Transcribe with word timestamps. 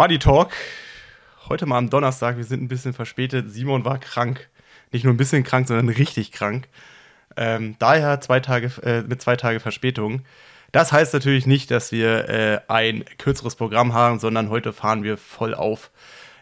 Buddy 0.00 0.18
Talk. 0.18 0.52
Heute 1.50 1.66
mal 1.66 1.76
am 1.76 1.90
Donnerstag. 1.90 2.38
Wir 2.38 2.44
sind 2.44 2.62
ein 2.62 2.68
bisschen 2.68 2.94
verspätet. 2.94 3.52
Simon 3.52 3.84
war 3.84 3.98
krank. 3.98 4.48
Nicht 4.92 5.04
nur 5.04 5.12
ein 5.12 5.18
bisschen 5.18 5.44
krank, 5.44 5.68
sondern 5.68 5.90
richtig 5.90 6.32
krank. 6.32 6.68
Ähm, 7.36 7.76
daher 7.78 8.18
zwei 8.22 8.40
Tage, 8.40 8.70
äh, 8.82 9.02
mit 9.02 9.20
zwei 9.20 9.36
Tage 9.36 9.60
Verspätung. 9.60 10.22
Das 10.72 10.90
heißt 10.90 11.12
natürlich 11.12 11.44
nicht, 11.46 11.70
dass 11.70 11.92
wir 11.92 12.30
äh, 12.30 12.60
ein 12.68 13.04
kürzeres 13.18 13.56
Programm 13.56 13.92
haben, 13.92 14.18
sondern 14.18 14.48
heute 14.48 14.72
fahren 14.72 15.02
wir 15.02 15.18
voll 15.18 15.52
auf. 15.52 15.90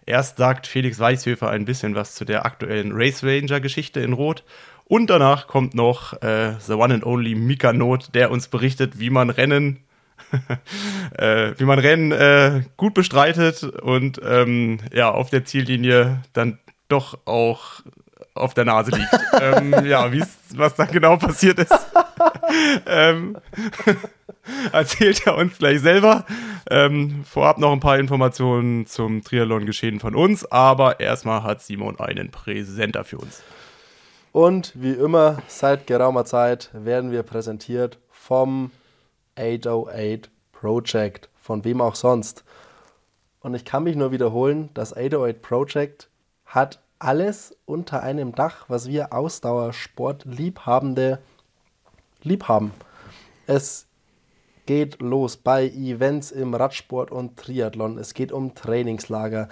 Erst 0.06 0.36
sagt 0.36 0.68
Felix 0.68 1.00
Weichshöfer 1.00 1.50
ein 1.50 1.64
bisschen 1.64 1.96
was 1.96 2.14
zu 2.14 2.24
der 2.24 2.46
aktuellen 2.46 2.92
Race 2.92 3.24
Ranger 3.24 3.58
Geschichte 3.58 3.98
in 3.98 4.12
Rot. 4.12 4.44
Und 4.84 5.10
danach 5.10 5.48
kommt 5.48 5.74
noch 5.74 6.12
äh, 6.22 6.52
The 6.60 6.74
One 6.74 6.94
and 6.94 7.04
Only 7.04 7.34
Mika 7.34 7.72
Not, 7.72 8.14
der 8.14 8.30
uns 8.30 8.46
berichtet, 8.46 9.00
wie 9.00 9.10
man 9.10 9.30
Rennen 9.30 9.80
äh, 11.16 11.52
wie 11.58 11.64
man 11.64 11.78
Rennen 11.78 12.12
äh, 12.12 12.62
gut 12.76 12.94
bestreitet 12.94 13.62
und 13.62 14.20
ähm, 14.24 14.78
ja, 14.92 15.10
auf 15.10 15.30
der 15.30 15.44
Ziellinie 15.44 16.22
dann 16.32 16.58
doch 16.88 17.18
auch 17.26 17.82
auf 18.34 18.54
der 18.54 18.64
Nase 18.64 18.92
liegt. 18.92 19.08
ähm, 19.40 19.84
ja, 19.84 20.10
was 20.54 20.74
da 20.74 20.84
genau 20.84 21.16
passiert 21.16 21.58
ist, 21.58 21.72
ähm, 22.86 23.36
erzählt 24.72 25.26
er 25.26 25.36
uns 25.36 25.58
gleich 25.58 25.80
selber. 25.80 26.24
Ähm, 26.70 27.24
vorab 27.24 27.58
noch 27.58 27.72
ein 27.72 27.80
paar 27.80 27.98
Informationen 27.98 28.86
zum 28.86 29.22
Triathlon-Geschehen 29.22 30.00
von 30.00 30.14
uns, 30.14 30.50
aber 30.50 31.00
erstmal 31.00 31.42
hat 31.42 31.62
Simon 31.62 31.98
einen 31.98 32.30
Präsenter 32.30 33.04
für 33.04 33.18
uns. 33.18 33.42
Und 34.32 34.72
wie 34.74 34.92
immer, 34.92 35.38
seit 35.48 35.86
geraumer 35.86 36.24
Zeit 36.24 36.70
werden 36.72 37.10
wir 37.10 37.22
präsentiert 37.22 37.98
vom 38.10 38.70
808 39.38 40.30
Project, 40.52 41.30
von 41.40 41.64
wem 41.64 41.80
auch 41.80 41.94
sonst. 41.94 42.44
Und 43.40 43.54
ich 43.54 43.64
kann 43.64 43.84
mich 43.84 43.96
nur 43.96 44.12
wiederholen, 44.12 44.68
das 44.74 44.92
808 44.92 45.40
Project 45.40 46.10
hat 46.44 46.80
alles 46.98 47.56
unter 47.64 48.02
einem 48.02 48.34
Dach, 48.34 48.64
was 48.68 48.88
wir 48.88 49.12
Ausdauersport-Liebhabende 49.12 51.20
lieb 52.22 52.48
haben. 52.48 52.72
Es 53.46 53.86
geht 54.66 55.00
los 55.00 55.36
bei 55.36 55.68
Events 55.68 56.30
im 56.30 56.54
Radsport 56.54 57.10
und 57.10 57.38
Triathlon. 57.38 57.96
Es 57.96 58.14
geht 58.14 58.32
um 58.32 58.54
Trainingslager. 58.54 59.48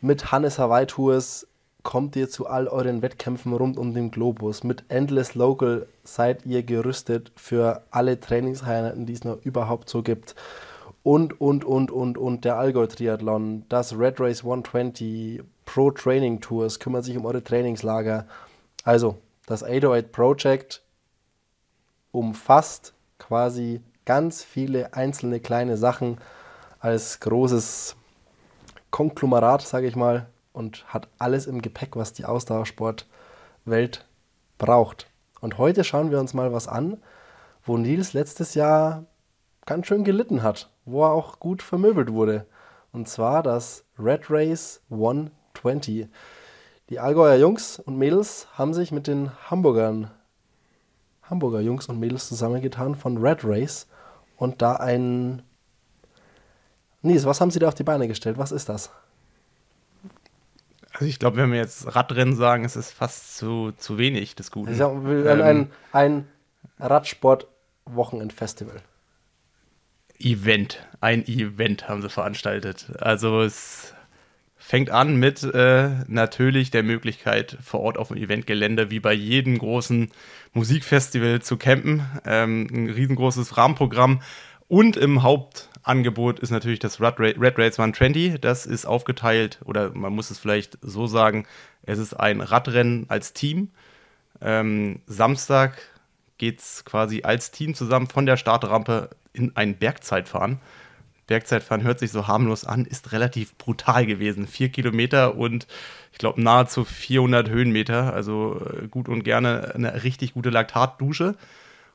Mit 0.00 0.32
Hannes 0.32 0.58
Hawaii 0.58 0.86
Tours 0.86 1.46
kommt 1.82 2.16
ihr 2.16 2.28
zu 2.28 2.46
all 2.46 2.68
euren 2.68 3.02
Wettkämpfen 3.02 3.52
rund 3.52 3.76
um 3.76 3.94
den 3.94 4.10
Globus. 4.10 4.64
Mit 4.64 4.84
Endless 4.88 5.34
Local 5.34 5.86
seid 6.04 6.46
ihr 6.46 6.62
gerüstet 6.62 7.32
für 7.36 7.82
alle 7.90 8.20
Trainingseinheiten, 8.20 9.06
die 9.06 9.12
es 9.12 9.24
noch 9.24 9.42
überhaupt 9.44 9.88
so 9.88 10.02
gibt. 10.02 10.34
Und, 11.02 11.40
und, 11.40 11.64
und, 11.64 11.90
und, 11.90 12.16
und 12.16 12.44
der 12.44 12.56
Allgäu 12.58 12.86
Triathlon, 12.86 13.64
das 13.68 13.98
Red 13.98 14.20
Race 14.20 14.40
120, 14.40 15.42
Pro 15.64 15.90
Training 15.90 16.40
Tours 16.40 16.78
kümmern 16.78 17.02
sich 17.02 17.16
um 17.16 17.26
eure 17.26 17.42
Trainingslager. 17.42 18.26
Also, 18.84 19.16
das 19.46 19.64
808 19.64 20.12
Project 20.12 20.82
umfasst 22.12 22.94
quasi 23.18 23.80
ganz 24.04 24.44
viele 24.44 24.94
einzelne 24.94 25.40
kleine 25.40 25.76
Sachen 25.76 26.18
als 26.78 27.20
großes 27.20 27.96
Konglomerat, 28.90 29.62
sage 29.62 29.86
ich 29.86 29.96
mal, 29.96 30.26
und 30.52 30.84
hat 30.92 31.08
alles 31.18 31.46
im 31.46 31.62
Gepäck, 31.62 31.96
was 31.96 32.12
die 32.12 32.24
Ausdauersportwelt 32.24 34.06
braucht. 34.58 35.06
Und 35.40 35.58
heute 35.58 35.84
schauen 35.84 36.10
wir 36.10 36.20
uns 36.20 36.34
mal 36.34 36.52
was 36.52 36.68
an, 36.68 37.02
wo 37.64 37.76
Nils 37.76 38.12
letztes 38.12 38.54
Jahr 38.54 39.04
ganz 39.66 39.86
schön 39.86 40.04
gelitten 40.04 40.42
hat, 40.42 40.70
wo 40.84 41.04
er 41.04 41.12
auch 41.12 41.40
gut 41.40 41.62
vermöbelt 41.62 42.12
wurde. 42.12 42.46
Und 42.92 43.08
zwar 43.08 43.42
das 43.42 43.84
Red 43.98 44.30
Race 44.30 44.80
120. 44.90 46.08
Die 46.90 47.00
Allgäuer 47.00 47.36
Jungs 47.36 47.78
und 47.78 47.96
Mädels 47.96 48.48
haben 48.52 48.74
sich 48.74 48.92
mit 48.92 49.06
den 49.06 49.30
Hamburgern, 49.50 50.10
Hamburger 51.22 51.60
Jungs 51.60 51.88
und 51.88 51.98
Mädels 51.98 52.28
zusammengetan 52.28 52.94
von 52.94 53.16
Red 53.16 53.44
Race 53.44 53.86
und 54.36 54.60
da 54.60 54.74
ein. 54.74 55.42
Nils, 57.00 57.24
was 57.24 57.40
haben 57.40 57.50
sie 57.50 57.58
da 57.58 57.68
auf 57.68 57.74
die 57.74 57.82
Beine 57.82 58.06
gestellt? 58.06 58.38
Was 58.38 58.52
ist 58.52 58.68
das? 58.68 58.90
Also 60.92 61.06
ich 61.06 61.18
glaube, 61.18 61.38
wenn 61.38 61.50
wir 61.50 61.58
jetzt 61.58 61.94
Radrennen 61.94 62.36
sagen, 62.36 62.64
ist 62.64 62.76
es 62.76 62.92
fast 62.92 63.36
zu, 63.36 63.72
zu 63.76 63.98
wenig 63.98 64.34
des 64.34 64.50
Guten. 64.50 64.76
Ja, 64.76 64.90
ähm, 64.90 65.42
ein, 65.42 65.70
ein 65.92 66.28
Radsport-Wochenend-Festival. 66.78 68.82
Event. 70.18 70.86
Ein 71.00 71.26
Event 71.26 71.88
haben 71.88 72.02
sie 72.02 72.10
veranstaltet. 72.10 72.92
Also 72.98 73.42
es 73.42 73.94
fängt 74.56 74.90
an 74.90 75.16
mit 75.16 75.42
äh, 75.42 75.90
natürlich 76.06 76.70
der 76.70 76.84
Möglichkeit, 76.84 77.58
vor 77.62 77.80
Ort 77.80 77.98
auf 77.98 78.08
dem 78.08 78.16
Eventgelände 78.16 78.90
wie 78.90 79.00
bei 79.00 79.12
jedem 79.12 79.58
großen 79.58 80.12
Musikfestival 80.52 81.42
zu 81.42 81.56
campen. 81.56 82.06
Ähm, 82.24 82.68
ein 82.72 82.90
riesengroßes 82.90 83.56
Rahmenprogramm. 83.56 84.20
Und 84.72 84.96
im 84.96 85.22
Haupt 85.22 85.68
Angebot 85.82 86.40
ist 86.40 86.48
natürlich 86.48 86.78
das 86.78 86.98
Red, 86.98 87.18
Red 87.18 87.58
Race 87.58 87.78
120. 87.78 88.40
Das 88.40 88.64
ist 88.64 88.86
aufgeteilt, 88.86 89.60
oder 89.66 89.90
man 89.90 90.14
muss 90.14 90.30
es 90.30 90.38
vielleicht 90.38 90.78
so 90.80 91.06
sagen, 91.06 91.46
es 91.82 91.98
ist 91.98 92.14
ein 92.14 92.40
Radrennen 92.40 93.04
als 93.08 93.34
Team. 93.34 93.68
Ähm, 94.40 95.02
Samstag 95.06 95.76
geht 96.38 96.60
es 96.60 96.86
quasi 96.86 97.20
als 97.22 97.50
Team 97.50 97.74
zusammen 97.74 98.06
von 98.06 98.24
der 98.24 98.38
Startrampe 98.38 99.10
in 99.34 99.54
ein 99.56 99.76
Bergzeitfahren. 99.76 100.58
Bergzeitfahren 101.26 101.82
hört 101.82 101.98
sich 101.98 102.10
so 102.10 102.26
harmlos 102.26 102.64
an, 102.64 102.86
ist 102.86 103.12
relativ 103.12 103.54
brutal 103.58 104.06
gewesen. 104.06 104.46
Vier 104.46 104.70
Kilometer 104.70 105.34
und 105.34 105.66
ich 106.12 106.18
glaube 106.18 106.40
nahezu 106.40 106.86
400 106.86 107.50
Höhenmeter. 107.50 108.14
Also 108.14 108.58
äh, 108.58 108.88
gut 108.88 109.10
und 109.10 109.22
gerne 109.22 109.74
eine 109.74 110.02
richtig 110.02 110.32
gute 110.32 110.48
Laktatdusche. 110.48 111.34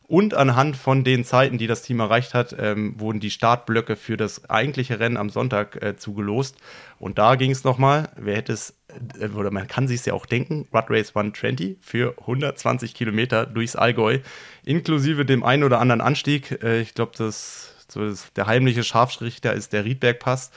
Und 0.07 0.33
anhand 0.33 0.77
von 0.77 1.03
den 1.03 1.25
Zeiten, 1.25 1.57
die 1.57 1.67
das 1.67 1.81
Team 1.81 1.99
erreicht 1.99 2.33
hat, 2.33 2.55
ähm, 2.57 2.97
wurden 2.97 3.19
die 3.19 3.29
Startblöcke 3.29 3.97
für 3.97 4.15
das 4.15 4.49
eigentliche 4.49 5.01
Rennen 5.01 5.17
am 5.17 5.29
Sonntag 5.29 5.81
äh, 5.83 5.97
zugelost. 5.97 6.55
Und 6.97 7.17
da 7.17 7.35
ging 7.35 7.51
es 7.51 7.65
nochmal, 7.65 8.09
wer 8.15 8.37
hätte 8.37 8.53
es, 8.53 8.73
äh, 9.19 9.27
oder 9.27 9.51
man 9.51 9.67
kann 9.67 9.89
sich 9.89 9.99
es 9.99 10.05
ja 10.05 10.13
auch 10.13 10.25
denken, 10.25 10.65
Rut 10.73 10.89
Race 10.89 11.09
120 11.09 11.79
für 11.81 12.15
120 12.21 12.93
Kilometer 12.93 13.45
durchs 13.45 13.75
Allgäu, 13.75 14.19
inklusive 14.63 15.25
dem 15.25 15.43
einen 15.43 15.63
oder 15.63 15.81
anderen 15.81 15.99
Anstieg. 15.99 16.63
Äh, 16.63 16.79
ich 16.79 16.93
glaube, 16.93 17.11
das, 17.17 17.85
das, 17.93 18.31
der 18.33 18.47
heimliche 18.47 18.85
Scharfschrichter 18.85 19.51
ist 19.51 19.73
der 19.73 19.83
Riedbergpass. 19.83 20.51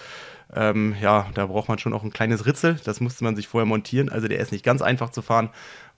Ähm, 0.54 0.96
ja, 1.00 1.28
da 1.34 1.46
braucht 1.46 1.68
man 1.68 1.78
schon 1.78 1.92
auch 1.92 2.02
ein 2.02 2.12
kleines 2.12 2.46
Ritzel. 2.46 2.80
Das 2.84 3.00
musste 3.00 3.24
man 3.24 3.36
sich 3.36 3.48
vorher 3.48 3.66
montieren. 3.66 4.08
Also 4.08 4.28
der 4.28 4.40
ist 4.40 4.52
nicht 4.52 4.64
ganz 4.64 4.82
einfach 4.82 5.10
zu 5.10 5.22
fahren. 5.22 5.50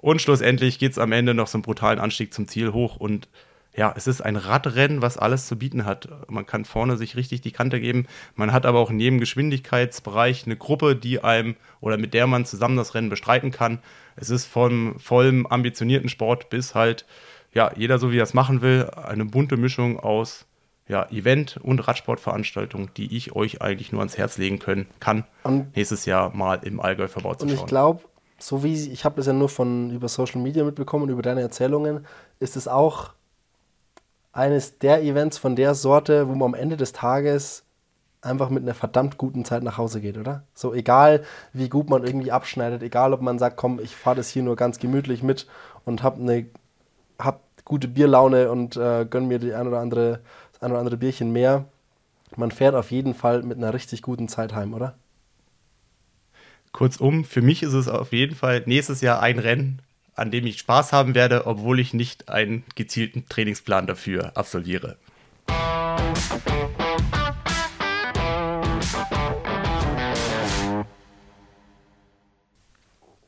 Und 0.02 0.20
schlussendlich 0.20 0.78
geht 0.78 0.92
es 0.92 0.98
am 0.98 1.12
Ende 1.12 1.32
noch 1.32 1.46
so 1.46 1.56
einen 1.56 1.62
brutalen 1.62 2.00
Anstieg 2.00 2.34
zum 2.34 2.48
Ziel 2.48 2.72
hoch. 2.72 2.96
Und 2.96 3.28
ja, 3.74 3.94
es 3.96 4.08
ist 4.08 4.20
ein 4.20 4.36
Radrennen, 4.36 5.00
was 5.00 5.16
alles 5.16 5.46
zu 5.46 5.56
bieten 5.56 5.86
hat. 5.86 6.08
Man 6.28 6.44
kann 6.44 6.64
vorne 6.64 6.96
sich 6.96 7.16
richtig 7.16 7.40
die 7.40 7.52
Kante 7.52 7.80
geben. 7.80 8.06
Man 8.34 8.52
hat 8.52 8.66
aber 8.66 8.80
auch 8.80 8.90
in 8.90 8.98
jedem 8.98 9.20
Geschwindigkeitsbereich 9.20 10.44
eine 10.44 10.56
Gruppe, 10.56 10.96
die 10.96 11.22
einem 11.22 11.54
oder 11.80 11.96
mit 11.96 12.14
der 12.14 12.26
man 12.26 12.44
zusammen 12.44 12.76
das 12.76 12.94
Rennen 12.94 13.10
bestreiten 13.10 13.52
kann. 13.52 13.78
Es 14.16 14.28
ist 14.28 14.44
von 14.44 14.98
vollem 14.98 15.46
ambitionierten 15.46 16.08
Sport 16.08 16.50
bis 16.50 16.74
halt, 16.74 17.06
ja, 17.54 17.72
jeder 17.76 17.98
so 17.98 18.10
wie 18.10 18.19
er 18.19 18.24
es 18.24 18.34
machen 18.34 18.60
will, 18.60 18.90
eine 18.90 19.24
bunte 19.24 19.56
Mischung 19.56 20.00
aus 20.00 20.46
ja, 20.88 21.08
Event- 21.10 21.58
und 21.62 21.78
Radsportveranstaltung, 21.78 22.92
die 22.94 23.16
ich 23.16 23.36
euch 23.36 23.62
eigentlich 23.62 23.92
nur 23.92 24.00
ans 24.00 24.19
Herz 24.19 24.36
legen 24.36 24.58
können 24.58 24.88
kann, 24.98 25.24
und 25.44 25.76
nächstes 25.76 26.06
Jahr 26.06 26.34
mal 26.34 26.58
im 26.64 26.80
Allgäu 26.80 27.06
verbaut 27.06 27.38
zu 27.38 27.46
schauen. 27.46 27.56
Und 27.56 27.62
ich 27.62 27.69
glaube, 27.69 28.02
so 28.42 28.64
wie 28.64 28.75
ich 28.91 29.04
habe 29.04 29.16
das 29.16 29.26
ja 29.26 29.32
nur 29.32 29.48
von 29.48 29.91
über 29.91 30.08
Social 30.08 30.41
Media 30.41 30.64
mitbekommen 30.64 31.04
und 31.04 31.10
über 31.10 31.22
deine 31.22 31.42
Erzählungen, 31.42 32.06
ist 32.41 32.56
es 32.56 32.66
auch 32.66 33.10
eines 34.32 34.78
der 34.78 35.03
Events 35.03 35.38
von 35.38 35.56
der 35.56 35.75
Sorte, 35.75 36.28
wo 36.28 36.34
man 36.34 36.47
am 36.48 36.54
Ende 36.54 36.76
des 36.76 36.92
Tages 36.92 37.64
einfach 38.20 38.50
mit 38.50 38.62
einer 38.62 38.75
verdammt 38.75 39.19
guten 39.19 39.44
Zeit 39.44 39.62
nach 39.62 39.78
Hause 39.78 40.00
geht, 40.00 40.16
oder? 40.16 40.44
So 40.55 40.75
egal, 40.75 41.25
wie 41.52 41.69
gut 41.69 41.90
man 41.90 42.05
irgendwie 42.05 42.32
abschneidet, 42.32 42.82
egal, 42.82 43.12
ob 43.12 43.20
man 43.20 43.38
sagt, 43.38 43.56
komm, 43.56 43.78
ich 43.81 43.94
fahre 43.94 44.17
das 44.17 44.28
hier 44.28 44.43
nur 44.43 44.56
ganz 44.56 44.78
gemütlich 44.78 45.22
mit 45.22 45.46
und 45.84 46.02
hab 46.02 46.19
eine 46.19 46.46
hab 47.19 47.40
gute 47.64 47.88
Bierlaune 47.88 48.50
und 48.50 48.76
äh, 48.76 49.05
gönn 49.08 49.28
mir 49.28 49.38
die 49.38 49.55
ein 49.55 49.69
oder 49.69 49.81
andere 49.81 50.20
das 50.52 50.62
ein 50.62 50.70
oder 50.70 50.81
andere 50.81 50.96
Bierchen 50.96 51.32
mehr. 51.32 51.64
Man 52.37 52.50
fährt 52.50 52.75
auf 52.75 52.90
jeden 52.90 53.14
Fall 53.14 53.43
mit 53.43 53.58
einer 53.58 53.75
richtig 53.75 54.02
guten 54.02 54.28
Zeit 54.28 54.55
heim, 54.55 54.72
oder? 54.75 54.94
Kurzum, 56.72 57.24
für 57.24 57.42
mich 57.42 57.62
ist 57.62 57.74
es 57.74 57.86
auf 57.86 58.12
jeden 58.12 58.34
Fall 58.34 58.62
nächstes 58.64 59.02
Jahr 59.02 59.20
ein 59.20 59.38
Rennen, 59.38 59.82
an 60.14 60.30
dem 60.30 60.46
ich 60.46 60.58
Spaß 60.58 60.92
haben 60.92 61.14
werde, 61.14 61.46
obwohl 61.46 61.78
ich 61.78 61.92
nicht 61.92 62.30
einen 62.30 62.64
gezielten 62.74 63.26
Trainingsplan 63.28 63.86
dafür 63.86 64.32
absolviere. 64.38 64.96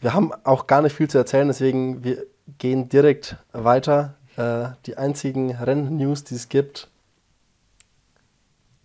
Wir 0.00 0.14
haben 0.14 0.32
auch 0.44 0.67
gar 0.67 0.81
nicht 0.81 0.96
viel 0.96 1.08
zu 1.08 1.19
erzählen, 1.19 1.49
deswegen 1.49 2.02
wir 2.02 2.25
gehen 2.58 2.88
direkt 2.88 3.37
weiter. 3.52 4.14
Äh, 4.37 4.70
die 4.87 4.96
einzigen 4.96 5.50
Renn-News, 5.50 6.25
die 6.25 6.35
es 6.35 6.49
gibt, 6.49 6.88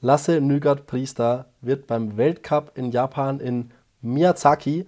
Lasse 0.01 0.39
Nygard 0.39 0.85
Priester 0.85 1.47
wird 1.59 1.85
beim 1.87 2.15
Weltcup 2.15 2.71
in 2.75 2.91
Japan 2.91 3.41
in 3.41 3.71
Miyazaki 4.01 4.87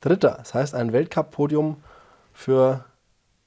Dritter. 0.00 0.36
Das 0.38 0.52
heißt 0.54 0.74
ein 0.74 0.92
Weltcup-Podium 0.92 1.76
für 2.32 2.84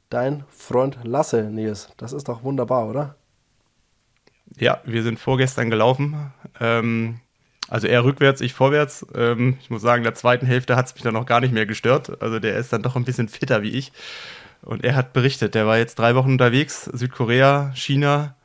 dein 0.09 0.43
Freund 0.49 0.97
Lasse, 1.03 1.43
Nils. 1.43 1.89
Das 1.97 2.13
ist 2.13 2.27
doch 2.27 2.43
wunderbar, 2.43 2.87
oder? 2.87 3.15
Ja, 4.57 4.81
wir 4.85 5.03
sind 5.03 5.19
vorgestern 5.19 5.69
gelaufen. 5.69 6.33
Ähm, 6.59 7.19
also 7.69 7.87
er 7.87 8.03
rückwärts, 8.03 8.41
ich 8.41 8.53
vorwärts. 8.53 9.05
Ähm, 9.13 9.57
ich 9.61 9.69
muss 9.69 9.81
sagen, 9.81 9.99
in 9.99 10.05
der 10.05 10.15
zweiten 10.15 10.45
Hälfte 10.45 10.75
hat 10.75 10.87
es 10.87 10.95
mich 10.95 11.03
dann 11.03 11.13
noch 11.13 11.25
gar 11.25 11.41
nicht 11.41 11.53
mehr 11.53 11.65
gestört. 11.65 12.21
Also 12.21 12.39
der 12.39 12.57
ist 12.57 12.73
dann 12.73 12.81
doch 12.81 12.95
ein 12.95 13.05
bisschen 13.05 13.27
fitter 13.27 13.61
wie 13.61 13.71
ich. 13.71 13.91
Und 14.61 14.83
er 14.83 14.95
hat 14.95 15.13
berichtet, 15.13 15.53
der 15.53 15.67
war 15.67 15.77
jetzt 15.77 15.99
drei 15.99 16.15
Wochen 16.15 16.31
unterwegs, 16.31 16.85
Südkorea, 16.85 17.71
China 17.75 18.35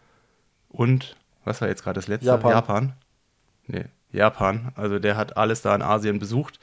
und 0.69 1.17
was 1.45 1.61
war 1.61 1.69
jetzt 1.69 1.83
gerade 1.83 1.99
das 1.99 2.09
letzte? 2.09 2.27
Japan. 2.27 2.51
Japan. 2.51 2.93
Nee, 3.67 3.85
Japan. 4.13 4.73
Also 4.77 4.99
der 4.99 5.17
hat 5.17 5.37
alles 5.37 5.63
da 5.63 5.75
in 5.75 5.83
Asien 5.83 6.19
besucht. 6.19 6.59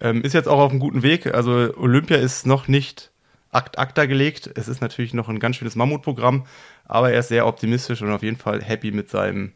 Ähm, 0.00 0.22
ist 0.22 0.34
jetzt 0.34 0.48
auch 0.48 0.58
auf 0.58 0.70
einem 0.70 0.80
guten 0.80 1.02
Weg. 1.02 1.32
Also 1.34 1.74
Olympia 1.76 2.16
ist 2.16 2.46
noch 2.46 2.68
nicht 2.68 3.10
akt 3.50 3.78
acta 3.78 4.06
gelegt. 4.06 4.50
Es 4.54 4.68
ist 4.68 4.80
natürlich 4.80 5.14
noch 5.14 5.28
ein 5.28 5.38
ganz 5.38 5.56
schönes 5.56 5.76
Mammutprogramm, 5.76 6.46
aber 6.84 7.12
er 7.12 7.20
ist 7.20 7.28
sehr 7.28 7.46
optimistisch 7.46 8.02
und 8.02 8.12
auf 8.12 8.22
jeden 8.22 8.36
Fall 8.36 8.62
happy 8.62 8.90
mit 8.90 9.08
seinem 9.08 9.52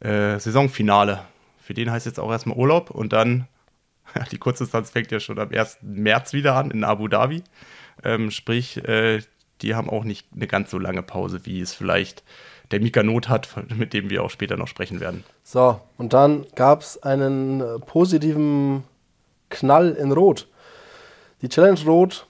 äh, 0.00 0.38
Saisonfinale. 0.38 1.24
Für 1.60 1.74
den 1.74 1.90
heißt 1.90 2.06
jetzt 2.06 2.20
auch 2.20 2.30
erstmal 2.30 2.58
Urlaub 2.58 2.90
und 2.90 3.12
dann, 3.12 3.48
die 4.32 4.38
Kurzdistanz 4.38 4.90
fängt 4.90 5.10
ja 5.10 5.20
schon 5.20 5.38
am 5.38 5.50
1. 5.50 5.78
März 5.82 6.32
wieder 6.32 6.56
an 6.56 6.70
in 6.70 6.84
Abu 6.84 7.08
Dhabi. 7.08 7.42
Ähm, 8.04 8.30
sprich, 8.30 8.86
äh, 8.86 9.22
die 9.62 9.74
haben 9.74 9.88
auch 9.88 10.04
nicht 10.04 10.26
eine 10.34 10.46
ganz 10.46 10.70
so 10.70 10.78
lange 10.78 11.02
Pause, 11.02 11.40
wie 11.44 11.60
es 11.60 11.72
vielleicht 11.72 12.24
der 12.72 12.80
Mika 12.80 13.02
Not 13.02 13.28
hat, 13.28 13.48
mit 13.76 13.92
dem 13.92 14.10
wir 14.10 14.22
auch 14.24 14.30
später 14.30 14.56
noch 14.56 14.68
sprechen 14.68 15.00
werden. 15.00 15.24
So, 15.44 15.80
und 15.98 16.12
dann 16.12 16.46
gab 16.54 16.80
es 16.80 17.02
einen 17.02 17.60
äh, 17.60 17.78
positiven 17.78 18.84
Knall 19.50 19.92
in 19.92 20.12
Rot. 20.12 20.48
Die 21.42 21.48
Challenge 21.48 21.80
Rot 21.86 22.26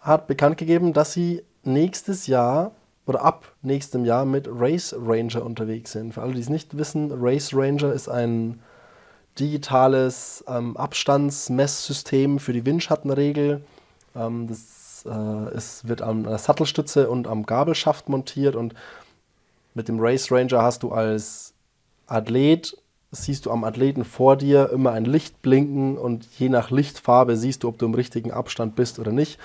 hat 0.00 0.26
bekannt 0.26 0.58
gegeben, 0.58 0.92
dass 0.92 1.12
sie 1.12 1.42
nächstes 1.64 2.26
Jahr 2.26 2.72
oder 3.06 3.22
ab 3.22 3.52
nächstem 3.62 4.04
Jahr 4.04 4.24
mit 4.24 4.48
Race 4.50 4.94
Ranger 4.98 5.44
unterwegs 5.44 5.92
sind. 5.92 6.14
Für 6.14 6.22
alle, 6.22 6.34
die 6.34 6.40
es 6.40 6.48
nicht 6.48 6.76
wissen, 6.76 7.10
Race 7.12 7.54
Ranger 7.54 7.92
ist 7.92 8.08
ein 8.08 8.60
digitales 9.38 10.44
ähm, 10.48 10.76
Abstandsmesssystem 10.76 12.38
für 12.38 12.52
die 12.52 12.66
Windschattenregel. 12.66 13.62
Ähm, 14.14 14.48
das 14.48 15.06
äh, 15.06 15.56
ist, 15.56 15.88
wird 15.88 16.02
an 16.02 16.24
der 16.24 16.38
Sattelstütze 16.38 17.08
und 17.08 17.26
am 17.26 17.46
Gabelschaft 17.46 18.08
montiert 18.08 18.56
und 18.56 18.74
mit 19.74 19.88
dem 19.88 19.98
Race 20.00 20.30
Ranger 20.30 20.62
hast 20.62 20.82
du 20.82 20.92
als 20.92 21.54
Athlet, 22.06 22.76
siehst 23.10 23.46
du 23.46 23.50
am 23.50 23.64
Athleten 23.64 24.04
vor 24.04 24.36
dir 24.36 24.70
immer 24.70 24.92
ein 24.92 25.04
Licht 25.04 25.40
blinken 25.42 25.96
und 25.96 26.26
je 26.38 26.48
nach 26.48 26.70
Lichtfarbe 26.70 27.36
siehst 27.36 27.62
du, 27.62 27.68
ob 27.68 27.78
du 27.78 27.86
im 27.86 27.94
richtigen 27.94 28.32
Abstand 28.32 28.76
bist 28.76 28.98
oder 28.98 29.12
nicht, 29.12 29.38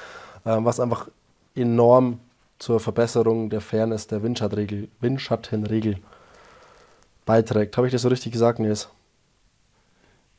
äh, 0.45 0.57
was 0.59 0.79
einfach 0.79 1.07
enorm 1.55 2.19
zur 2.59 2.79
Verbesserung 2.79 3.49
der 3.49 3.61
Fairness 3.61 4.07
der 4.07 4.23
Windschattenregel, 4.23 4.87
Windschattenregel 5.01 5.97
beiträgt. 7.25 7.77
Habe 7.77 7.87
ich 7.87 7.93
das 7.93 8.01
so 8.01 8.09
richtig 8.09 8.31
gesagt, 8.31 8.59
Nils? 8.59 8.89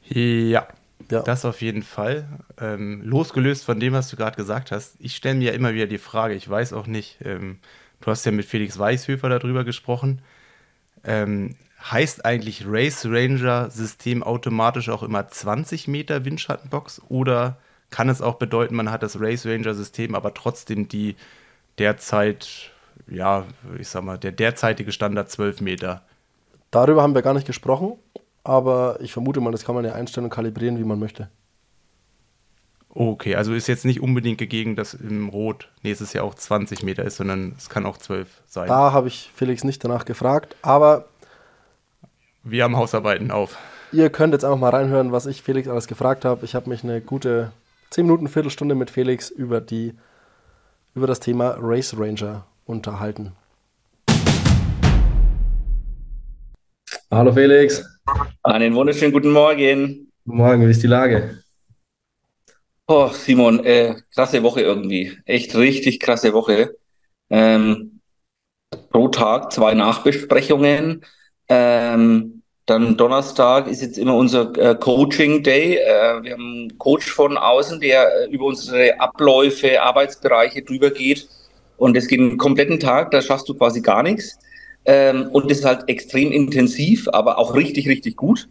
Ja, 0.07 0.67
ja. 1.11 1.23
Das 1.23 1.45
auf 1.45 1.61
jeden 1.61 1.83
Fall. 1.83 2.27
Ähm, 2.59 3.03
losgelöst 3.03 3.65
von 3.65 3.81
dem, 3.81 3.93
was 3.93 4.09
du 4.09 4.17
gerade 4.17 4.37
gesagt 4.37 4.71
hast, 4.71 4.97
ich 4.99 5.17
stelle 5.17 5.37
mir 5.37 5.51
ja 5.51 5.53
immer 5.53 5.75
wieder 5.75 5.87
die 5.87 5.99
Frage, 5.99 6.35
ich 6.35 6.49
weiß 6.49 6.73
auch 6.73 6.87
nicht, 6.87 7.19
ähm, 7.23 7.59
du 8.05 8.11
hast 8.11 8.25
ja 8.27 8.33
mit 8.33 8.45
Felix 8.45 8.79
Weichshöfer 8.79 9.29
darüber 9.29 9.65
gesprochen. 9.65 10.21
Ähm, 11.05 11.57
heißt 11.91 12.25
eigentlich 12.25 12.65
Race 12.67 13.05
Ranger 13.07 13.71
System 13.71 14.23
automatisch 14.23 14.89
auch 14.89 15.03
immer 15.03 15.29
20 15.29 15.89
Meter 15.89 16.25
Windschattenbox 16.25 17.03
oder 17.09 17.59
kann 17.91 18.09
es 18.09 18.23
auch 18.23 18.37
bedeuten, 18.37 18.75
man 18.75 18.91
hat 18.91 19.03
das 19.03 19.21
Race 19.21 19.47
Ranger 19.47 19.75
System, 19.75 20.15
aber 20.15 20.35
trotzdem 20.35 20.89
die 20.89 21.17
derzeit, 21.79 22.73
ja, 23.07 23.45
ich 23.79 23.89
sag 23.89 24.03
mal, 24.05 24.19
der 24.19 24.33
derzeitige 24.33 24.93
Standard 24.93 25.31
12 25.31 25.61
Meter? 25.61 26.03
Darüber 26.71 27.03
haben 27.03 27.15
wir 27.15 27.23
gar 27.23 27.35
nicht 27.35 27.47
gesprochen. 27.47 27.99
Aber 28.45 28.99
ich 29.01 29.13
vermute 29.13 29.41
mal, 29.41 29.53
das 29.53 29.65
kann 29.65 29.75
man 29.75 29.87
ja 29.87 29.95
einstellen 29.95 30.25
und 30.25 30.31
kalibrieren, 30.31 30.79
wie 30.79 30.85
man 30.85 30.99
möchte. 30.99 31.31
Okay, 32.97 33.35
also 33.35 33.53
ist 33.55 33.67
jetzt 33.67 33.85
nicht 33.85 34.01
unbedingt 34.01 34.39
gegeben, 34.39 34.77
dass 34.77 34.95
im 34.95 35.29
Rot 35.29 35.69
nächstes 35.83 36.13
Jahr 36.13 36.25
auch 36.25 36.37
20 36.37 36.85
Meter 36.85 37.05
ist, 37.05 37.17
sondern 37.17 37.55
es 37.59 37.69
kann 37.69 37.87
auch 37.87 37.99
12 37.99 38.29
sein. 38.47 38.69
Da 38.69 38.93
habe 38.93 39.09
ich 39.09 39.33
Felix 39.35 39.65
nicht 39.65 39.83
danach 39.83 40.05
gefragt, 40.05 40.55
aber. 40.63 41.07
Wir 42.45 42.63
haben 42.63 42.77
Hausarbeiten 42.77 43.33
auf. 43.33 43.59
Ihr 43.91 44.11
könnt 44.11 44.33
jetzt 44.33 44.45
einfach 44.45 44.59
mal 44.59 44.71
reinhören, 44.71 45.11
was 45.11 45.27
ich 45.27 45.43
Felix 45.43 45.67
alles 45.69 45.89
gefragt 45.89 46.25
habe. 46.25 46.45
Ich 46.45 46.55
habe 46.55 46.71
mich 46.71 46.85
eine 46.85 47.01
gute 47.01 47.51
10 47.91 48.07
Minuten, 48.07 48.29
Viertelstunde 48.29 48.77
mit 48.77 48.91
Felix 48.91 49.29
über, 49.29 49.61
die, 49.61 49.95
über 50.95 51.09
das 51.09 51.19
Thema 51.19 51.57
Race 51.61 51.97
Ranger 51.99 52.47
unterhalten. 52.65 53.33
Hallo 57.11 57.33
Felix. 57.33 57.85
Einen 58.45 58.75
wunderschönen 58.75 59.13
guten 59.13 59.33
Morgen. 59.33 60.13
Guten 60.25 60.39
Morgen, 60.39 60.67
wie 60.67 60.71
ist 60.71 60.83
die 60.83 60.89
Lage? 60.89 61.44
Oh, 62.87 63.09
Simon, 63.13 63.65
äh, 63.65 63.95
krasse 64.15 64.43
Woche 64.43 64.61
irgendwie. 64.61 65.17
Echt 65.25 65.55
richtig 65.57 66.01
krasse 66.01 66.33
Woche. 66.35 66.77
Ähm, 67.31 68.01
pro 68.91 69.09
Tag 69.09 69.53
zwei 69.53 69.75
Nachbesprechungen. 69.75 71.05
Ähm, 71.49 72.43
dann 72.67 72.97
Donnerstag 72.97 73.69
ist 73.69 73.83
jetzt 73.83 73.99
immer 73.99 74.17
unser 74.17 74.57
äh, 74.59 74.75
Coaching 74.77 75.43
Day. 75.43 75.77
Äh, 75.77 76.23
wir 76.23 76.33
haben 76.33 76.53
einen 76.71 76.79
Coach 76.79 77.11
von 77.11 77.39
außen, 77.39 77.81
der 77.81 78.07
äh, 78.27 78.31
über 78.31 78.47
unsere 78.47 79.01
Abläufe, 79.01 79.81
Arbeitsbereiche 79.83 80.63
drüber 80.63 80.91
geht. 80.91 81.29
Und 81.79 81.97
es 81.97 82.09
geht 82.09 82.21
einen 82.21 82.39
kompletten 82.39 82.81
Tag, 82.81 83.11
da 83.13 83.23
schaffst 83.23 83.49
du 83.49 83.55
quasi 83.55 83.81
gar 83.83 84.03
nichts. 84.03 84.39
Ähm, 84.87 85.29
und 85.33 85.51
das 85.51 85.59
ist 85.61 85.65
halt 85.65 85.89
extrem 85.89 86.33
intensiv, 86.33 87.09
aber 87.13 87.39
auch 87.39 87.55
richtig, 87.55 87.89
richtig 87.89 88.17
gut. 88.17 88.49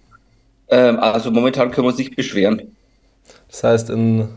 Ähm, 0.69 0.99
also 0.99 1.31
momentan 1.31 1.71
können 1.71 1.85
wir 1.85 1.89
uns 1.91 1.99
nicht 1.99 2.15
beschweren. 2.15 2.75
Das 3.53 3.63
heißt, 3.63 3.91
in, 3.91 4.29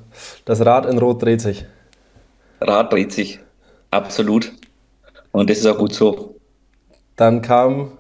das 0.45 0.65
Rad 0.65 0.85
in 0.85 0.99
Rot 0.99 1.23
dreht 1.23 1.41
sich. 1.41 1.65
Rad 2.61 2.93
dreht 2.93 3.13
sich, 3.13 3.41
absolut. 3.91 4.53
Und 5.33 5.49
das 5.49 5.57
ist 5.57 5.67
auch 5.67 5.79
gut 5.79 5.95
so. 5.95 6.37
Dann 7.17 7.41
kam 7.41 7.93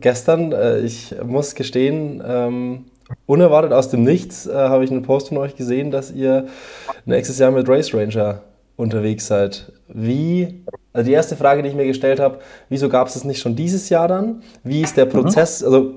gestern, 0.00 0.52
äh, 0.52 0.80
ich 0.80 1.14
muss 1.22 1.54
gestehen, 1.54 2.22
ähm, 2.26 2.86
unerwartet 3.26 3.74
aus 3.74 3.90
dem 3.90 4.04
Nichts 4.04 4.46
äh, 4.46 4.54
habe 4.54 4.84
ich 4.84 4.90
einen 4.90 5.02
Post 5.02 5.28
von 5.28 5.36
euch 5.36 5.54
gesehen, 5.54 5.90
dass 5.90 6.10
ihr 6.10 6.46
nächstes 7.04 7.38
Jahr 7.38 7.50
mit 7.50 7.68
Race 7.68 7.92
Ranger 7.92 8.40
unterwegs 8.76 9.26
seid. 9.26 9.70
Wie, 9.88 10.64
also 10.94 11.06
die 11.06 11.14
erste 11.14 11.36
Frage, 11.36 11.62
die 11.62 11.68
ich 11.68 11.74
mir 11.74 11.86
gestellt 11.86 12.20
habe, 12.20 12.38
wieso 12.70 12.88
gab 12.88 13.08
es 13.08 13.14
das 13.14 13.24
nicht 13.24 13.40
schon 13.42 13.54
dieses 13.54 13.90
Jahr 13.90 14.08
dann? 14.08 14.42
Wie 14.64 14.80
ist 14.80 14.96
der 14.96 15.06
mhm. 15.06 15.10
Prozess, 15.10 15.60
mhm. 15.60 15.66
also 15.66 15.94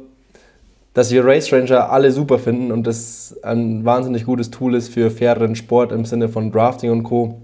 dass 0.94 1.12
wir 1.12 1.26
Race 1.26 1.52
Ranger 1.52 1.90
alle 1.90 2.12
super 2.12 2.40
finden 2.40 2.72
und 2.72 2.86
das 2.86 3.38
ein 3.44 3.86
wahnsinnig 3.86 4.26
gutes 4.26 4.52
Tool 4.52 4.76
ist 4.76 4.90
für 4.94 5.10
faireren 5.10 5.56
Sport 5.56 5.92
im 5.92 6.06
Sinne 6.06 6.30
von 6.30 6.52
Drafting 6.52 6.92
und 6.92 7.04
Co. 7.04 7.42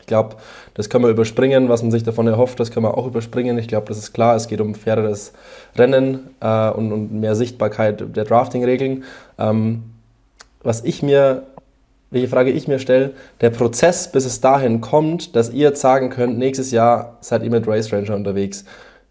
Ich 0.00 0.06
glaube, 0.06 0.36
das 0.74 0.88
können 0.88 1.04
wir 1.04 1.10
überspringen, 1.10 1.68
was 1.68 1.82
man 1.82 1.90
sich 1.90 2.02
davon 2.02 2.26
erhofft, 2.26 2.58
das 2.60 2.70
können 2.70 2.86
wir 2.86 2.96
auch 2.96 3.06
überspringen. 3.06 3.58
Ich 3.58 3.68
glaube, 3.68 3.86
das 3.86 3.98
ist 3.98 4.12
klar, 4.12 4.36
es 4.36 4.48
geht 4.48 4.60
um 4.60 4.74
faireres 4.74 5.32
Rennen 5.76 6.30
äh, 6.40 6.70
und, 6.70 6.92
und, 6.92 7.12
mehr 7.12 7.34
Sichtbarkeit 7.34 8.16
der 8.16 8.24
Drafting-Regeln. 8.24 9.04
Ähm, 9.38 9.84
was 10.62 10.82
ich 10.82 11.02
mir 11.02 11.44
welche 12.10 12.28
Frage 12.28 12.50
ich 12.50 12.68
mir 12.68 12.78
stelle, 12.78 13.12
der 13.40 13.50
Prozess, 13.50 14.10
bis 14.10 14.24
es 14.24 14.40
dahin 14.40 14.80
kommt, 14.80 15.36
dass 15.36 15.50
ihr 15.50 15.68
jetzt 15.68 15.80
sagen 15.80 16.10
könnt, 16.10 16.38
nächstes 16.38 16.70
Jahr 16.70 17.18
seid 17.20 17.42
ihr 17.42 17.50
mit 17.50 17.66
Race 17.68 17.92
Ranger 17.92 18.14
unterwegs, 18.14 18.64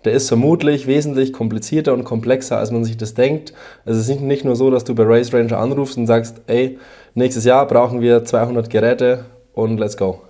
der 0.08 0.16
ist 0.16 0.30
vermutlich 0.30 0.88
wesentlich 0.88 1.34
komplizierter 1.34 1.94
und 1.94 2.06
komplexer, 2.06 2.58
als 2.58 2.72
man 2.72 2.86
sich 2.86 2.96
das 2.96 3.14
denkt. 3.14 3.54
Es 3.84 3.98
ist 3.98 4.22
nicht 4.22 4.46
nur 4.46 4.56
so, 4.56 4.72
dass 4.72 4.86
du 4.86 4.96
bei 4.96 5.04
Race 5.04 5.34
Ranger 5.34 5.60
anrufst 5.60 5.98
und 5.98 6.08
sagst, 6.08 6.42
ey, 6.48 6.80
nächstes 7.14 7.44
Jahr 7.44 7.68
brauchen 7.68 8.00
wir 8.00 8.24
200 8.24 8.70
Geräte 8.70 9.26
und 9.54 9.78
let's 9.78 9.98
go. 9.98 10.22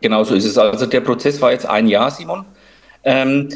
Genau 0.00 0.22
so 0.22 0.36
ist 0.36 0.44
es. 0.44 0.56
Also 0.56 0.86
der 0.86 1.00
Prozess 1.00 1.42
war 1.42 1.50
jetzt 1.50 1.66
ein 1.66 1.88
Jahr, 1.88 2.12
Simon. 2.12 2.44
Ähm, 3.02 3.48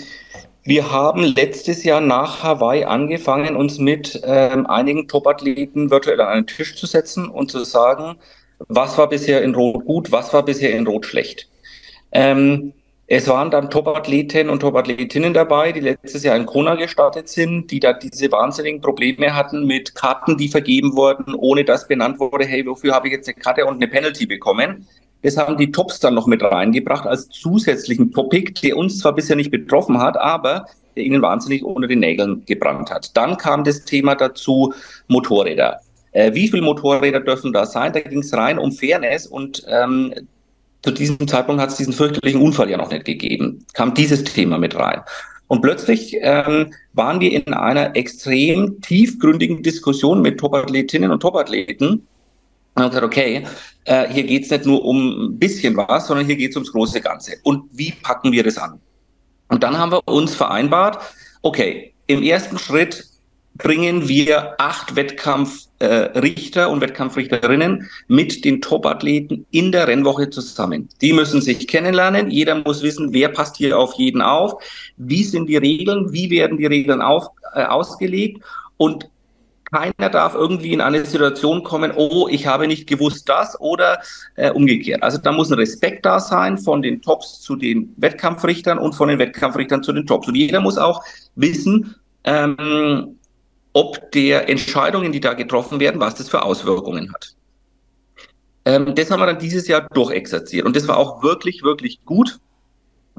wir 0.64 0.90
haben 0.90 1.22
letztes 1.22 1.84
Jahr 1.84 2.00
nach 2.00 2.42
Hawaii 2.42 2.82
angefangen, 2.82 3.54
uns 3.54 3.78
mit 3.78 4.20
ähm, 4.24 4.66
einigen 4.66 5.06
Top-Athleten 5.06 5.92
virtuell 5.92 6.20
an 6.20 6.28
einen 6.28 6.46
Tisch 6.48 6.74
zu 6.74 6.86
setzen 6.86 7.28
und 7.28 7.52
zu 7.52 7.62
sagen, 7.62 8.16
was 8.66 8.98
war 8.98 9.08
bisher 9.08 9.42
in 9.42 9.54
Rot 9.54 9.84
gut, 9.84 10.10
was 10.10 10.32
war 10.32 10.44
bisher 10.44 10.72
in 10.72 10.84
Rot 10.84 11.06
schlecht. 11.06 11.48
Ähm, 12.10 12.72
es 13.08 13.28
waren 13.28 13.52
dann 13.52 13.70
Top-Athleten 13.70 14.50
und 14.50 14.60
Top-Athletinnen 14.60 15.32
dabei, 15.32 15.70
die 15.70 15.80
letztes 15.80 16.24
Jahr 16.24 16.36
in 16.36 16.44
Kona 16.44 16.74
gestartet 16.74 17.28
sind, 17.28 17.70
die 17.70 17.78
da 17.78 17.92
diese 17.92 18.32
wahnsinnigen 18.32 18.80
Probleme 18.80 19.32
hatten 19.32 19.64
mit 19.64 19.94
Karten, 19.94 20.36
die 20.36 20.48
vergeben 20.48 20.96
wurden, 20.96 21.34
ohne 21.34 21.64
dass 21.64 21.86
benannt 21.86 22.18
wurde, 22.18 22.44
hey, 22.46 22.66
wofür 22.66 22.94
habe 22.94 23.06
ich 23.06 23.14
jetzt 23.14 23.28
eine 23.28 23.36
Karte 23.36 23.64
und 23.64 23.76
eine 23.76 23.86
Penalty 23.86 24.26
bekommen? 24.26 24.88
Das 25.22 25.36
haben 25.36 25.56
die 25.56 25.70
Tops 25.70 26.00
dann 26.00 26.14
noch 26.14 26.26
mit 26.26 26.42
reingebracht 26.42 27.06
als 27.06 27.28
zusätzlichen 27.28 28.12
Topic, 28.12 28.52
der 28.62 28.76
uns 28.76 28.98
zwar 28.98 29.14
bisher 29.14 29.36
nicht 29.36 29.52
betroffen 29.52 29.98
hat, 29.98 30.16
aber 30.16 30.66
der 30.96 31.04
ihnen 31.04 31.22
wahnsinnig 31.22 31.62
unter 31.62 31.86
den 31.86 32.00
Nägeln 32.00 32.44
gebrannt 32.44 32.90
hat. 32.90 33.16
Dann 33.16 33.36
kam 33.36 33.62
das 33.62 33.84
Thema 33.84 34.16
dazu 34.16 34.74
Motorräder. 35.06 35.80
Äh, 36.10 36.34
wie 36.34 36.48
viele 36.48 36.62
Motorräder 36.62 37.20
dürfen 37.20 37.52
da 37.52 37.66
sein? 37.66 37.92
Da 37.92 38.00
ging 38.00 38.20
es 38.20 38.32
rein 38.32 38.58
um 38.58 38.72
Fairness 38.72 39.26
und 39.26 39.64
ähm, 39.68 40.12
zu 40.86 40.92
diesem 40.92 41.26
Zeitpunkt 41.26 41.60
hat 41.60 41.70
es 41.70 41.78
diesen 41.78 41.92
fürchterlichen 41.92 42.40
Unfall 42.40 42.70
ja 42.70 42.76
noch 42.76 42.92
nicht 42.92 43.04
gegeben. 43.04 43.66
Kam 43.72 43.92
dieses 43.92 44.22
Thema 44.22 44.56
mit 44.56 44.76
rein. 44.76 45.00
Und 45.48 45.60
plötzlich 45.60 46.16
ähm, 46.20 46.72
waren 46.92 47.18
wir 47.18 47.32
in 47.32 47.52
einer 47.52 47.96
extrem 47.96 48.80
tiefgründigen 48.82 49.64
Diskussion 49.64 50.22
mit 50.22 50.38
Topathletinnen 50.38 51.10
und 51.10 51.18
Topathleten. 51.18 52.06
Und 52.74 52.82
haben 52.82 52.90
gesagt, 52.90 53.04
okay, 53.04 53.44
äh, 53.86 54.08
hier 54.10 54.22
geht's 54.22 54.48
nicht 54.50 54.64
nur 54.64 54.84
um 54.84 55.24
ein 55.24 55.38
bisschen 55.40 55.76
was, 55.76 56.06
sondern 56.06 56.24
hier 56.24 56.36
geht's 56.36 56.54
ums 56.54 56.70
große 56.70 57.00
Ganze. 57.00 57.32
Und 57.42 57.64
wie 57.72 57.90
packen 57.90 58.30
wir 58.30 58.44
das 58.44 58.56
an? 58.56 58.78
Und 59.48 59.64
dann 59.64 59.76
haben 59.76 59.90
wir 59.90 60.06
uns 60.06 60.36
vereinbart, 60.36 61.02
okay, 61.42 61.94
im 62.06 62.22
ersten 62.22 62.60
Schritt 62.60 63.08
bringen 63.58 64.08
wir 64.08 64.54
acht 64.58 64.96
Wettkampfrichter 64.96 66.66
äh, 66.66 66.68
und 66.68 66.80
Wettkampfrichterinnen 66.80 67.88
mit 68.08 68.44
den 68.44 68.60
Top-Athleten 68.60 69.46
in 69.50 69.72
der 69.72 69.88
Rennwoche 69.88 70.30
zusammen. 70.30 70.88
Die 71.00 71.12
müssen 71.12 71.40
sich 71.40 71.66
kennenlernen. 71.66 72.30
Jeder 72.30 72.56
muss 72.56 72.82
wissen, 72.82 73.12
wer 73.12 73.28
passt 73.28 73.56
hier 73.56 73.78
auf 73.78 73.94
jeden 73.94 74.22
auf. 74.22 74.62
Wie 74.96 75.24
sind 75.24 75.46
die 75.48 75.56
Regeln? 75.56 76.12
Wie 76.12 76.30
werden 76.30 76.58
die 76.58 76.66
Regeln 76.66 77.00
auf, 77.00 77.28
äh, 77.54 77.64
ausgelegt? 77.64 78.42
Und 78.76 79.08
keiner 79.70 80.10
darf 80.10 80.34
irgendwie 80.34 80.72
in 80.72 80.80
eine 80.80 81.04
Situation 81.04 81.62
kommen, 81.64 81.92
oh, 81.96 82.28
ich 82.30 82.46
habe 82.46 82.68
nicht 82.68 82.86
gewusst 82.86 83.28
das 83.28 83.60
oder 83.60 84.00
äh, 84.36 84.50
umgekehrt. 84.50 85.02
Also 85.02 85.18
da 85.18 85.32
muss 85.32 85.50
ein 85.50 85.58
Respekt 85.58 86.06
da 86.06 86.20
sein 86.20 86.56
von 86.56 86.82
den 86.82 87.02
Tops 87.02 87.40
zu 87.40 87.56
den 87.56 87.92
Wettkampfrichtern 87.96 88.78
und 88.78 88.94
von 88.94 89.08
den 89.08 89.18
Wettkampfrichtern 89.18 89.82
zu 89.82 89.92
den 89.92 90.06
Tops. 90.06 90.28
Und 90.28 90.36
jeder 90.36 90.60
muss 90.60 90.78
auch 90.78 91.02
wissen, 91.34 91.96
ähm, 92.24 93.16
ob 93.76 94.10
der 94.12 94.48
Entscheidungen, 94.48 95.12
die 95.12 95.20
da 95.20 95.34
getroffen 95.34 95.80
werden, 95.80 96.00
was 96.00 96.14
das 96.14 96.30
für 96.30 96.40
Auswirkungen 96.40 97.12
hat. 97.12 97.34
Ähm, 98.64 98.94
das 98.94 99.10
haben 99.10 99.20
wir 99.20 99.26
dann 99.26 99.38
dieses 99.38 99.68
Jahr 99.68 99.86
durchexerziert 99.92 100.64
und 100.64 100.74
das 100.74 100.88
war 100.88 100.96
auch 100.96 101.22
wirklich, 101.22 101.62
wirklich 101.62 102.02
gut. 102.06 102.38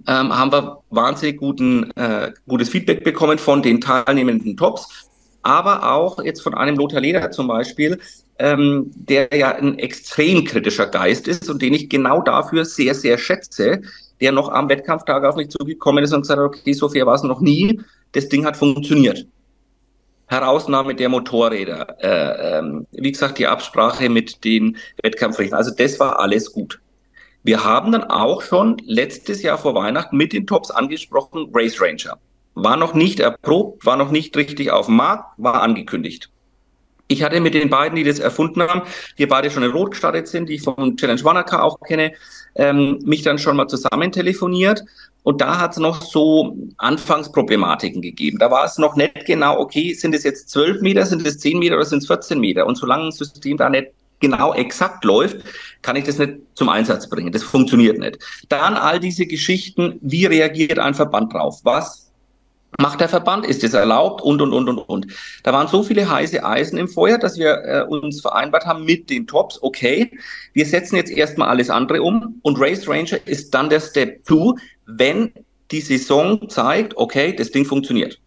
Ähm, 0.07 0.35
haben 0.35 0.51
wir 0.51 0.79
wahnsinnig 0.89 1.37
guten, 1.37 1.91
äh, 1.91 2.31
gutes 2.47 2.69
Feedback 2.69 3.03
bekommen 3.03 3.37
von 3.37 3.61
den 3.61 3.81
teilnehmenden 3.81 4.57
Tops, 4.57 5.07
aber 5.43 5.93
auch 5.93 6.23
jetzt 6.23 6.41
von 6.41 6.55
einem 6.55 6.75
Lothar 6.75 7.01
Leder 7.01 7.29
zum 7.29 7.47
Beispiel, 7.47 7.99
ähm, 8.39 8.89
der 8.95 9.29
ja 9.33 9.53
ein 9.53 9.77
extrem 9.77 10.43
kritischer 10.43 10.87
Geist 10.87 11.27
ist 11.27 11.51
und 11.51 11.61
den 11.61 11.75
ich 11.75 11.87
genau 11.87 12.19
dafür 12.23 12.65
sehr, 12.65 12.95
sehr 12.95 13.19
schätze, 13.19 13.83
der 14.21 14.31
noch 14.31 14.49
am 14.49 14.69
Wettkampftag 14.69 15.23
auf 15.23 15.35
mich 15.35 15.49
zugekommen 15.49 16.03
ist 16.03 16.13
und 16.13 16.21
gesagt 16.21 16.39
hat, 16.39 16.47
okay, 16.47 16.73
so 16.73 16.89
fair 16.89 17.05
war 17.05 17.13
es 17.13 17.21
noch 17.21 17.41
nie, 17.41 17.79
das 18.13 18.27
Ding 18.27 18.43
hat 18.43 18.57
funktioniert. 18.57 19.27
Herausnahme 20.27 20.93
der 20.93 21.09
Motorräder, 21.09 21.97
äh, 22.01 22.57
ähm, 22.59 22.85
wie 22.91 23.11
gesagt, 23.11 23.37
die 23.37 23.47
Absprache 23.47 24.09
mit 24.09 24.43
den 24.43 24.77
Wettkampfrichtern. 25.01 25.57
Also 25.57 25.71
das 25.71 25.99
war 25.99 26.19
alles 26.19 26.51
gut. 26.51 26.79
Wir 27.43 27.63
haben 27.63 27.93
dann 27.93 28.03
auch 28.03 28.41
schon 28.41 28.77
letztes 28.85 29.41
Jahr 29.41 29.57
vor 29.57 29.73
Weihnachten 29.73 30.17
mit 30.17 30.33
den 30.33 30.45
Tops 30.45 30.69
angesprochen, 30.69 31.49
Race 31.53 31.81
Ranger. 31.81 32.17
War 32.55 32.75
noch 32.75 32.93
nicht 32.93 33.21
erprobt, 33.21 33.85
war 33.85 33.95
noch 33.95 34.11
nicht 34.11 34.35
richtig 34.35 34.71
auf 34.71 34.87
dem 34.87 34.97
Markt, 34.97 35.25
war 35.37 35.61
angekündigt. 35.61 36.29
Ich 37.07 37.23
hatte 37.23 37.39
mit 37.39 37.53
den 37.53 37.69
beiden, 37.69 37.95
die 37.95 38.03
das 38.03 38.19
erfunden 38.19 38.61
haben, 38.61 38.81
die 39.17 39.25
beide 39.27 39.49
schon 39.49 39.63
in 39.63 39.71
Rot 39.71 39.91
gestartet 39.91 40.27
sind, 40.27 40.49
die 40.49 40.55
ich 40.55 40.61
vom 40.61 40.97
Challenge 40.97 41.23
Wanaka 41.23 41.61
auch 41.61 41.79
kenne, 41.79 42.11
ähm, 42.55 42.99
mich 43.05 43.21
dann 43.21 43.39
schon 43.39 43.55
mal 43.55 43.67
zusammen 43.67 44.11
telefoniert 44.11 44.83
und 45.23 45.41
da 45.41 45.59
hat 45.59 45.71
es 45.71 45.77
noch 45.77 46.01
so 46.01 46.55
Anfangsproblematiken 46.77 48.01
gegeben. 48.01 48.37
Da 48.39 48.49
war 48.49 48.63
es 48.65 48.77
noch 48.77 48.95
nicht 48.95 49.25
genau, 49.25 49.59
okay, 49.59 49.93
sind 49.93 50.15
es 50.15 50.23
jetzt 50.23 50.49
12 50.49 50.81
Meter, 50.81 51.05
sind 51.05 51.25
es 51.27 51.39
10 51.39 51.59
Meter 51.59 51.75
oder 51.75 51.85
sind 51.85 51.99
es 51.99 52.07
14 52.07 52.39
Meter? 52.39 52.65
Und 52.65 52.77
solange 52.77 53.07
ein 53.07 53.11
System 53.11 53.57
da 53.57 53.69
nicht 53.69 53.87
genau 54.19 54.53
exakt 54.53 55.03
läuft, 55.03 55.37
kann 55.81 55.95
ich 55.95 56.05
das 56.05 56.17
nicht 56.17 56.33
zum 56.55 56.69
Einsatz 56.69 57.09
bringen. 57.09 57.31
Das 57.31 57.43
funktioniert 57.43 57.99
nicht. 57.99 58.19
Dann 58.49 58.75
all 58.75 58.99
diese 58.99 59.25
Geschichten, 59.25 59.99
wie 60.01 60.25
reagiert 60.25 60.79
ein 60.79 60.93
Verband 60.93 61.33
drauf? 61.33 61.59
Was 61.63 62.06
macht 62.77 63.01
der 63.01 63.09
Verband? 63.09 63.45
Ist 63.45 63.63
es 63.63 63.73
erlaubt? 63.73 64.21
Und, 64.21 64.41
und, 64.41 64.53
und, 64.53 64.69
und, 64.69 64.77
und. 64.77 65.07
Da 65.43 65.53
waren 65.53 65.67
so 65.67 65.83
viele 65.83 66.09
heiße 66.09 66.43
Eisen 66.43 66.77
im 66.77 66.87
Feuer, 66.87 67.17
dass 67.17 67.37
wir 67.37 67.63
äh, 67.65 67.83
uns 67.83 68.21
vereinbart 68.21 68.65
haben 68.65 68.85
mit 68.85 69.09
den 69.09 69.27
Tops, 69.27 69.61
okay, 69.61 70.11
wir 70.53 70.65
setzen 70.65 70.95
jetzt 70.95 71.11
erstmal 71.11 71.49
alles 71.49 71.69
andere 71.69 72.01
um 72.01 72.39
und 72.43 72.59
Race 72.59 72.87
Ranger 72.87 73.19
ist 73.25 73.53
dann 73.53 73.69
der 73.69 73.79
Step 73.79 74.25
2, 74.25 74.55
wenn 74.85 75.31
die 75.71 75.81
Saison 75.81 76.47
zeigt, 76.49 76.95
okay, 76.97 77.35
das 77.35 77.51
Ding 77.51 77.65
funktioniert. 77.65 78.19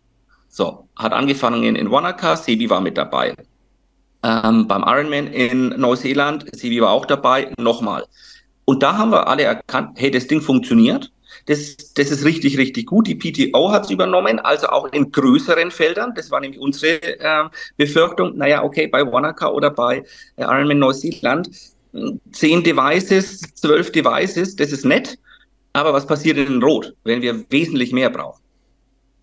So, 0.48 0.88
hat 0.96 1.12
angefangen 1.12 1.76
in 1.76 1.90
Wanaka, 1.90 2.36
Sebi 2.36 2.68
war 2.68 2.80
mit 2.80 2.98
dabei. 2.98 3.34
Ähm, 4.22 4.66
beim 4.66 4.82
Ironman 4.82 5.28
in 5.28 5.68
Neuseeland, 5.68 6.44
Sebi 6.54 6.80
war 6.80 6.90
auch 6.90 7.06
dabei, 7.06 7.52
nochmal. 7.56 8.04
Und 8.64 8.82
da 8.82 8.96
haben 8.96 9.10
wir 9.10 9.26
alle 9.26 9.44
erkannt, 9.44 9.96
hey, 9.96 10.10
das 10.10 10.26
Ding 10.26 10.40
funktioniert. 10.40 11.10
Das, 11.50 11.76
das 11.94 12.12
ist 12.12 12.24
richtig, 12.24 12.58
richtig 12.58 12.86
gut. 12.86 13.08
Die 13.08 13.16
PTO 13.16 13.72
hat 13.72 13.82
es 13.82 13.90
übernommen, 13.90 14.38
also 14.38 14.68
auch 14.68 14.86
in 14.92 15.10
größeren 15.10 15.72
Feldern. 15.72 16.12
Das 16.14 16.30
war 16.30 16.38
nämlich 16.38 16.60
unsere 16.60 17.02
äh, 17.18 17.48
Befürchtung. 17.76 18.36
Naja, 18.36 18.62
okay, 18.62 18.86
bei 18.86 19.02
Wanaka 19.02 19.48
oder 19.48 19.68
bei 19.70 20.04
äh, 20.36 20.42
Ironman 20.42 20.78
Neuseeland, 20.78 21.50
zehn 22.30 22.62
Devices, 22.62 23.40
zwölf 23.54 23.90
Devices, 23.90 24.54
das 24.54 24.70
ist 24.70 24.84
nett. 24.84 25.18
Aber 25.72 25.92
was 25.92 26.06
passiert 26.06 26.38
in 26.38 26.62
Rot, 26.62 26.94
wenn 27.02 27.20
wir 27.20 27.44
wesentlich 27.50 27.90
mehr 27.90 28.10
brauchen? 28.10 28.40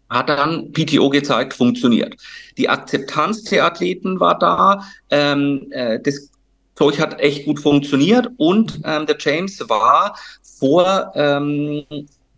Hat 0.09 0.27
dann 0.27 0.73
PTO 0.73 1.09
gezeigt, 1.09 1.53
funktioniert. 1.53 2.13
Die 2.57 2.67
Akzeptanz 2.67 3.43
der 3.43 3.63
Athleten 3.63 4.19
war 4.19 4.37
da. 4.37 4.83
Ähm, 5.11 5.67
äh, 5.71 5.97
das 6.01 6.29
Zeug 6.75 6.99
hat 6.99 7.21
echt 7.21 7.45
gut 7.45 7.61
funktioniert 7.61 8.27
und 8.35 8.81
ähm, 8.83 9.05
der 9.05 9.15
James 9.17 9.61
war 9.69 10.17
vor 10.59 11.13
ähm, 11.15 11.85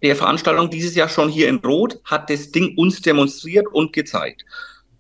der 0.01 0.15
Veranstaltung 0.15 0.69
dieses 0.69 0.95
Jahr 0.95 1.09
schon 1.09 1.29
hier 1.29 1.49
in 1.49 1.57
Rot, 1.57 1.99
hat 2.05 2.29
das 2.29 2.51
Ding 2.51 2.77
uns 2.77 3.01
demonstriert 3.01 3.67
und 3.71 3.93
gezeigt. 3.93 4.45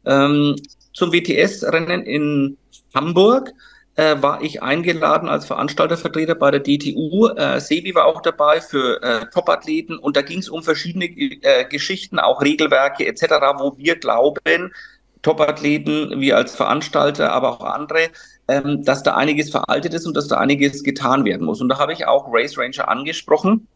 Ähm, 0.05 0.55
zum 0.93 1.13
WTS-Rennen 1.13 2.03
in 2.03 2.57
Hamburg 2.93 3.51
äh, 3.95 4.21
war 4.21 4.41
ich 4.41 4.63
eingeladen 4.63 5.29
als 5.29 5.45
Veranstaltervertreter 5.45 6.35
bei 6.35 6.51
der 6.51 6.61
DTU. 6.61 7.27
Äh, 7.27 7.59
Sebi 7.59 7.93
war 7.95 8.05
auch 8.05 8.21
dabei 8.21 8.61
für 8.61 9.01
äh, 9.01 9.25
Topathleten 9.33 9.97
und 9.97 10.15
da 10.15 10.21
ging 10.21 10.39
es 10.39 10.49
um 10.49 10.63
verschiedene 10.63 11.05
äh, 11.05 11.65
Geschichten, 11.65 12.19
auch 12.19 12.41
Regelwerke 12.41 13.05
etc., 13.05 13.23
wo 13.57 13.77
wir 13.77 13.95
glauben, 13.97 14.73
Topathleten, 15.21 16.21
wir 16.21 16.37
als 16.37 16.55
Veranstalter, 16.55 17.33
aber 17.33 17.49
auch 17.49 17.63
andere, 17.65 18.07
ähm, 18.47 18.83
dass 18.85 19.03
da 19.03 19.15
einiges 19.15 19.49
veraltet 19.49 19.93
ist 19.93 20.07
und 20.07 20.15
dass 20.15 20.29
da 20.29 20.37
einiges 20.37 20.83
getan 20.83 21.25
werden 21.25 21.45
muss. 21.45 21.59
Und 21.59 21.69
da 21.69 21.77
habe 21.77 21.91
ich 21.91 22.07
auch 22.07 22.27
Race 22.31 22.57
Ranger 22.57 22.87
angesprochen. 22.87 23.67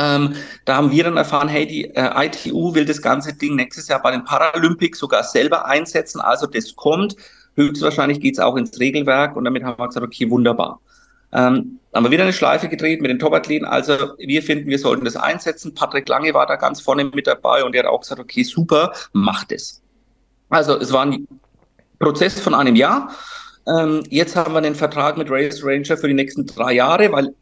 Ähm, 0.00 0.34
da 0.64 0.76
haben 0.76 0.90
wir 0.90 1.04
dann 1.04 1.18
erfahren, 1.18 1.48
hey, 1.48 1.66
die 1.66 1.84
äh, 1.94 2.26
ITU 2.26 2.74
will 2.74 2.86
das 2.86 3.02
ganze 3.02 3.34
Ding 3.34 3.56
nächstes 3.56 3.88
Jahr 3.88 4.00
bei 4.00 4.10
den 4.10 4.24
Paralympics 4.24 4.98
sogar 4.98 5.24
selber 5.24 5.66
einsetzen. 5.66 6.20
Also 6.20 6.46
das 6.46 6.74
kommt. 6.74 7.16
Höchstwahrscheinlich 7.54 8.20
geht 8.20 8.34
es 8.34 8.40
auch 8.40 8.56
ins 8.56 8.80
Regelwerk 8.80 9.36
und 9.36 9.44
damit 9.44 9.62
haben 9.62 9.78
wir 9.78 9.86
gesagt, 9.88 10.06
okay, 10.06 10.30
wunderbar. 10.30 10.80
Ähm, 11.32 11.78
haben 11.92 12.04
wir 12.04 12.10
wieder 12.10 12.22
eine 12.22 12.32
Schleife 12.32 12.68
gedreht 12.68 13.02
mit 13.02 13.10
den 13.10 13.18
Topathleten. 13.18 13.66
Also 13.66 13.94
wir 14.18 14.42
finden, 14.42 14.70
wir 14.70 14.78
sollten 14.78 15.04
das 15.04 15.16
einsetzen. 15.16 15.74
Patrick 15.74 16.08
Lange 16.08 16.32
war 16.32 16.46
da 16.46 16.56
ganz 16.56 16.80
vorne 16.80 17.04
mit 17.04 17.26
dabei 17.26 17.62
und 17.62 17.72
der 17.72 17.82
hat 17.82 17.90
auch 17.90 18.00
gesagt, 18.00 18.20
okay, 18.20 18.42
super, 18.42 18.92
macht 19.12 19.52
es. 19.52 19.82
Also 20.48 20.78
es 20.78 20.92
war 20.92 21.02
ein 21.04 21.26
Prozess 21.98 22.40
von 22.40 22.54
einem 22.54 22.74
Jahr. 22.74 23.14
Ähm, 23.66 24.02
jetzt 24.08 24.34
haben 24.34 24.54
wir 24.54 24.62
den 24.62 24.74
Vertrag 24.74 25.18
mit 25.18 25.30
Race 25.30 25.62
Ranger 25.62 25.96
für 25.96 26.08
die 26.08 26.14
nächsten 26.14 26.46
drei 26.46 26.72
Jahre, 26.72 27.12
weil 27.12 27.34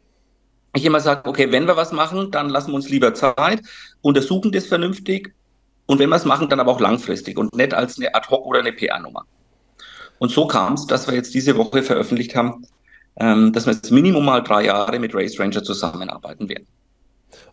ich 0.75 0.85
immer 0.85 0.99
sage, 0.99 1.27
okay, 1.29 1.51
wenn 1.51 1.67
wir 1.67 1.77
was 1.77 1.91
machen, 1.91 2.31
dann 2.31 2.49
lassen 2.49 2.71
wir 2.71 2.75
uns 2.75 2.89
lieber 2.89 3.13
Zeit, 3.13 3.61
untersuchen 4.01 4.51
das 4.51 4.67
vernünftig 4.67 5.33
und 5.87 5.99
wenn 5.99 6.09
wir 6.09 6.15
es 6.15 6.25
machen, 6.25 6.49
dann 6.49 6.59
aber 6.59 6.71
auch 6.71 6.79
langfristig 6.79 7.37
und 7.37 7.55
nicht 7.55 7.73
als 7.73 7.97
eine 7.97 8.13
Ad-Hoc 8.13 8.45
oder 8.45 8.59
eine 8.59 8.71
PR-Nummer. 8.71 9.25
Und 10.19 10.31
so 10.31 10.45
kam 10.47 10.73
es, 10.73 10.85
dass 10.85 11.07
wir 11.07 11.15
jetzt 11.15 11.33
diese 11.33 11.57
Woche 11.57 11.81
veröffentlicht 11.81 12.35
haben, 12.35 12.65
ähm, 13.15 13.51
dass 13.53 13.65
wir 13.65 13.73
jetzt 13.73 13.89
Minimum 13.91 14.25
mal 14.25 14.41
drei 14.43 14.65
Jahre 14.65 14.99
mit 14.99 15.15
Race 15.15 15.39
Ranger 15.39 15.63
zusammenarbeiten 15.63 16.47
werden. 16.49 16.67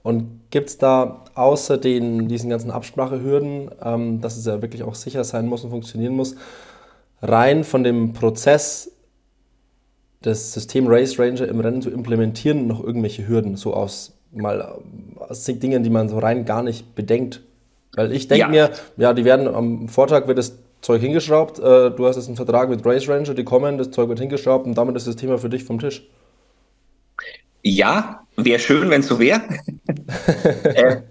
Und 0.02 0.50
gibt 0.50 0.68
es 0.68 0.78
da 0.78 1.24
außer 1.34 1.78
den, 1.78 2.28
diesen 2.28 2.50
ganzen 2.50 2.70
Absprachehürden, 2.70 3.70
ähm, 3.82 4.20
dass 4.20 4.36
es 4.36 4.46
ja 4.46 4.62
wirklich 4.62 4.82
auch 4.82 4.94
sicher 4.94 5.24
sein 5.24 5.46
muss 5.46 5.64
und 5.64 5.70
funktionieren 5.70 6.14
muss, 6.14 6.36
rein 7.22 7.64
von 7.64 7.82
dem 7.82 8.12
Prozess, 8.12 8.92
das 10.22 10.52
System 10.52 10.86
Race 10.86 11.18
Ranger 11.18 11.46
im 11.48 11.60
Rennen 11.60 11.82
zu 11.82 11.90
implementieren, 11.90 12.66
noch 12.66 12.82
irgendwelche 12.82 13.28
Hürden, 13.28 13.56
so 13.56 13.74
aus 13.74 14.12
mal 14.32 14.78
aus 15.18 15.44
Dingen, 15.44 15.82
die 15.82 15.90
man 15.90 16.08
so 16.08 16.18
rein 16.18 16.44
gar 16.44 16.62
nicht 16.62 16.94
bedenkt? 16.94 17.42
Weil 17.94 18.12
ich 18.12 18.28
denke 18.28 18.40
ja. 18.40 18.48
mir, 18.48 18.70
ja, 18.96 19.12
die 19.12 19.24
werden 19.24 19.48
am 19.48 19.88
Vortag 19.88 20.26
wird 20.26 20.38
das 20.38 20.58
Zeug 20.82 21.00
hingeschraubt, 21.00 21.58
äh, 21.58 21.90
du 21.90 22.06
hast 22.06 22.16
jetzt 22.16 22.26
einen 22.26 22.36
Vertrag 22.36 22.68
mit 22.68 22.84
Race 22.84 23.08
Ranger, 23.08 23.34
die 23.34 23.44
kommen, 23.44 23.78
das 23.78 23.90
Zeug 23.90 24.08
wird 24.08 24.20
hingeschraubt 24.20 24.66
und 24.66 24.76
damit 24.76 24.96
ist 24.96 25.06
das 25.06 25.16
Thema 25.16 25.38
für 25.38 25.48
dich 25.48 25.64
vom 25.64 25.78
Tisch. 25.78 26.06
Ja, 27.62 28.20
wäre 28.36 28.60
schön, 28.60 28.90
wenn 28.90 29.00
es 29.00 29.08
so 29.08 29.18
wäre. 29.18 29.42
äh, 30.62 31.02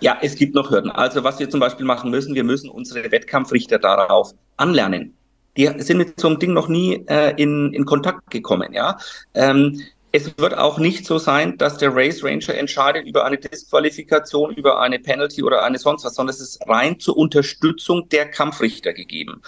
ja, 0.00 0.18
es 0.22 0.36
gibt 0.36 0.54
noch 0.54 0.70
Hürden. 0.70 0.90
Also 0.90 1.22
was 1.24 1.38
wir 1.38 1.50
zum 1.50 1.60
Beispiel 1.60 1.84
machen 1.84 2.10
müssen, 2.10 2.34
wir 2.34 2.44
müssen 2.44 2.70
unsere 2.70 3.10
Wettkampfrichter 3.10 3.78
darauf 3.78 4.32
anlernen. 4.56 5.14
Die 5.56 5.68
sind 5.78 5.98
mit 5.98 6.20
so 6.20 6.28
einem 6.28 6.38
Ding 6.38 6.52
noch 6.52 6.68
nie 6.68 7.04
äh, 7.08 7.34
in, 7.36 7.72
in 7.72 7.84
Kontakt 7.84 8.30
gekommen. 8.30 8.72
Ja, 8.72 8.98
ähm, 9.34 9.80
es 10.12 10.36
wird 10.38 10.56
auch 10.56 10.78
nicht 10.78 11.06
so 11.06 11.18
sein, 11.18 11.56
dass 11.58 11.78
der 11.78 11.94
Race 11.94 12.24
Ranger 12.24 12.54
entscheidet 12.54 13.06
über 13.06 13.24
eine 13.24 13.38
Disqualifikation, 13.38 14.54
über 14.54 14.80
eine 14.80 14.98
Penalty 14.98 15.42
oder 15.42 15.62
eine 15.62 15.78
sonst 15.78 16.04
was, 16.04 16.14
sondern 16.14 16.34
es 16.34 16.40
ist 16.40 16.60
rein 16.68 16.98
zur 16.98 17.16
Unterstützung 17.16 18.08
der 18.08 18.28
Kampfrichter 18.28 18.92
gegeben. 18.92 19.40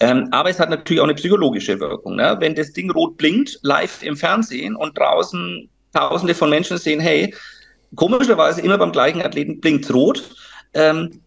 Ähm, 0.00 0.28
aber 0.32 0.50
es 0.50 0.58
hat 0.58 0.70
natürlich 0.70 1.00
auch 1.00 1.04
eine 1.04 1.14
psychologische 1.14 1.78
Wirkung. 1.78 2.16
Ne? 2.16 2.36
Wenn 2.40 2.54
das 2.54 2.72
Ding 2.72 2.90
rot 2.90 3.18
blinkt, 3.18 3.58
live 3.62 4.02
im 4.02 4.16
Fernsehen 4.16 4.74
und 4.74 4.98
draußen 4.98 5.68
Tausende 5.92 6.34
von 6.34 6.50
Menschen 6.50 6.78
sehen, 6.78 7.00
hey, 7.00 7.34
komischerweise 7.96 8.60
immer 8.60 8.78
beim 8.78 8.92
gleichen 8.92 9.22
Athleten 9.22 9.60
blinkt 9.60 9.92
rot, 9.92 10.22
ähm, 10.72 11.20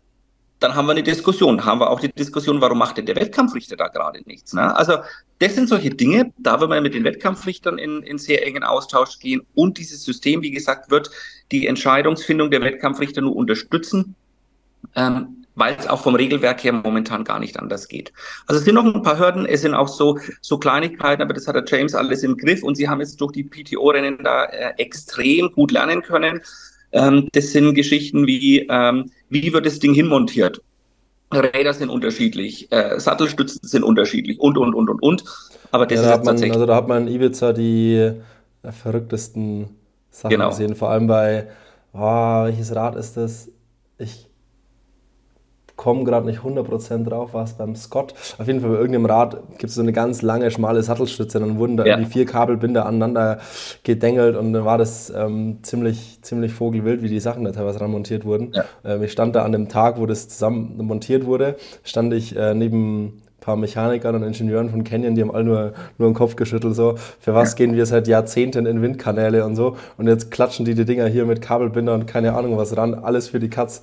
dann 0.64 0.76
haben 0.76 0.86
wir 0.86 0.94
eine 0.94 1.04
Diskussion. 1.04 1.66
Haben 1.66 1.82
wir 1.82 1.90
auch 1.90 2.00
die 2.00 2.12
Diskussion, 2.12 2.62
warum 2.62 2.78
macht 2.78 2.98
denn 2.98 3.06
der 3.06 3.18
Wettkampfrichter 3.18 3.76
da 3.76 3.90
gerade 3.90 4.22
nichts? 4.26 4.54
Ne? 4.54 4.74
Also 4.76 4.98
das 5.40 5.56
sind 5.56 5.68
solche 5.68 5.90
Dinge, 5.90 6.32
da 6.38 6.62
wird 6.62 6.70
man 6.70 6.82
mit 6.82 6.94
den 6.94 7.04
Wettkampfrichtern 7.04 7.78
in, 7.78 8.02
in 8.04 8.18
sehr 8.18 8.48
engen 8.48 8.64
Austausch 8.64 9.20
gehen 9.20 9.42
und 9.54 9.78
dieses 9.78 10.06
System, 10.06 10.42
wie 10.42 10.52
gesagt, 10.52 10.90
wird 10.90 11.12
die 11.52 11.68
Entscheidungsfindung 11.68 12.50
der 12.50 12.62
Wettkampfrichter 12.62 13.20
nur 13.20 13.36
unterstützen, 13.36 14.16
ähm, 14.96 15.46
weil 15.56 15.76
es 15.78 15.88
auch 15.88 16.02
vom 16.02 16.16
Regelwerk 16.16 16.64
her 16.64 16.72
momentan 16.72 17.26
gar 17.26 17.40
nicht 17.40 17.60
anders 17.60 17.90
geht. 17.90 18.14
Also 18.48 18.60
es 18.60 18.66
sind 18.66 18.76
noch 18.76 18.86
ein 18.86 19.04
paar 19.04 19.20
Hürden, 19.20 19.46
es 19.46 19.62
sind 19.62 19.74
auch 19.74 19.90
so, 19.90 20.18
so 20.40 20.58
Kleinigkeiten, 20.58 21.22
aber 21.22 21.34
das 21.34 21.46
hat 21.46 21.56
der 21.56 21.66
James 21.68 21.94
alles 21.94 22.24
im 22.24 22.38
Griff 22.38 22.64
und 22.64 22.76
sie 22.76 22.88
haben 22.88 23.02
jetzt 23.02 23.20
durch 23.20 23.34
die 23.34 23.44
PTO-Rennen 23.44 24.24
da 24.24 24.46
äh, 24.46 24.74
extrem 24.78 25.52
gut 25.52 25.72
lernen 25.72 26.02
können. 26.02 26.42
Ähm, 26.94 27.28
das 27.34 27.52
sind 27.52 27.74
Geschichten 27.74 28.28
wie, 28.28 28.68
ähm, 28.70 29.12
wie 29.34 29.52
wird 29.52 29.66
das 29.66 29.80
Ding 29.80 29.94
hinmontiert? 29.94 30.62
Räder 31.34 31.74
sind 31.74 31.90
unterschiedlich, 31.90 32.72
äh, 32.72 33.00
Sattelstützen 33.00 33.68
sind 33.68 33.84
unterschiedlich 33.84 34.40
und, 34.40 34.58
und, 34.58 34.74
und, 34.76 34.90
und, 34.90 35.02
und. 35.02 35.24
Aber 35.72 35.88
das 35.88 36.00
ja, 36.00 36.04
da 36.04 36.12
ist 36.14 36.18
man, 36.20 36.26
tatsächlich... 36.28 36.54
Also 36.54 36.66
da 36.68 36.76
hat 36.76 36.88
man 36.88 37.08
in 37.08 37.16
Ibiza 37.16 37.54
die 37.54 37.96
äh, 37.96 38.72
verrücktesten 38.72 39.70
Sachen 40.12 40.30
genau. 40.30 40.50
gesehen. 40.50 40.76
Vor 40.76 40.92
allem 40.92 41.08
bei, 41.08 41.48
oh, 41.94 42.44
welches 42.46 42.76
Rad 42.76 42.96
ist 42.96 43.18
das? 43.18 43.50
Ich 43.98 44.28
komme 45.76 46.04
gerade 46.04 46.26
nicht 46.26 46.42
100% 46.42 47.04
drauf, 47.04 47.34
war 47.34 47.44
es 47.44 47.54
beim 47.54 47.76
Scott. 47.76 48.14
Auf 48.38 48.48
jeden 48.48 48.62
Fall 48.62 48.70
bei 48.70 48.78
irgendeinem 48.78 49.06
Rad 49.06 49.38
gibt 49.58 49.66
es 49.66 49.76
so 49.76 49.82
eine 49.82 49.92
ganz 49.92 50.22
lange, 50.22 50.52
schmale 50.52 50.84
Sattelstütze. 50.84 51.40
Dann 51.40 51.58
wurden 51.58 51.78
da 51.78 51.86
ja. 51.86 51.96
irgendwie 51.96 52.12
vier 52.12 52.26
Kabelbinder 52.26 52.86
aneinander 52.86 53.40
gedengelt 53.84 54.36
und 54.36 54.54
dann 54.54 54.66
war 54.66 54.78
das 54.78 55.12
ähm, 55.16 55.60
ziemlich, 55.64 56.20
ziemlich 56.22 56.54
vogelwild, 56.54 57.02
wie 57.02 57.10
die 57.10 57.20
Sachen 57.20 57.44
da 57.44 57.52
teilweise 57.52 57.84
montiert 57.88 58.26
wurden. 58.26 58.54
Ja. 58.54 58.66
Ähm, 58.86 59.04
ich 59.04 59.12
stand 59.12 59.36
da 59.36 59.44
an 59.44 59.52
dem 59.52 59.68
Tag, 59.68 60.00
wo 60.00 60.06
das 60.06 60.30
zusammen 60.30 60.78
montiert 60.78 61.26
wurde, 61.26 61.56
stand 61.84 62.14
ich 62.14 62.36
äh, 62.36 62.54
neben 62.54 63.06
ein 63.06 63.22
paar 63.42 63.56
Mechanikern 63.58 64.16
und 64.16 64.24
Ingenieuren 64.24 64.70
von 64.70 64.84
Canyon, 64.84 65.16
die 65.16 65.22
haben 65.22 65.32
alle 65.32 65.44
nur, 65.44 65.74
nur 65.98 66.10
den 66.10 66.14
Kopf 66.14 66.36
geschüttelt, 66.36 66.76
so, 66.76 66.96
für 67.20 67.34
was 67.34 67.56
gehen 67.56 67.76
wir 67.76 67.86
seit 67.86 68.08
Jahrzehnten 68.08 68.66
in 68.66 68.82
Windkanäle 68.82 69.44
und 69.44 69.56
so 69.56 69.76
und 69.98 70.08
jetzt 70.08 70.32
klatschen 70.32 70.66
die 70.66 70.76
die 70.76 70.86
Dinger 70.86 71.08
hier 71.08 71.26
mit 71.26 71.42
Kabelbinder 71.42 71.94
und 71.94 72.08
keine 72.08 72.36
Ahnung 72.36 72.58
was 72.58 72.78
ran, 72.78 72.94
alles 72.94 73.30
für 73.30 73.40
die 73.40 73.50
Katz. 73.50 73.82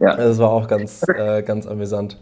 Ja. 0.00 0.16
Das 0.16 0.38
war 0.38 0.50
auch 0.50 0.68
ganz, 0.68 1.02
äh, 1.08 1.42
ganz 1.42 1.66
amüsant. 1.66 2.18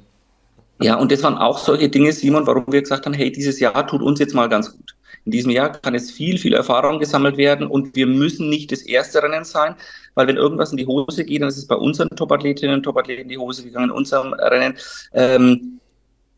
Ja, 0.80 0.96
und 0.96 1.10
das 1.10 1.22
waren 1.22 1.38
auch 1.38 1.58
solche 1.58 1.88
Dinge, 1.88 2.12
Simon, 2.12 2.46
warum 2.46 2.64
wir 2.68 2.82
gesagt 2.82 3.06
haben, 3.06 3.14
hey, 3.14 3.32
dieses 3.32 3.60
Jahr 3.60 3.86
tut 3.86 4.02
uns 4.02 4.18
jetzt 4.18 4.34
mal 4.34 4.48
ganz 4.48 4.72
gut. 4.72 4.94
In 5.24 5.32
diesem 5.32 5.50
Jahr 5.50 5.70
kann 5.70 5.94
es 5.94 6.10
viel, 6.10 6.38
viel 6.38 6.54
Erfahrung 6.54 7.00
gesammelt 7.00 7.36
werden 7.36 7.66
und 7.66 7.96
wir 7.96 8.06
müssen 8.06 8.48
nicht 8.48 8.70
das 8.70 8.82
erste 8.82 9.22
Rennen 9.22 9.44
sein, 9.44 9.74
weil 10.14 10.28
wenn 10.28 10.36
irgendwas 10.36 10.70
in 10.70 10.76
die 10.76 10.86
Hose 10.86 11.24
geht, 11.24 11.42
dann 11.42 11.48
ist 11.48 11.56
es 11.56 11.66
bei 11.66 11.74
unseren 11.74 12.10
Top-Athletinnen 12.10 12.76
und 12.76 12.82
Top-Athleten 12.82 13.22
in 13.22 13.28
die 13.30 13.38
Hose 13.38 13.64
gegangen, 13.64 13.86
in 13.86 13.90
unserem 13.90 14.34
Rennen. 14.34 14.76
Ähm, 15.14 15.80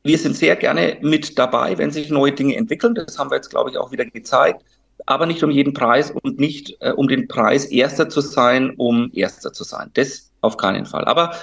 wir 0.04 0.16
sind 0.16 0.36
sehr 0.36 0.56
gerne 0.56 0.96
mit 1.02 1.38
dabei, 1.38 1.76
wenn 1.76 1.90
sich 1.90 2.08
neue 2.08 2.32
Dinge 2.32 2.56
entwickeln. 2.56 2.94
Das 2.94 3.18
haben 3.18 3.30
wir 3.30 3.36
jetzt, 3.36 3.50
glaube 3.50 3.70
ich, 3.70 3.76
auch 3.76 3.92
wieder 3.92 4.06
gezeigt. 4.06 4.62
Aber 5.06 5.26
nicht 5.26 5.42
um 5.42 5.50
jeden 5.50 5.74
Preis 5.74 6.10
und 6.22 6.38
nicht 6.38 6.76
äh, 6.80 6.92
um 6.92 7.08
den 7.08 7.28
Preis 7.28 7.66
Erster 7.66 8.08
zu 8.08 8.20
sein, 8.20 8.74
um 8.76 9.10
Erster 9.12 9.52
zu 9.52 9.64
sein. 9.64 9.90
Das 9.94 10.27
auf 10.40 10.56
keinen 10.56 10.86
Fall. 10.86 11.04
Aber 11.04 11.34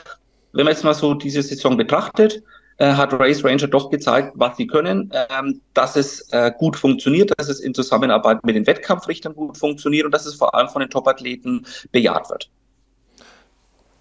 wenn 0.53 0.65
man 0.65 0.73
jetzt 0.73 0.83
mal 0.83 0.93
so 0.93 1.13
diese 1.13 1.41
Saison 1.41 1.77
betrachtet, 1.77 2.43
äh, 2.77 2.93
hat 2.93 3.13
Race 3.13 3.43
Ranger 3.43 3.67
doch 3.67 3.89
gezeigt, 3.89 4.33
was 4.35 4.57
sie 4.57 4.67
können, 4.67 5.11
ähm, 5.29 5.61
dass 5.73 5.95
es 5.95 6.29
äh, 6.31 6.51
gut 6.57 6.75
funktioniert, 6.75 7.31
dass 7.37 7.49
es 7.49 7.59
in 7.59 7.73
Zusammenarbeit 7.73 8.43
mit 8.43 8.55
den 8.55 8.67
Wettkampfrichtern 8.67 9.33
gut 9.33 9.57
funktioniert 9.57 10.05
und 10.05 10.13
dass 10.13 10.25
es 10.25 10.35
vor 10.35 10.53
allem 10.55 10.67
von 10.69 10.81
den 10.81 10.89
Topathleten 10.89 11.65
bejaht 11.91 12.29
wird. 12.29 12.49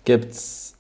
Gibt 0.05 0.33
es 0.33 0.75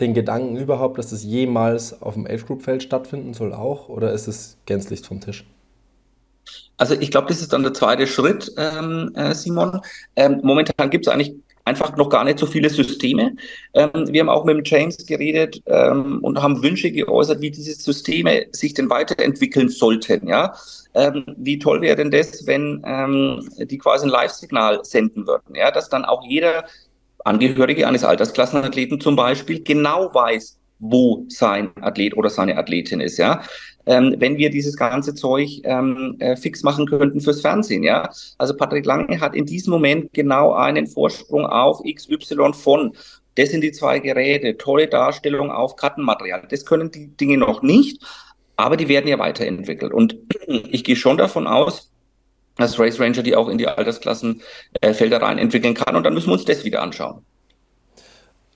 den 0.00 0.14
Gedanken 0.14 0.56
überhaupt, 0.56 0.98
dass 0.98 1.12
es 1.12 1.24
jemals 1.24 2.00
auf 2.00 2.14
dem 2.14 2.26
Age 2.26 2.46
Group 2.46 2.62
Feld 2.62 2.82
stattfinden 2.82 3.34
soll 3.34 3.52
auch 3.52 3.88
oder 3.88 4.12
ist 4.12 4.26
es 4.26 4.56
gänzlich 4.66 5.02
vom 5.02 5.20
Tisch? 5.20 5.44
Also 6.76 6.94
ich 6.94 7.10
glaube, 7.10 7.26
das 7.28 7.40
ist 7.40 7.52
dann 7.52 7.62
der 7.64 7.74
zweite 7.74 8.06
Schritt, 8.06 8.52
ähm, 8.56 9.10
äh, 9.14 9.34
Simon. 9.34 9.80
Ähm, 10.14 10.40
momentan 10.44 10.90
gibt 10.90 11.06
es 11.06 11.12
eigentlich 11.12 11.34
einfach 11.68 11.96
noch 11.96 12.08
gar 12.08 12.24
nicht 12.24 12.38
so 12.38 12.46
viele 12.46 12.70
Systeme. 12.70 13.36
Ähm, 13.74 13.90
wir 14.08 14.20
haben 14.20 14.28
auch 14.28 14.44
mit 14.44 14.56
dem 14.56 14.64
James 14.64 14.96
geredet 15.06 15.62
ähm, 15.66 16.18
und 16.22 16.42
haben 16.42 16.62
Wünsche 16.62 16.90
geäußert, 16.90 17.40
wie 17.40 17.50
diese 17.50 17.72
Systeme 17.72 18.46
sich 18.52 18.74
denn 18.74 18.88
weiterentwickeln 18.90 19.68
sollten. 19.68 20.26
Ja, 20.26 20.54
ähm, 20.94 21.24
wie 21.36 21.58
toll 21.58 21.82
wäre 21.82 21.96
denn 21.96 22.10
das, 22.10 22.46
wenn 22.46 22.82
ähm, 22.86 23.48
die 23.58 23.78
quasi 23.78 24.06
ein 24.06 24.10
Live-Signal 24.10 24.80
senden 24.84 25.26
würden? 25.26 25.54
Ja, 25.54 25.70
dass 25.70 25.88
dann 25.88 26.04
auch 26.04 26.24
jeder 26.26 26.64
Angehörige 27.24 27.86
eines 27.86 28.04
Altersklassenathleten 28.04 29.00
zum 29.00 29.14
Beispiel 29.14 29.62
genau 29.62 30.12
weiß, 30.14 30.58
wo 30.78 31.24
sein 31.28 31.70
Athlet 31.80 32.16
oder 32.16 32.30
seine 32.30 32.56
Athletin 32.56 33.00
ist, 33.00 33.18
ja 33.18 33.42
ähm, 33.88 34.14
wenn 34.18 34.36
wir 34.36 34.50
dieses 34.50 34.76
ganze 34.76 35.14
Zeug 35.14 35.62
ähm, 35.64 36.16
äh, 36.18 36.36
fix 36.36 36.62
machen 36.62 36.86
könnten 36.86 37.22
fürs 37.22 37.40
Fernsehen. 37.40 37.82
Ja, 37.82 38.10
also 38.36 38.54
Patrick 38.54 38.84
Lange 38.84 39.18
hat 39.18 39.34
in 39.34 39.46
diesem 39.46 39.72
Moment 39.72 40.12
genau 40.12 40.52
einen 40.52 40.86
Vorsprung 40.86 41.46
auf 41.46 41.80
XY 41.82 42.52
von. 42.52 42.92
Das 43.36 43.50
sind 43.50 43.62
die 43.62 43.72
zwei 43.72 43.98
Geräte, 43.98 44.58
tolle 44.58 44.88
Darstellung 44.88 45.50
auf 45.50 45.76
Kartenmaterial. 45.76 46.46
Das 46.50 46.66
können 46.66 46.90
die 46.90 47.16
Dinge 47.16 47.38
noch 47.38 47.62
nicht, 47.62 48.02
aber 48.56 48.76
die 48.76 48.88
werden 48.88 49.08
ja 49.08 49.18
weiterentwickelt. 49.18 49.92
Und 49.92 50.16
ich 50.46 50.84
gehe 50.84 50.96
schon 50.96 51.16
davon 51.16 51.46
aus, 51.46 51.90
dass 52.56 52.78
Race 52.78 53.00
Ranger 53.00 53.22
die 53.22 53.36
auch 53.36 53.48
in 53.48 53.56
die 53.56 53.68
Altersklassenfelder 53.68 55.16
äh, 55.16 55.24
rein 55.24 55.38
entwickeln 55.38 55.74
kann. 55.74 55.96
Und 55.96 56.04
dann 56.04 56.12
müssen 56.12 56.28
wir 56.28 56.34
uns 56.34 56.44
das 56.44 56.64
wieder 56.64 56.82
anschauen. 56.82 57.24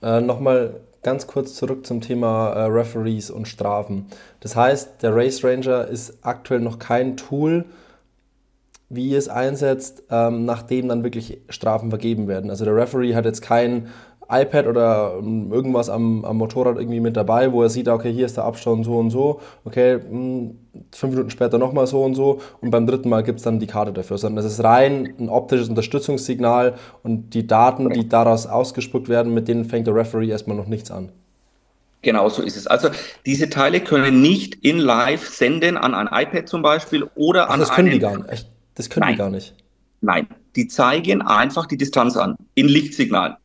Äh, 0.03 0.21
Nochmal 0.21 0.81
ganz 1.03 1.27
kurz 1.27 1.55
zurück 1.55 1.87
zum 1.87 2.01
Thema 2.01 2.51
äh, 2.51 2.65
Referees 2.65 3.31
und 3.31 3.49
Strafen. 3.49 4.07
Das 4.41 4.57
heißt, 4.57 5.03
der 5.03 5.15
Race 5.15 5.43
Ranger 5.45 5.87
ist 5.89 6.19
aktuell 6.23 6.61
noch 6.61 6.79
kein 6.79 7.17
Tool, 7.17 7.65
wie 8.89 9.09
ihr 9.11 9.19
es 9.19 9.29
einsetzt, 9.29 10.05
ähm, 10.11 10.45
nachdem 10.45 10.89
dann 10.89 11.03
wirklich 11.03 11.39
Strafen 11.49 11.91
vergeben 11.91 12.29
werden. 12.29 12.51
Also 12.51 12.65
der 12.65 12.77
Referee 12.77 13.15
hat 13.15 13.25
jetzt 13.25 13.41
kein 13.41 13.89
iPad 14.29 14.67
oder 14.67 15.17
ähm, 15.19 15.53
irgendwas 15.53 15.89
am, 15.89 16.25
am, 16.25 16.37
Motorrad 16.39 16.77
irgendwie 16.77 17.01
mit 17.01 17.17
dabei, 17.17 17.53
wo 17.53 17.63
er 17.63 17.69
sieht, 17.69 17.89
okay, 17.89 18.13
hier 18.13 18.27
ist 18.27 18.37
der 18.37 18.45
Abstand 18.45 18.85
so 18.85 18.97
und 18.99 19.11
so, 19.11 19.41
okay, 19.65 19.99
hm, 20.01 20.59
fünf 20.93 21.15
Minuten 21.15 21.31
später 21.31 21.59
nochmal 21.59 21.87
so 21.87 22.05
und 22.05 22.15
so 22.15 22.41
und 22.61 22.71
beim 22.71 22.87
dritten 22.87 23.09
Mal 23.09 23.23
gibt 23.23 23.39
es 23.39 23.45
dann 23.45 23.59
die 23.59 23.67
Karte 23.67 23.93
dafür, 23.93 24.19
sondern 24.19 24.45
es 24.45 24.53
ist 24.53 24.63
rein 24.63 25.15
ein 25.19 25.29
optisches 25.29 25.69
Unterstützungssignal 25.69 26.75
und 27.03 27.31
die 27.35 27.47
Daten, 27.47 27.91
die 27.91 28.09
daraus 28.09 28.47
ausgespuckt 28.47 29.09
werden, 29.09 29.35
mit 29.35 29.49
denen 29.49 29.65
fängt 29.65 29.87
der 29.87 29.95
Referee 29.95 30.29
erstmal 30.29 30.57
noch 30.57 30.67
nichts 30.67 30.91
an. 30.91 31.11
Genau 32.03 32.29
so 32.29 32.43
ist 32.43 32.57
es. 32.57 32.67
Also 32.67 32.91
diese 33.27 33.49
Teile 33.49 33.81
können 33.81 34.23
nicht 34.23 34.57
in 34.57 34.79
Live 34.79 35.29
senden 35.29 35.77
an 35.77 35.95
ein 35.95 36.09
iPad 36.09 36.49
zum 36.49 36.61
Beispiel 36.61 37.09
oder 37.15 37.49
Ach, 37.49 37.55
an 37.55 37.61
das 37.61 37.71
können 37.71 37.89
einen... 37.89 37.99
die 37.99 38.01
gar 38.01 38.19
nicht. 38.19 38.51
Das 38.75 38.91
können 38.91 39.07
Nein. 39.07 39.15
die 39.15 39.19
gar 39.19 39.31
nicht. 39.31 39.55
Nein, 40.01 40.27
die 40.57 40.67
zeigen 40.67 41.23
einfach 41.23 41.67
die 41.67 41.77
Distanz 41.77 42.17
an 42.17 42.37
in 42.55 42.67
Lichtsignal. 42.67 43.37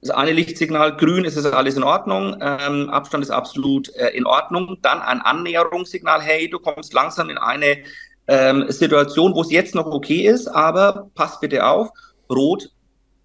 Das 0.00 0.10
eine 0.10 0.32
Lichtsignal 0.32 0.96
grün, 0.96 1.24
ist 1.24 1.36
es 1.36 1.44
alles 1.44 1.76
in 1.76 1.82
Ordnung, 1.82 2.38
ähm, 2.40 2.88
Abstand 2.88 3.22
ist 3.22 3.30
absolut 3.30 3.94
äh, 3.96 4.08
in 4.10 4.24
Ordnung. 4.24 4.78
Dann 4.80 5.00
ein 5.00 5.20
Annäherungssignal, 5.20 6.22
hey, 6.22 6.48
du 6.48 6.58
kommst 6.58 6.94
langsam 6.94 7.28
in 7.28 7.36
eine 7.36 7.78
ähm, 8.26 8.64
Situation, 8.70 9.34
wo 9.34 9.42
es 9.42 9.50
jetzt 9.50 9.74
noch 9.74 9.86
okay 9.86 10.26
ist, 10.26 10.46
aber 10.48 11.10
pass 11.14 11.38
bitte 11.40 11.66
auf, 11.66 11.90
rot, 12.30 12.70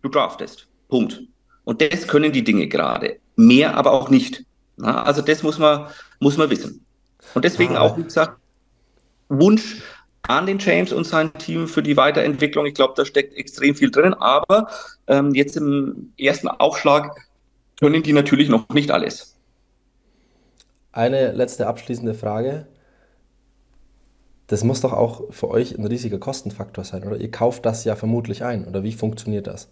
du 0.02 0.10
draftest. 0.10 0.68
Punkt. 0.90 1.22
Und 1.64 1.82
das 1.82 2.08
können 2.08 2.32
die 2.32 2.44
Dinge 2.44 2.68
gerade. 2.68 3.20
Mehr 3.36 3.78
aber 3.78 3.92
auch 3.92 4.10
nicht. 4.10 4.44
Na, 4.78 5.04
also 5.04 5.22
das 5.22 5.44
muss 5.44 5.58
man, 5.58 5.88
muss 6.20 6.38
man 6.38 6.50
wissen. 6.50 6.86
Und 7.34 7.46
deswegen 7.46 7.78
ah. 7.78 7.82
auch, 7.82 7.98
wie 7.98 8.04
gesagt, 8.04 8.38
Wunsch 9.30 9.82
an 10.28 10.46
den 10.46 10.60
James 10.60 10.92
und 10.92 11.06
sein 11.06 11.32
Team 11.34 11.68
für 11.68 11.84
die 11.84 11.98
Weiterentwicklung. 11.98 12.66
Ich 12.66 12.74
glaube, 12.74 12.94
da 12.96 13.06
steckt 13.06 13.36
extrem 13.38 13.76
viel 13.76 13.92
drin, 13.92 14.14
aber 14.14 14.70
ähm, 15.08 15.34
jetzt 15.34 15.58
im 15.58 16.14
ersten 16.18 16.48
Aufschlag 16.48 17.16
können 17.80 18.04
die 18.04 18.14
natürlich 18.14 18.50
noch 18.50 18.70
nicht 18.70 18.92
alles. 18.92 19.36
Eine 20.92 21.34
letzte 21.34 21.68
abschließende 21.68 22.14
Frage. 22.14 22.68
das 24.48 24.64
muss 24.64 24.82
doch 24.82 24.94
auch 24.94 25.24
für 25.32 25.50
euch 25.50 25.78
ein 25.78 25.86
riesiger 25.86 26.20
Kostenfaktor 26.20 26.84
sein, 26.84 27.04
oder? 27.04 27.18
Ihr 27.18 27.32
kauft 27.32 27.66
das 27.66 27.84
ja 27.84 27.96
vermutlich 27.96 28.44
ein, 28.44 28.66
oder 28.68 28.84
wie 28.84 28.94
funktioniert 28.94 29.48
das? 29.48 29.70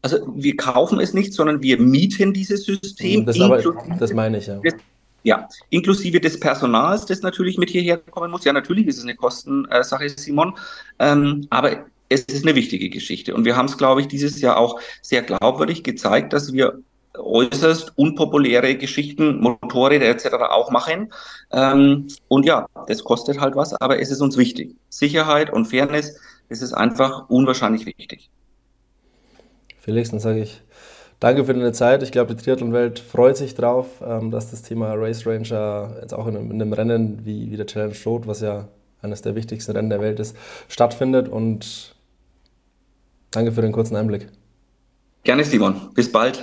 Also 0.00 0.32
wir 0.34 0.56
kaufen 0.56 0.98
es 0.98 1.14
nicht, 1.14 1.32
sondern 1.32 1.62
wir 1.62 1.78
mieten 1.78 2.32
dieses 2.32 2.64
System. 2.64 3.24
Das, 3.24 3.40
aber, 3.40 3.62
das 3.98 4.12
meine 4.12 4.38
ich 4.38 4.46
ja. 4.48 4.56
Des, 4.56 4.74
ja, 5.22 5.48
inklusive 5.70 6.20
des 6.20 6.38
Personals, 6.38 7.06
das 7.06 7.22
natürlich 7.22 7.58
mit 7.58 7.70
hierher 7.70 7.98
kommen 7.98 8.30
muss. 8.30 8.44
Ja, 8.44 8.52
natürlich 8.52 8.86
ist 8.86 8.98
es 8.98 9.04
eine 9.04 9.14
Kostensache, 9.14 10.08
Simon, 10.08 10.54
ähm, 10.98 11.46
aber 11.50 11.86
es 12.08 12.22
ist 12.22 12.44
eine 12.44 12.54
wichtige 12.54 12.90
Geschichte. 12.90 13.34
Und 13.34 13.44
wir 13.44 13.56
haben 13.56 13.66
es, 13.66 13.78
glaube 13.78 14.00
ich, 14.00 14.08
dieses 14.08 14.40
Jahr 14.40 14.58
auch 14.58 14.80
sehr 15.00 15.22
glaubwürdig 15.22 15.82
gezeigt, 15.82 16.32
dass 16.32 16.52
wir 16.52 16.78
äußerst 17.14 17.92
unpopuläre 17.96 18.76
Geschichten, 18.76 19.40
Motorräder 19.40 20.06
etc. 20.06 20.34
auch 20.50 20.70
machen. 20.70 21.12
Ähm, 21.50 22.08
und 22.28 22.46
ja, 22.46 22.66
das 22.86 23.04
kostet 23.04 23.40
halt 23.40 23.54
was, 23.54 23.74
aber 23.74 24.00
es 24.00 24.10
ist 24.10 24.20
uns 24.20 24.36
wichtig. 24.36 24.76
Sicherheit 24.88 25.52
und 25.52 25.66
Fairness, 25.66 26.18
das 26.48 26.62
ist 26.62 26.72
einfach 26.72 27.28
unwahrscheinlich 27.28 27.86
wichtig. 27.86 28.30
Felix, 29.78 30.10
dann 30.10 30.20
sage 30.20 30.42
ich 30.42 30.62
danke 31.22 31.44
für 31.44 31.54
deine 31.54 31.72
Zeit. 31.72 32.02
Ich 32.02 32.10
glaube, 32.10 32.34
die 32.34 32.42
Triathlon-Welt 32.42 32.98
freut 32.98 33.36
sich 33.36 33.54
drauf, 33.54 34.02
ähm, 34.04 34.30
dass 34.30 34.50
das 34.50 34.62
Thema 34.62 34.92
Race 34.94 35.24
Ranger 35.24 35.96
jetzt 36.00 36.12
auch 36.12 36.26
in 36.26 36.36
einem, 36.36 36.50
in 36.50 36.60
einem 36.60 36.72
Rennen 36.72 37.24
wie, 37.24 37.50
wie 37.50 37.56
der 37.56 37.66
Challenge 37.66 37.94
Road, 38.04 38.26
was 38.26 38.40
ja 38.40 38.68
eines 39.00 39.22
der 39.22 39.34
wichtigsten 39.36 39.72
Rennen 39.72 39.88
der 39.88 40.00
Welt 40.00 40.18
ist, 40.18 40.36
stattfindet. 40.68 41.28
Und 41.28 41.94
danke 43.30 43.52
für 43.52 43.62
den 43.62 43.72
kurzen 43.72 43.96
Einblick. 43.96 44.28
Gerne, 45.22 45.44
Simon. 45.44 45.90
Bis 45.94 46.10
bald. 46.10 46.42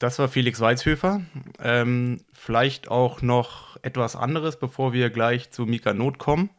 Das 0.00 0.18
war 0.18 0.28
Felix 0.28 0.60
Weizhöfer. 0.60 1.22
Ähm, 1.62 2.20
vielleicht 2.32 2.88
auch 2.88 3.22
noch 3.22 3.76
etwas 3.82 4.16
anderes, 4.16 4.58
bevor 4.58 4.92
wir 4.92 5.10
gleich 5.10 5.50
zu 5.50 5.66
Mika 5.66 5.94
Not 5.94 6.18
kommen. 6.18 6.50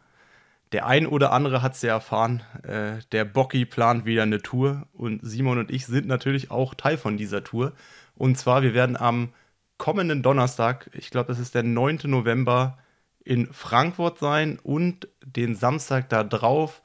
Der 0.71 0.87
ein 0.87 1.07
oder 1.07 1.31
andere 1.31 1.61
hat 1.61 1.73
es 1.73 1.81
ja 1.81 1.93
erfahren. 1.93 2.41
Äh, 2.63 2.99
der 3.11 3.25
Bocky 3.25 3.65
plant 3.65 4.05
wieder 4.05 4.23
eine 4.23 4.41
Tour 4.41 4.87
und 4.93 5.19
Simon 5.23 5.59
und 5.59 5.71
ich 5.71 5.85
sind 5.85 6.07
natürlich 6.07 6.51
auch 6.51 6.73
Teil 6.73 6.97
von 6.97 7.17
dieser 7.17 7.43
Tour. 7.43 7.73
Und 8.15 8.37
zwar, 8.37 8.61
wir 8.63 8.73
werden 8.73 8.97
am 8.97 9.29
kommenden 9.77 10.23
Donnerstag, 10.23 10.89
ich 10.93 11.09
glaube, 11.09 11.27
das 11.27 11.39
ist 11.39 11.55
der 11.55 11.63
9. 11.63 11.99
November, 12.05 12.77
in 13.23 13.51
Frankfurt 13.51 14.19
sein 14.19 14.59
und 14.61 15.07
den 15.25 15.55
Samstag 15.55 16.09
da 16.09 16.23
drauf, 16.23 16.81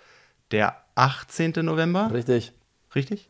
der 0.51 0.83
18. 0.95 1.53
November. 1.62 2.11
Richtig. 2.12 2.53
Richtig? 2.95 3.29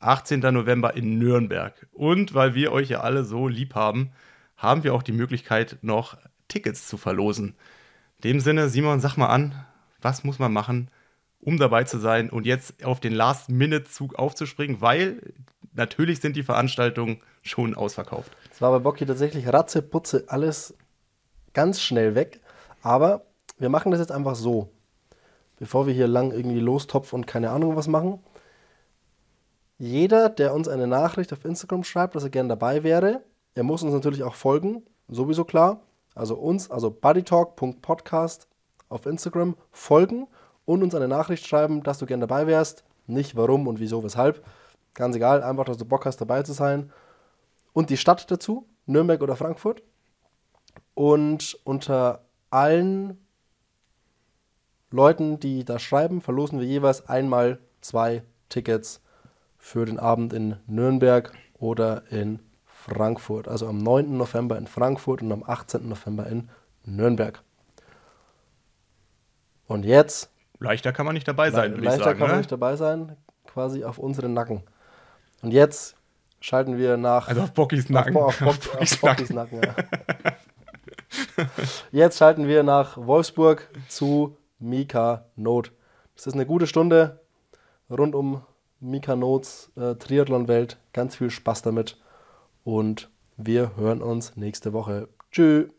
18. 0.00 0.40
November 0.40 0.94
in 0.94 1.18
Nürnberg. 1.18 1.86
Und 1.92 2.34
weil 2.34 2.54
wir 2.54 2.72
euch 2.72 2.90
ja 2.90 3.00
alle 3.00 3.24
so 3.24 3.48
lieb 3.48 3.74
haben, 3.74 4.10
haben 4.56 4.82
wir 4.82 4.94
auch 4.94 5.02
die 5.02 5.12
Möglichkeit, 5.12 5.78
noch 5.82 6.18
Tickets 6.48 6.88
zu 6.88 6.96
verlosen. 6.96 7.54
In 8.16 8.30
dem 8.32 8.40
Sinne, 8.40 8.68
Simon, 8.68 9.00
sag 9.00 9.16
mal 9.16 9.28
an, 9.28 9.54
was 10.02 10.24
muss 10.24 10.38
man 10.38 10.52
machen, 10.52 10.90
um 11.40 11.58
dabei 11.58 11.84
zu 11.84 11.98
sein 11.98 12.30
und 12.30 12.46
jetzt 12.46 12.84
auf 12.84 13.00
den 13.00 13.12
Last-Minute-Zug 13.12 14.14
aufzuspringen, 14.14 14.80
weil 14.80 15.20
natürlich 15.74 16.20
sind 16.20 16.36
die 16.36 16.42
Veranstaltungen 16.42 17.20
schon 17.42 17.74
ausverkauft. 17.74 18.32
Es 18.52 18.60
war 18.60 18.70
bei 18.70 18.78
Bocky 18.78 19.06
tatsächlich 19.06 19.46
Ratze, 19.48 19.82
Putze, 19.82 20.24
alles 20.28 20.74
ganz 21.52 21.80
schnell 21.80 22.14
weg. 22.14 22.40
Aber 22.82 23.24
wir 23.58 23.68
machen 23.68 23.90
das 23.90 24.00
jetzt 24.00 24.12
einfach 24.12 24.34
so. 24.34 24.70
Bevor 25.58 25.86
wir 25.86 25.94
hier 25.94 26.08
lang 26.08 26.32
irgendwie 26.32 26.60
lostopf 26.60 27.12
und 27.12 27.26
keine 27.26 27.50
Ahnung 27.50 27.76
was 27.76 27.86
machen, 27.86 28.20
jeder, 29.78 30.28
der 30.28 30.54
uns 30.54 30.68
eine 30.68 30.86
Nachricht 30.86 31.32
auf 31.32 31.44
Instagram 31.44 31.84
schreibt, 31.84 32.14
dass 32.14 32.24
er 32.24 32.30
gerne 32.30 32.50
dabei 32.50 32.82
wäre, 32.82 33.22
er 33.54 33.62
muss 33.62 33.82
uns 33.82 33.92
natürlich 33.92 34.22
auch 34.22 34.34
folgen, 34.34 34.82
sowieso 35.08 35.44
klar. 35.44 35.80
Also 36.14 36.34
uns, 36.36 36.70
also 36.70 36.90
buddytalk.podcast 36.90 38.46
auf 38.90 39.06
Instagram 39.06 39.56
folgen 39.72 40.26
und 40.66 40.82
uns 40.82 40.94
eine 40.94 41.08
Nachricht 41.08 41.46
schreiben, 41.46 41.82
dass 41.82 41.98
du 41.98 42.06
gerne 42.06 42.26
dabei 42.26 42.46
wärst. 42.46 42.84
Nicht 43.06 43.34
warum 43.36 43.66
und 43.66 43.80
wieso, 43.80 44.04
weshalb. 44.04 44.44
Ganz 44.94 45.16
egal, 45.16 45.42
einfach, 45.42 45.64
dass 45.64 45.78
du 45.78 45.84
Bock 45.84 46.04
hast, 46.04 46.20
dabei 46.20 46.42
zu 46.42 46.52
sein. 46.52 46.92
Und 47.72 47.88
die 47.88 47.96
Stadt 47.96 48.30
dazu, 48.30 48.66
Nürnberg 48.86 49.22
oder 49.22 49.36
Frankfurt. 49.36 49.82
Und 50.94 51.58
unter 51.64 52.24
allen 52.50 53.16
Leuten, 54.90 55.38
die 55.38 55.64
da 55.64 55.78
schreiben, 55.78 56.20
verlosen 56.20 56.58
wir 56.58 56.66
jeweils 56.66 57.08
einmal 57.08 57.58
zwei 57.80 58.24
Tickets 58.48 59.00
für 59.56 59.84
den 59.84 59.98
Abend 59.98 60.32
in 60.32 60.56
Nürnberg 60.66 61.32
oder 61.58 62.10
in 62.10 62.40
Frankfurt. 62.64 63.46
Also 63.46 63.68
am 63.68 63.78
9. 63.78 64.16
November 64.16 64.58
in 64.58 64.66
Frankfurt 64.66 65.22
und 65.22 65.30
am 65.30 65.44
18. 65.46 65.88
November 65.88 66.26
in 66.26 66.48
Nürnberg. 66.84 67.42
Und 69.70 69.84
jetzt. 69.84 70.30
Leichter 70.58 70.92
kann 70.92 71.06
man 71.06 71.14
nicht 71.14 71.28
dabei 71.28 71.52
sein, 71.52 71.70
würde 71.70 71.84
ich 71.84 71.90
sagen. 71.90 72.00
Leichter 72.00 72.14
kann 72.14 72.26
man 72.26 72.30
ne? 72.32 72.36
nicht 72.38 72.50
dabei 72.50 72.74
sein, 72.74 73.16
quasi 73.46 73.84
auf 73.84 73.98
unseren 73.98 74.34
Nacken. 74.34 74.64
Und 75.42 75.52
jetzt 75.52 75.94
schalten 76.40 76.76
wir 76.76 76.96
nach. 76.96 77.28
Also 77.28 77.42
auf 77.42 77.52
Bockys 77.52 77.88
Nacken. 77.88 78.16
Auf, 78.16 78.42
auf, 78.42 78.58
Bock, 78.68 78.80
auf 78.80 79.00
Bockys 79.00 79.30
Nacken, 79.30 79.62
ja. 79.62 79.74
jetzt 81.92 82.18
schalten 82.18 82.48
wir 82.48 82.64
nach 82.64 82.96
Wolfsburg 82.96 83.68
zu 83.86 84.36
Mika 84.58 85.26
Not. 85.36 85.70
Das 86.16 86.26
ist 86.26 86.34
eine 86.34 86.46
gute 86.46 86.66
Stunde 86.66 87.20
rund 87.88 88.16
um 88.16 88.42
Mika 88.80 89.14
Notes 89.14 89.70
äh, 89.76 89.94
Triathlon-Welt. 89.94 90.78
Ganz 90.92 91.14
viel 91.14 91.30
Spaß 91.30 91.62
damit 91.62 91.96
und 92.64 93.08
wir 93.36 93.76
hören 93.76 94.02
uns 94.02 94.36
nächste 94.36 94.72
Woche. 94.72 95.08
Tschüss. 95.30 95.70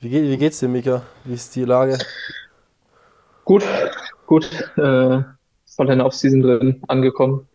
Wie, 0.00 0.10
geht, 0.10 0.30
wie 0.30 0.36
geht's 0.36 0.60
dir, 0.60 0.68
Mika? 0.68 1.02
Wie 1.24 1.34
ist 1.34 1.56
die 1.56 1.64
Lage? 1.64 1.98
Gut, 3.44 3.64
gut. 4.26 4.48
Äh, 4.76 5.22
voll 5.66 5.90
in 5.90 5.98
der 5.98 6.06
Offseason 6.06 6.40
drin 6.40 6.82
angekommen. 6.86 7.48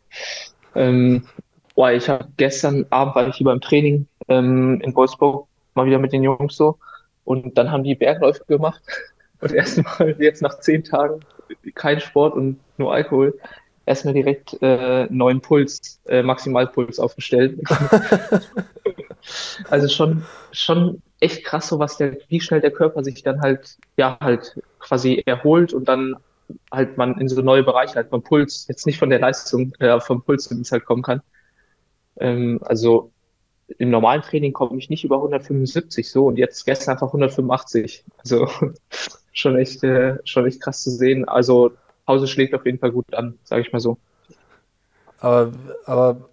Ähm, 0.76 1.26
boah, 1.74 1.92
ich 1.92 2.10
habe 2.10 2.28
gestern 2.36 2.86
Abend 2.90 3.16
war 3.16 3.28
ich 3.30 3.36
hier 3.36 3.46
beim 3.46 3.62
Training 3.62 4.08
ähm, 4.28 4.82
in 4.82 4.94
Wolfsburg 4.94 5.48
mal 5.74 5.86
wieder 5.86 6.00
mit 6.00 6.12
den 6.12 6.24
Jungs 6.24 6.58
so 6.58 6.78
und 7.24 7.58
dann 7.58 7.72
haben 7.72 7.84
die 7.84 7.96
Bergläufe 7.96 8.44
gemacht 8.46 8.82
und 9.40 9.54
erstmal 9.54 10.14
jetzt 10.20 10.42
nach 10.42 10.60
zehn 10.60 10.84
Tagen 10.84 11.22
kein 11.76 12.02
Sport 12.02 12.36
und 12.36 12.60
nur 12.78 12.94
Alkohol, 12.94 13.40
erstmal 13.86 14.14
direkt 14.14 14.62
äh, 14.62 15.08
neuen 15.10 15.40
Puls, 15.40 16.02
äh, 16.08 16.24
Maximalpuls 16.24 17.00
aufgestellt. 17.00 17.62
also 19.70 19.88
schon, 19.88 20.24
schon 20.52 21.02
echt 21.24 21.46
krass, 21.46 21.70
so 21.70 21.80
was 21.80 21.98
der, 21.98 22.18
wie 22.28 22.42
schnell 22.42 22.62
der 22.62 22.72
Körper 22.72 23.04
sich 23.04 23.24
dann 23.24 23.42
halt, 23.42 23.78
ja, 23.98 24.18
halt 24.20 24.60
quasi 24.80 25.24
erholt 25.26 25.74
und 25.74 25.88
dann 25.88 26.16
halt 26.72 26.98
man 26.98 27.18
in 27.20 27.30
so 27.30 27.42
neue 27.42 27.64
Bereiche 27.64 27.96
halt 27.96 28.10
vom 28.10 28.24
Puls, 28.24 28.68
jetzt 28.68 28.86
nicht 28.86 29.00
von 29.00 29.10
der 29.10 29.20
Leistung, 29.20 29.74
äh, 29.80 30.00
vom 30.02 30.22
Puls, 30.22 30.52
es 30.52 30.72
halt 30.72 30.86
kommen 30.86 31.02
kann. 31.02 31.22
Ähm, 32.18 32.60
also 32.64 33.12
im 33.78 33.90
normalen 33.90 34.22
Training 34.22 34.52
komme 34.54 34.78
ich 34.78 34.90
nicht 34.90 35.06
über 35.06 35.16
175 35.16 36.12
so 36.12 36.28
und 36.28 36.38
jetzt 36.38 36.66
gestern 36.66 36.94
einfach 36.94 37.08
185. 37.08 38.04
Also 38.18 38.48
schon 39.34 39.58
echt, 39.58 39.84
äh, 39.84 40.18
schon 40.26 40.46
echt 40.46 40.62
krass 40.62 40.84
zu 40.84 40.92
sehen. 40.92 41.28
Also 41.28 41.72
Pause 42.06 42.28
schlägt 42.28 42.54
auf 42.54 42.66
jeden 42.66 42.80
Fall 42.80 42.92
gut 42.92 43.14
an, 43.14 43.40
sage 43.46 43.62
ich 43.62 43.72
mal 43.72 43.80
so. 43.80 43.98
Aber, 45.20 45.54
aber 45.86 46.30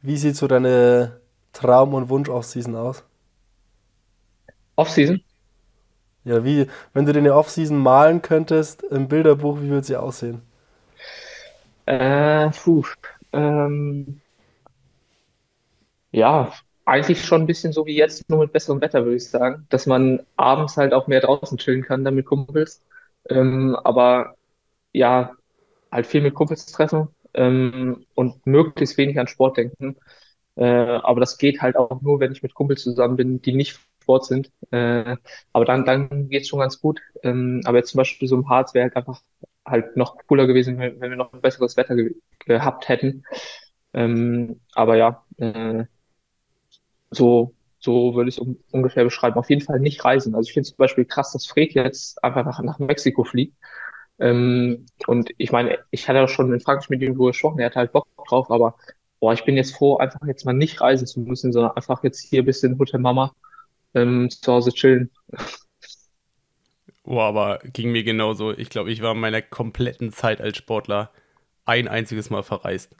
wie 0.00 0.16
sieht 0.16 0.36
so 0.36 0.46
deine 0.46 1.20
Traum- 1.52 1.92
und 1.94 2.08
Wunsch-Offseason 2.08 2.74
aus? 2.74 3.04
Offseason? 4.76 5.20
Ja, 6.24 6.44
wie, 6.44 6.66
wenn 6.94 7.04
du 7.04 7.12
dir 7.12 7.18
eine 7.18 7.34
Offseason 7.34 7.76
malen 7.78 8.22
könntest 8.22 8.82
im 8.84 9.08
Bilderbuch, 9.08 9.60
wie 9.60 9.68
würde 9.68 9.86
sie 9.86 9.96
aussehen? 9.96 10.40
Äh, 11.86 12.50
puh, 12.52 12.84
ähm, 13.32 14.20
ja, 16.12 16.52
eigentlich 16.84 17.24
schon 17.24 17.42
ein 17.42 17.46
bisschen 17.46 17.72
so 17.72 17.86
wie 17.86 17.94
jetzt, 17.96 18.28
nur 18.28 18.40
mit 18.40 18.52
besserem 18.52 18.80
Wetter, 18.80 19.04
würde 19.04 19.16
ich 19.16 19.28
sagen. 19.30 19.66
Dass 19.70 19.86
man 19.86 20.20
abends 20.36 20.76
halt 20.76 20.92
auch 20.92 21.06
mehr 21.06 21.20
draußen 21.20 21.58
chillen 21.58 21.82
kann, 21.82 22.04
dann 22.04 22.14
mit 22.14 22.26
Kumpels. 22.26 22.82
Ähm, 23.28 23.76
aber 23.84 24.34
ja, 24.92 25.32
halt 25.92 26.06
viel 26.06 26.22
mit 26.22 26.34
Kumpels 26.34 26.66
treffen 26.66 27.08
ähm, 27.34 28.06
und 28.14 28.46
möglichst 28.46 28.98
wenig 28.98 29.18
an 29.20 29.28
Sport 29.28 29.58
denken. 29.58 29.96
Äh, 30.56 30.64
aber 30.66 31.20
das 31.20 31.38
geht 31.38 31.62
halt 31.62 31.76
auch 31.76 32.02
nur, 32.02 32.20
wenn 32.20 32.32
ich 32.32 32.42
mit 32.42 32.54
Kumpels 32.54 32.82
zusammen 32.82 33.16
bin, 33.16 33.42
die 33.42 33.54
nicht 33.54 33.80
Sport 34.10 34.24
sind. 34.26 34.50
Äh, 34.72 35.16
aber 35.52 35.64
dann, 35.64 35.84
dann 35.84 36.28
geht's 36.28 36.48
schon 36.48 36.58
ganz 36.60 36.80
gut. 36.80 37.00
Ähm, 37.22 37.60
aber 37.64 37.78
jetzt 37.78 37.90
zum 37.90 37.98
Beispiel 37.98 38.28
so 38.28 38.36
im 38.36 38.48
Harz 38.48 38.74
wäre 38.74 38.84
halt 38.84 38.96
einfach 38.96 39.22
halt 39.64 39.96
noch 39.96 40.16
cooler 40.26 40.46
gewesen, 40.46 40.78
wenn, 40.78 41.00
wenn 41.00 41.10
wir 41.10 41.16
noch 41.16 41.32
ein 41.32 41.40
besseres 41.40 41.76
Wetter 41.76 41.94
ge 41.96 42.14
gehabt 42.46 42.88
hätten. 42.88 43.24
Ähm, 43.94 44.60
aber 44.74 44.96
ja, 44.96 45.24
äh, 45.38 45.84
so, 47.10 47.54
so 47.78 48.14
würde 48.14 48.28
ich 48.28 48.36
es 48.36 48.38
um, 48.40 48.58
ungefähr 48.72 49.04
beschreiben. 49.04 49.36
Auf 49.38 49.50
jeden 49.50 49.62
Fall 49.62 49.80
nicht 49.80 50.04
reisen. 50.04 50.34
Also 50.34 50.48
ich 50.48 50.54
finde 50.54 50.68
zum 50.68 50.76
Beispiel 50.78 51.04
krass, 51.04 51.32
dass 51.32 51.46
Fred 51.46 51.72
jetzt 51.74 52.22
einfach 52.24 52.44
nach, 52.44 52.62
nach 52.62 52.78
Mexiko 52.78 53.24
fliegt. 53.24 53.56
Ähm, 54.18 54.86
und 55.06 55.30
ich 55.38 55.52
meine, 55.52 55.78
ich 55.90 56.08
hatte 56.08 56.22
auch 56.22 56.28
schon 56.28 56.52
in 56.52 56.60
Frankreich 56.60 56.90
mit 56.90 57.02
ihm 57.02 57.16
gesprochen, 57.16 57.58
er 57.60 57.66
hat 57.66 57.76
halt 57.76 57.92
Bock 57.92 58.06
drauf, 58.28 58.50
aber 58.50 58.76
boah, 59.20 59.32
ich 59.32 59.44
bin 59.44 59.56
jetzt 59.56 59.74
froh, 59.74 59.96
einfach 59.98 60.26
jetzt 60.26 60.44
mal 60.44 60.52
nicht 60.54 60.80
reisen 60.80 61.06
zu 61.06 61.20
müssen, 61.20 61.52
sondern 61.52 61.72
einfach 61.76 62.04
jetzt 62.04 62.20
hier 62.20 62.42
ein 62.42 62.46
bisschen 62.46 62.78
Hotel 62.78 63.00
Mama 63.00 63.34
ähm, 63.94 64.30
zu 64.30 64.52
Hause 64.52 64.72
chillen. 64.72 65.10
Oh, 67.04 67.20
aber 67.20 67.58
ging 67.64 67.92
mir 67.92 68.04
genauso. 68.04 68.52
Ich 68.52 68.70
glaube, 68.70 68.90
ich 68.90 69.02
war 69.02 69.12
in 69.12 69.20
meiner 69.20 69.42
kompletten 69.42 70.12
Zeit 70.12 70.40
als 70.40 70.56
Sportler 70.56 71.10
ein 71.64 71.88
einziges 71.88 72.30
Mal 72.30 72.42
verreist. 72.42 72.94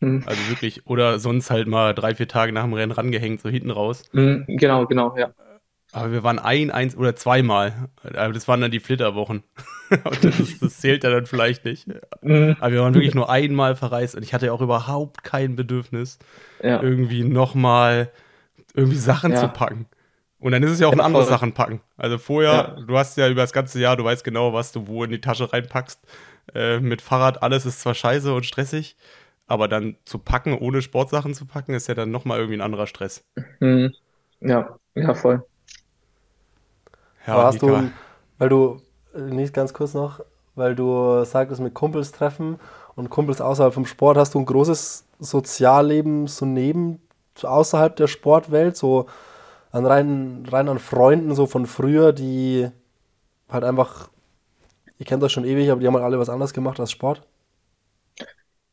Mhm. 0.00 0.24
Also 0.26 0.48
wirklich, 0.48 0.86
oder 0.86 1.18
sonst 1.18 1.50
halt 1.50 1.68
mal 1.68 1.94
drei, 1.94 2.14
vier 2.14 2.28
Tage 2.28 2.52
nach 2.52 2.64
dem 2.64 2.72
Rennen 2.72 2.92
rangehängt, 2.92 3.40
so 3.40 3.48
hinten 3.48 3.70
raus. 3.70 4.02
Mhm, 4.12 4.44
genau, 4.48 4.86
genau, 4.86 5.16
ja. 5.16 5.32
Aber 5.92 6.10
wir 6.10 6.24
waren 6.24 6.40
ein, 6.40 6.72
eins 6.72 6.96
oder 6.96 7.14
zweimal. 7.14 7.88
Aber 8.02 8.32
das 8.32 8.48
waren 8.48 8.60
dann 8.60 8.72
die 8.72 8.80
Flitterwochen. 8.80 9.44
das, 10.22 10.58
das, 10.58 10.78
zählt 10.80 11.04
ja 11.04 11.10
dann 11.10 11.26
vielleicht 11.26 11.64
nicht. 11.64 11.86
Mhm. 12.22 12.56
Aber 12.58 12.72
wir 12.72 12.80
waren 12.80 12.94
wirklich 12.94 13.14
nur 13.14 13.30
einmal 13.30 13.76
verreist 13.76 14.16
und 14.16 14.24
ich 14.24 14.34
hatte 14.34 14.52
auch 14.52 14.60
überhaupt 14.60 15.22
kein 15.22 15.54
Bedürfnis, 15.54 16.18
ja. 16.62 16.82
irgendwie 16.82 17.22
nochmal 17.22 18.10
irgendwie 18.74 18.96
Sachen 18.96 19.32
ja. 19.32 19.38
zu 19.38 19.48
packen. 19.48 19.86
Und 20.44 20.52
dann 20.52 20.62
ist 20.62 20.72
es 20.72 20.78
ja 20.78 20.88
auch 20.88 20.92
ja, 20.92 20.98
ein 20.98 21.06
anderes 21.06 21.28
Sachen 21.28 21.54
packen. 21.54 21.80
Also 21.96 22.18
vorher, 22.18 22.52
ja. 22.76 22.84
du 22.86 22.98
hast 22.98 23.16
ja 23.16 23.30
über 23.30 23.40
das 23.40 23.54
ganze 23.54 23.80
Jahr, 23.80 23.96
du 23.96 24.04
weißt 24.04 24.22
genau, 24.22 24.52
was 24.52 24.72
du 24.72 24.86
wo 24.86 25.02
in 25.02 25.10
die 25.10 25.22
Tasche 25.22 25.50
reinpackst. 25.50 25.98
Äh, 26.54 26.80
mit 26.80 27.00
Fahrrad, 27.00 27.42
alles 27.42 27.64
ist 27.64 27.80
zwar 27.80 27.94
scheiße 27.94 28.30
und 28.34 28.44
stressig, 28.44 28.94
aber 29.46 29.68
dann 29.68 29.96
zu 30.04 30.18
packen, 30.18 30.52
ohne 30.58 30.82
Sportsachen 30.82 31.32
zu 31.32 31.46
packen, 31.46 31.72
ist 31.72 31.88
ja 31.88 31.94
dann 31.94 32.10
nochmal 32.10 32.40
irgendwie 32.40 32.58
ein 32.58 32.60
anderer 32.60 32.86
Stress. 32.86 33.24
Mhm. 33.60 33.94
Ja, 34.40 34.76
ja, 34.94 35.14
voll. 35.14 35.46
Ja, 37.26 37.32
Aber 37.32 37.44
hast 37.44 37.62
du, 37.62 37.90
weil 38.36 38.48
du, 38.50 38.82
äh, 39.14 39.20
nicht 39.20 39.54
ganz 39.54 39.72
kurz 39.72 39.94
noch, 39.94 40.20
weil 40.56 40.74
du 40.74 41.24
sagtest 41.24 41.62
mit 41.62 41.72
Kumpels 41.72 42.12
treffen 42.12 42.60
und 42.96 43.08
Kumpels 43.08 43.40
außerhalb 43.40 43.72
vom 43.72 43.86
Sport, 43.86 44.18
hast 44.18 44.34
du 44.34 44.40
ein 44.40 44.44
großes 44.44 45.06
Sozialleben 45.20 46.26
so 46.26 46.44
neben, 46.44 47.00
außerhalb 47.42 47.96
der 47.96 48.08
Sportwelt, 48.08 48.76
so 48.76 49.06
an 49.74 49.86
rein, 49.86 50.46
rein 50.50 50.68
an 50.70 50.78
Freunden 50.78 51.34
so 51.34 51.46
von 51.46 51.66
früher, 51.66 52.12
die 52.14 52.70
halt 53.50 53.64
einfach, 53.64 54.10
ihr 54.98 55.06
kennt 55.06 55.22
das 55.22 55.32
schon 55.32 55.44
ewig, 55.46 55.70
aber 55.70 55.80
die 55.80 55.86
haben 55.88 55.94
halt 55.94 56.04
alle 56.04 56.18
was 56.20 56.30
anderes 56.30 56.54
gemacht 56.54 56.80
als 56.80 56.92
Sport? 56.92 57.22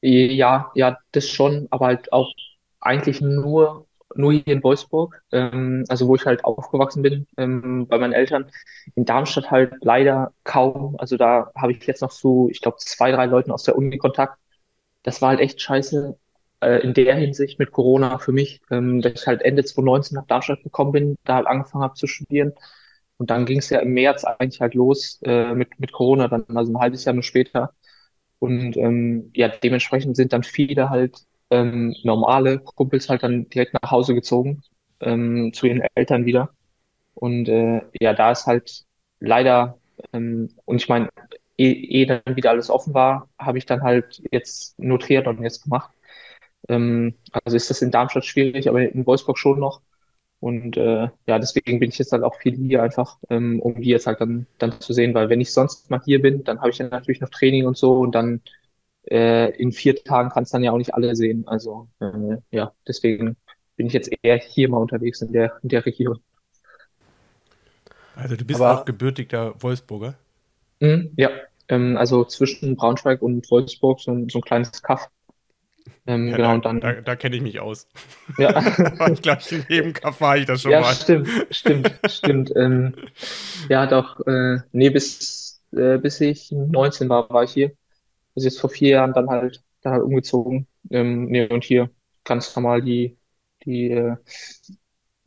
Ja, 0.01 0.71
ja, 0.75 0.97
das 1.11 1.29
schon, 1.29 1.67
aber 1.69 1.87
halt 1.87 2.11
auch 2.13 2.31
eigentlich 2.79 3.21
nur 3.21 3.87
nur 4.13 4.33
hier 4.33 4.47
in 4.47 4.61
Wolfsburg, 4.63 5.23
ähm, 5.31 5.85
also 5.87 6.05
wo 6.07 6.15
ich 6.15 6.25
halt 6.25 6.43
aufgewachsen 6.43 7.01
bin, 7.01 7.27
ähm, 7.37 7.87
bei 7.87 7.97
meinen 7.97 8.11
Eltern. 8.13 8.51
In 8.95 9.05
Darmstadt 9.05 9.49
halt 9.51 9.73
leider 9.81 10.33
kaum. 10.43 10.97
Also 10.99 11.15
da 11.15 11.49
habe 11.55 11.71
ich 11.71 11.81
jetzt 11.87 12.01
noch 12.01 12.11
so, 12.11 12.49
ich 12.49 12.59
glaube, 12.61 12.77
zwei, 12.79 13.11
drei 13.11 13.25
Leuten 13.27 13.51
aus 13.51 13.63
der 13.63 13.77
Uni 13.77 13.97
Kontakt. 13.97 14.37
Das 15.03 15.21
war 15.21 15.29
halt 15.29 15.39
echt 15.41 15.61
scheiße 15.61 16.17
äh, 16.61 16.79
in 16.83 16.93
der 16.93 17.15
Hinsicht 17.15 17.59
mit 17.59 17.71
Corona 17.71 18.17
für 18.19 18.31
mich, 18.31 18.61
ähm, 18.71 19.01
dass 19.01 19.13
ich 19.21 19.27
halt 19.27 19.41
Ende 19.41 19.63
2019 19.65 20.15
nach 20.15 20.27
Darmstadt 20.27 20.63
gekommen 20.63 20.91
bin, 20.91 21.15
da 21.25 21.35
halt 21.35 21.47
angefangen 21.47 21.83
habe 21.83 21.95
zu 21.95 22.07
studieren. 22.07 22.53
Und 23.17 23.29
dann 23.29 23.45
ging 23.45 23.59
es 23.59 23.69
ja 23.69 23.79
im 23.79 23.93
März 23.93 24.23
eigentlich 24.25 24.61
halt 24.61 24.73
los 24.73 25.19
äh, 25.23 25.53
mit, 25.53 25.79
mit 25.79 25.91
Corona, 25.91 26.27
dann 26.27 26.45
also 26.55 26.71
ein 26.73 26.79
halbes 26.79 27.05
Jahr 27.05 27.13
nur 27.13 27.23
später. 27.23 27.73
Und 28.39 28.75
ähm, 28.77 29.31
ja, 29.35 29.47
dementsprechend 29.49 30.15
sind 30.15 30.33
dann 30.33 30.43
viele 30.43 30.89
halt 30.89 31.17
ähm, 31.51 31.95
normale 32.03 32.59
Kumpels 32.59 33.09
halt 33.09 33.23
dann 33.23 33.49
direkt 33.49 33.73
nach 33.81 33.91
Hause 33.91 34.15
gezogen, 34.15 34.63
ähm, 35.01 35.53
zu 35.53 35.67
ihren 35.67 35.83
Eltern 35.95 36.25
wieder. 36.25 36.51
Und 37.13 37.47
äh, 37.49 37.81
ja, 37.99 38.13
da 38.13 38.31
ist 38.31 38.47
halt 38.47 38.85
leider, 39.19 39.77
ähm, 40.13 40.49
und 40.65 40.77
ich 40.81 40.89
meine, 40.89 41.09
eh, 41.57 41.71
eh 41.71 42.05
dann 42.05 42.21
wieder 42.35 42.51
alles 42.51 42.69
offen 42.69 42.93
war, 42.93 43.29
habe 43.39 43.57
ich 43.57 43.65
dann 43.65 43.83
halt 43.83 44.21
jetzt 44.31 44.79
nur 44.79 44.99
Triathlon 44.99 45.43
jetzt 45.43 45.63
gemacht. 45.63 45.91
Ähm, 46.71 47.15
also 47.43 47.57
ist 47.57 47.69
das 47.69 47.81
in 47.81 47.91
Darmstadt 47.91 48.25
schwierig, 48.25 48.69
aber 48.69 48.81
in 48.81 49.05
Wolfsburg 49.05 49.37
schon 49.37 49.59
noch. 49.59 49.81
Und 50.39 50.75
äh, 50.77 51.09
ja, 51.27 51.39
deswegen 51.39 51.79
bin 51.79 51.89
ich 51.89 51.99
jetzt 51.99 52.11
halt 52.13 52.23
auch 52.23 52.35
viel 52.35 52.55
hier 52.55 52.81
einfach, 52.81 53.19
ähm, 53.29 53.59
um 53.61 53.79
die 53.81 53.89
jetzt 53.89 54.07
halt 54.07 54.21
dann, 54.21 54.47
dann 54.57 54.79
zu 54.81 54.93
sehen, 54.93 55.13
weil 55.13 55.29
wenn 55.29 55.41
ich 55.41 55.53
sonst 55.53 55.91
mal 55.91 56.01
hier 56.03 56.21
bin, 56.21 56.43
dann 56.43 56.59
habe 56.59 56.71
ich 56.71 56.77
dann 56.77 56.89
natürlich 56.89 57.21
noch 57.21 57.29
Training 57.29 57.67
und 57.67 57.77
so 57.77 57.99
und 57.99 58.15
dann 58.15 58.41
äh, 59.03 59.51
in 59.57 59.71
vier 59.71 59.95
Tagen 60.03 60.29
kannst 60.29 60.51
du 60.51 60.55
dann 60.55 60.63
ja 60.63 60.71
auch 60.71 60.77
nicht 60.77 60.95
alle 60.95 61.15
sehen. 61.15 61.47
Also 61.47 61.89
äh, 61.99 62.37
ja, 62.51 62.73
deswegen 62.87 63.37
bin 63.75 63.87
ich 63.87 63.93
jetzt 63.93 64.11
eher 64.23 64.37
hier 64.37 64.69
mal 64.69 64.77
unterwegs 64.77 65.21
in 65.21 65.31
der, 65.31 65.59
in 65.61 65.69
der 65.69 65.85
Region. 65.85 66.19
Also 68.15 68.35
du 68.35 68.45
bist 68.45 68.59
Aber, 68.59 68.81
auch 68.81 68.85
gebürtiger 68.85 69.53
Wolfsburger? 69.61 70.15
Mh, 70.79 71.05
ja, 71.17 71.29
ähm, 71.67 71.97
also 71.97 72.25
zwischen 72.25 72.75
Braunschweig 72.75 73.21
und 73.21 73.49
Wolfsburg 73.49 73.99
so, 73.99 74.11
ein, 74.11 74.29
so 74.29 74.39
ein 74.39 74.43
kleines 74.43 74.81
Kaff. 74.81 75.09
Ähm, 76.07 76.27
ja, 76.27 76.35
genau, 76.37 76.47
da, 76.47 76.53
und 76.53 76.65
dann, 76.65 76.79
da, 76.81 76.93
da 77.01 77.15
kenne 77.15 77.35
ich 77.35 77.41
mich 77.41 77.59
aus. 77.59 77.87
Ja. 78.37 78.59
ich 79.11 79.21
glaube, 79.21 79.41
in 79.49 79.65
jedem 79.69 79.93
Kaff 79.93 80.21
war 80.21 80.37
ich 80.37 80.45
das 80.45 80.61
schon 80.61 80.71
ja, 80.71 80.81
mal. 80.81 80.93
Stimmt, 80.93 81.29
stimmt, 81.51 81.99
stimmt. 82.07 82.51
Ähm, 82.55 82.93
ja, 83.69 83.85
doch, 83.87 84.19
äh, 84.25 84.59
nee, 84.71 84.89
bis, 84.89 85.61
äh, 85.71 85.97
bis 85.97 86.19
ich 86.21 86.51
19 86.51 87.09
war, 87.09 87.29
war 87.29 87.43
ich 87.43 87.51
hier 87.51 87.71
also 88.35 88.47
jetzt 88.47 88.59
vor 88.59 88.69
vier 88.69 88.89
Jahren 88.89 89.13
dann 89.13 89.29
halt, 89.29 89.63
dann 89.81 89.93
halt 89.93 90.03
umgezogen. 90.03 90.67
Ähm, 90.89 91.25
nee, 91.25 91.47
und 91.47 91.63
hier 91.63 91.89
ganz 92.23 92.55
normal 92.55 92.81
die, 92.81 93.17
die 93.65 93.91
äh, 93.91 94.15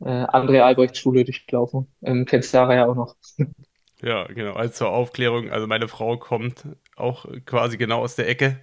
äh, 0.01 0.05
André 0.05 0.61
Albrecht 0.61 0.97
Schule 0.97 1.23
durchlaufen. 1.23 1.87
Ähm, 2.01 2.25
kennst 2.25 2.51
Sarah 2.51 2.75
ja 2.75 2.87
auch 2.87 2.95
noch. 2.95 3.15
Ja, 4.01 4.25
genau. 4.25 4.53
Also 4.53 4.73
zur 4.73 4.89
Aufklärung, 4.89 5.49
also 5.49 5.67
meine 5.67 5.87
Frau 5.87 6.17
kommt 6.17 6.67
auch 6.95 7.25
quasi 7.45 7.77
genau 7.77 7.99
aus 7.99 8.15
der 8.15 8.27
Ecke. 8.27 8.59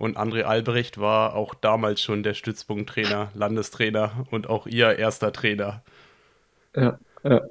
Und 0.00 0.16
André 0.16 0.44
Albrecht 0.44 0.98
war 0.98 1.34
auch 1.34 1.52
damals 1.52 2.00
schon 2.00 2.22
der 2.22 2.32
Stützpunkttrainer, 2.32 3.32
Landestrainer 3.34 4.26
und 4.30 4.48
auch 4.48 4.66
ihr 4.66 4.98
erster 4.98 5.30
Trainer. 5.30 5.84
Ja, 6.74 6.98
ja. 7.22 7.42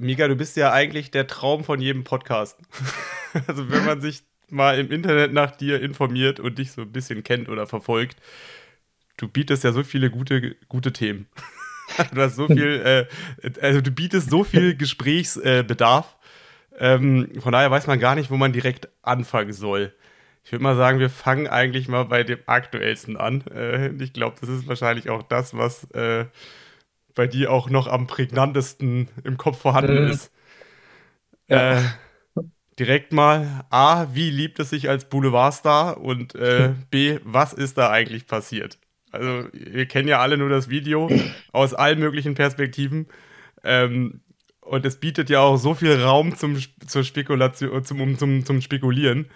Mika, 0.00 0.26
du 0.26 0.34
bist 0.34 0.56
ja 0.56 0.72
eigentlich 0.72 1.12
der 1.12 1.28
Traum 1.28 1.62
von 1.62 1.80
jedem 1.80 2.02
Podcast. 2.02 2.58
also 3.46 3.70
wenn 3.70 3.84
man 3.84 4.00
sich 4.00 4.24
mal 4.48 4.80
im 4.80 4.90
Internet 4.90 5.32
nach 5.32 5.52
dir 5.52 5.80
informiert 5.80 6.40
und 6.40 6.58
dich 6.58 6.72
so 6.72 6.82
ein 6.82 6.90
bisschen 6.90 7.22
kennt 7.22 7.48
oder 7.48 7.68
verfolgt, 7.68 8.16
du 9.16 9.28
bietest 9.28 9.62
ja 9.62 9.70
so 9.70 9.84
viele 9.84 10.10
gute, 10.10 10.56
gute 10.68 10.92
Themen. 10.92 11.28
du 12.12 12.20
hast 12.20 12.34
so 12.34 12.48
viel, 12.48 13.06
äh, 13.44 13.52
also 13.60 13.80
du 13.80 13.92
bietest 13.92 14.28
so 14.28 14.42
viel 14.42 14.74
Gesprächsbedarf. 14.76 16.16
Äh, 16.76 16.94
ähm, 16.94 17.30
von 17.38 17.52
daher 17.52 17.70
weiß 17.70 17.86
man 17.86 18.00
gar 18.00 18.16
nicht, 18.16 18.32
wo 18.32 18.36
man 18.36 18.52
direkt 18.52 18.88
anfangen 19.02 19.52
soll. 19.52 19.92
Ich 20.48 20.52
würde 20.52 20.62
mal 20.62 20.76
sagen, 20.76 20.98
wir 20.98 21.10
fangen 21.10 21.46
eigentlich 21.46 21.88
mal 21.88 22.06
bei 22.06 22.24
dem 22.24 22.38
aktuellsten 22.46 23.18
an. 23.18 23.46
Äh, 23.48 23.88
ich 24.02 24.14
glaube, 24.14 24.36
das 24.40 24.48
ist 24.48 24.66
wahrscheinlich 24.66 25.10
auch 25.10 25.22
das, 25.22 25.54
was 25.54 25.84
äh, 25.90 26.24
bei 27.14 27.26
dir 27.26 27.52
auch 27.52 27.68
noch 27.68 27.86
am 27.86 28.06
prägnantesten 28.06 29.08
im 29.24 29.36
Kopf 29.36 29.60
vorhanden 29.60 30.06
mhm. 30.06 30.10
ist. 30.10 30.32
Ja. 31.48 31.80
Äh, 31.80 31.82
direkt 32.78 33.12
mal 33.12 33.66
A, 33.68 34.06
wie 34.14 34.30
liebt 34.30 34.58
es 34.58 34.70
sich 34.70 34.88
als 34.88 35.10
Boulevardstar 35.10 36.00
und 36.00 36.34
äh, 36.34 36.72
B, 36.90 37.18
was 37.24 37.52
ist 37.52 37.76
da 37.76 37.90
eigentlich 37.90 38.26
passiert? 38.26 38.78
Also, 39.12 39.50
wir 39.52 39.84
kennen 39.84 40.08
ja 40.08 40.18
alle 40.20 40.38
nur 40.38 40.48
das 40.48 40.70
Video 40.70 41.10
aus 41.52 41.74
allen 41.74 41.98
möglichen 41.98 42.34
Perspektiven. 42.34 43.08
Ähm, 43.64 44.22
und 44.62 44.86
es 44.86 44.98
bietet 44.98 45.28
ja 45.28 45.40
auch 45.40 45.58
so 45.58 45.74
viel 45.74 46.02
Raum 46.02 46.36
zum, 46.36 46.56
zur 46.86 47.04
Spekulation, 47.04 47.84
zum, 47.84 48.16
zum, 48.16 48.46
zum 48.46 48.62
Spekulieren. 48.62 49.26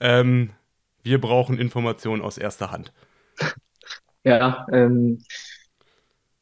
Ähm, 0.00 0.50
wir 1.06 1.20
brauchen 1.20 1.58
Informationen 1.58 2.20
aus 2.20 2.36
erster 2.36 2.72
Hand. 2.72 2.92
Ja, 4.24 4.66
ähm, 4.72 5.22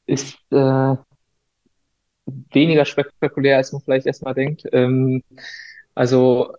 ist 0.07 0.39
äh, 0.51 0.97
weniger 2.27 2.85
spektakulär, 2.87 3.59
als 3.59 3.73
man 3.73 3.83
vielleicht 3.83 4.07
erstmal 4.07 4.35
denkt. 4.35 4.65
Ähm, 4.73 5.23
also 5.95 6.55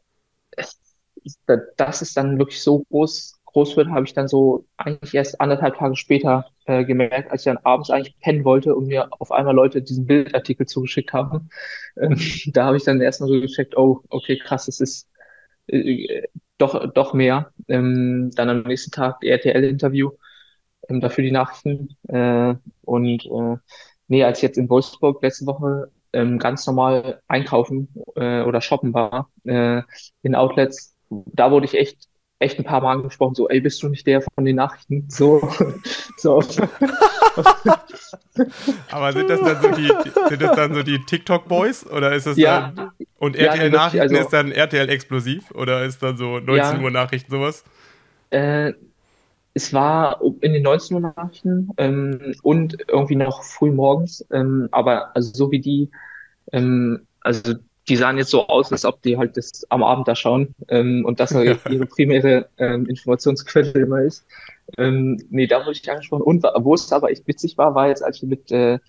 das 1.77 2.01
ist 2.01 2.17
dann 2.17 2.37
wirklich 2.37 2.61
so 2.61 2.83
groß, 2.89 3.41
groß 3.45 3.77
wird, 3.77 3.89
habe 3.89 4.05
ich 4.05 4.13
dann 4.13 4.27
so 4.27 4.67
eigentlich 4.77 5.15
erst 5.15 5.41
anderthalb 5.41 5.77
Tage 5.77 5.95
später 5.95 6.45
äh, 6.65 6.85
gemerkt, 6.85 7.31
als 7.31 7.41
ich 7.41 7.45
dann 7.45 7.57
abends 7.63 7.89
eigentlich 7.89 8.19
pennen 8.19 8.45
wollte 8.45 8.75
und 8.75 8.87
mir 8.87 9.07
auf 9.11 9.31
einmal 9.31 9.55
Leute 9.55 9.81
diesen 9.81 10.05
Bildartikel 10.05 10.67
zugeschickt 10.67 11.13
haben. 11.13 11.49
Ähm, 11.99 12.17
da 12.53 12.65
habe 12.65 12.77
ich 12.77 12.83
dann 12.83 13.01
erstmal 13.01 13.29
so 13.29 13.41
gecheckt, 13.41 13.75
oh, 13.75 14.03
okay, 14.09 14.37
krass, 14.37 14.67
es 14.67 14.79
ist 14.79 15.09
äh, 15.67 16.27
doch, 16.57 16.91
doch 16.93 17.13
mehr. 17.13 17.51
Ähm, 17.67 18.31
dann 18.35 18.49
am 18.49 18.63
nächsten 18.63 18.91
Tag 18.91 19.23
RTL-Interview, 19.23 20.11
ähm, 20.89 21.01
dafür 21.01 21.23
die 21.23 21.31
Nachrichten. 21.31 21.95
Äh, 22.07 22.55
und 22.83 23.25
äh, 23.25 23.57
nee, 24.07 24.23
als 24.23 24.41
jetzt 24.41 24.57
in 24.57 24.69
Wolfsburg 24.69 25.21
letzte 25.21 25.45
Woche 25.45 25.91
ähm, 26.13 26.39
ganz 26.39 26.65
normal 26.67 27.21
einkaufen 27.27 27.89
äh, 28.15 28.41
oder 28.41 28.61
shoppen 28.61 28.93
war 28.93 29.29
äh, 29.43 29.81
in 30.21 30.35
Outlets, 30.35 30.95
da 31.09 31.51
wurde 31.51 31.65
ich 31.65 31.75
echt 31.75 32.07
echt 32.39 32.59
ein 32.59 32.65
paar 32.65 32.81
Mal 32.81 32.93
angesprochen, 32.93 33.35
so, 33.35 33.47
ey, 33.49 33.61
bist 33.61 33.81
du 33.81 33.87
nicht 33.89 34.05
der 34.07 34.21
von 34.21 34.43
den 34.45 34.57
Nachrichten? 34.57 35.05
So, 35.09 35.41
so. 36.17 36.43
Aber 38.91 39.13
sind 39.13 39.29
das 39.29 39.39
dann 39.39 39.61
so 39.61 39.69
die, 39.71 39.91
sind 40.29 40.41
das 40.41 40.55
dann 40.55 40.73
so 40.73 40.83
die 40.83 40.99
TikTok-Boys 41.03 41.87
oder 41.87 42.13
ist 42.13 42.27
es 42.27 42.37
ja, 42.37 42.73
dann, 42.75 42.91
und 43.17 43.35
RTL-Nachrichten 43.35 43.97
ja, 43.97 44.03
also, 44.03 44.15
ist 44.17 44.33
dann 44.33 44.51
RTL 44.51 44.89
explosiv 44.89 45.51
oder 45.51 45.83
ist 45.85 46.03
dann 46.03 46.17
so 46.17 46.39
19 46.39 46.55
ja, 46.55 46.83
Uhr 46.83 46.91
Nachrichten 46.91 47.31
sowas? 47.31 47.63
Äh, 48.29 48.73
es 49.53 49.73
war 49.73 50.21
in 50.41 50.53
den 50.53 50.63
19 50.63 50.95
Uhr 50.95 51.01
Nachrichten 51.01 51.69
ähm, 51.77 52.35
und 52.43 52.77
irgendwie 52.89 53.15
noch 53.15 53.43
früh 53.43 53.71
morgens, 53.71 54.25
ähm, 54.31 54.67
aber 54.71 55.15
also 55.15 55.31
so 55.33 55.51
wie 55.51 55.59
die, 55.59 55.89
ähm, 56.51 57.07
also 57.21 57.53
die 57.87 57.95
sahen 57.95 58.17
jetzt 58.17 58.31
so 58.31 58.47
aus, 58.47 58.71
als 58.71 58.83
ob 58.83 59.01
die 59.01 59.17
halt 59.17 59.37
das 59.37 59.65
am 59.69 59.83
Abend 59.83 60.07
da 60.07 60.15
schauen 60.15 60.53
ähm, 60.67 61.05
und 61.05 61.19
das 61.19 61.33
halt 61.33 61.59
ihre 61.69 61.85
primäre 61.85 62.49
ähm, 62.57 62.85
Informationsquelle 62.87 63.71
immer 63.71 64.01
ist. 64.01 64.25
Ähm, 64.77 65.19
nee, 65.29 65.47
da 65.47 65.61
wurde 65.61 65.73
ich 65.73 65.89
angesprochen. 65.89 66.23
Und 66.23 66.43
wo 66.43 66.73
es 66.73 66.91
aber 66.91 67.11
echt 67.11 67.27
witzig 67.27 67.57
war, 67.57 67.75
war 67.75 67.87
jetzt, 67.87 68.03
als 68.03 68.17
ich 68.17 68.23
mit 68.23 68.51
äh, 68.51 68.79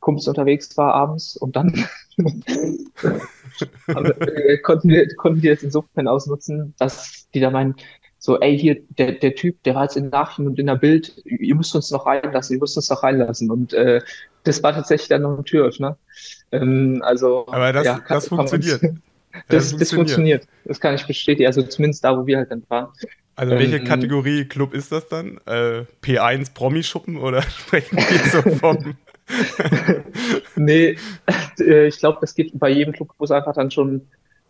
Kumpels 0.00 0.28
unterwegs 0.28 0.76
war 0.76 0.94
abends 0.94 1.36
und 1.36 1.56
dann 1.56 1.86
aber, 3.88 4.20
äh, 4.20 4.58
konnten, 4.58 4.88
wir, 4.88 5.06
konnten 5.16 5.42
wir 5.42 5.50
jetzt 5.50 5.64
insofern 5.64 6.08
ausnutzen, 6.08 6.74
dass 6.78 7.28
die 7.34 7.40
da 7.40 7.50
meinen, 7.50 7.74
so, 8.18 8.38
ey, 8.38 8.56
hier, 8.56 8.80
der, 8.98 9.12
der 9.12 9.34
Typ, 9.34 9.62
der 9.64 9.74
war 9.74 9.82
jetzt 9.82 9.96
in 9.96 10.08
Nachrichten 10.10 10.46
und 10.46 10.58
in 10.58 10.66
der 10.66 10.76
Bild, 10.76 11.12
ihr 11.24 11.54
müsst 11.56 11.74
uns 11.74 11.90
noch 11.90 12.06
reinlassen, 12.06 12.54
ihr 12.54 12.60
müsst 12.60 12.76
uns 12.76 12.88
noch 12.88 13.02
reinlassen. 13.02 13.50
Und 13.50 13.72
äh, 13.72 14.00
das 14.44 14.62
war 14.62 14.72
tatsächlich 14.72 15.08
dann 15.08 15.22
noch 15.22 15.38
ein 15.38 15.44
Türöffner. 15.44 15.98
Ähm, 16.52 17.02
also, 17.04 17.46
Aber 17.48 17.72
das, 17.72 17.84
ja, 17.84 17.98
kann, 17.98 18.14
das 18.16 18.28
funktioniert. 18.28 18.80
das, 18.80 18.80
das, 18.80 18.90
funktioniert. 19.48 19.80
das 19.80 19.92
funktioniert. 19.92 20.48
Das 20.64 20.80
kann 20.80 20.94
ich 20.94 21.06
bestätigen. 21.06 21.46
Also 21.46 21.62
zumindest 21.62 22.04
da, 22.04 22.16
wo 22.16 22.26
wir 22.26 22.38
halt 22.38 22.50
dann 22.52 22.62
waren. 22.68 22.88
Also 23.34 23.54
welche 23.54 23.78
ähm, 23.78 23.84
Kategorie 23.84 24.44
Club 24.44 24.74
ist 24.74 24.92
das 24.92 25.08
dann? 25.08 25.40
Äh, 25.46 25.84
P1 26.02 26.54
Promi-Schuppen 26.54 27.16
oder 27.16 27.42
sprechen 27.58 27.96
wir 27.96 28.42
so 28.42 28.56
vom... 28.56 28.96
nee, 30.56 30.96
äh, 31.60 31.86
ich 31.86 31.98
glaube, 31.98 32.18
das 32.20 32.34
geht 32.34 32.50
bei 32.54 32.70
jedem 32.70 32.92
Club, 32.92 33.10
wo 33.18 33.24
es 33.24 33.30
einfach 33.30 33.54
dann 33.54 33.70
schon 33.70 34.02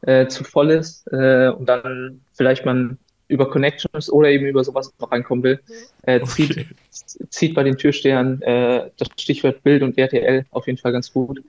äh, 0.02 0.26
zu 0.26 0.44
voll 0.44 0.70
ist 0.70 1.06
äh, 1.12 1.48
und 1.56 1.68
dann 1.68 2.20
vielleicht 2.34 2.64
man 2.64 2.98
über 3.28 3.48
Connections 3.48 4.10
oder 4.12 4.28
eben 4.28 4.46
über 4.46 4.62
sowas 4.62 4.92
noch 4.98 5.10
reinkommen 5.10 5.42
will, 5.42 5.60
äh, 6.02 6.20
zieht, 6.22 6.50
okay. 6.50 6.66
zieht 7.30 7.54
bei 7.54 7.62
den 7.62 7.78
Türstehern 7.78 8.42
äh, 8.42 8.90
das 8.98 9.08
Stichwort 9.18 9.62
Bild 9.62 9.82
und 9.82 9.96
RTL 9.96 10.44
auf 10.50 10.66
jeden 10.66 10.78
Fall 10.78 10.92
ganz 10.92 11.12
gut. 11.12 11.42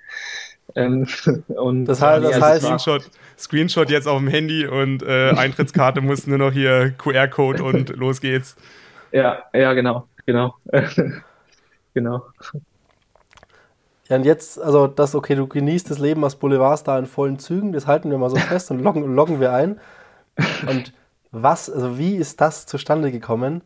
Ähm, 0.75 1.07
und 1.47 1.85
das 1.85 2.01
heißt, 2.01 2.23
das 2.23 2.41
heißt 2.41 2.63
Screenshot, 2.63 3.09
Screenshot 3.37 3.89
jetzt 3.89 4.07
auf 4.07 4.19
dem 4.19 4.29
Handy 4.29 4.65
und 4.65 5.03
äh, 5.03 5.31
Eintrittskarte 5.31 5.99
muss 6.01 6.25
nur 6.25 6.37
noch 6.37 6.53
hier 6.53 6.93
QR-Code 6.97 7.63
und 7.63 7.89
los 7.89 8.21
geht's. 8.21 8.55
Ja, 9.11 9.43
ja, 9.53 9.73
genau, 9.73 10.07
genau. 10.25 10.55
genau. 11.93 12.23
Ja, 14.09 14.17
und 14.17 14.25
jetzt, 14.25 14.61
also 14.61 14.87
das, 14.87 15.15
okay, 15.15 15.35
du 15.35 15.47
genießt 15.47 15.89
das 15.89 15.97
Leben 15.97 16.23
als 16.23 16.35
Boulevardstar 16.35 16.99
in 16.99 17.05
vollen 17.05 17.39
Zügen, 17.39 17.71
das 17.71 17.87
halten 17.87 18.11
wir 18.11 18.17
mal 18.17 18.29
so 18.29 18.35
fest 18.35 18.69
und 18.71 18.79
loggen, 18.79 19.15
loggen 19.15 19.39
wir 19.39 19.53
ein. 19.53 19.79
Und 20.67 20.93
was, 21.31 21.69
also 21.69 21.97
wie 21.97 22.15
ist 22.15 22.41
das 22.41 22.65
zustande 22.65 23.11
gekommen? 23.11 23.61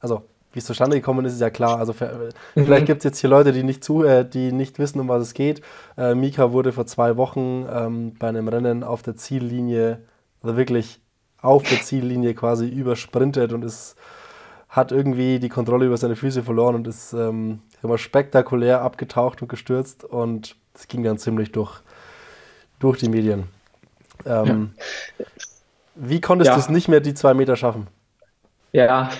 Also, 0.00 0.22
wie 0.52 0.58
es 0.58 0.66
zustande 0.66 0.96
gekommen 0.96 1.24
ist, 1.24 1.32
ist 1.32 1.40
ja 1.40 1.50
klar. 1.50 1.78
Also 1.78 1.92
mhm. 1.92 2.64
vielleicht 2.64 2.86
gibt 2.86 2.98
es 2.98 3.04
jetzt 3.04 3.18
hier 3.18 3.30
Leute, 3.30 3.52
die 3.52 3.62
nicht 3.62 3.82
zu, 3.82 4.04
äh, 4.04 4.28
die 4.28 4.52
nicht 4.52 4.78
wissen, 4.78 5.00
um 5.00 5.08
was 5.08 5.22
es 5.22 5.34
geht. 5.34 5.62
Äh, 5.96 6.14
Mika 6.14 6.52
wurde 6.52 6.72
vor 6.72 6.86
zwei 6.86 7.16
Wochen 7.16 7.66
ähm, 7.68 8.14
bei 8.18 8.28
einem 8.28 8.48
Rennen 8.48 8.84
auf 8.84 9.02
der 9.02 9.16
Ziellinie, 9.16 10.02
also 10.42 10.56
wirklich 10.56 11.00
auf 11.40 11.64
der 11.64 11.80
Ziellinie 11.82 12.34
quasi 12.34 12.68
übersprintet 12.68 13.52
und 13.52 13.64
ist, 13.64 13.96
hat 14.68 14.92
irgendwie 14.92 15.40
die 15.40 15.48
Kontrolle 15.48 15.86
über 15.86 15.96
seine 15.96 16.16
Füße 16.16 16.42
verloren 16.42 16.76
und 16.76 16.86
ist 16.86 17.12
ähm, 17.12 17.60
spektakulär 17.98 18.80
abgetaucht 18.80 19.42
und 19.42 19.48
gestürzt 19.48 20.04
und 20.04 20.56
es 20.74 20.88
ging 20.88 21.02
dann 21.02 21.18
ziemlich 21.18 21.52
durch, 21.52 21.80
durch 22.78 22.98
die 22.98 23.08
Medien. 23.08 23.44
Ähm, 24.26 24.74
ja. 25.18 25.26
Wie 25.94 26.20
konntest 26.20 26.48
ja. 26.48 26.54
du 26.54 26.60
es 26.60 26.68
nicht 26.68 26.88
mehr 26.88 27.00
die 27.00 27.14
zwei 27.14 27.34
Meter 27.34 27.56
schaffen? 27.56 27.86
Ja, 28.72 29.10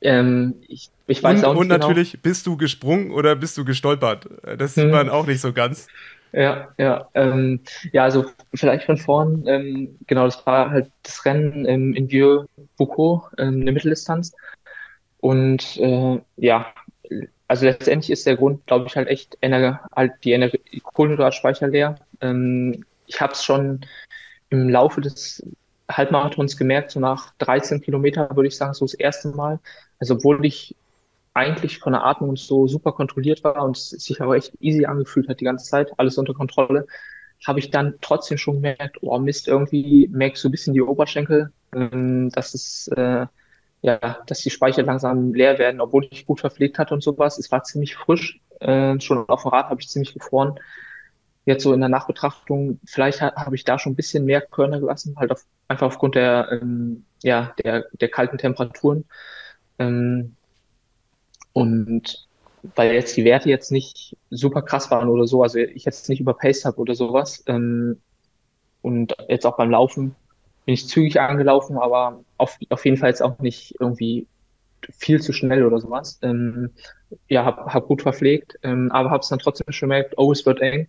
ähm, 0.00 0.62
ich, 0.66 0.90
ich 1.06 1.22
weiß 1.22 1.40
und, 1.40 1.44
auch 1.44 1.52
nicht 1.52 1.60
Und 1.60 1.68
genau. 1.68 1.86
natürlich, 1.86 2.22
bist 2.22 2.46
du 2.46 2.56
gesprungen 2.56 3.10
oder 3.10 3.36
bist 3.36 3.58
du 3.58 3.64
gestolpert? 3.64 4.28
Das 4.56 4.74
sieht 4.74 4.84
hm. 4.84 4.90
man 4.90 5.10
auch 5.10 5.26
nicht 5.26 5.40
so 5.40 5.52
ganz. 5.52 5.88
Ja, 6.32 6.68
ja, 6.78 7.08
ähm, 7.14 7.60
ja, 7.92 8.04
also 8.04 8.26
vielleicht 8.54 8.84
von 8.84 8.96
vorn, 8.96 9.44
ähm, 9.46 9.98
genau, 10.06 10.26
das 10.26 10.46
war 10.46 10.70
halt 10.70 10.90
das 11.02 11.24
Rennen 11.24 11.66
ähm, 11.66 11.94
in 11.94 12.08
Vieux 12.08 12.46
Boucault, 12.76 13.24
ähm, 13.38 13.60
eine 13.60 13.72
Mitteldistanz. 13.72 14.32
Und 15.18 15.76
äh, 15.78 16.20
ja, 16.36 16.66
also 17.50 17.66
letztendlich 17.66 18.10
ist 18.10 18.26
der 18.26 18.36
Grund, 18.36 18.64
glaube 18.68 18.86
ich, 18.86 18.94
halt 18.94 19.08
echt 19.08 19.36
Ener 19.40 19.80
halt 19.92 20.12
die 20.22 20.30
Ener 20.30 20.52
Kohlenhydratspeicher 20.84 21.66
leer. 21.66 21.96
Ähm, 22.20 22.84
ich 23.08 23.20
habe 23.20 23.32
es 23.32 23.42
schon 23.42 23.80
im 24.50 24.68
Laufe 24.68 25.00
des 25.00 25.44
Halbmarathons 25.90 26.56
gemerkt, 26.56 26.92
so 26.92 27.00
nach 27.00 27.34
13 27.38 27.80
Kilometer 27.80 28.36
würde 28.36 28.46
ich 28.46 28.56
sagen, 28.56 28.72
so 28.72 28.84
das 28.84 28.94
erste 28.94 29.30
Mal. 29.30 29.58
Also 29.98 30.14
obwohl 30.14 30.46
ich 30.46 30.76
eigentlich 31.34 31.80
von 31.80 31.92
der 31.92 32.06
Atmung 32.06 32.36
so 32.36 32.68
super 32.68 32.92
kontrolliert 32.92 33.42
war 33.42 33.64
und 33.64 33.76
es 33.76 33.90
sich 33.90 34.20
aber 34.20 34.36
echt 34.36 34.52
easy 34.60 34.84
angefühlt 34.84 35.28
hat 35.28 35.40
die 35.40 35.44
ganze 35.44 35.68
Zeit, 35.68 35.90
alles 35.96 36.18
unter 36.18 36.34
Kontrolle, 36.34 36.86
habe 37.44 37.58
ich 37.58 37.72
dann 37.72 37.94
trotzdem 38.00 38.38
schon 38.38 38.62
gemerkt, 38.62 38.98
oh 39.00 39.18
Mist, 39.18 39.48
irgendwie 39.48 40.08
merkst 40.12 40.44
du 40.44 40.48
ein 40.48 40.52
bisschen 40.52 40.74
die 40.74 40.82
Oberschenkel, 40.82 41.52
ähm, 41.74 42.30
dass 42.30 42.54
es 42.54 42.86
äh, 42.96 43.26
ja, 43.82 44.18
dass 44.26 44.40
die 44.40 44.50
Speicher 44.50 44.82
langsam 44.82 45.32
leer 45.34 45.58
werden, 45.58 45.80
obwohl 45.80 46.06
ich 46.10 46.26
gut 46.26 46.40
verpflegt 46.40 46.78
hatte 46.78 46.94
und 46.94 47.02
sowas. 47.02 47.38
Es 47.38 47.50
war 47.50 47.62
ziemlich 47.64 47.96
frisch, 47.96 48.40
äh, 48.60 48.98
schon 49.00 49.28
auf 49.28 49.42
dem 49.42 49.50
Rad 49.50 49.70
habe 49.70 49.80
ich 49.80 49.88
ziemlich 49.88 50.14
gefroren 50.14 50.58
jetzt 51.50 51.62
so 51.62 51.72
in 51.72 51.80
der 51.80 51.88
Nachbetrachtung, 51.88 52.80
vielleicht 52.84 53.20
ha 53.20 53.34
habe 53.36 53.56
ich 53.56 53.64
da 53.64 53.78
schon 53.78 53.92
ein 53.92 53.96
bisschen 53.96 54.24
mehr 54.24 54.40
Körner 54.40 54.80
gelassen, 54.80 55.16
halt 55.18 55.30
auf, 55.32 55.44
einfach 55.68 55.86
aufgrund 55.86 56.14
der, 56.14 56.48
ähm, 56.52 57.04
ja, 57.22 57.54
der, 57.62 57.86
der 57.92 58.08
kalten 58.08 58.38
Temperaturen. 58.38 59.04
Ähm, 59.78 60.36
und 61.52 62.28
weil 62.76 62.92
jetzt 62.92 63.16
die 63.16 63.24
Werte 63.24 63.48
jetzt 63.48 63.72
nicht 63.72 64.16
super 64.30 64.62
krass 64.62 64.90
waren 64.90 65.08
oder 65.08 65.26
so, 65.26 65.42
also 65.42 65.58
ich 65.58 65.84
jetzt 65.84 66.08
nicht 66.08 66.20
überpaced 66.20 66.64
habe 66.64 66.78
oder 66.78 66.94
sowas. 66.94 67.42
Ähm, 67.46 68.00
und 68.82 69.14
jetzt 69.28 69.46
auch 69.46 69.56
beim 69.56 69.70
Laufen 69.70 70.14
bin 70.70 70.74
ich 70.74 70.86
zügig 70.86 71.20
angelaufen, 71.20 71.78
aber 71.78 72.22
auf, 72.36 72.56
auf 72.68 72.84
jeden 72.84 72.96
Fall 72.96 73.08
jetzt 73.08 73.22
auch 73.22 73.40
nicht 73.40 73.74
irgendwie 73.80 74.28
viel 74.96 75.20
zu 75.20 75.32
schnell 75.32 75.64
oder 75.64 75.80
sowas. 75.80 76.20
Ähm, 76.22 76.70
ja, 77.28 77.44
hab, 77.44 77.74
hab 77.74 77.88
gut 77.88 78.02
verpflegt, 78.02 78.56
ähm, 78.62 78.88
aber 78.92 79.10
habe 79.10 79.20
es 79.20 79.28
dann 79.28 79.40
trotzdem 79.40 79.72
schon 79.72 79.88
gemerkt, 79.88 80.14
oh, 80.16 80.30
es 80.30 80.46
wird 80.46 80.60
eng 80.60 80.86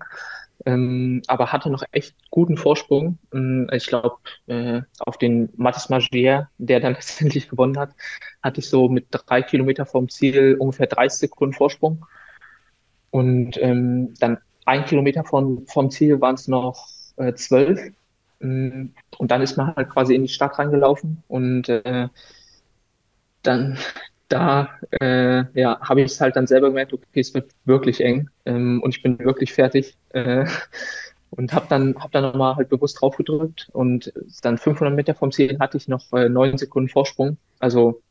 ähm, 0.65 1.21
aber 1.27 1.51
hatte 1.51 1.69
noch 1.69 1.83
echt 1.91 2.15
guten 2.29 2.57
Vorsprung. 2.57 3.17
Ähm, 3.33 3.67
ich 3.71 3.87
glaube, 3.87 4.17
äh, 4.47 4.81
auf 4.99 5.17
den 5.17 5.49
Mathis 5.55 5.89
Magier, 5.89 6.49
der 6.59 6.79
dann 6.79 6.93
letztendlich 6.95 7.49
gewonnen 7.49 7.77
hat, 7.79 7.95
hatte 8.43 8.59
ich 8.59 8.69
so 8.69 8.87
mit 8.89 9.07
drei 9.09 9.41
Kilometer 9.41 9.85
vom 9.85 10.09
Ziel 10.09 10.57
ungefähr 10.59 10.87
30 10.87 11.19
Sekunden 11.21 11.53
Vorsprung. 11.55 12.05
Und 13.09 13.57
ähm, 13.61 14.13
dann 14.19 14.37
ein 14.65 14.85
Kilometer 14.85 15.23
vom, 15.23 15.65
vom 15.67 15.89
Ziel 15.89 16.21
waren 16.21 16.35
es 16.35 16.47
noch 16.47 16.87
äh, 17.17 17.33
zwölf. 17.33 17.79
Ähm, 18.41 18.93
und 19.17 19.31
dann 19.31 19.41
ist 19.41 19.57
man 19.57 19.75
halt 19.75 19.89
quasi 19.89 20.15
in 20.15 20.23
die 20.23 20.29
Stadt 20.29 20.57
reingelaufen 20.59 21.23
und 21.27 21.69
äh, 21.69 22.07
dann 23.43 23.77
da 24.27 24.69
äh, 25.01 25.43
ja, 25.59 25.79
habe 25.81 26.01
ich 26.01 26.11
es 26.11 26.21
halt 26.21 26.35
dann 26.35 26.47
selber 26.47 26.69
gemerkt, 26.69 26.93
okay, 26.93 27.19
es 27.19 27.33
wird 27.33 27.51
wirklich 27.65 28.01
eng 28.01 28.29
ähm, 28.45 28.81
und 28.81 28.95
ich 28.95 29.03
bin 29.03 29.19
wirklich 29.19 29.53
fertig 29.53 29.97
äh, 30.09 30.45
und 31.31 31.53
habe 31.53 31.65
dann 31.69 31.95
hab 31.99 32.11
dann 32.11 32.23
nochmal 32.23 32.55
halt 32.55 32.69
bewusst 32.69 33.01
drauf 33.01 33.17
gedrückt 33.17 33.69
und 33.73 34.13
dann 34.41 34.57
500 34.57 34.95
Meter 34.95 35.15
vom 35.15 35.31
Ziel 35.31 35.59
hatte 35.59 35.77
ich 35.77 35.87
noch 35.87 36.11
äh, 36.13 36.29
neun 36.29 36.57
Sekunden 36.57 36.89
Vorsprung. 36.89 37.37
Also 37.59 38.01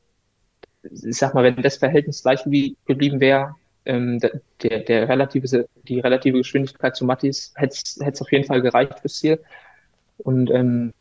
ich 0.82 1.16
sag 1.16 1.34
mal, 1.34 1.44
wenn 1.44 1.62
das 1.62 1.76
Verhältnis 1.76 2.22
gleich 2.22 2.40
wie 2.46 2.76
geblieben 2.86 3.20
wäre, 3.20 3.54
ähm, 3.84 4.20
der, 4.62 4.80
der 4.80 5.08
relative, 5.08 5.66
die 5.88 6.00
relative 6.00 6.38
Geschwindigkeit 6.38 6.96
zu 6.96 7.04
Mattis 7.04 7.52
hätte 7.56 7.74
es 7.74 8.20
auf 8.20 8.30
jeden 8.32 8.44
Fall 8.44 8.62
gereicht 8.62 9.00
fürs 9.00 9.18
Ziel. 9.18 9.40
Und 10.22 10.50
ähm, 10.50 10.92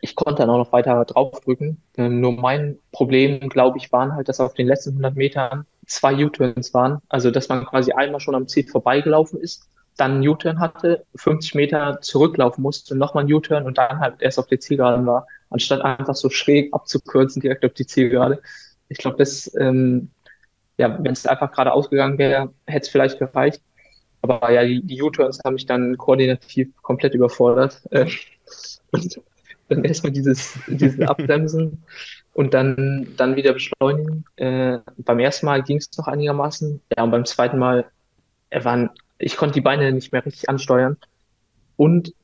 ich 0.00 0.16
konnte 0.16 0.42
dann 0.42 0.50
auch 0.50 0.58
noch 0.58 0.72
weiter 0.72 1.04
draufdrücken. 1.04 1.80
Ähm, 1.96 2.20
nur 2.20 2.32
mein 2.32 2.78
Problem, 2.90 3.48
glaube 3.48 3.78
ich, 3.78 3.92
waren 3.92 4.14
halt, 4.14 4.28
dass 4.28 4.40
auf 4.40 4.54
den 4.54 4.66
letzten 4.66 4.90
100 4.90 5.16
Metern 5.16 5.64
zwei 5.86 6.14
U-Turns 6.24 6.74
waren. 6.74 6.98
Also, 7.08 7.30
dass 7.30 7.48
man 7.48 7.64
quasi 7.66 7.92
einmal 7.92 8.20
schon 8.20 8.34
am 8.34 8.48
Ziel 8.48 8.66
vorbeigelaufen 8.66 9.40
ist, 9.40 9.68
dann 9.96 10.12
einen 10.12 10.28
U-Turn 10.28 10.58
hatte, 10.58 11.04
50 11.16 11.54
Meter 11.54 12.00
zurücklaufen 12.00 12.62
musste, 12.62 12.96
nochmal 12.96 13.24
einen 13.24 13.32
U-Turn 13.32 13.64
und 13.64 13.78
dann 13.78 14.00
halt 14.00 14.20
erst 14.20 14.38
auf 14.38 14.46
der 14.46 14.60
Zielgeraden 14.60 15.06
war, 15.06 15.26
anstatt 15.50 15.82
einfach 15.82 16.16
so 16.16 16.30
schräg 16.30 16.72
abzukürzen 16.74 17.40
direkt 17.40 17.64
auf 17.64 17.74
die 17.74 17.86
Zielgerade. 17.86 18.42
Ich 18.88 18.98
glaube, 18.98 19.18
das, 19.18 19.54
ähm, 19.58 20.10
ja, 20.78 20.98
wenn 21.02 21.12
es 21.12 21.26
einfach 21.26 21.52
gerade 21.52 21.72
ausgegangen 21.72 22.18
wäre, 22.18 22.52
hätte 22.66 22.86
es 22.86 22.88
vielleicht 22.88 23.18
gereicht. 23.18 23.62
Aber 24.22 24.50
ja, 24.52 24.64
die, 24.64 24.82
die 24.82 25.02
U-Turns 25.02 25.40
haben 25.44 25.54
mich 25.54 25.66
dann 25.66 25.96
koordinativ 25.98 26.68
komplett 26.82 27.14
überfordert. 27.14 27.82
Äh, 27.90 28.06
dann 29.68 29.84
erstmal 29.84 30.12
dieses, 30.12 30.58
dieses 30.68 31.00
Abbremsen 31.08 31.82
und 32.34 32.54
dann, 32.54 33.08
dann 33.16 33.36
wieder 33.36 33.52
beschleunigen. 33.52 34.24
Äh, 34.36 34.78
beim 34.98 35.18
ersten 35.18 35.46
Mal 35.46 35.62
ging 35.62 35.78
es 35.78 35.90
noch 35.98 36.06
einigermaßen. 36.06 36.80
Ja, 36.96 37.04
und 37.04 37.10
beim 37.10 37.24
zweiten 37.24 37.58
Mal, 37.58 37.86
er 38.50 38.64
waren, 38.64 38.90
ich 39.18 39.36
konnte 39.36 39.54
die 39.54 39.60
Beine 39.60 39.92
nicht 39.92 40.12
mehr 40.12 40.24
richtig 40.24 40.48
ansteuern. 40.48 40.96
Und 41.76 42.14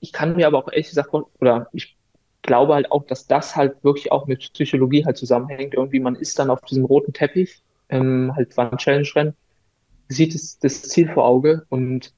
ich 0.00 0.12
kann 0.12 0.36
mir 0.36 0.46
aber 0.46 0.58
auch 0.58 0.72
ehrlich 0.72 0.88
gesagt, 0.88 1.10
oder 1.40 1.68
ich 1.72 1.96
glaube 2.42 2.74
halt 2.74 2.90
auch, 2.90 3.04
dass 3.06 3.26
das 3.26 3.54
halt 3.56 3.84
wirklich 3.84 4.10
auch 4.12 4.26
mit 4.26 4.52
Psychologie 4.52 5.04
halt 5.04 5.16
zusammenhängt. 5.16 5.74
Irgendwie, 5.74 6.00
man 6.00 6.16
ist 6.16 6.38
dann 6.38 6.50
auf 6.50 6.62
diesem 6.62 6.84
roten 6.84 7.12
Teppich, 7.12 7.62
ähm, 7.88 8.32
halt 8.34 8.56
war 8.56 8.72
ein 8.72 8.78
Challenge-Rennen, 8.78 9.34
sieht 10.10 10.34
es, 10.34 10.58
das 10.58 10.82
Ziel 10.82 11.08
vor 11.08 11.24
Auge 11.24 11.64
und 11.68 12.12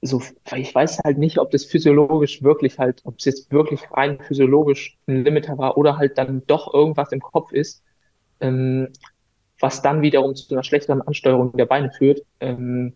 so, 0.00 0.22
ich 0.54 0.74
weiß 0.74 1.00
halt 1.04 1.18
nicht, 1.18 1.38
ob 1.38 1.50
das 1.50 1.64
physiologisch 1.64 2.42
wirklich 2.42 2.78
halt, 2.78 3.00
ob 3.04 3.18
es 3.18 3.24
jetzt 3.24 3.50
wirklich 3.50 3.80
rein 3.90 4.20
physiologisch 4.20 4.96
ein 5.08 5.24
Limiter 5.24 5.58
war 5.58 5.76
oder 5.76 5.98
halt 5.98 6.18
dann 6.18 6.46
doch 6.46 6.72
irgendwas 6.72 7.10
im 7.12 7.20
Kopf 7.20 7.52
ist, 7.52 7.82
ähm, 8.40 8.88
was 9.58 9.82
dann 9.82 10.02
wiederum 10.02 10.36
zu 10.36 10.54
einer 10.54 10.62
schlechteren 10.62 11.02
Ansteuerung 11.02 11.52
der 11.56 11.66
Beine 11.66 11.90
führt. 11.90 12.22
Ähm, 12.38 12.94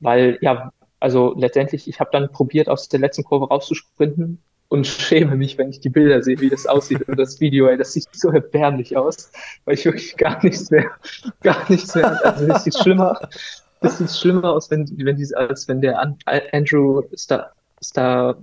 weil, 0.00 0.38
ja, 0.40 0.72
also 0.98 1.34
letztendlich, 1.36 1.86
ich 1.88 2.00
habe 2.00 2.10
dann 2.12 2.32
probiert, 2.32 2.68
aus 2.68 2.88
der 2.88 3.00
letzten 3.00 3.22
Kurve 3.24 3.46
rauszusprinten 3.48 4.42
und 4.70 4.86
schäme 4.86 5.36
mich, 5.36 5.58
wenn 5.58 5.68
ich 5.68 5.80
die 5.80 5.88
Bilder 5.88 6.22
sehe, 6.22 6.40
wie 6.40 6.48
das 6.48 6.66
aussieht 6.66 7.06
und 7.08 7.18
das 7.18 7.40
Video, 7.40 7.66
ey, 7.66 7.76
das 7.76 7.92
sieht 7.92 8.06
so 8.12 8.30
erbärmlich 8.30 8.96
aus, 8.96 9.30
weil 9.64 9.74
ich 9.74 9.84
wirklich 9.84 10.16
gar 10.16 10.42
nichts 10.44 10.70
mehr, 10.70 10.90
gar 11.42 11.68
nichts 11.68 11.94
mehr, 11.94 12.24
also 12.24 12.46
das 12.46 12.64
sieht 12.64 12.78
schlimmer, 12.78 13.28
das 13.80 13.98
sieht 13.98 14.10
schlimmer 14.10 14.52
aus, 14.52 14.70
wenn, 14.70 14.88
wenn 14.96 15.16
die, 15.16 15.34
als 15.34 15.66
wenn 15.66 15.80
der 15.80 16.14
Andrew 16.52 17.02
Star, 17.16 17.50
Star 17.82 18.36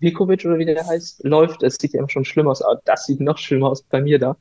Vikovic 0.00 0.44
oder 0.44 0.58
wie 0.58 0.64
der 0.64 0.84
heißt, 0.84 1.22
läuft, 1.24 1.62
es 1.62 1.76
sieht 1.80 1.92
ja 1.92 2.08
schon 2.08 2.24
schlimmer 2.24 2.50
aus, 2.50 2.62
aber 2.62 2.80
das 2.84 3.04
sieht 3.06 3.20
noch 3.20 3.38
schlimmer 3.38 3.68
aus 3.68 3.82
bei 3.82 4.00
mir 4.00 4.18
da. 4.18 4.36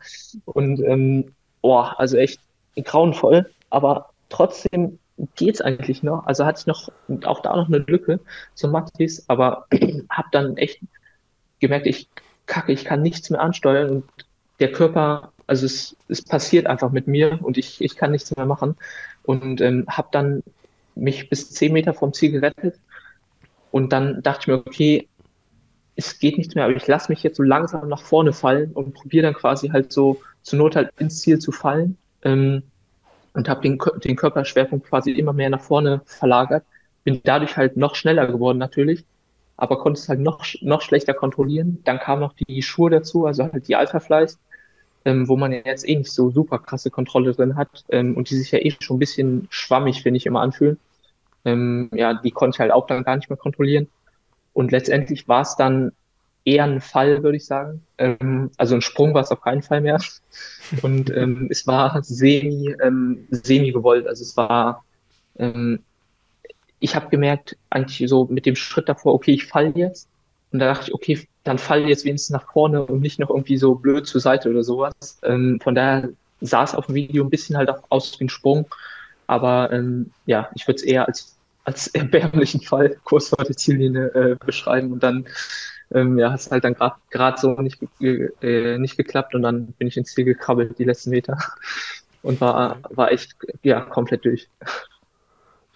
Und 0.46 0.82
ähm, 0.82 1.36
boah, 1.62 2.00
also 2.00 2.18
echt 2.18 2.40
grauenvoll, 2.84 3.48
aber 3.70 4.10
trotzdem 4.30 4.98
geht's 5.36 5.62
eigentlich 5.62 6.02
noch. 6.02 6.26
Also 6.26 6.46
hatte 6.46 6.62
ich 6.62 6.68
noch 6.68 6.92
auch 7.26 7.42
da 7.42 7.56
noch 7.56 7.68
eine 7.68 7.80
Lücke 7.80 8.20
zum 8.56 8.72
Mattis, 8.72 9.24
aber 9.28 9.68
habe 10.10 10.28
dann 10.32 10.58
echt 10.58 10.80
gemerkt, 11.60 11.88
ich 11.88 12.10
kacke, 12.45 12.72
ich 12.72 12.86
kann 12.86 13.01
nichts 13.01 13.30
mehr 13.30 13.41
ansteuern 13.41 13.89
und 13.89 14.03
der 14.60 14.72
Körper, 14.72 15.32
also 15.45 15.66
es, 15.66 15.95
es 16.08 16.22
passiert 16.24 16.66
einfach 16.68 16.91
mit 16.91 17.08
mir 17.08 17.39
und 17.41 17.58
ich, 17.58 17.82
ich 17.82 17.95
kann 17.95 18.12
nichts 18.12 18.36
mehr 18.36 18.45
machen. 18.45 18.76
Und 19.24 19.62
ähm, 19.62 19.86
habe 19.88 20.08
dann 20.12 20.43
mich 20.95 21.30
bis 21.30 21.51
zehn 21.51 21.74
Meter 21.74 21.93
vom 21.93 22.14
Ziel 22.14 22.32
gerettet 22.32 22.80
und 23.72 23.91
dann 23.93 24.24
dachte 24.24 24.41
ich 24.41 24.47
mir, 24.47 24.58
okay, 24.58 25.08
es 25.95 26.20
geht 26.20 26.38
nichts 26.38 26.55
mehr, 26.55 26.66
aber 26.66 26.76
ich 26.76 26.88
lasse 26.88 27.12
mich 27.12 27.24
jetzt 27.24 27.38
so 27.38 27.43
langsam 27.43 27.88
nach 27.89 28.01
vorne 28.01 28.32
fallen 28.32 28.72
und 28.72 28.93
probiere 28.93 29.24
dann 29.24 29.34
quasi 29.34 29.70
halt 29.70 29.91
so 29.91 30.22
zur 30.43 30.60
Not 30.60 30.76
halt 30.76 30.91
ins 30.99 31.20
Ziel 31.20 31.39
zu 31.39 31.51
fallen 31.51 31.97
ähm, 32.24 32.64
und 33.34 33.49
habe 33.49 33.62
den, 33.62 33.80
den 34.03 34.16
Körperschwerpunkt 34.16 34.88
quasi 34.88 35.12
immer 35.12 35.34
mehr 35.34 35.49
nach 35.49 35.62
vorne 35.62 36.01
verlagert, 36.05 36.64
bin 37.03 37.22
dadurch 37.24 37.58
halt 37.58 37.78
noch 37.78 37.95
schneller 37.95 38.28
geworden 38.28 38.58
natürlich 38.60 39.05
aber 39.58 39.80
konnte 39.80 39.99
es 39.99 40.08
halt 40.08 40.20
noch, 40.20 40.45
noch 40.62 40.82
schlechter 40.82 41.14
kontrollieren. 41.14 41.80
Dann 41.84 41.99
kam 41.99 42.20
noch 42.20 42.34
die 42.34 42.62
Schuhe 42.62 42.91
dazu, 42.91 43.26
also 43.26 43.51
halt 43.51 43.68
die 43.68 43.76
Alpha 43.76 43.99
Flies, 43.99 44.39
ähm, 45.03 45.28
wo 45.28 45.36
man 45.36 45.51
ja 45.51 45.62
jetzt 45.66 45.88
eh 45.88 45.95
nicht 45.95 46.12
so 46.12 46.30
super 46.30 46.60
krasse 46.60 46.91
Kontrolle 46.91 47.34
drin 47.34 47.55
hat 47.55 47.84
ähm, 47.89 48.16
und 48.16 48.30
die 48.30 48.36
sich 48.36 48.51
ja 48.51 48.60
eh 48.60 48.74
schon 48.80 48.97
ein 48.97 48.99
bisschen 48.99 49.47
schwammig, 49.49 50.03
finde 50.03 50.18
ich, 50.18 50.26
immer 50.28 50.41
anfühlen. 50.41 50.80
Ähm, 51.43 51.89
ja, 51.93 52.14
die 52.14 52.32
konnte 52.32 52.55
ich 52.55 52.60
halt 52.60 52.72
auch 52.72 52.88
dann 52.88 53.03
gar 53.03 53.16
nicht 53.16 53.30
mehr 53.30 53.38
kontrollieren. 53.38 53.88
Und 54.53 54.72
letztendlich 54.72 55.28
war 55.28 55.41
es 55.41 55.55
dann 55.55 55.91
eher 56.45 56.64
ein 56.64 56.82
Fall, 56.82 57.24
würde 57.24 57.38
ich 57.38 57.45
sagen. 57.45 57.84
Ähm, 57.97 58.51
also 58.58 58.76
ein 58.76 58.82
Sprung 58.82 59.14
war 59.14 59.22
es 59.22 59.32
auf 59.32 59.41
keinen 59.41 59.64
Fall 59.64 59.82
mehr. 59.82 59.99
Und 60.82 61.10
ähm, 61.10 61.47
es 61.49 61.66
war 61.68 62.03
semi, 62.03 62.76
ähm, 62.84 63.28
semi 63.32 63.72
gewollt. 63.72 64.08
Also 64.08 64.24
es 64.24 64.38
war 64.38 64.84
ähm, 65.38 65.84
ich 66.80 66.95
habe 66.95 67.09
gemerkt, 67.09 67.57
eigentlich 67.69 68.07
so 68.09 68.25
mit 68.25 68.45
dem 68.45 68.55
Schritt 68.55 68.89
davor, 68.89 69.13
okay, 69.13 69.32
ich 69.32 69.45
fall 69.45 69.73
jetzt. 69.78 70.07
Und 70.51 70.59
da 70.59 70.67
dachte 70.67 70.86
ich, 70.88 70.93
okay, 70.93 71.28
dann 71.43 71.57
fall 71.57 71.88
jetzt 71.88 72.05
wenigstens 72.05 72.34
nach 72.34 72.51
vorne 72.51 72.86
und 72.86 73.01
nicht 73.01 73.19
noch 73.19 73.30
irgendwie 73.30 73.57
so 73.57 73.75
blöd 73.75 74.07
zur 74.07 74.21
Seite 74.21 74.49
oder 74.49 74.63
sowas. 74.63 74.93
Ähm, 75.23 75.59
von 75.61 75.75
daher 75.75 76.09
sah 76.41 76.63
es 76.63 76.75
auf 76.75 76.88
dem 76.88 76.95
Video 76.95 77.23
ein 77.23 77.30
bisschen 77.30 77.57
halt 77.57 77.69
auch 77.69 77.84
aus 77.89 78.19
wie 78.19 78.25
ein 78.25 78.30
Sprung. 78.30 78.67
Aber 79.28 79.71
ähm, 79.71 80.11
ja, 80.25 80.49
ich 80.55 80.67
würde 80.67 80.78
es 80.78 80.84
eher 80.84 81.07
als, 81.07 81.38
als 81.63 81.88
erbärmlichen 81.88 82.61
Fall 82.61 82.97
kurz 83.03 83.30
vor 83.30 83.43
der 83.43 83.57
Ziellinie 83.57 84.07
äh, 84.13 84.36
beschreiben. 84.36 84.93
Und 84.93 85.03
dann 85.03 85.25
ähm, 85.93 86.17
ja, 86.17 86.32
hat 86.32 86.39
es 86.39 86.51
halt 86.51 86.63
dann 86.63 86.75
gerade 87.09 87.39
so 87.39 87.51
nicht, 87.61 87.80
äh, 88.01 88.78
nicht 88.78 88.97
geklappt 88.97 89.36
und 89.36 89.41
dann 89.41 89.67
bin 89.73 89.88
ich 89.88 89.97
ins 89.97 90.13
Ziel 90.13 90.25
gekrabbelt, 90.25 90.78
die 90.80 90.84
letzten 90.84 91.09
Meter. 91.09 91.38
Und 92.23 92.41
war, 92.41 92.80
war 92.89 93.11
echt 93.11 93.38
ja, 93.63 93.80
komplett 93.80 94.25
durch. 94.25 94.49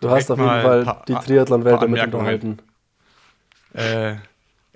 Du 0.01 0.09
hast 0.09 0.29
auf 0.29 0.39
jeden 0.39 0.49
Fall 0.49 1.03
die 1.07 1.13
Triathlon-Welt 1.13 1.81
damit 1.81 2.03
unterhalten. 2.03 2.57
Äh, 3.73 4.15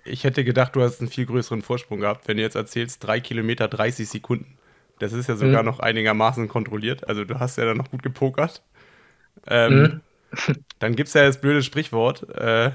ich 0.05 0.23
hätte 0.23 0.43
gedacht, 0.43 0.75
du 0.75 0.81
hast 0.81 1.01
einen 1.01 1.09
viel 1.09 1.25
größeren 1.25 1.63
Vorsprung 1.63 1.99
gehabt, 1.99 2.27
wenn 2.27 2.37
du 2.37 2.43
jetzt 2.43 2.55
erzählst, 2.55 3.03
drei 3.03 3.19
Kilometer 3.19 3.67
30 3.67 4.07
Sekunden. 4.07 4.57
Das 4.99 5.11
ist 5.11 5.27
ja 5.27 5.35
sogar 5.35 5.63
mhm. 5.63 5.69
noch 5.69 5.79
einigermaßen 5.79 6.47
kontrolliert. 6.47 7.09
Also 7.09 7.25
du 7.25 7.39
hast 7.39 7.57
ja 7.57 7.65
dann 7.65 7.77
noch 7.77 7.89
gut 7.91 8.03
gepokert. 8.03 8.61
Ähm, 9.47 9.81
mhm. 9.81 10.01
Dann 10.79 10.95
gibt 10.95 11.07
es 11.07 11.13
ja 11.13 11.25
das 11.25 11.41
blöde 11.41 11.63
Sprichwort. 11.63 12.29
Äh, 12.29 12.71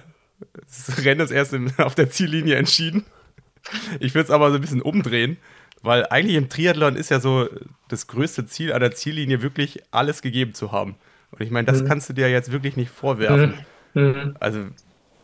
das 0.55 1.05
Rennen 1.05 1.20
ist 1.20 1.30
erst 1.30 1.53
im, 1.53 1.70
auf 1.78 1.94
der 1.94 2.11
Ziellinie 2.11 2.57
entschieden. 2.57 3.05
Ich 4.01 4.14
würde 4.14 4.24
es 4.24 4.30
aber 4.30 4.51
so 4.51 4.57
ein 4.57 4.61
bisschen 4.61 4.82
umdrehen, 4.82 5.36
weil 5.82 6.07
eigentlich 6.07 6.36
im 6.36 6.48
Triathlon 6.48 6.96
ist 6.96 7.11
ja 7.11 7.20
so 7.20 7.48
das 7.88 8.07
größte 8.07 8.46
Ziel 8.46 8.72
an 8.72 8.80
der 8.80 8.92
Ziellinie 8.92 9.42
wirklich 9.42 9.82
alles 9.90 10.22
gegeben 10.22 10.55
zu 10.55 10.72
haben. 10.72 10.96
Und 11.41 11.47
ich 11.47 11.51
meine, 11.51 11.64
das 11.64 11.82
mhm. 11.82 11.88
kannst 11.88 12.07
du 12.11 12.12
dir 12.12 12.30
jetzt 12.30 12.53
wirklich 12.53 12.76
nicht 12.76 12.91
vorwerfen. 12.91 13.55
Mhm. 13.95 14.03
mhm. 14.03 14.36
Also 14.38 14.61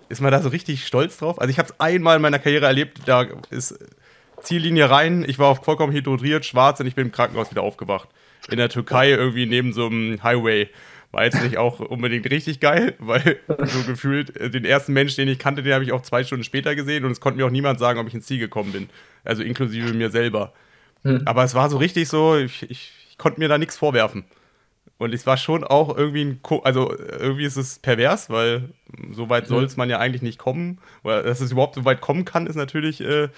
ist 0.09 0.23
man 0.23 0.33
da 0.33 0.41
so 0.41 0.49
richtig 0.49 0.87
stolz 0.87 1.19
drauf? 1.19 1.39
Also 1.39 1.51
ich 1.51 1.59
habe 1.59 1.69
es 1.69 1.79
einmal 1.79 2.17
in 2.17 2.23
meiner 2.23 2.39
Karriere 2.39 2.65
erlebt, 2.65 3.01
da 3.05 3.27
ist 3.51 3.79
Ziellinie 4.41 4.89
rein, 4.89 5.25
ich 5.29 5.39
war 5.39 5.57
vollkommen 5.57 5.93
hydriert, 5.93 6.47
schwarz 6.47 6.81
und 6.81 6.87
ich 6.87 6.95
bin 6.95 7.07
im 7.07 7.13
Krankenhaus 7.13 7.51
wieder 7.51 7.63
aufgewacht. 7.63 8.09
In 8.49 8.57
der 8.57 8.71
Türkei 8.71 9.11
irgendwie 9.11 9.45
neben 9.45 9.75
so 9.75 9.87
einem 9.87 10.23
Highway. 10.23 10.71
War 11.13 11.25
jetzt 11.25 11.43
nicht 11.43 11.59
auch 11.59 11.81
unbedingt 11.81 12.31
richtig 12.31 12.61
geil, 12.61 12.95
weil 12.99 13.39
so 13.65 13.83
gefühlt 13.83 14.35
äh, 14.37 14.49
den 14.49 14.65
ersten 14.65 14.95
Mensch, 14.95 15.17
den 15.17 15.29
ich 15.29 15.39
kannte, 15.39 15.63
den 15.63 15.75
habe 15.75 15.85
ich 15.85 15.93
auch 15.93 16.03
zwei 16.03 16.25
Stunden 16.25 16.45
später 16.45 16.75
gesehen 16.75 17.05
und 17.05 17.11
es 17.11 17.21
konnte 17.21 17.39
mir 17.39 17.47
auch 17.47 17.51
niemand 17.51 17.79
sagen, 17.79 17.99
ob 17.99 18.07
ich 18.07 18.15
ins 18.15 18.27
Ziel 18.27 18.39
gekommen 18.39 18.73
bin. 18.73 18.89
Also 19.23 19.43
inklusive 19.43 19.93
mir 19.93 20.11
selber. 20.11 20.55
Mhm. 21.03 21.23
Aber 21.27 21.45
es 21.45 21.55
war 21.55 21.69
so 21.69 21.77
richtig 21.77 22.09
so, 22.09 22.37
ich, 22.37 22.63
ich, 22.71 22.93
ich 23.11 23.19
konnte 23.19 23.39
mir 23.39 23.49
da 23.49 23.59
nichts 23.59 23.77
vorwerfen. 23.77 24.25
Und 24.99 25.13
es 25.13 25.27
war 25.27 25.37
schon 25.37 25.63
auch 25.63 25.97
irgendwie 25.97 26.25
ein, 26.25 26.43
Ko 26.43 26.61
also 26.61 26.95
irgendwie 26.99 27.45
ist 27.45 27.57
es 27.57 27.79
pervers, 27.79 28.31
weil 28.31 28.71
so 29.13 29.29
weit 29.29 29.45
mhm. 29.45 29.49
soll 29.49 29.65
es 29.65 29.77
man 29.77 29.91
ja 29.91 29.99
eigentlich 29.99 30.23
nicht 30.23 30.39
kommen. 30.39 30.79
Oder 31.03 31.23
dass 31.23 31.41
es 31.41 31.53
überhaupt 31.53 31.75
so 31.75 31.85
weit 31.85 32.01
kommen 32.01 32.25
kann, 32.25 32.47
ist 32.47 32.57
natürlich 32.57 33.03
äh, 33.03 33.29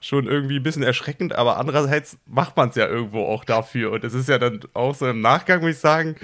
schon 0.00 0.26
irgendwie 0.26 0.56
ein 0.56 0.62
bisschen 0.62 0.82
erschreckend, 0.82 1.34
aber 1.34 1.56
andererseits 1.56 2.18
macht 2.26 2.56
man 2.56 2.68
es 2.68 2.76
ja 2.76 2.86
irgendwo 2.86 3.24
auch 3.24 3.44
dafür. 3.44 3.92
Und 3.92 4.04
es 4.04 4.14
ist 4.14 4.28
ja 4.28 4.38
dann 4.38 4.60
auch 4.74 4.94
so 4.94 5.08
im 5.08 5.20
Nachgang, 5.20 5.60
muss 5.60 5.70
ich 5.70 5.78
sagen, 5.78 6.16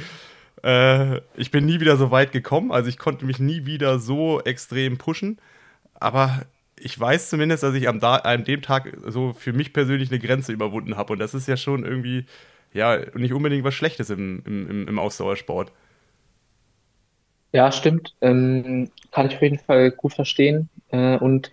äh, 0.63 1.21
ich 1.37 1.51
bin 1.51 1.65
nie 1.67 1.81
wieder 1.81 1.97
so 1.97 2.11
weit 2.11 2.33
gekommen. 2.33 2.71
Also 2.73 2.89
ich 2.89 2.99
konnte 2.99 3.25
mich 3.25 3.39
nie 3.39 3.65
wieder 3.67 3.99
so 3.99 4.41
extrem 4.43 4.99
pushen. 4.99 5.39
Aber 5.95 6.43
ich 6.79 6.99
weiß 6.99 7.31
zumindest, 7.31 7.63
dass 7.63 7.75
ich 7.75 7.89
am 7.89 8.01
da 8.01 8.17
an 8.17 8.45
dem 8.45 8.63
Tag 8.63 8.93
so 9.07 9.33
für 9.33 9.53
mich 9.53 9.73
persönlich 9.73 10.11
eine 10.11 10.21
Grenze 10.21 10.53
überwunden 10.53 10.97
habe. 10.97 11.15
Und 11.15 11.19
das 11.19 11.35
ist 11.35 11.49
ja 11.49 11.57
schon 11.57 11.85
irgendwie 11.85 12.27
ja 12.73 12.99
nicht 13.15 13.33
unbedingt 13.33 13.65
was 13.65 13.75
Schlechtes 13.75 14.11
im, 14.11 14.43
im, 14.47 14.89
im 14.89 14.99
Ausdauersport. 14.99 15.73
Ja, 17.53 17.71
stimmt. 17.71 18.15
Ähm, 18.21 18.91
kann 19.11 19.27
ich 19.27 19.37
auf 19.37 19.43
jeden 19.43 19.59
Fall 19.59 19.91
gut 19.91 20.15
verstehen. 20.15 20.71
Äh, 20.91 21.19
und 21.19 21.51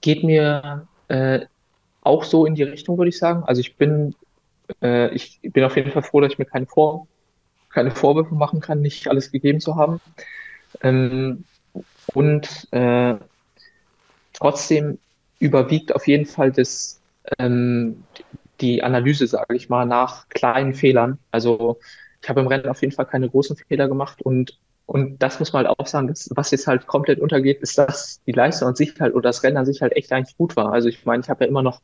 geht 0.00 0.24
mir 0.24 0.86
äh, 1.08 1.40
auch 2.02 2.24
so 2.24 2.44
in 2.44 2.54
die 2.54 2.64
Richtung, 2.64 2.98
würde 2.98 3.08
ich 3.08 3.18
sagen. 3.18 3.44
Also 3.44 3.60
ich 3.60 3.76
bin, 3.76 4.14
äh, 4.82 5.08
ich 5.14 5.40
bin 5.42 5.64
auf 5.64 5.76
jeden 5.76 5.90
Fall 5.90 6.02
froh, 6.02 6.20
dass 6.20 6.32
ich 6.32 6.38
mir 6.38 6.44
keine, 6.44 6.66
Vor 6.66 7.06
keine 7.70 7.90
Vorwürfe 7.90 8.34
machen 8.34 8.60
kann, 8.60 8.82
nicht 8.82 9.08
alles 9.08 9.30
gegeben 9.32 9.60
zu 9.60 9.76
haben. 9.76 10.00
Ähm, 10.82 11.44
und 12.14 12.68
äh, 12.72 13.14
trotzdem 14.34 14.98
überwiegt 15.38 15.94
auf 15.94 16.06
jeden 16.06 16.26
Fall 16.26 16.52
das, 16.52 17.00
ähm, 17.38 18.04
die 18.62 18.82
Analyse, 18.82 19.26
sage 19.26 19.56
ich 19.56 19.68
mal, 19.68 19.86
nach 19.86 20.28
kleinen 20.30 20.74
Fehlern. 20.74 21.18
Also 21.30 21.78
ich 22.22 22.28
habe 22.28 22.40
im 22.40 22.46
Rennen 22.46 22.68
auf 22.68 22.80
jeden 22.82 22.94
Fall 22.94 23.06
keine 23.06 23.28
großen 23.28 23.56
Fehler 23.56 23.88
gemacht 23.88 24.22
und 24.22 24.58
und 24.86 25.22
das 25.22 25.38
muss 25.38 25.52
man 25.52 25.64
halt 25.66 25.78
auch 25.78 25.86
sagen, 25.86 26.08
dass, 26.08 26.28
was 26.34 26.50
jetzt 26.50 26.66
halt 26.66 26.86
komplett 26.86 27.20
untergeht, 27.20 27.62
ist, 27.62 27.78
dass 27.78 28.20
die 28.26 28.32
Leistung 28.32 28.68
an 28.68 28.74
sich 28.74 29.00
halt 29.00 29.14
oder 29.14 29.28
das 29.30 29.42
Rennen 29.42 29.56
an 29.56 29.64
sich 29.64 29.80
halt 29.80 29.92
echt 29.96 30.12
eigentlich 30.12 30.36
gut 30.36 30.56
war. 30.56 30.72
Also 30.72 30.88
ich 30.88 31.06
meine, 31.06 31.22
ich 31.22 31.30
habe 31.30 31.44
ja 31.44 31.48
immer 31.48 31.62
noch 31.62 31.80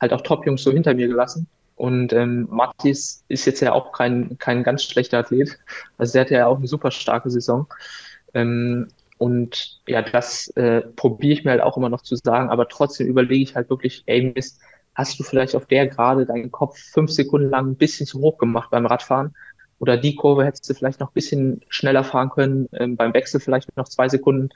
halt 0.00 0.12
auch 0.12 0.22
Top-Jungs 0.22 0.62
so 0.62 0.72
hinter 0.72 0.94
mir 0.94 1.06
gelassen. 1.06 1.46
Und 1.76 2.12
ähm, 2.12 2.48
Mathis 2.50 3.24
ist 3.28 3.46
jetzt 3.46 3.60
ja 3.60 3.72
auch 3.72 3.92
kein, 3.92 4.36
kein 4.38 4.64
ganz 4.64 4.82
schlechter 4.84 5.18
Athlet. 5.18 5.58
Also 5.96 6.12
der 6.14 6.22
hat 6.22 6.30
ja 6.30 6.46
auch 6.46 6.58
eine 6.58 6.66
super 6.66 6.90
starke 6.90 7.30
Saison. 7.30 7.66
Ähm, 8.34 8.88
und 9.18 9.80
ja, 9.86 10.02
das 10.02 10.48
äh, 10.56 10.80
probiere 10.80 11.34
ich 11.34 11.44
mir 11.44 11.52
halt 11.52 11.60
auch 11.62 11.76
immer 11.76 11.88
noch 11.88 12.02
zu 12.02 12.16
sagen, 12.16 12.50
aber 12.50 12.68
trotzdem 12.68 13.06
überlege 13.06 13.42
ich 13.42 13.54
halt 13.54 13.70
wirklich, 13.70 14.02
ey 14.06 14.32
Mist, 14.34 14.60
hast 15.00 15.18
du 15.18 15.24
vielleicht 15.24 15.56
auf 15.56 15.66
der 15.66 15.86
gerade 15.88 16.26
deinen 16.26 16.50
Kopf 16.52 16.78
fünf 16.78 17.10
Sekunden 17.10 17.50
lang 17.50 17.70
ein 17.70 17.76
bisschen 17.76 18.06
zu 18.06 18.20
hoch 18.20 18.38
gemacht 18.38 18.70
beim 18.70 18.86
Radfahren. 18.86 19.34
Oder 19.80 19.96
die 19.96 20.14
Kurve 20.14 20.44
hättest 20.44 20.68
du 20.70 20.74
vielleicht 20.74 21.00
noch 21.00 21.10
ein 21.10 21.14
bisschen 21.14 21.62
schneller 21.68 22.04
fahren 22.04 22.30
können, 22.30 22.68
ähm, 22.72 22.96
beim 22.96 23.14
Wechsel 23.14 23.40
vielleicht 23.40 23.76
noch 23.76 23.88
zwei 23.88 24.08
Sekunden. 24.08 24.50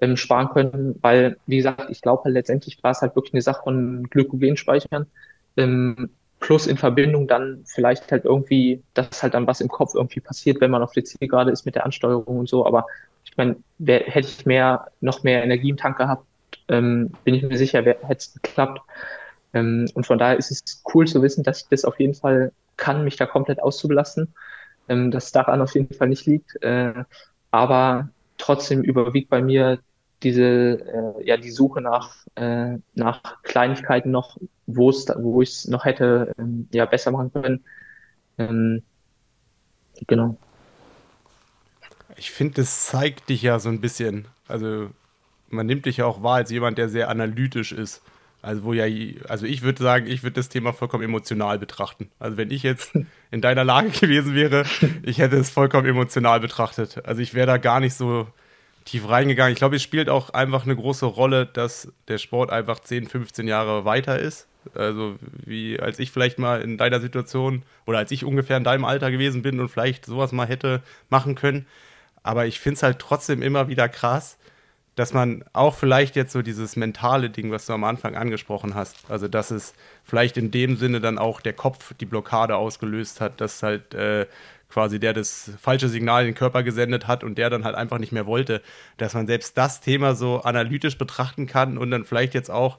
ähm, 0.00 0.16
sparen 0.16 0.48
können, 0.50 0.98
weil, 1.02 1.38
wie 1.46 1.56
gesagt, 1.56 1.90
ich 1.90 2.02
glaube 2.02 2.24
halt 2.24 2.34
letztendlich 2.34 2.82
war 2.82 2.90
es 2.90 3.00
halt 3.02 3.16
wirklich 3.16 3.34
eine 3.34 3.42
Sache 3.42 3.62
von 3.64 4.04
Glykogenspeichern, 4.10 5.06
ähm, 5.56 6.10
plus 6.40 6.66
in 6.66 6.76
Verbindung 6.76 7.26
dann 7.28 7.62
vielleicht 7.66 8.10
halt 8.12 8.24
irgendwie, 8.24 8.82
dass 8.94 9.22
halt 9.22 9.34
dann 9.34 9.46
was 9.46 9.60
im 9.60 9.68
Kopf 9.68 9.94
irgendwie 9.94 10.20
passiert, 10.20 10.60
wenn 10.60 10.70
man 10.70 10.82
auf 10.82 10.92
der 10.92 11.04
Zielgerade 11.04 11.50
ist 11.50 11.64
mit 11.64 11.74
der 11.76 11.84
Ansteuerung 11.86 12.40
und 12.40 12.48
so, 12.48 12.66
aber 12.66 12.86
ich 13.24 13.36
meine, 13.36 13.56
hätte 13.78 14.28
ich 14.28 14.46
mehr, 14.46 14.88
noch 15.00 15.22
mehr 15.22 15.42
Energie 15.42 15.70
im 15.70 15.76
Tank 15.78 15.96
gehabt, 15.98 16.26
ähm, 16.68 17.12
bin 17.24 17.34
ich 17.34 17.42
mir 17.42 17.58
sicher, 17.58 17.82
hätte 17.82 17.98
es 18.18 18.34
geklappt. 18.34 18.80
Ähm, 19.52 19.86
und 19.94 20.06
von 20.06 20.18
daher 20.18 20.38
ist 20.38 20.50
es 20.50 20.82
cool 20.94 21.06
zu 21.06 21.22
wissen, 21.22 21.44
dass 21.44 21.62
ich 21.62 21.68
das 21.68 21.84
auf 21.84 21.98
jeden 22.00 22.14
Fall 22.14 22.52
kann, 22.76 23.04
mich 23.04 23.16
da 23.16 23.26
komplett 23.26 23.62
auszubelasten, 23.62 24.34
ähm, 24.88 25.10
dass 25.10 25.32
daran 25.32 25.60
auf 25.60 25.74
jeden 25.74 25.94
Fall 25.94 26.08
nicht 26.08 26.26
liegt. 26.26 26.62
Äh, 26.62 27.04
aber 27.50 28.10
trotzdem 28.38 28.82
überwiegt 28.82 29.30
bei 29.30 29.40
mir 29.40 29.78
diese, 30.22 30.42
äh, 30.42 31.26
ja, 31.26 31.36
die 31.36 31.50
Suche 31.50 31.80
nach, 31.80 32.16
äh, 32.36 32.78
nach 32.94 33.42
Kleinigkeiten 33.42 34.10
noch, 34.10 34.38
wo 34.66 34.90
es, 34.90 35.06
wo 35.16 35.42
ich 35.42 35.50
es 35.50 35.68
noch 35.68 35.84
hätte, 35.84 36.34
ähm, 36.38 36.68
ja, 36.72 36.84
besser 36.86 37.10
machen 37.10 37.32
können. 37.32 37.64
Ähm, 38.38 38.82
genau. 40.06 40.36
Ich 42.16 42.30
finde, 42.30 42.54
das 42.54 42.86
zeigt 42.86 43.28
dich 43.28 43.42
ja 43.42 43.58
so 43.58 43.68
ein 43.68 43.80
bisschen. 43.80 44.26
Also, 44.48 44.90
man 45.48 45.66
nimmt 45.66 45.86
dich 45.86 45.98
ja 45.98 46.06
auch 46.06 46.22
wahr 46.22 46.36
als 46.36 46.50
jemand, 46.50 46.78
der 46.78 46.88
sehr 46.88 47.10
analytisch 47.10 47.72
ist. 47.72 48.02
Also, 48.42 48.64
wo 48.64 48.72
ja, 48.72 48.84
also 49.28 49.46
ich 49.46 49.62
würde 49.62 49.82
sagen, 49.82 50.06
ich 50.06 50.22
würde 50.22 50.34
das 50.34 50.48
Thema 50.48 50.72
vollkommen 50.72 51.02
emotional 51.02 51.58
betrachten. 51.58 52.10
Also, 52.18 52.36
wenn 52.36 52.50
ich 52.50 52.62
jetzt 52.62 52.92
in 53.30 53.40
deiner 53.40 53.64
Lage 53.64 53.90
gewesen 53.90 54.34
wäre, 54.34 54.64
ich 55.02 55.18
hätte 55.18 55.36
es 55.36 55.50
vollkommen 55.50 55.86
emotional 55.86 56.40
betrachtet. 56.40 57.04
Also, 57.04 57.20
ich 57.22 57.34
wäre 57.34 57.46
da 57.46 57.56
gar 57.56 57.80
nicht 57.80 57.94
so 57.94 58.28
tief 58.86 59.08
reingegangen. 59.08 59.52
Ich 59.52 59.58
glaube, 59.58 59.76
es 59.76 59.82
spielt 59.82 60.08
auch 60.08 60.30
einfach 60.30 60.64
eine 60.64 60.76
große 60.76 61.06
Rolle, 61.06 61.44
dass 61.44 61.92
der 62.08 62.18
Sport 62.18 62.50
einfach 62.50 62.80
10, 62.80 63.08
15 63.08 63.46
Jahre 63.48 63.84
weiter 63.84 64.18
ist. 64.18 64.46
Also 64.74 65.16
wie 65.44 65.78
als 65.78 65.98
ich 65.98 66.10
vielleicht 66.10 66.38
mal 66.38 66.60
in 66.60 66.78
deiner 66.78 67.00
Situation 67.00 67.62
oder 67.86 67.98
als 67.98 68.10
ich 68.10 68.24
ungefähr 68.24 68.56
in 68.56 68.64
deinem 68.64 68.84
Alter 68.84 69.10
gewesen 69.10 69.42
bin 69.42 69.60
und 69.60 69.68
vielleicht 69.68 70.06
sowas 70.06 70.32
mal 70.32 70.46
hätte 70.46 70.82
machen 71.08 71.34
können. 71.34 71.66
Aber 72.22 72.46
ich 72.46 72.58
finde 72.58 72.76
es 72.76 72.82
halt 72.82 72.98
trotzdem 72.98 73.42
immer 73.42 73.68
wieder 73.68 73.88
krass, 73.88 74.38
dass 74.96 75.12
man 75.12 75.44
auch 75.52 75.74
vielleicht 75.74 76.16
jetzt 76.16 76.32
so 76.32 76.42
dieses 76.42 76.74
mentale 76.74 77.30
Ding, 77.30 77.50
was 77.52 77.66
du 77.66 77.74
am 77.74 77.84
Anfang 77.84 78.16
angesprochen 78.16 78.74
hast, 78.74 79.10
also 79.10 79.28
dass 79.28 79.50
es 79.50 79.74
vielleicht 80.02 80.38
in 80.38 80.50
dem 80.50 80.76
Sinne 80.76 81.00
dann 81.00 81.18
auch 81.18 81.42
der 81.42 81.52
Kopf 81.52 81.94
die 82.00 82.06
Blockade 82.06 82.56
ausgelöst 82.56 83.20
hat, 83.20 83.40
dass 83.42 83.62
halt 83.62 83.94
äh, 83.94 84.26
quasi 84.70 84.98
der 84.98 85.12
das 85.12 85.50
falsche 85.60 85.90
Signal 85.90 86.22
in 86.22 86.28
den 86.28 86.34
Körper 86.34 86.62
gesendet 86.62 87.06
hat 87.06 87.24
und 87.24 87.36
der 87.36 87.50
dann 87.50 87.64
halt 87.64 87.76
einfach 87.76 87.98
nicht 87.98 88.10
mehr 88.10 88.26
wollte, 88.26 88.62
dass 88.96 89.12
man 89.12 89.26
selbst 89.26 89.56
das 89.58 89.82
Thema 89.82 90.14
so 90.14 90.40
analytisch 90.40 90.96
betrachten 90.96 91.46
kann 91.46 91.76
und 91.76 91.90
dann 91.90 92.06
vielleicht 92.06 92.32
jetzt 92.32 92.50
auch 92.50 92.78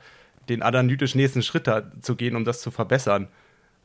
den 0.50 0.64
analytisch 0.64 1.14
nächsten 1.14 1.44
Schritt 1.44 1.68
da 1.68 1.84
zu 2.02 2.16
gehen, 2.16 2.36
um 2.36 2.46
das 2.46 2.62
zu 2.62 2.72
verbessern. 2.72 3.28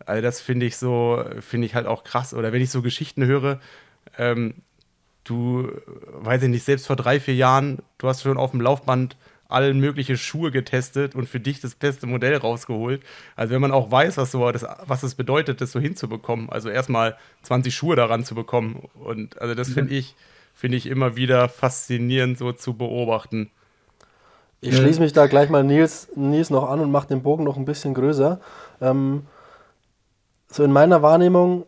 Also 0.07 0.23
das 0.23 0.41
finde 0.41 0.65
ich 0.65 0.79
so, 0.79 1.23
finde 1.41 1.67
ich 1.67 1.75
halt 1.75 1.87
auch 1.87 2.03
krass. 2.03 2.33
Oder 2.33 2.53
wenn 2.53 2.63
ich 2.63 2.71
so 2.71 2.81
Geschichten 2.81 3.27
höre, 3.27 3.61
ähm, 4.19 4.55
du, 5.25 5.71
weiß 6.13 6.43
ich 6.43 6.49
nicht, 6.49 6.65
selbst 6.65 6.87
vor 6.87 6.97
drei, 6.97 7.21
vier 7.21 7.35
Jahren, 7.35 7.79
du 7.99 8.09
hast 8.09 8.23
schon 8.23 8.37
auf 8.37 8.51
dem 8.51 8.61
Laufband 8.61 9.17
alle 9.53 9.75
möglichen 9.75 10.17
Schuhe 10.17 10.51
getestet 10.51 11.15
und 11.15 11.29
für 11.29 11.39
dich 11.39 11.61
das 11.61 11.75
beste 11.75 12.07
Modell 12.07 12.37
rausgeholt. 12.37 13.03
Also 13.37 13.53
wenn 13.53 13.61
man 13.61 13.71
auch 13.71 13.91
weiß, 13.91 14.17
was, 14.17 14.33
so, 14.33 14.51
das, 14.51 14.65
was 14.87 15.03
es 15.03 15.15
bedeutet, 15.15 15.61
das 15.61 15.73
so 15.73 15.79
hinzubekommen, 15.79 16.49
also 16.49 16.71
erstmal 16.71 17.17
20 17.43 17.75
Schuhe 17.75 17.95
daran 17.95 18.25
zu 18.25 18.35
bekommen. 18.35 18.89
Und 18.95 19.41
also 19.41 19.55
das 19.55 19.69
finde 19.69 19.95
ich, 19.95 20.17
finde 20.55 20.79
ich 20.79 20.87
immer 20.87 21.17
wieder 21.17 21.49
faszinierend 21.49 22.39
so 22.39 22.53
zu 22.53 22.75
beobachten. 22.75 23.51
Ich 24.63 24.77
schließe 24.77 25.01
mich 25.01 25.13
da 25.13 25.27
gleich 25.27 25.51
mal 25.51 25.65
Nils, 25.65 26.09
Nils 26.15 26.49
noch 26.49 26.71
an 26.71 26.81
und 26.81 26.91
mache 26.91 27.09
den 27.09 27.23
Bogen 27.23 27.45
noch 27.45 27.57
ein 27.57 27.65
bisschen 27.65 27.95
größer. 27.95 28.41
Ähm, 28.81 29.27
so 30.49 30.63
in 30.63 30.73
meiner 30.73 31.03
Wahrnehmung, 31.03 31.67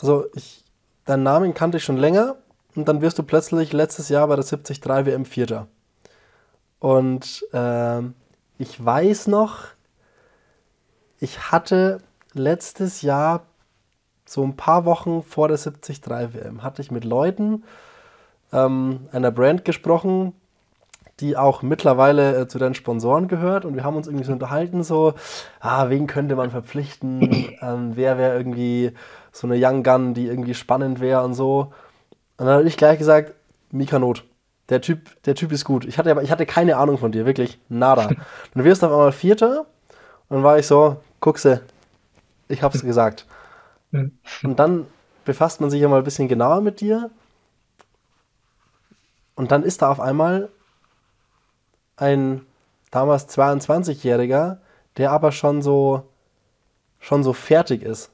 also 0.00 0.24
ich, 0.34 0.64
deinen 1.04 1.22
Namen 1.22 1.54
kannte 1.54 1.76
ich 1.76 1.84
schon 1.84 1.98
länger 1.98 2.36
und 2.74 2.88
dann 2.88 3.00
wirst 3.00 3.18
du 3.18 3.22
plötzlich 3.22 3.72
letztes 3.72 4.08
Jahr 4.08 4.26
bei 4.28 4.36
der 4.36 4.44
73 4.44 4.84
WM 4.84 5.24
Vierter. 5.24 5.68
Und 6.78 7.44
äh, 7.52 8.00
ich 8.58 8.84
weiß 8.84 9.28
noch, 9.28 9.64
ich 11.20 11.52
hatte 11.52 12.00
letztes 12.32 13.02
Jahr, 13.02 13.46
so 14.24 14.42
ein 14.42 14.56
paar 14.56 14.84
Wochen 14.84 15.22
vor 15.22 15.48
der 15.48 15.58
73 15.58 16.00
WM, 16.08 16.62
hatte 16.62 16.82
ich 16.82 16.90
mit 16.90 17.04
Leuten 17.04 17.64
ähm, 18.52 19.08
einer 19.12 19.30
Brand 19.30 19.64
gesprochen, 19.64 20.34
die 21.20 21.36
auch 21.36 21.62
mittlerweile 21.62 22.36
äh, 22.36 22.48
zu 22.48 22.58
den 22.58 22.74
Sponsoren 22.74 23.28
gehört 23.28 23.64
und 23.64 23.74
wir 23.76 23.84
haben 23.84 23.96
uns 23.96 24.06
irgendwie 24.06 24.24
so 24.24 24.32
unterhalten, 24.32 24.82
so, 24.82 25.14
ah, 25.60 25.88
wen 25.88 26.06
könnte 26.06 26.36
man 26.36 26.50
verpflichten, 26.50 27.20
ähm, 27.60 27.92
wer 27.94 28.18
wäre 28.18 28.36
irgendwie 28.36 28.92
so 29.30 29.46
eine 29.46 29.56
Young 29.56 29.82
Gun, 29.82 30.14
die 30.14 30.26
irgendwie 30.26 30.54
spannend 30.54 31.00
wäre 31.00 31.22
und 31.22 31.34
so. 31.34 31.72
Und 32.36 32.46
dann 32.46 32.58
habe 32.58 32.68
ich 32.68 32.76
gleich 32.76 32.98
gesagt, 32.98 33.34
Mika 33.70 33.98
Not. 33.98 34.24
Der 34.68 34.80
Typ, 34.80 35.22
der 35.24 35.34
Typ 35.34 35.52
ist 35.52 35.64
gut. 35.64 35.84
Ich 35.84 35.98
hatte 35.98 36.10
aber, 36.10 36.22
ich 36.22 36.30
hatte 36.30 36.46
keine 36.46 36.76
Ahnung 36.76 36.98
von 36.98 37.12
dir, 37.12 37.26
wirklich 37.26 37.58
nada. 37.68 38.08
Dann 38.54 38.64
wirst 38.64 38.82
du 38.82 38.86
auf 38.86 38.92
einmal 38.92 39.12
Vierter 39.12 39.66
und 40.28 40.36
dann 40.36 40.44
war 40.44 40.58
ich 40.58 40.66
so, 40.66 40.96
guckse, 41.20 41.60
ich 42.48 42.62
hab's 42.62 42.80
gesagt. 42.82 43.26
Und 43.90 44.58
dann 44.58 44.86
befasst 45.24 45.60
man 45.60 45.70
sich 45.70 45.80
ja 45.80 45.88
mal 45.88 45.98
ein 45.98 46.04
bisschen 46.04 46.28
genauer 46.28 46.62
mit 46.62 46.80
dir. 46.80 47.10
Und 49.34 49.50
dann 49.50 49.62
ist 49.62 49.82
da 49.82 49.90
auf 49.90 50.00
einmal 50.00 50.48
ein 51.96 52.46
damals 52.90 53.28
22-Jähriger, 53.28 54.58
der 54.96 55.10
aber 55.10 55.32
schon 55.32 55.62
so, 55.62 56.04
schon 56.98 57.22
so 57.22 57.32
fertig 57.32 57.82
ist. 57.82 58.10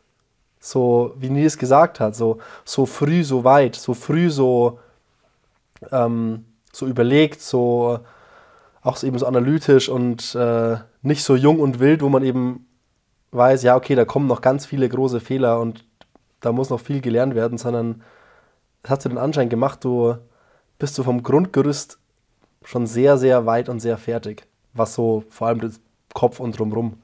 So, 0.60 1.14
wie 1.18 1.30
Nils 1.30 1.58
gesagt 1.58 2.00
hat, 2.00 2.16
so, 2.16 2.38
so 2.64 2.86
früh, 2.86 3.24
so 3.24 3.44
weit, 3.44 3.76
so 3.76 3.94
früh, 3.94 4.30
so, 4.30 4.78
ähm, 5.92 6.44
so 6.72 6.86
überlegt, 6.86 7.40
so 7.40 8.00
auch 8.82 8.96
so 8.96 9.06
eben 9.06 9.18
so 9.18 9.26
analytisch 9.26 9.88
und 9.88 10.34
äh, 10.34 10.78
nicht 11.02 11.22
so 11.22 11.36
jung 11.36 11.60
und 11.60 11.78
wild, 11.78 12.02
wo 12.02 12.08
man 12.08 12.22
eben 12.22 12.66
weiß, 13.32 13.62
ja, 13.62 13.76
okay, 13.76 13.94
da 13.94 14.04
kommen 14.04 14.26
noch 14.26 14.40
ganz 14.40 14.66
viele 14.66 14.88
große 14.88 15.20
Fehler 15.20 15.60
und 15.60 15.84
da 16.40 16.52
muss 16.52 16.70
noch 16.70 16.80
viel 16.80 17.00
gelernt 17.00 17.34
werden, 17.34 17.58
sondern 17.58 18.02
es 18.82 18.90
hat 18.90 19.02
so 19.02 19.08
den 19.08 19.18
Anschein 19.18 19.48
gemacht, 19.48 19.84
du 19.84 20.16
bist 20.78 20.94
so 20.94 21.02
vom 21.02 21.22
Grundgerüst 21.22 21.98
schon 22.64 22.86
sehr, 22.86 23.18
sehr 23.18 23.46
weit 23.46 23.68
und 23.68 23.80
sehr 23.80 23.98
fertig, 23.98 24.46
was 24.72 24.94
so 24.94 25.24
vor 25.28 25.48
allem 25.48 25.60
das 25.60 25.80
Kopf 26.14 26.40
und 26.40 26.58
drumrum 26.58 27.02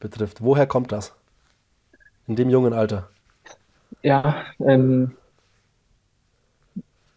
betrifft. 0.00 0.42
Woher 0.42 0.66
kommt 0.66 0.92
das? 0.92 1.14
In 2.26 2.36
dem 2.36 2.50
jungen 2.50 2.72
Alter? 2.72 3.08
Ja, 4.02 4.44
ähm, 4.60 5.16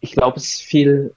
ich 0.00 0.12
glaube, 0.12 0.38
es 0.38 0.44
ist 0.44 0.62
viel 0.62 1.14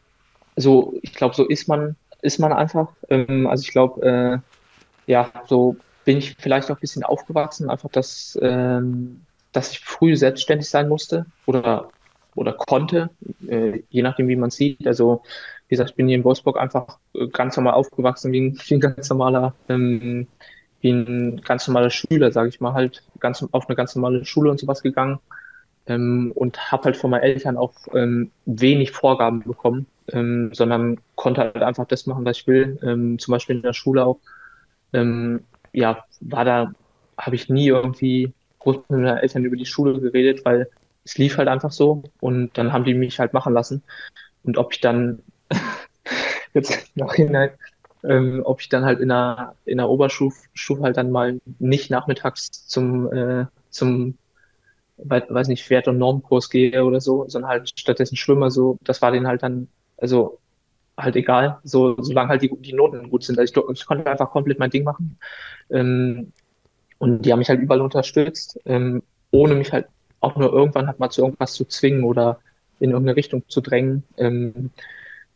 so, 0.55 0.93
ich 1.01 1.13
glaube, 1.13 1.35
so 1.35 1.45
ist 1.47 1.67
man, 1.67 1.95
ist 2.21 2.39
man 2.39 2.53
einfach. 2.53 2.89
Ähm, 3.09 3.47
also 3.47 3.61
ich 3.63 3.71
glaube, 3.71 4.01
äh, 4.05 5.11
ja, 5.11 5.31
so 5.47 5.75
bin 6.05 6.17
ich 6.17 6.35
vielleicht 6.39 6.69
auch 6.69 6.75
ein 6.75 6.81
bisschen 6.81 7.03
aufgewachsen, 7.03 7.69
einfach, 7.69 7.89
dass, 7.89 8.37
ähm, 8.41 9.25
dass 9.51 9.71
ich 9.71 9.79
früh 9.79 10.15
selbstständig 10.15 10.69
sein 10.69 10.89
musste 10.89 11.25
oder, 11.45 11.91
oder 12.35 12.53
konnte, 12.53 13.09
äh, 13.47 13.83
je 13.89 14.01
nachdem, 14.01 14.27
wie 14.27 14.35
man 14.35 14.49
sieht. 14.49 14.85
Also, 14.87 15.23
wie 15.67 15.75
gesagt, 15.75 15.91
ich 15.91 15.95
bin 15.95 16.07
hier 16.07 16.17
in 16.17 16.23
Wolfsburg 16.23 16.57
einfach 16.57 16.99
ganz 17.31 17.55
normal 17.55 17.73
aufgewachsen, 17.73 18.31
wie 18.31 18.41
ein, 18.41 18.59
wie 18.67 18.75
ein 18.75 18.79
ganz 18.79 19.09
normaler, 19.09 19.55
ähm, 19.69 20.27
wie 20.84 20.91
ein 20.91 21.41
ganz 21.41 21.67
normaler 21.67 21.89
Schüler, 21.89 22.31
sage 22.31 22.49
ich 22.49 22.59
mal, 22.59 22.73
halt 22.73 23.03
ganz 23.19 23.43
auf 23.51 23.67
eine 23.67 23.75
ganz 23.75 23.95
normale 23.95 24.25
Schule 24.25 24.51
und 24.51 24.59
sowas 24.59 24.84
gegangen 24.84 25.19
ähm, 25.88 26.31
und 26.36 26.71
habe 26.71 26.84
halt 26.86 26.97
von 26.97 27.09
meinen 27.11 27.23
Eltern 27.23 27.57
auch 27.57 27.73
ähm, 27.93 28.31
wenig 28.45 28.91
Vorgaben 28.91 29.43
bekommen, 29.43 29.88
ähm, 30.11 30.53
sondern 30.53 30.99
konnte 31.15 31.41
halt 31.41 31.63
einfach 31.63 31.88
das 31.88 32.05
machen, 32.05 32.25
was 32.25 32.39
ich 32.39 32.47
will. 32.47 32.79
Ähm, 32.84 33.17
zum 33.17 33.31
Beispiel 33.31 33.55
in 33.57 33.61
der 33.61 33.73
Schule 33.73 34.05
auch. 34.05 34.19
Ähm, 34.91 35.45
ja, 35.71 36.05
war 36.19 36.45
da, 36.45 36.73
habe 37.17 37.36
ich 37.36 37.49
nie 37.49 37.67
irgendwie 37.67 38.34
groß 38.59 38.77
mit 38.89 39.01
meinen 39.01 39.17
Eltern 39.17 39.45
über 39.45 39.55
die 39.55 39.65
Schule 39.65 39.99
geredet, 39.99 40.45
weil 40.45 40.69
es 41.05 41.17
lief 41.17 41.38
halt 41.38 41.47
einfach 41.47 41.71
so 41.71 42.03
und 42.19 42.57
dann 42.57 42.73
haben 42.73 42.86
die 42.86 42.93
mich 42.93 43.19
halt 43.19 43.34
machen 43.34 43.53
lassen. 43.53 43.84
Und 44.43 44.57
ob 44.57 44.73
ich 44.73 44.81
dann 44.81 45.23
jetzt 46.53 46.95
nachhinein, 46.95 47.51
ähm, 48.03 48.41
ob 48.43 48.61
ich 48.61 48.69
dann 48.69 48.85
halt 48.85 48.99
in 48.99 49.09
der, 49.09 49.55
in 49.65 49.77
der 49.77 49.89
Oberstufe 49.89 50.83
halt 50.83 50.97
dann 50.97 51.11
mal 51.11 51.39
nicht 51.59 51.89
nachmittags 51.89 52.67
zum, 52.67 53.11
äh, 53.11 53.45
zum 53.69 54.17
weiß 54.97 55.47
nicht, 55.47 55.69
Wert- 55.69 55.87
und 55.87 55.97
Normkurs 55.97 56.49
gehe 56.49 56.83
oder 56.85 57.01
so, 57.01 57.27
sondern 57.27 57.51
halt 57.51 57.79
stattdessen 57.79 58.15
schwimme, 58.15 58.51
so, 58.51 58.77
das 58.83 59.01
war 59.01 59.11
denen 59.11 59.27
halt 59.27 59.43
dann, 59.43 59.67
also 59.97 60.39
halt 60.97 61.15
egal, 61.15 61.59
so, 61.63 61.95
solange 62.01 62.29
halt 62.29 62.41
die, 62.41 62.51
die 62.59 62.73
Noten 62.73 63.09
gut 63.09 63.23
sind. 63.23 63.39
Also 63.39 63.67
ich, 63.69 63.79
ich 63.79 63.85
konnte 63.85 64.09
einfach 64.09 64.29
komplett 64.31 64.59
mein 64.59 64.69
Ding 64.69 64.83
machen. 64.83 65.17
Ähm, 65.69 66.31
und 66.99 67.23
die 67.23 67.31
haben 67.31 67.39
mich 67.39 67.49
halt 67.49 67.59
überall 67.61 67.81
unterstützt, 67.81 68.59
ähm, 68.65 69.03
ohne 69.31 69.55
mich 69.55 69.73
halt 69.73 69.87
auch 70.19 70.35
nur 70.35 70.53
irgendwann 70.53 70.87
halt 70.87 70.99
mal 70.99 71.09
zu 71.09 71.21
irgendwas 71.21 71.53
zu 71.53 71.65
zwingen 71.65 72.03
oder 72.03 72.39
in 72.79 72.91
irgendeine 72.91 73.17
Richtung 73.17 73.43
zu 73.49 73.61
drängen. 73.61 74.03
Ähm, 74.17 74.69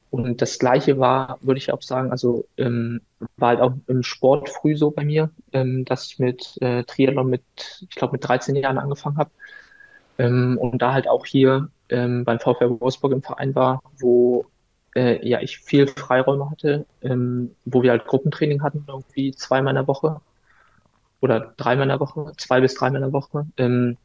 und 0.10 0.42
das 0.42 0.58
Gleiche 0.60 1.00
war, 1.00 1.38
würde 1.42 1.58
ich 1.58 1.72
auch 1.74 1.82
sagen, 1.82 2.12
also 2.12 2.46
ähm, 2.58 3.02
war 3.36 3.50
halt 3.50 3.62
auch 3.62 3.74
im 3.88 4.04
Sport 4.04 4.50
früh 4.50 4.78
so 4.78 4.92
bei 4.92 5.04
mir, 5.04 5.30
ähm, 5.52 5.86
dass 5.86 6.08
ich 6.08 6.20
mit 6.20 6.58
äh, 6.62 6.84
Triathlon 6.84 7.30
mit, 7.30 7.44
ich 7.82 7.96
glaube, 7.96 8.14
mit 8.14 8.28
13 8.28 8.56
Jahren 8.56 8.78
angefangen 8.78 9.18
habe. 9.18 9.32
Ähm, 10.18 10.58
und 10.60 10.82
da 10.82 10.94
halt 10.94 11.08
auch 11.10 11.26
hier 11.26 11.70
ähm, 11.90 12.24
beim 12.26 12.40
VfR 12.40 12.80
Wolfsburg 12.80 13.12
im 13.12 13.22
Verein 13.22 13.54
war, 13.56 13.82
wo 14.00 14.46
äh, 14.96 15.28
ja 15.28 15.42
ich 15.42 15.60
viel 15.60 15.88
Freiräume 15.88 16.50
hatte, 16.50 16.86
ähm, 17.02 17.56
wo 17.66 17.84
wir 17.84 17.92
halt 17.92 18.06
Gruppentraining 18.06 18.64
hatten, 18.64 18.86
irgendwie 18.88 19.32
zweimal 19.34 19.72
in 19.72 19.76
der 19.76 19.88
Woche 19.88 20.22
oder 21.22 21.54
dreimal 21.58 21.84
in 21.84 21.90
der 21.90 22.00
Woche, 22.00 22.32
zwei 22.38 22.62
bis 22.62 22.76
dreimal 22.76 23.04
in 23.04 23.12
der 23.12 23.14
Woche. 23.14 23.46
Ähm, 23.58 23.98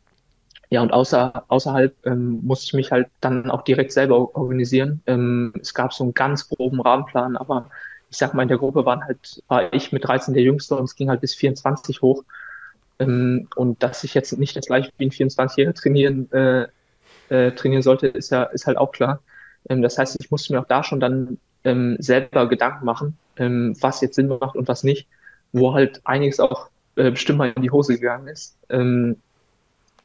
ja, 0.73 0.81
und 0.81 0.91
außer, 0.91 1.45
außerhalb 1.49 1.95
ähm, 2.07 2.41
musste 2.43 2.65
ich 2.65 2.73
mich 2.73 2.93
halt 2.93 3.09
dann 3.21 3.51
auch 3.51 3.61
direkt 3.61 3.93
selber 3.93 4.35
organisieren. 4.35 5.03
Ähm, 5.07 5.53
es 5.61 5.75
gab 5.75 5.93
so 5.93 6.03
einen 6.03 6.15
ganz 6.15 6.49
groben 6.49 6.81
Rahmenplan, 6.81 7.37
aber 7.37 7.69
ich 8.09 8.17
sag 8.17 8.33
mal, 8.33 8.41
in 8.41 8.49
der 8.49 8.57
Gruppe 8.57 8.87
waren 8.87 9.05
halt, 9.05 9.43
war 9.49 9.71
ich 9.75 9.93
mit 9.93 10.03
13 10.07 10.33
der 10.33 10.43
Jüngste 10.43 10.75
und 10.77 10.85
es 10.85 10.97
ging 10.97 11.11
halt 11.11 11.21
bis 11.21 11.35
24 11.35 12.01
hoch. 12.01 12.25
Ähm, 12.99 13.49
und 13.55 13.83
dass 13.83 14.03
ich 14.03 14.15
jetzt 14.15 14.33
nicht 14.39 14.57
das 14.57 14.65
gleiche 14.65 14.91
wie 14.97 15.05
ein 15.05 15.11
24-Jähriger 15.11 15.75
trainieren, 15.75 16.33
äh, 16.33 16.69
äh, 17.29 17.53
trainieren 17.53 17.83
sollte, 17.83 18.07
ist 18.07 18.31
ja, 18.31 18.45
ist 18.45 18.67
halt 18.67 18.79
auch 18.79 18.93
klar. 18.93 19.21
Ähm, 19.69 19.83
das 19.83 19.99
heißt, 19.99 20.17
ich 20.21 20.31
musste 20.31 20.55
mir 20.55 20.61
auch 20.61 20.69
da 20.69 20.83
schon 20.83 21.01
dann 21.01 21.37
ähm, 21.65 21.97
selber 21.99 22.49
Gedanken 22.49 22.87
machen, 22.87 23.19
ähm, 23.37 23.77
was 23.83 24.01
jetzt 24.01 24.15
Sinn 24.15 24.29
macht 24.29 24.57
und 24.57 24.69
was 24.69 24.85
nicht, 24.85 25.07
wo 25.53 25.75
halt 25.75 26.01
einiges 26.05 26.41
auch 26.41 26.71
äh, 26.97 27.11
bestimmt 27.11 27.41
mal 27.41 27.53
in 27.55 27.61
die 27.61 27.71
Hose 27.71 27.93
gegangen 27.93 28.29
ist. 28.29 28.57
Ähm, 28.71 29.17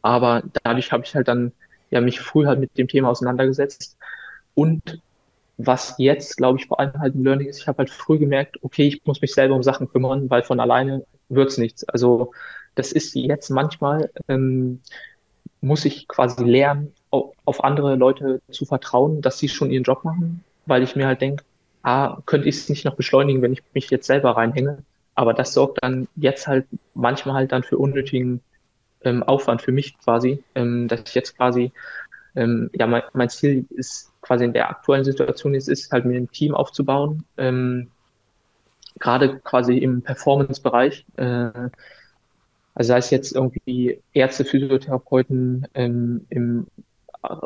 aber 0.02 0.44
dadurch 0.64 0.92
habe 0.92 1.04
ich 1.04 1.16
halt 1.16 1.28
dann 1.28 1.52
ja 1.90 2.02
mich 2.02 2.20
früh 2.20 2.46
halt 2.46 2.60
mit 2.60 2.78
dem 2.78 2.88
Thema 2.88 3.10
auseinandergesetzt. 3.10 3.98
Und 4.56 5.02
was 5.58 5.96
jetzt, 5.98 6.38
glaube 6.38 6.60
ich, 6.60 6.68
vor 6.68 6.80
allem 6.80 6.94
halt 7.00 7.16
ein 7.16 7.24
Learning 7.24 7.48
ist, 7.48 7.60
ich 7.60 7.68
habe 7.68 7.80
halt 7.80 7.90
früh 7.90 8.20
gemerkt, 8.20 8.58
okay, 8.64 8.88
ich 8.88 9.02
muss 9.06 9.22
mich 9.22 9.34
selber 9.34 9.56
um 9.56 9.64
Sachen 9.64 9.90
kümmern, 9.90 10.30
weil 10.30 10.44
von 10.44 10.60
alleine 10.60 11.06
wird's 11.30 11.58
nichts. 11.58 11.84
Also 11.90 12.32
das 12.76 12.92
ist 12.92 13.16
jetzt 13.16 13.50
manchmal, 13.50 14.12
ähm, 14.28 14.82
muss 15.62 15.86
ich 15.86 16.08
quasi 16.08 16.44
lernen, 16.44 16.94
auf 17.10 17.64
andere 17.64 17.96
Leute 17.96 18.42
zu 18.52 18.66
vertrauen, 18.66 19.22
dass 19.22 19.40
sie 19.40 19.50
schon 19.50 19.72
ihren 19.72 19.84
Job 19.84 20.04
machen, 20.04 20.44
weil 20.66 20.84
ich 20.84 20.96
mir 20.96 21.08
halt 21.08 21.22
denke, 21.22 21.44
ah, 21.84 22.18
könnte 22.26 22.50
ich 22.50 22.58
es 22.58 22.70
nicht 22.70 22.86
noch 22.86 22.96
beschleunigen, 22.96 23.42
wenn 23.42 23.54
ich 23.54 23.64
mich 23.74 23.90
jetzt 23.90 24.08
selber 24.08 24.32
reinhänge. 24.32 24.84
Aber 25.16 25.34
das 25.34 25.54
sorgt 25.54 25.80
dann 25.82 26.08
jetzt 26.16 26.48
halt 26.48 26.68
manchmal 26.94 27.36
halt 27.36 27.52
dann 27.52 27.64
für 27.64 27.78
unnötigen 27.78 28.42
ähm, 29.04 29.24
Aufwand 29.24 29.62
für 29.62 29.72
mich 29.72 29.98
quasi, 30.00 30.44
ähm, 30.56 30.88
dass 30.88 31.02
ich 31.08 31.16
jetzt 31.16 31.38
quasi, 31.38 31.72
ähm, 32.36 32.70
ja, 32.74 32.88
mein, 32.88 33.04
mein 33.14 33.30
Ziel 33.30 33.66
ist 33.70 34.12
quasi 34.22 34.46
in 34.46 34.54
der 34.54 34.70
aktuellen 34.70 35.04
Situation 35.04 35.54
ist, 35.54 35.68
ist 35.70 35.92
halt 35.92 36.06
mir 36.06 36.18
ein 36.18 36.32
Team 36.32 36.54
aufzubauen, 36.54 37.24
ähm, 37.38 37.90
gerade 39.00 39.40
quasi 39.40 39.78
im 39.78 40.02
Performance-Bereich. 40.02 41.06
Äh, 41.18 41.70
also 42.76 42.90
sei 42.90 42.98
es 42.98 43.10
jetzt 43.10 43.34
irgendwie 43.34 44.02
Ärzte, 44.14 44.46
Physiotherapeuten 44.46 45.68
ähm, 45.74 46.26
im, 46.30 46.68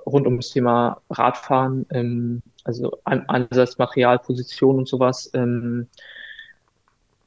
rund 0.05 0.25
ums 0.25 0.49
Thema 0.49 1.01
Radfahren, 1.09 1.85
ähm, 1.89 2.41
also 2.63 2.99
einerseits 3.05 3.77
Material, 3.77 4.19
Position 4.19 4.77
und 4.77 4.87
sowas. 4.87 5.29
Ähm, 5.33 5.87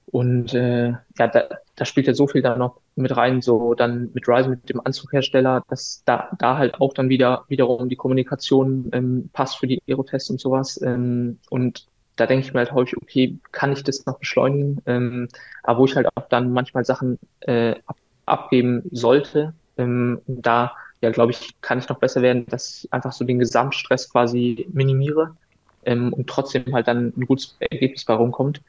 und 0.07 0.55
äh, 0.55 0.91
ja, 0.91 1.27
da, 1.27 1.49
da 1.75 1.85
spielt 1.85 2.07
ja 2.07 2.14
so 2.14 2.27
viel 2.27 2.43
da 2.43 2.57
noch 2.57 2.81
mit 2.97 3.17
rein, 3.17 3.43
so 3.43 3.75
dann 3.75 4.11
mit 4.15 4.29
Rise, 4.29 4.49
mit 4.49 4.69
dem 4.69 4.81
Anzughersteller, 4.85 5.63
dass 5.69 6.03
da, 6.05 6.31
da 6.39 6.59
halt 6.59 6.81
auch 6.81 6.95
dann 6.95 7.09
wieder 7.09 7.45
wiederum 7.49 7.89
die 7.89 7.97
Kommunikation 7.97 8.91
ähm, 8.93 9.31
passt 9.33 9.59
für 9.59 9.67
die 9.67 9.83
Aerotests 9.89 10.31
und 10.31 10.41
sowas. 10.41 10.81
Ähm, 10.83 11.39
und 11.51 11.87
da 12.17 12.27
denke 12.27 12.47
ich 12.47 12.53
mir 12.53 12.61
halt 12.61 12.73
häufig, 12.73 12.97
okay, 12.97 13.39
kann 13.51 13.73
ich 13.73 13.83
das 13.83 14.07
noch 14.07 14.19
beschleunigen? 14.19 14.81
Ähm, 14.87 15.29
aber 15.63 15.81
wo 15.81 15.85
ich 15.87 15.97
halt 15.97 16.07
auch 16.15 16.29
dann 16.29 16.53
manchmal 16.53 16.85
Sachen 16.85 17.19
äh, 17.41 17.75
ab, 17.87 17.97
abgeben 18.27 18.83
sollte, 18.93 19.55
ähm, 19.77 20.21
da 20.27 20.73
ja, 21.05 21.11
glaube 21.11 21.33
ich, 21.33 21.61
kann 21.61 21.79
ich 21.79 21.89
noch 21.89 21.99
besser 21.99 22.23
werden, 22.23 22.47
dass 22.47 22.85
ich 22.85 22.93
einfach 22.93 23.13
so 23.13 23.27
den 23.27 23.39
Gesamtstress 23.39 24.11
quasi 24.11 24.67
minimiere 24.73 25.37
ähm, 25.85 26.13
und 26.15 26.29
trotzdem 26.29 26.73
halt 26.73 26.89
dann 26.89 27.13
ein 27.15 27.27
gutes 27.27 27.57
Ergebnis 27.61 28.07
bei 28.07 28.15
rumkommt. 28.15 28.63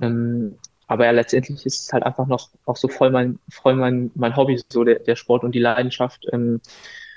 Ähm, 0.00 0.56
aber 0.86 1.06
ja, 1.06 1.12
letztendlich 1.12 1.64
ist 1.66 1.80
es 1.80 1.92
halt 1.92 2.02
einfach 2.04 2.26
noch 2.26 2.50
auch 2.66 2.76
so 2.76 2.88
voll 2.88 3.10
mein, 3.10 3.38
voll 3.48 3.74
mein, 3.74 4.10
mein 4.14 4.36
Hobby, 4.36 4.60
so 4.68 4.84
der, 4.84 4.98
der 5.00 5.16
Sport 5.16 5.44
und 5.44 5.54
die 5.54 5.60
Leidenschaft. 5.60 6.26
Ähm, 6.32 6.60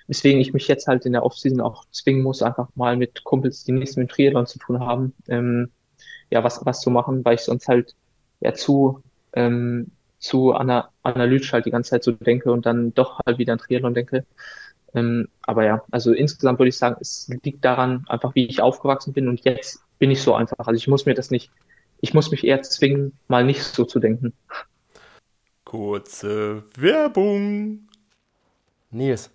weswegen 0.07 0.39
ich 0.41 0.53
mich 0.53 0.67
jetzt 0.67 0.87
halt 0.87 1.05
in 1.05 1.13
der 1.13 1.23
Offseason 1.23 1.61
auch 1.61 1.85
zwingen 1.91 2.23
muss, 2.23 2.41
einfach 2.41 2.69
mal 2.75 2.95
mit 2.97 3.23
Kumpels, 3.23 3.63
die 3.63 3.73
nichts 3.73 3.97
mit 3.97 4.09
Triathlon 4.09 4.47
zu 4.47 4.59
tun 4.59 4.79
haben, 4.79 5.13
ähm, 5.27 5.69
ja, 6.29 6.43
was, 6.43 6.65
was 6.65 6.81
zu 6.81 6.89
machen, 6.89 7.23
weil 7.25 7.35
ich 7.35 7.41
sonst 7.41 7.67
halt 7.67 7.95
ja 8.39 8.53
zu, 8.53 9.01
ähm, 9.33 9.91
zu 10.19 10.53
ana 10.53 10.89
analytisch 11.03 11.53
halt 11.53 11.65
die 11.65 11.71
ganze 11.71 11.91
Zeit 11.91 12.03
so 12.03 12.11
denke 12.11 12.51
und 12.51 12.65
dann 12.65 12.93
doch 12.93 13.19
halt 13.25 13.37
wieder 13.37 13.53
an 13.53 13.59
Triathlon 13.59 13.93
denke. 13.93 14.25
Ähm, 14.95 15.27
aber 15.41 15.65
ja, 15.65 15.83
also 15.91 16.13
insgesamt 16.13 16.59
würde 16.59 16.69
ich 16.69 16.77
sagen, 16.77 16.97
es 17.01 17.29
liegt 17.43 17.63
daran 17.65 18.05
einfach, 18.07 18.35
wie 18.35 18.47
ich 18.47 18.61
aufgewachsen 18.61 19.13
bin 19.13 19.27
und 19.27 19.43
jetzt 19.45 19.81
bin 19.99 20.11
ich 20.11 20.21
so 20.21 20.33
einfach. 20.33 20.67
Also 20.67 20.77
ich 20.77 20.87
muss 20.87 21.05
mir 21.05 21.13
das 21.13 21.31
nicht 21.31 21.51
ich 21.99 22.13
muss 22.13 22.31
mich 22.31 22.45
eher 22.45 22.61
zwingen, 22.61 23.17
mal 23.27 23.43
nicht 23.43 23.63
so 23.63 23.85
zu 23.85 23.99
denken. 23.99 24.33
Kurze 25.65 26.63
Werbung. 26.75 27.87
Nils, 28.89 29.29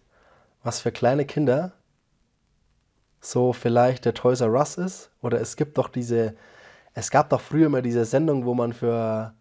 was 0.62 0.80
für 0.80 0.92
kleine 0.92 1.26
Kinder 1.26 1.72
so 3.20 3.52
vielleicht 3.52 4.04
der 4.04 4.14
Toys 4.14 4.40
R 4.40 4.52
Us 4.52 4.76
ist? 4.78 5.10
Oder 5.20 5.40
es 5.40 5.56
gibt 5.56 5.78
doch 5.78 5.88
diese, 5.88 6.34
es 6.94 7.10
gab 7.10 7.30
doch 7.30 7.40
früher 7.40 7.66
immer 7.66 7.82
diese 7.82 8.04
Sendung, 8.04 8.44
wo 8.44 8.54
man 8.54 8.72
für, 8.72 9.34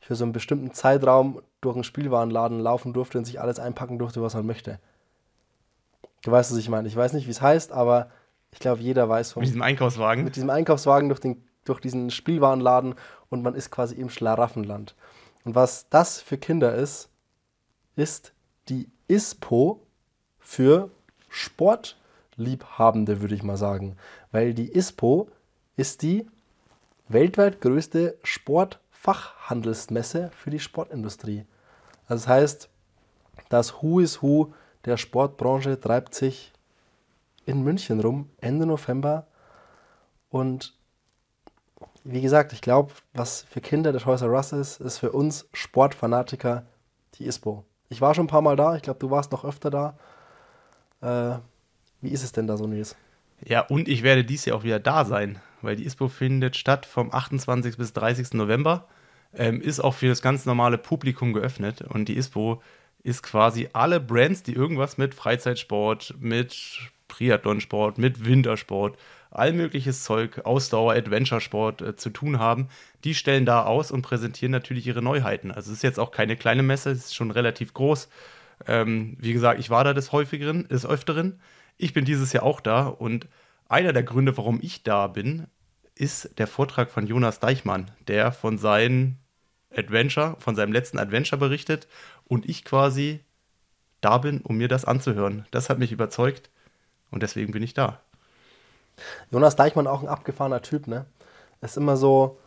für 0.00 0.14
so 0.14 0.24
einen 0.24 0.32
bestimmten 0.32 0.72
Zeitraum 0.72 1.42
durch 1.60 1.74
einen 1.74 1.84
Spielwarenladen 1.84 2.60
laufen 2.60 2.92
durfte 2.92 3.18
und 3.18 3.24
sich 3.24 3.40
alles 3.40 3.58
einpacken 3.58 3.98
durfte, 3.98 4.22
was 4.22 4.34
man 4.34 4.46
möchte. 4.46 4.80
Du 6.24 6.30
weißt, 6.30 6.50
was 6.50 6.58
ich 6.58 6.68
meine. 6.68 6.88
Ich 6.88 6.96
weiß 6.96 7.12
nicht, 7.12 7.26
wie 7.26 7.30
es 7.30 7.40
heißt, 7.40 7.72
aber 7.72 8.10
ich 8.50 8.58
glaube, 8.58 8.80
jeder 8.80 9.08
weiß 9.08 9.32
von. 9.32 9.40
Mit 9.40 9.48
diesem 9.48 9.62
Einkaufswagen? 9.62 10.24
Mit 10.24 10.36
diesem 10.36 10.50
Einkaufswagen 10.50 11.08
durch 11.08 11.20
den 11.20 11.47
durch 11.68 11.80
diesen 11.80 12.10
Spielwarenladen 12.10 12.94
und 13.30 13.42
man 13.42 13.54
ist 13.54 13.70
quasi 13.70 13.94
im 13.94 14.10
Schlaraffenland. 14.10 14.94
Und 15.44 15.54
was 15.54 15.88
das 15.88 16.20
für 16.20 16.38
Kinder 16.38 16.74
ist, 16.74 17.10
ist 17.96 18.32
die 18.68 18.90
ISPO 19.08 19.82
für 20.38 20.90
Sportliebhabende, 21.28 23.20
würde 23.20 23.34
ich 23.34 23.42
mal 23.42 23.56
sagen. 23.56 23.96
Weil 24.30 24.54
die 24.54 24.72
ISPO 24.72 25.28
ist 25.76 26.02
die 26.02 26.26
weltweit 27.08 27.60
größte 27.60 28.16
Sportfachhandelsmesse 28.22 30.30
für 30.34 30.50
die 30.50 30.60
Sportindustrie. 30.60 31.44
Also 32.06 32.24
das 32.24 32.28
heißt, 32.28 32.70
das 33.48 33.82
Who 33.82 34.00
is 34.00 34.22
Who 34.22 34.52
der 34.84 34.96
Sportbranche 34.96 35.80
treibt 35.80 36.14
sich 36.14 36.52
in 37.46 37.62
München 37.62 38.00
rum, 38.00 38.30
Ende 38.40 38.66
November. 38.66 39.26
Und 40.30 40.77
wie 42.04 42.20
gesagt, 42.20 42.52
ich 42.52 42.60
glaube, 42.60 42.92
was 43.12 43.42
für 43.50 43.60
Kinder 43.60 43.92
der 43.92 44.00
Toys 44.00 44.22
R 44.22 44.30
Us 44.30 44.52
ist, 44.52 44.80
ist 44.80 44.98
für 44.98 45.12
uns 45.12 45.48
Sportfanatiker 45.52 46.66
die 47.14 47.26
ISPO. 47.26 47.64
Ich 47.88 48.00
war 48.00 48.14
schon 48.14 48.24
ein 48.24 48.28
paar 48.28 48.42
Mal 48.42 48.56
da, 48.56 48.76
ich 48.76 48.82
glaube, 48.82 48.98
du 48.98 49.10
warst 49.10 49.32
noch 49.32 49.44
öfter 49.44 49.70
da. 49.70 49.98
Äh, 51.00 51.38
wie 52.00 52.10
ist 52.10 52.22
es 52.22 52.32
denn 52.32 52.46
da 52.46 52.56
so, 52.56 52.66
Nils? 52.66 52.96
Ja, 53.44 53.60
und 53.60 53.88
ich 53.88 54.02
werde 54.02 54.24
dies 54.24 54.44
Jahr 54.44 54.58
auch 54.58 54.64
wieder 54.64 54.80
da 54.80 55.04
sein, 55.04 55.40
weil 55.62 55.76
die 55.76 55.84
ISPO 55.84 56.08
findet 56.08 56.56
statt 56.56 56.86
vom 56.86 57.12
28. 57.12 57.76
bis 57.76 57.92
30. 57.92 58.34
November. 58.34 58.86
Ähm, 59.34 59.60
ist 59.60 59.80
auch 59.80 59.94
für 59.94 60.08
das 60.08 60.22
ganz 60.22 60.46
normale 60.46 60.78
Publikum 60.78 61.34
geöffnet 61.34 61.82
und 61.82 62.08
die 62.08 62.16
ISPO 62.16 62.62
ist 63.02 63.22
quasi 63.22 63.68
alle 63.74 64.00
Brands, 64.00 64.42
die 64.42 64.54
irgendwas 64.54 64.96
mit 64.96 65.14
Freizeitsport, 65.14 66.14
mit 66.18 66.56
Triathlonsport, 67.08 67.98
mit 67.98 68.24
Wintersport 68.24 68.96
all 69.30 69.52
mögliches 69.52 70.04
Zeug, 70.04 70.44
Ausdauer, 70.44 70.94
Adventure-Sport 70.94 71.82
äh, 71.82 71.96
zu 71.96 72.10
tun 72.10 72.38
haben, 72.38 72.68
die 73.04 73.14
stellen 73.14 73.46
da 73.46 73.64
aus 73.64 73.90
und 73.90 74.02
präsentieren 74.02 74.52
natürlich 74.52 74.86
ihre 74.86 75.02
Neuheiten. 75.02 75.50
Also 75.50 75.70
es 75.70 75.78
ist 75.78 75.82
jetzt 75.82 76.00
auch 76.00 76.10
keine 76.10 76.36
kleine 76.36 76.62
Messe, 76.62 76.90
es 76.90 77.06
ist 77.06 77.14
schon 77.14 77.30
relativ 77.30 77.74
groß. 77.74 78.08
Ähm, 78.66 79.16
wie 79.20 79.32
gesagt, 79.32 79.60
ich 79.60 79.70
war 79.70 79.84
da 79.84 79.94
des 79.94 80.12
häufigeren, 80.12 80.66
des 80.68 80.86
öfteren. 80.86 81.40
Ich 81.76 81.92
bin 81.92 82.04
dieses 82.04 82.32
Jahr 82.32 82.42
auch 82.42 82.60
da 82.60 82.86
und 82.86 83.28
einer 83.68 83.92
der 83.92 84.02
Gründe, 84.02 84.36
warum 84.36 84.60
ich 84.62 84.82
da 84.82 85.06
bin, 85.06 85.46
ist 85.94 86.38
der 86.38 86.46
Vortrag 86.46 86.90
von 86.90 87.06
Jonas 87.06 87.40
Deichmann, 87.40 87.90
der 88.06 88.32
von 88.32 88.56
seinem 88.56 89.16
Adventure, 89.74 90.36
von 90.38 90.56
seinem 90.56 90.72
letzten 90.72 90.98
Adventure 90.98 91.38
berichtet 91.38 91.86
und 92.24 92.48
ich 92.48 92.64
quasi 92.64 93.20
da 94.00 94.18
bin, 94.18 94.40
um 94.40 94.56
mir 94.56 94.68
das 94.68 94.84
anzuhören. 94.84 95.46
Das 95.50 95.68
hat 95.68 95.78
mich 95.78 95.92
überzeugt 95.92 96.50
und 97.10 97.22
deswegen 97.22 97.52
bin 97.52 97.62
ich 97.62 97.74
da. 97.74 98.00
Jonas 99.30 99.56
Deichmann 99.56 99.86
auch 99.86 100.02
ein 100.02 100.08
abgefahrener 100.08 100.62
Typ, 100.62 100.86
ne? 100.86 101.06
Ist 101.60 101.76
immer 101.76 101.96
so, 101.96 102.38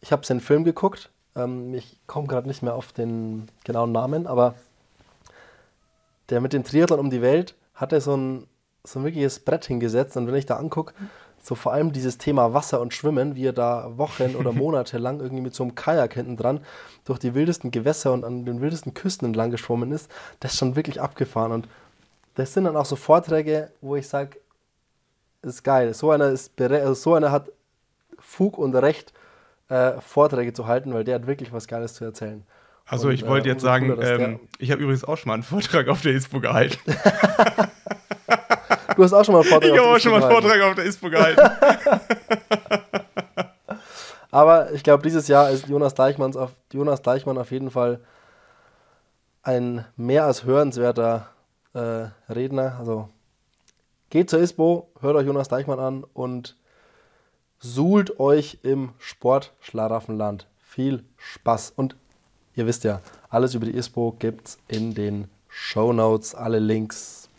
ich 0.00 0.12
habe 0.12 0.26
seinen 0.26 0.40
Film 0.40 0.64
geguckt, 0.64 1.10
ähm, 1.36 1.74
ich 1.74 1.98
komme 2.06 2.26
gerade 2.26 2.48
nicht 2.48 2.62
mehr 2.62 2.74
auf 2.74 2.92
den 2.92 3.48
genauen 3.64 3.92
Namen, 3.92 4.26
aber 4.26 4.54
der 6.28 6.40
mit 6.40 6.52
dem 6.52 6.64
Triathlon 6.64 7.00
um 7.00 7.10
die 7.10 7.22
Welt 7.22 7.54
hat 7.74 7.92
er 7.92 8.00
so 8.00 8.16
ein, 8.16 8.46
so 8.84 8.98
ein 8.98 9.04
wirkliches 9.04 9.40
Brett 9.40 9.64
hingesetzt 9.64 10.16
und 10.16 10.26
wenn 10.26 10.34
ich 10.34 10.46
da 10.46 10.56
angucke, 10.56 10.92
so 11.42 11.56
vor 11.56 11.72
allem 11.72 11.92
dieses 11.92 12.18
Thema 12.18 12.54
Wasser 12.54 12.80
und 12.80 12.94
Schwimmen, 12.94 13.34
wie 13.34 13.46
er 13.46 13.52
da 13.52 13.98
Wochen 13.98 14.36
oder 14.36 14.52
Monate 14.52 14.98
lang 14.98 15.20
irgendwie 15.20 15.42
mit 15.42 15.54
so 15.54 15.64
einem 15.64 15.74
Kajak 15.74 16.14
hinten 16.14 16.36
dran 16.36 16.60
durch 17.04 17.18
die 17.18 17.34
wildesten 17.34 17.70
Gewässer 17.72 18.12
und 18.12 18.24
an 18.24 18.44
den 18.44 18.60
wildesten 18.60 18.94
Küsten 18.94 19.26
entlang 19.26 19.50
geschwommen 19.50 19.90
ist, 19.90 20.08
das 20.38 20.52
ist 20.52 20.58
schon 20.58 20.76
wirklich 20.76 21.00
abgefahren. 21.00 21.50
Und 21.50 21.68
das 22.34 22.54
sind 22.54 22.64
dann 22.64 22.76
auch 22.76 22.84
so 22.84 22.94
Vorträge, 22.94 23.72
wo 23.80 23.96
ich 23.96 24.08
sage, 24.08 24.38
ist 25.42 25.62
geil. 25.64 25.92
So 25.94 26.10
einer, 26.10 26.30
ist 26.30 26.58
also 26.60 26.94
so 26.94 27.14
einer 27.14 27.30
hat 27.30 27.50
Fug 28.18 28.58
und 28.58 28.74
Recht, 28.74 29.12
äh, 29.68 30.00
Vorträge 30.00 30.52
zu 30.52 30.66
halten, 30.66 30.94
weil 30.94 31.04
der 31.04 31.16
hat 31.16 31.26
wirklich 31.26 31.52
was 31.52 31.66
Geiles 31.66 31.94
zu 31.94 32.04
erzählen. 32.04 32.44
Also 32.86 33.08
und, 33.08 33.14
ich 33.14 33.26
wollte 33.26 33.48
äh, 33.48 33.52
jetzt 33.52 33.62
sagen, 33.62 33.88
cooler, 33.88 34.20
ähm, 34.20 34.40
ich 34.58 34.70
habe 34.70 34.82
übrigens 34.82 35.04
auch 35.04 35.16
schon 35.16 35.28
mal 35.28 35.34
einen 35.34 35.42
Vortrag 35.42 35.88
auf 35.88 36.02
der 36.02 36.12
ISPO 36.12 36.40
gehalten. 36.40 36.78
du 38.96 39.04
hast 39.04 39.12
auch 39.12 39.24
schon 39.24 39.34
mal 39.34 39.40
einen 39.40 39.48
Vortrag 39.50 39.72
ich 39.72 39.80
auf 39.80 39.94
der 39.94 39.96
ISPO 39.96 39.96
gehalten. 39.96 39.96
Ich 39.96 39.96
habe 39.96 39.96
auch 39.96 40.00
schon 40.00 40.12
mal 40.12 40.22
einen 40.22 40.32
Vortrag 40.32 40.62
auf 40.62 40.74
der 40.74 40.84
ISPO 40.84 41.10
gehalten. 41.10 41.40
Aber 44.30 44.72
ich 44.72 44.82
glaube, 44.82 45.02
dieses 45.02 45.28
Jahr 45.28 45.50
ist 45.50 45.68
Jonas, 45.68 45.94
Deichmanns 45.94 46.36
auf, 46.36 46.52
Jonas 46.72 47.02
Deichmann 47.02 47.36
auf 47.36 47.50
jeden 47.50 47.70
Fall 47.70 48.00
ein 49.42 49.84
mehr 49.96 50.24
als 50.24 50.44
hörenswerter 50.44 51.28
äh, 51.74 52.06
Redner. 52.32 52.76
Also 52.78 53.10
geht 54.12 54.28
zur 54.28 54.40
ISPO, 54.40 54.90
hört 55.00 55.16
euch 55.16 55.26
Jonas 55.26 55.48
Deichmann 55.48 55.80
an 55.80 56.04
und 56.12 56.54
suhlt 57.60 58.20
euch 58.20 58.58
im 58.62 58.90
Sportschlaraffenland. 58.98 60.46
Viel 60.58 61.02
Spaß. 61.16 61.72
Und 61.76 61.96
ihr 62.54 62.66
wisst 62.66 62.84
ja, 62.84 63.00
alles 63.30 63.54
über 63.54 63.64
die 63.64 63.74
ISPO 63.74 64.16
gibt 64.18 64.48
es 64.48 64.58
in 64.68 64.92
den 64.92 65.28
Show 65.48 65.94
Notes, 65.94 66.34
alle 66.34 66.58
Links, 66.58 67.30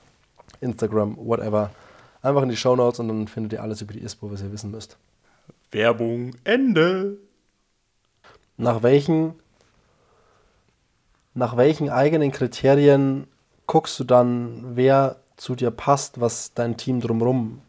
Instagram, 0.62 1.16
whatever. 1.16 1.70
Einfach 2.24 2.42
in 2.42 2.50
die 2.50 2.58
Show 2.58 2.76
Notes 2.76 3.00
und 3.00 3.08
dann 3.08 3.28
findet 3.28 3.54
ihr 3.54 3.62
alles 3.62 3.84
über 3.84 3.94
die 3.94 4.02
ISPO, 4.02 4.32
was 4.32 4.42
ihr 4.42 4.52
wissen 4.52 4.72
müsst. 4.72 4.98
Werbung 5.70 6.36
Ende. 6.44 7.20
Nach 8.58 8.82
welchen, 8.82 9.36
nach 11.36 11.56
welchen 11.56 11.92
eigenen 11.92 12.32
Kriterien 12.32 13.28
guckst 13.68 14.00
du 14.00 14.06
dann, 14.06 14.76
wer 14.76 15.23
zu 15.44 15.56
dir 15.56 15.72
passt, 15.72 16.22
was 16.22 16.54
dein 16.54 16.78
Team 16.78 17.02
drumherum 17.02 17.62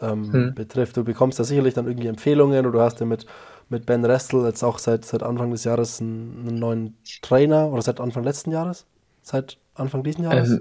ähm, 0.00 0.32
hm. 0.32 0.54
betrifft? 0.54 0.96
Du 0.96 1.04
bekommst 1.04 1.38
da 1.38 1.44
sicherlich 1.44 1.74
dann 1.74 1.86
irgendwie 1.86 2.08
Empfehlungen 2.08 2.66
oder 2.66 2.72
du 2.72 2.80
hast 2.80 3.00
ja 3.00 3.06
mit, 3.06 3.26
mit 3.68 3.86
Ben 3.86 4.04
Restel 4.04 4.44
jetzt 4.44 4.64
auch 4.64 4.78
seit, 4.78 5.04
seit 5.04 5.22
Anfang 5.22 5.50
des 5.50 5.64
Jahres 5.64 6.00
einen, 6.00 6.46
einen 6.48 6.58
neuen 6.58 6.96
Trainer 7.22 7.68
oder 7.68 7.82
seit 7.82 8.00
Anfang 8.00 8.24
letzten 8.24 8.50
Jahres? 8.50 8.86
Seit 9.22 9.58
Anfang 9.74 10.02
diesen 10.02 10.24
Jahres? 10.24 10.60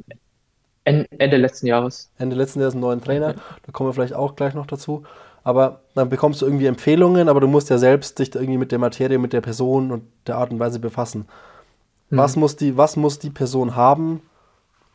Ähm, 0.86 1.06
Ende 1.18 1.38
letzten 1.38 1.68
Jahres. 1.68 2.12
Ende 2.18 2.36
letzten 2.36 2.60
Jahres 2.60 2.74
einen 2.74 2.82
neuen 2.82 3.02
Trainer. 3.02 3.34
Da 3.34 3.72
kommen 3.72 3.90
wir 3.90 3.94
vielleicht 3.94 4.14
auch 4.14 4.36
gleich 4.36 4.54
noch 4.54 4.68
dazu 4.68 5.04
aber 5.44 5.82
dann 5.96 6.10
bekommst 6.10 6.42
du 6.42 6.46
irgendwie 6.46 6.66
Empfehlungen, 6.66 7.30
aber 7.30 7.40
du 7.40 7.48
musst 7.48 7.70
ja 7.70 7.78
selbst 7.78 8.20
dich 8.20 8.36
irgendwie 8.36 8.58
mit 8.58 8.72
der 8.72 8.80
Materie, 8.80 9.18
mit 9.18 9.34
der 9.34 9.42
Person 9.42 9.92
und 9.92 10.04
der 10.28 10.38
Art 10.38 10.52
und 10.52 10.60
Weise 10.60 10.80
befassen. 10.80 11.26
Mhm. 12.10 12.18
Was, 12.18 12.36
muss 12.36 12.56
die, 12.56 12.78
was 12.78 12.98
muss 12.98 13.20
die 13.20 13.30
Person 13.30 13.76
haben, 13.76 14.22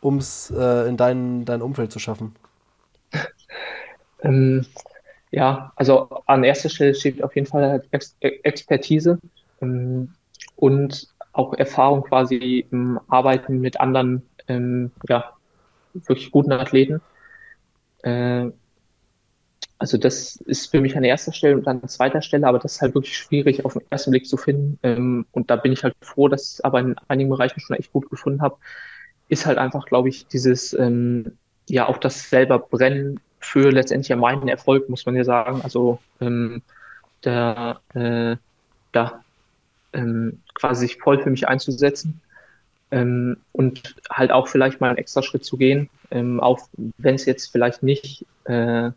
um 0.04 0.18
es 0.18 0.52
äh, 0.54 0.88
in 0.88 0.96
dein, 0.96 1.44
dein 1.44 1.62
Umfeld 1.62 1.90
zu 1.90 1.98
schaffen? 1.98 2.34
ähm, 4.22 4.66
ja, 5.30 5.72
also 5.76 6.08
an 6.26 6.44
erster 6.44 6.68
Stelle 6.68 6.94
steht 6.94 7.22
auf 7.22 7.34
jeden 7.34 7.46
Fall 7.46 7.82
Ex 7.90 8.16
Expertise 8.20 9.18
ähm, 9.62 10.12
und 10.56 11.08
auch 11.32 11.54
Erfahrung 11.54 12.02
quasi 12.02 12.66
im 12.70 13.00
Arbeiten 13.08 13.60
mit 13.60 13.80
anderen, 13.80 14.22
ähm, 14.46 14.92
ja, 15.08 15.32
wirklich 15.94 16.30
guten 16.30 16.52
Athleten. 16.52 17.00
Äh, 18.02 18.50
also 19.78 19.98
das 19.98 20.36
ist 20.36 20.70
für 20.70 20.80
mich 20.80 20.96
an 20.96 21.04
erster 21.04 21.32
Stelle 21.32 21.56
und 21.56 21.66
an 21.66 21.86
zweiter 21.88 22.22
Stelle, 22.22 22.46
aber 22.46 22.58
das 22.58 22.74
ist 22.74 22.82
halt 22.82 22.94
wirklich 22.94 23.16
schwierig 23.16 23.64
auf 23.64 23.72
den 23.72 23.82
ersten 23.90 24.10
Blick 24.10 24.26
zu 24.26 24.36
finden. 24.36 24.78
Ähm, 24.82 25.26
und 25.32 25.50
da 25.50 25.56
bin 25.56 25.72
ich 25.72 25.82
halt 25.82 25.94
froh, 26.02 26.28
dass 26.28 26.42
ich 26.44 26.48
es 26.54 26.60
aber 26.60 26.80
in 26.80 26.94
einigen 27.08 27.30
Bereichen 27.30 27.60
schon 27.60 27.76
echt 27.76 27.92
gut 27.92 28.08
gefunden 28.10 28.42
habe. 28.42 28.56
Ist 29.28 29.46
halt 29.46 29.58
einfach, 29.58 29.86
glaube 29.86 30.08
ich, 30.08 30.26
dieses, 30.26 30.74
ähm, 30.74 31.36
ja, 31.68 31.88
auch 31.88 31.98
das 31.98 32.28
selber 32.28 32.58
Brennen 32.58 33.20
für 33.40 33.70
letztendlich 33.70 34.08
ja 34.08 34.16
meinen 34.16 34.48
Erfolg, 34.48 34.88
muss 34.88 35.06
man 35.06 35.16
ja 35.16 35.24
sagen. 35.24 35.60
Also 35.62 35.98
ähm, 36.20 36.62
der, 37.24 37.80
äh, 37.94 38.36
da 38.92 39.24
ähm, 39.92 40.40
quasi 40.54 40.86
sich 40.86 40.98
voll 40.98 41.22
für 41.22 41.30
mich 41.30 41.48
einzusetzen. 41.48 42.20
Ähm, 42.90 43.38
und 43.52 43.96
halt 44.10 44.30
auch 44.30 44.48
vielleicht 44.48 44.80
mal 44.80 44.88
einen 44.88 44.98
extra 44.98 45.22
Schritt 45.22 45.44
zu 45.44 45.56
gehen, 45.56 45.88
ähm, 46.10 46.38
auch 46.40 46.60
wenn 46.98 47.14
es 47.14 47.24
jetzt 47.24 47.50
vielleicht 47.50 47.82
nicht 47.82 48.24
äh, 48.44 48.90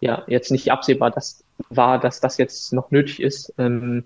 ja 0.00 0.24
jetzt 0.26 0.50
nicht 0.50 0.72
absehbar 0.72 1.10
dass, 1.10 1.44
war, 1.68 2.00
dass 2.00 2.20
das 2.20 2.38
jetzt 2.38 2.72
noch 2.72 2.90
nötig 2.90 3.20
ist. 3.20 3.52
Ähm, 3.58 4.04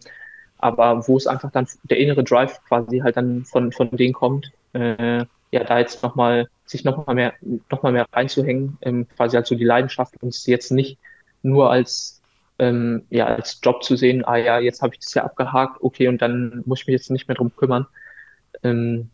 aber 0.58 1.08
wo 1.08 1.16
es 1.16 1.26
einfach 1.26 1.50
dann 1.50 1.66
der 1.84 1.98
innere 1.98 2.22
Drive 2.22 2.60
quasi 2.68 2.98
halt 2.98 3.16
dann 3.16 3.44
von, 3.44 3.72
von 3.72 3.90
denen 3.92 4.12
kommt, 4.12 4.52
äh, 4.74 5.24
ja, 5.52 5.64
da 5.64 5.78
jetzt 5.78 6.02
nochmal, 6.02 6.48
sich 6.64 6.84
nochmal 6.84 7.14
mehr, 7.14 7.34
noch 7.70 7.82
mal 7.82 7.92
mehr 7.92 8.06
reinzuhängen, 8.12 8.78
ähm, 8.82 9.06
quasi 9.16 9.36
halt 9.36 9.46
so 9.46 9.54
die 9.54 9.64
Leidenschaft 9.64 10.14
und 10.22 10.28
es 10.28 10.46
jetzt 10.46 10.70
nicht 10.70 10.98
nur 11.42 11.70
als, 11.70 12.20
ähm, 12.58 13.04
ja, 13.10 13.26
als 13.26 13.60
Job 13.62 13.82
zu 13.82 13.96
sehen, 13.96 14.24
ah 14.24 14.36
ja, 14.36 14.58
jetzt 14.60 14.82
habe 14.82 14.94
ich 14.94 15.00
das 15.00 15.14
ja 15.14 15.24
abgehakt, 15.24 15.82
okay, 15.82 16.08
und 16.08 16.22
dann 16.22 16.62
muss 16.66 16.80
ich 16.80 16.86
mich 16.86 16.94
jetzt 16.94 17.10
nicht 17.10 17.28
mehr 17.28 17.36
drum 17.36 17.54
kümmern. 17.56 17.86
Ähm, 18.62 19.10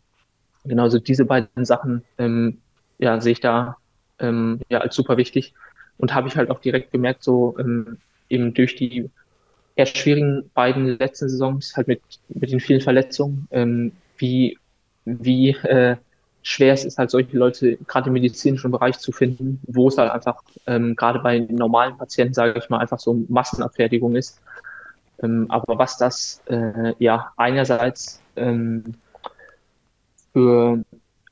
genauso 0.65 0.99
diese 0.99 1.25
beiden 1.25 1.65
Sachen, 1.65 2.03
ähm, 2.19 2.59
ja, 2.99 3.21
sehe 3.21 3.33
ich 3.33 3.41
da 3.41 3.77
ähm, 4.19 4.61
ja 4.69 4.81
als 4.81 4.95
super 4.95 5.17
wichtig. 5.17 5.55
Und 5.99 6.15
habe 6.15 6.29
ich 6.29 6.37
halt 6.37 6.51
auch 6.51 6.61
direkt 6.61 6.93
gemerkt, 6.93 7.23
so 7.23 7.57
ähm, 7.59 7.99
eben 8.29 8.53
durch 8.53 8.77
die 8.77 9.09
eher 9.77 9.87
schwierigen 9.87 10.51
beiden 10.55 10.99
letzten 10.99 11.29
Saisons, 11.29 11.77
halt 11.77 11.89
mit, 11.89 12.03
mit 12.29 12.51
den 12.51 12.61
vielen 12.61 12.81
Verletzungen, 12.81 13.47
ähm, 13.51 13.93
wie, 14.19 14.59
wie 15.05 15.51
äh, 15.51 15.97
schwer 16.47 16.75
es 16.75 16.85
ist, 16.85 16.97
halt 16.97 17.11
solche 17.11 17.37
Leute 17.37 17.77
gerade 17.89 18.07
im 18.07 18.13
medizinischen 18.13 18.71
Bereich 18.71 18.99
zu 19.01 19.11
finden, 19.11 19.61
wo 19.67 19.89
es 19.89 19.99
halt 19.99 20.13
einfach 20.13 20.45
ähm, 20.69 20.95
gerade 20.95 21.19
bei 21.19 21.41
normalen 21.41 21.99
Patienten, 21.99 22.35
sage 22.35 22.57
ich 22.57 22.71
mal, 22.71 22.79
einfach 22.79 23.01
so 23.01 23.15
Massenabfertigung 23.29 24.15
ist. 24.15 24.41
Ähm, 25.21 25.47
aber 25.51 25.77
was 25.77 25.99
das 25.99 26.41
äh, 26.47 26.95
ja 27.01 27.33
einerseits 27.37 28.23
ähm, 28.37 28.95
für 30.33 30.85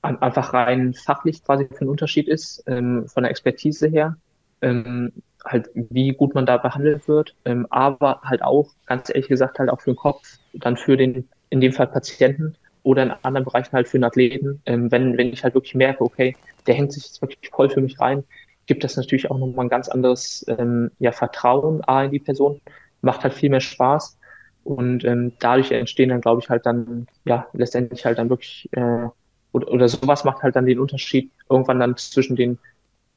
an, 0.03 0.21
einfach 0.21 0.53
rein 0.53 0.95
fachlich 0.95 1.45
quasi 1.45 1.67
für 1.67 1.83
einen 1.83 1.91
Unterschied 1.91 2.27
ist, 2.27 2.65
ähm, 2.67 3.07
von 3.07 3.23
der 3.23 3.31
Expertise 3.31 3.87
her, 3.87 4.17
ähm, 4.63 5.13
halt 5.45 5.71
wie 5.75 6.11
gut 6.11 6.35
man 6.35 6.45
da 6.45 6.57
behandelt 6.57 7.07
wird, 7.07 7.37
ähm, 7.45 7.69
aber 7.71 8.21
halt 8.25 8.43
auch, 8.43 8.73
ganz 8.87 9.11
ehrlich 9.11 9.29
gesagt, 9.29 9.61
halt 9.61 9.71
auch 9.71 9.81
für 9.81 9.93
den 9.93 9.97
Kopf, 9.97 10.39
dann 10.55 10.77
für 10.77 10.97
den, 10.97 11.29
in 11.51 11.61
dem 11.61 11.73
Fall 11.73 11.87
Patienten 11.87 12.57
oder 12.85 13.03
in 13.03 13.11
anderen 13.23 13.45
Bereichen 13.45 13.73
halt 13.73 13.89
für 13.89 13.99
den 13.99 14.05
Athleten, 14.05 14.63
ähm, 14.67 14.93
wenn, 14.93 15.19
wenn 15.19 15.33
ich 15.33 15.43
halt 15.43 15.55
wirklich 15.55 15.75
merke, 15.75 16.05
okay, 16.05 16.37
der 16.67 16.75
hängt 16.75 16.93
sich 16.93 17.05
jetzt 17.05 17.21
wirklich 17.21 17.51
voll 17.51 17.69
für 17.69 17.81
mich 17.81 17.99
rein, 17.99 18.23
gibt 18.67 18.85
das 18.85 18.97
natürlich 18.97 19.31
auch 19.31 19.39
nochmal 19.39 19.67
ein 19.67 19.71
ganz 19.71 19.89
anderes 19.89 20.45
ähm, 20.49 20.91
ja, 20.99 21.11
Vertrauen 21.11 21.83
A 21.85 22.05
in 22.05 22.13
die 22.13 22.21
Person, 22.21 22.61
macht 23.01 23.25
halt 23.25 23.35
viel 23.35 23.51
mehr 23.51 23.61
Spaß. 23.61 24.19
Und 24.65 25.05
ähm, 25.05 25.33
dadurch 25.41 25.73
entstehen 25.73 26.09
dann, 26.09 26.23
glaube 26.23 26.41
ich, 26.43 26.49
halt 26.49 26.65
dann, 26.65 27.07
ja, 27.25 27.47
letztendlich 27.53 28.05
halt 28.07 28.19
dann 28.19 28.31
wirklich, 28.31 28.69
äh, 28.73 29.09
oder, 29.53 29.71
oder 29.71 29.89
sowas 29.89 30.25
macht 30.25 30.43
halt 30.43 30.57
dann 30.57 30.67
den 30.67 30.79
Unterschied 30.81 31.31
irgendwann 31.51 31.81
dann 31.81 31.97
zwischen 31.97 32.37
den 32.37 32.59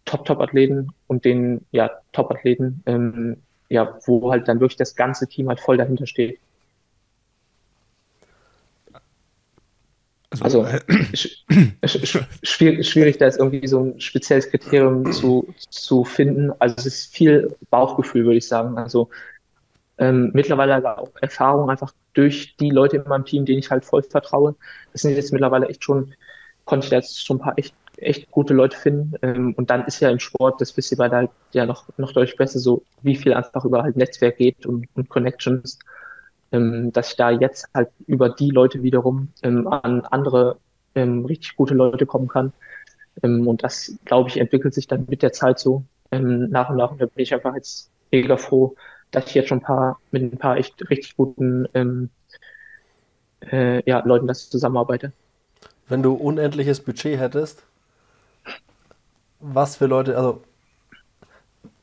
Top-Top-Athleten 0.05 0.89
und 1.07 1.23
den 1.25 1.65
ja, 1.71 1.91
Top-Athleten, 2.11 2.83
ähm, 2.85 3.37
ja, 3.69 3.97
wo 4.05 4.31
halt 4.31 4.47
dann 4.47 4.59
wirklich 4.59 4.77
das 4.77 4.95
ganze 4.95 5.27
Team 5.27 5.49
halt 5.49 5.59
voll 5.59 5.77
dahinter 5.77 6.05
steht. 6.05 6.39
Also, 10.41 10.61
also 11.81 12.19
äh, 12.19 12.23
schwierig, 12.43 12.89
schwierig, 12.89 13.17
da 13.17 13.25
jetzt 13.25 13.39
irgendwie 13.39 13.67
so 13.67 13.79
ein 13.79 13.99
spezielles 13.99 14.49
Kriterium 14.49 15.11
zu, 15.11 15.53
zu 15.69 16.03
finden. 16.03 16.51
Also 16.59 16.75
es 16.77 16.85
ist 16.85 17.13
viel 17.13 17.55
Bauchgefühl, 17.69 18.25
würde 18.25 18.37
ich 18.37 18.47
sagen. 18.47 18.77
Also 18.77 19.09
ähm, 19.97 20.31
mittlerweile 20.33 20.75
aber 20.75 20.99
auch 20.99 21.11
Erfahrung 21.21 21.69
einfach 21.69 21.93
durch 22.13 22.55
die 22.57 22.69
Leute 22.69 22.97
in 22.97 23.07
meinem 23.07 23.25
Team, 23.25 23.45
denen 23.45 23.59
ich 23.59 23.71
halt 23.71 23.85
voll 23.85 24.03
vertraue. 24.03 24.55
Das 24.93 25.01
sind 25.01 25.15
jetzt 25.15 25.31
mittlerweile 25.31 25.67
echt 25.67 25.83
schon, 25.83 26.13
konnte 26.65 26.85
ich 26.85 26.89
da 26.89 26.97
jetzt 26.97 27.25
schon 27.25 27.37
ein 27.37 27.41
paar 27.41 27.57
echt 27.57 27.73
echt 27.97 28.31
gute 28.31 28.53
Leute 28.53 28.77
finden. 28.77 29.13
Ähm, 29.21 29.53
und 29.57 29.69
dann 29.69 29.85
ist 29.85 29.99
ja 29.99 30.09
im 30.09 30.19
Sport, 30.19 30.61
das 30.61 30.75
wisst 30.77 30.91
ihr 30.91 30.97
beide 30.97 31.15
halt 31.15 31.31
ja 31.51 31.65
noch, 31.65 31.85
noch 31.97 32.13
deutlich 32.13 32.37
besser, 32.37 32.59
so 32.59 32.83
wie 33.01 33.15
viel 33.15 33.33
einfach 33.33 33.65
über 33.65 33.83
halt 33.83 33.95
Netzwerk 33.97 34.37
geht 34.37 34.65
und, 34.65 34.87
und 34.95 35.09
Connections, 35.09 35.79
ähm, 36.51 36.91
dass 36.93 37.11
ich 37.11 37.15
da 37.17 37.29
jetzt 37.31 37.67
halt 37.73 37.89
über 38.05 38.29
die 38.29 38.49
Leute 38.49 38.83
wiederum 38.83 39.29
ähm, 39.43 39.67
an 39.67 40.01
andere 40.01 40.57
ähm, 40.95 41.25
richtig 41.25 41.55
gute 41.55 41.73
Leute 41.73 42.05
kommen 42.05 42.27
kann. 42.27 42.53
Ähm, 43.23 43.47
und 43.47 43.63
das, 43.63 43.97
glaube 44.05 44.29
ich, 44.29 44.37
entwickelt 44.37 44.73
sich 44.73 44.87
dann 44.87 45.05
mit 45.09 45.21
der 45.21 45.33
Zeit 45.33 45.59
so 45.59 45.83
ähm, 46.11 46.49
nach 46.49 46.69
und 46.69 46.77
nach. 46.77 46.91
Und 46.91 47.01
da 47.01 47.05
bin 47.05 47.23
ich 47.23 47.33
einfach 47.33 47.55
jetzt 47.55 47.89
mega 48.11 48.37
froh, 48.37 48.75
dass 49.11 49.27
ich 49.27 49.35
jetzt 49.35 49.49
schon 49.49 49.59
ein 49.59 49.63
paar, 49.63 49.99
mit 50.11 50.21
ein 50.21 50.37
paar 50.37 50.57
echt 50.57 50.89
richtig 50.89 51.15
guten 51.15 51.67
ähm, 51.73 52.09
äh, 53.51 53.81
ja, 53.89 53.99
Leuten 54.05 54.27
das 54.27 54.49
zusammenarbeite. 54.49 55.11
Wenn 55.87 56.03
du 56.03 56.13
unendliches 56.13 56.81
Budget 56.81 57.19
hättest, 57.19 57.63
was 59.39 59.77
für 59.77 59.85
Leute, 59.85 60.17
also, 60.17 60.43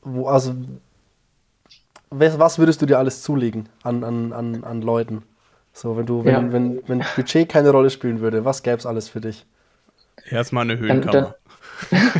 wo, 0.01 0.27
also, 0.27 0.53
was 2.19 2.59
würdest 2.59 2.81
du 2.81 2.85
dir 2.85 2.99
alles 2.99 3.21
zulegen 3.21 3.69
an, 3.83 4.03
an, 4.03 4.33
an, 4.33 4.63
an 4.63 4.81
Leuten? 4.81 5.23
So, 5.73 5.97
wenn 5.97 6.05
du, 6.05 6.23
wenn, 6.23 6.33
ja. 6.33 6.53
wenn, 6.53 6.81
wenn 6.87 7.03
Budget 7.15 7.49
keine 7.49 7.69
Rolle 7.69 7.89
spielen 7.89 8.21
würde, 8.21 8.45
was 8.45 8.63
gäbe 8.63 8.77
es 8.77 8.85
alles 8.85 9.09
für 9.09 9.19
dich? 9.19 9.45
Erstmal 10.29 10.63
eine 10.63 10.79
Höhenkammer. 10.79 11.35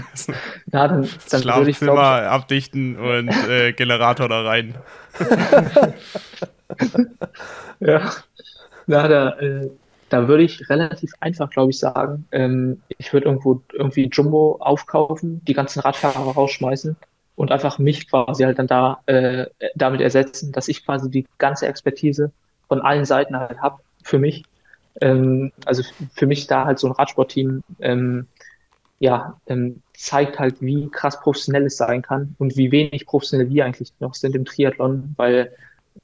Na, 0.71 0.87
dann, 0.87 1.09
dann 1.29 1.41
Schlafzimmer 1.41 1.67
ich, 1.67 1.79
glaub, 1.79 1.97
abdichten 1.97 2.97
und 2.97 3.29
äh, 3.47 3.71
Generator 3.77 4.27
da 4.27 4.41
rein. 4.41 4.75
ja. 7.79 8.11
Na, 8.87 9.07
da, 9.07 9.39
äh, 9.39 9.69
da 10.09 10.27
würde 10.27 10.43
ich 10.43 10.69
relativ 10.69 11.13
einfach, 11.21 11.49
glaube 11.49 11.71
ich, 11.71 11.79
sagen, 11.79 12.27
ähm, 12.31 12.81
ich 12.97 13.13
würde 13.13 13.27
irgendwo 13.27 13.63
irgendwie 13.71 14.09
Jumbo 14.11 14.57
aufkaufen, 14.59 15.43
die 15.45 15.53
ganzen 15.53 15.79
Radfahrer 15.79 16.33
rausschmeißen 16.33 16.97
und 17.35 17.51
einfach 17.51 17.79
mich 17.79 18.09
quasi 18.09 18.43
halt 18.43 18.59
dann 18.59 18.67
da 18.67 19.01
äh, 19.05 19.47
damit 19.75 20.01
ersetzen, 20.01 20.51
dass 20.51 20.67
ich 20.67 20.85
quasi 20.85 21.09
die 21.09 21.25
ganze 21.37 21.67
Expertise 21.67 22.31
von 22.67 22.81
allen 22.81 23.05
Seiten 23.05 23.37
halt 23.37 23.59
habe 23.59 23.81
für 24.03 24.19
mich. 24.19 24.43
Ähm, 25.01 25.51
also 25.65 25.83
für 26.13 26.25
mich 26.25 26.47
da 26.47 26.65
halt 26.65 26.79
so 26.79 26.87
ein 26.87 26.93
Radsportteam 26.93 27.63
ähm, 27.79 28.27
ja, 28.99 29.39
ähm, 29.47 29.81
zeigt 29.93 30.39
halt, 30.39 30.61
wie 30.61 30.89
krass 30.89 31.19
professionell 31.19 31.65
es 31.65 31.77
sein 31.77 32.01
kann 32.01 32.35
und 32.39 32.55
wie 32.55 32.71
wenig 32.71 33.05
professionell 33.05 33.49
wir 33.49 33.65
eigentlich 33.65 33.91
noch 33.99 34.13
sind 34.13 34.35
im 34.35 34.45
Triathlon, 34.45 35.13
weil 35.17 35.51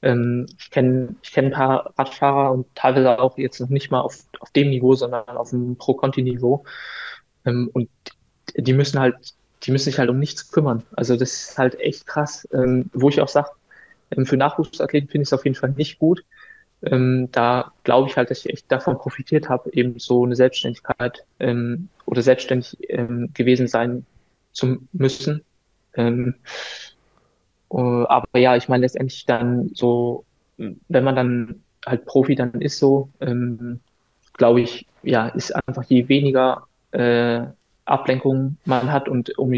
ähm, 0.01 0.45
ich 0.57 0.71
kenne 0.71 1.15
ich 1.21 1.32
kenn 1.32 1.45
ein 1.45 1.51
paar 1.51 1.93
Radfahrer 1.97 2.51
und 2.51 2.67
teilweise 2.75 3.19
auch 3.19 3.38
jetzt 3.38 3.59
noch 3.59 3.69
nicht 3.69 3.91
mal 3.91 4.01
auf, 4.01 4.19
auf 4.39 4.51
dem 4.51 4.69
Niveau, 4.69 4.95
sondern 4.95 5.27
auf 5.29 5.49
dem 5.51 5.77
Pro-Conti-Niveau. 5.77 6.63
Ähm, 7.45 7.69
und 7.73 7.89
die 8.55 8.73
müssen 8.73 8.99
halt, 8.99 9.15
die 9.64 9.72
müssen 9.72 9.86
sich 9.86 9.99
halt 9.99 10.09
um 10.09 10.20
nichts 10.20 10.51
kümmern. 10.51 10.84
Also 10.95 11.16
das 11.16 11.49
ist 11.49 11.57
halt 11.57 11.80
echt 11.80 12.07
krass, 12.07 12.47
ähm, 12.53 12.89
wo 12.93 13.09
ich 13.09 13.22
auch 13.22 13.28
sage, 13.28 13.49
ähm, 14.12 14.26
für 14.26 14.38
Nachwuchsathleten 14.38 15.09
finde 15.09 15.24
ich 15.24 15.30
es 15.30 15.34
auf 15.34 15.45
jeden 15.45 15.55
Fall 15.55 15.72
nicht 15.72 15.99
gut. 15.99 16.24
Ähm, 16.84 17.30
da 17.32 17.72
glaube 17.84 18.09
ich 18.09 18.18
halt, 18.18 18.32
dass 18.32 18.39
ich 18.39 18.49
echt 18.51 18.72
davon 18.72 18.97
profitiert 18.97 19.49
habe, 19.49 19.72
eben 19.74 19.99
so 19.99 20.26
eine 20.26 20.36
Selbstständigkeit 20.36 21.26
ähm, 21.39 21.89
oder 22.05 22.22
selbstständig 22.22 22.78
ähm, 22.89 23.30
gewesen 23.34 23.68
sein 23.68 24.05
zu 24.51 24.80
müssen. 24.91 25.43
Ähm, 25.93 26.36
uh, 27.70 28.05
aber 28.07 28.39
ja, 28.39 28.55
ich 28.55 28.68
meine 28.68 28.82
letztendlich 28.82 29.26
dann 29.26 29.70
so, 29.74 30.26
wenn 30.57 31.03
man 31.03 31.16
dann 31.16 31.64
halt 31.86 32.05
Profi 32.05 32.36
dann 32.36 32.62
ist 32.62 32.80
so, 32.80 33.09
ähm, 33.20 33.80
glaube 34.34 34.62
ich, 34.62 34.88
ja, 35.03 35.28
ist 35.28 35.51
einfach 35.51 35.84
je 35.84 36.07
weniger 36.07 36.68
äh, 36.91 37.43
Ablenkung 37.91 38.57
man 38.65 38.91
hat 38.91 39.07
und 39.07 39.37
um 39.37 39.53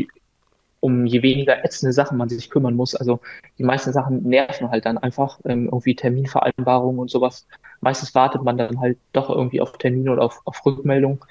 um 0.84 1.05
je 1.05 1.21
weniger 1.21 1.63
ätzende 1.63 1.93
Sachen 1.93 2.17
man 2.17 2.27
sich 2.27 2.49
kümmern 2.49 2.75
muss. 2.75 2.93
Also 2.93 3.21
die 3.57 3.63
meisten 3.63 3.93
Sachen 3.93 4.23
nerven 4.23 4.69
halt 4.69 4.86
dann 4.86 4.97
einfach, 4.97 5.39
ähm, 5.45 5.67
irgendwie 5.67 5.95
Terminvereinbarungen 5.95 6.99
und 6.99 7.09
sowas. 7.09 7.47
Meistens 7.79 8.13
wartet 8.15 8.43
man 8.43 8.57
dann 8.57 8.81
halt 8.81 8.97
doch 9.13 9.29
irgendwie 9.29 9.61
auf 9.61 9.77
Termin 9.77 10.09
oder 10.09 10.23
auf, 10.23 10.41
auf 10.43 10.65
Rückmeldung 10.65 11.23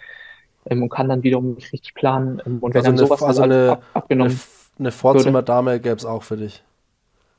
ähm, 0.64 0.82
und 0.82 0.88
kann 0.88 1.10
dann 1.10 1.22
wiederum 1.22 1.52
nicht 1.52 1.70
richtig 1.70 1.92
planen. 1.94 2.40
Ähm, 2.46 2.60
und 2.60 2.72
wenn 2.72 2.86
also 2.86 2.92
dann 2.92 2.98
eine, 2.98 3.06
sowas 3.06 3.22
also 3.22 3.42
eine, 3.42 3.72
ab, 3.72 3.82
abgenommen 3.92 4.32
eine, 4.32 4.40
eine 4.78 4.90
Vorzimmerdame 4.90 5.80
gäbe 5.80 5.96
es 5.96 6.06
auch 6.06 6.22
für 6.22 6.38
dich. 6.38 6.62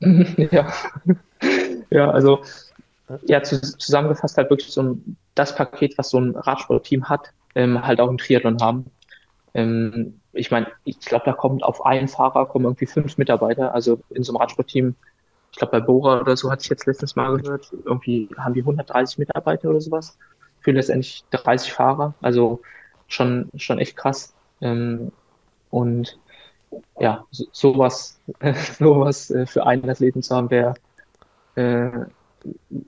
ja. 0.00 0.72
ja, 1.90 2.10
also 2.12 2.44
ja, 3.26 3.42
zu, 3.42 3.60
zusammengefasst 3.60 4.36
halt 4.36 4.50
wirklich 4.50 4.72
so 4.72 4.82
ein, 4.82 5.16
das 5.34 5.56
Paket, 5.56 5.98
was 5.98 6.10
so 6.10 6.20
ein 6.20 6.36
Radsportteam 6.36 7.08
hat, 7.08 7.30
ähm, 7.56 7.84
halt 7.84 8.00
auch 8.00 8.08
im 8.08 8.18
Triathlon 8.18 8.60
haben. 8.60 8.86
Ähm, 9.54 10.20
ich 10.32 10.50
meine, 10.50 10.66
ich 10.84 10.98
glaube, 11.00 11.24
da 11.26 11.32
kommt 11.32 11.62
auf 11.62 11.84
einen 11.86 12.08
Fahrer 12.08 12.46
kommen 12.46 12.64
irgendwie 12.66 12.86
fünf 12.86 13.18
Mitarbeiter. 13.18 13.74
Also 13.74 14.00
in 14.10 14.22
so 14.24 14.32
einem 14.32 14.38
Radsportteam, 14.42 14.96
ich 15.52 15.58
glaube 15.58 15.72
bei 15.72 15.80
Bora 15.80 16.20
oder 16.20 16.36
so 16.36 16.50
hatte 16.50 16.62
ich 16.62 16.70
jetzt 16.70 16.86
letztens 16.86 17.16
mal 17.16 17.36
gehört, 17.38 17.72
irgendwie 17.84 18.28
haben 18.36 18.54
die 18.54 18.60
130 18.60 19.18
Mitarbeiter 19.18 19.70
oder 19.70 19.80
sowas 19.80 20.18
für 20.60 20.72
letztendlich 20.72 21.24
30 21.30 21.72
Fahrer. 21.72 22.14
Also 22.20 22.60
schon 23.08 23.50
schon 23.56 23.78
echt 23.78 23.96
krass. 23.96 24.34
Ähm, 24.60 25.12
und 25.70 26.18
ja, 26.98 27.24
so, 27.30 27.44
sowas, 27.52 28.20
sowas 28.78 29.30
äh, 29.30 29.46
für 29.46 29.66
einen 29.66 29.88
Athleten 29.90 30.22
zu 30.22 30.34
haben, 30.34 30.50
wäre 30.50 30.74
äh, 31.56 31.90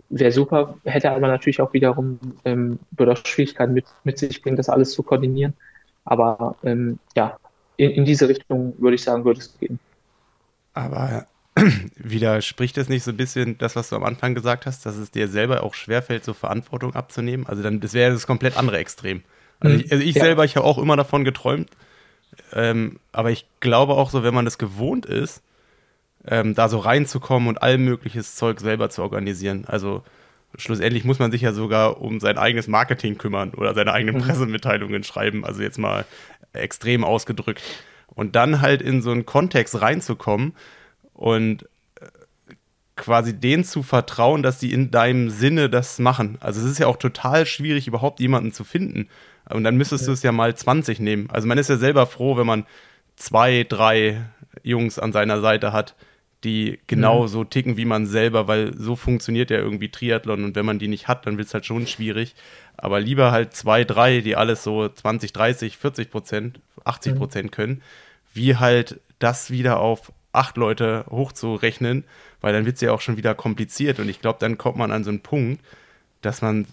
wäre 0.08 0.32
super. 0.32 0.78
Hätte 0.84 1.10
aber 1.12 1.28
natürlich 1.28 1.60
auch 1.60 1.72
wiederum 1.72 2.18
ähm, 2.44 2.78
würde 2.90 3.12
auch 3.12 3.26
Schwierigkeiten 3.26 3.72
mit, 3.74 3.86
mit 4.04 4.18
sich 4.18 4.42
bringen, 4.42 4.56
das 4.56 4.68
alles 4.68 4.92
zu 4.92 5.02
koordinieren. 5.02 5.54
Aber 6.06 6.56
ähm, 6.64 6.98
ja, 7.14 7.36
in, 7.76 7.90
in 7.90 8.04
diese 8.04 8.28
Richtung 8.28 8.74
würde 8.78 8.94
ich 8.94 9.02
sagen, 9.02 9.24
würde 9.24 9.40
es 9.40 9.58
gehen. 9.58 9.78
Aber 10.72 11.26
widerspricht 11.96 12.78
es 12.78 12.88
nicht 12.88 13.04
so 13.04 13.10
ein 13.10 13.16
bisschen 13.16 13.58
das, 13.58 13.76
was 13.76 13.90
du 13.90 13.96
am 13.96 14.04
Anfang 14.04 14.34
gesagt 14.34 14.66
hast, 14.66 14.86
dass 14.86 14.96
es 14.96 15.10
dir 15.10 15.28
selber 15.28 15.62
auch 15.62 15.74
schwerfällt, 15.74 16.24
so 16.24 16.32
Verantwortung 16.32 16.94
abzunehmen? 16.94 17.46
Also 17.46 17.62
dann, 17.62 17.80
das 17.80 17.92
wäre 17.92 18.12
das 18.12 18.26
komplett 18.26 18.56
andere 18.56 18.78
Extrem. 18.78 19.22
Also 19.60 19.76
ich, 19.76 19.92
also 19.92 20.04
ich 20.04 20.14
ja. 20.14 20.24
selber, 20.24 20.44
ich 20.44 20.56
habe 20.56 20.66
auch 20.66 20.78
immer 20.78 20.96
davon 20.96 21.24
geträumt, 21.24 21.70
ähm, 22.52 22.98
aber 23.12 23.30
ich 23.30 23.46
glaube 23.60 23.94
auch 23.94 24.10
so, 24.10 24.22
wenn 24.22 24.34
man 24.34 24.44
das 24.44 24.58
gewohnt 24.58 25.06
ist, 25.06 25.42
ähm, 26.26 26.54
da 26.54 26.68
so 26.68 26.78
reinzukommen 26.78 27.48
und 27.48 27.62
all 27.62 27.78
mögliches 27.78 28.34
Zeug 28.34 28.60
selber 28.60 28.90
zu 28.90 29.02
organisieren. 29.02 29.64
Also 29.66 30.02
schlussendlich 30.56 31.04
muss 31.04 31.18
man 31.18 31.30
sich 31.30 31.42
ja 31.42 31.52
sogar 31.52 32.00
um 32.00 32.20
sein 32.20 32.38
eigenes 32.38 32.68
Marketing 32.68 33.18
kümmern 33.18 33.54
oder 33.54 33.74
seine 33.74 33.92
eigenen 33.92 34.16
mhm. 34.16 34.20
Pressemitteilungen 34.20 35.04
schreiben, 35.04 35.44
also 35.44 35.62
jetzt 35.62 35.78
mal 35.78 36.04
extrem 36.52 37.04
ausgedrückt. 37.04 37.62
Und 38.08 38.36
dann 38.36 38.60
halt 38.60 38.82
in 38.82 39.02
so 39.02 39.10
einen 39.10 39.26
Kontext 39.26 39.80
reinzukommen 39.80 40.54
und 41.12 41.64
äh, 42.00 42.54
quasi 42.96 43.38
denen 43.38 43.64
zu 43.64 43.82
vertrauen, 43.82 44.42
dass 44.42 44.60
sie 44.60 44.72
in 44.72 44.90
deinem 44.90 45.28
Sinne 45.28 45.68
das 45.68 45.98
machen. 45.98 46.38
Also 46.40 46.60
es 46.60 46.70
ist 46.70 46.78
ja 46.78 46.86
auch 46.86 46.96
total 46.96 47.44
schwierig, 47.46 47.86
überhaupt 47.86 48.20
jemanden 48.20 48.52
zu 48.52 48.64
finden. 48.64 49.08
Und 49.48 49.64
dann 49.64 49.76
müsstest 49.76 50.04
ja. 50.04 50.06
du 50.06 50.12
es 50.12 50.22
ja 50.22 50.32
mal 50.32 50.56
20 50.56 50.98
nehmen. 51.00 51.28
Also 51.30 51.46
man 51.46 51.58
ist 51.58 51.68
ja 51.68 51.76
selber 51.76 52.06
froh, 52.06 52.36
wenn 52.36 52.46
man 52.46 52.66
zwei, 53.16 53.64
drei 53.68 54.22
Jungs 54.62 54.98
an 54.98 55.12
seiner 55.12 55.40
Seite 55.40 55.72
hat, 55.72 55.94
die 56.46 56.78
genau 56.86 57.24
mhm. 57.24 57.28
so 57.28 57.44
ticken 57.44 57.76
wie 57.76 57.84
man 57.84 58.06
selber, 58.06 58.48
weil 58.48 58.72
so 58.76 58.96
funktioniert 58.96 59.50
ja 59.50 59.58
irgendwie 59.58 59.90
Triathlon 59.90 60.44
und 60.44 60.56
wenn 60.56 60.64
man 60.64 60.78
die 60.78 60.88
nicht 60.88 61.08
hat, 61.08 61.26
dann 61.26 61.36
wird 61.36 61.48
es 61.48 61.54
halt 61.54 61.66
schon 61.66 61.86
schwierig. 61.86 62.34
Aber 62.76 63.00
lieber 63.00 63.32
halt 63.32 63.54
zwei, 63.54 63.84
drei, 63.84 64.20
die 64.20 64.36
alles 64.36 64.62
so 64.62 64.88
20, 64.88 65.32
30, 65.32 65.76
40 65.76 66.10
Prozent, 66.10 66.60
80 66.84 67.12
mhm. 67.12 67.18
Prozent 67.18 67.44
mhm. 67.46 67.50
können, 67.50 67.82
wie 68.32 68.56
halt 68.56 69.00
das 69.18 69.50
wieder 69.50 69.80
auf 69.80 70.12
acht 70.32 70.56
Leute 70.56 71.04
hochzurechnen, 71.10 72.04
weil 72.40 72.52
dann 72.52 72.66
wird 72.66 72.76
es 72.76 72.82
ja 72.82 72.92
auch 72.92 73.00
schon 73.00 73.16
wieder 73.16 73.34
kompliziert 73.34 73.98
und 73.98 74.08
ich 74.08 74.20
glaube, 74.20 74.38
dann 74.40 74.58
kommt 74.58 74.76
man 74.76 74.92
an 74.92 75.04
so 75.04 75.10
einen 75.10 75.20
Punkt, 75.20 75.62
dass 76.22 76.42
man 76.42 76.66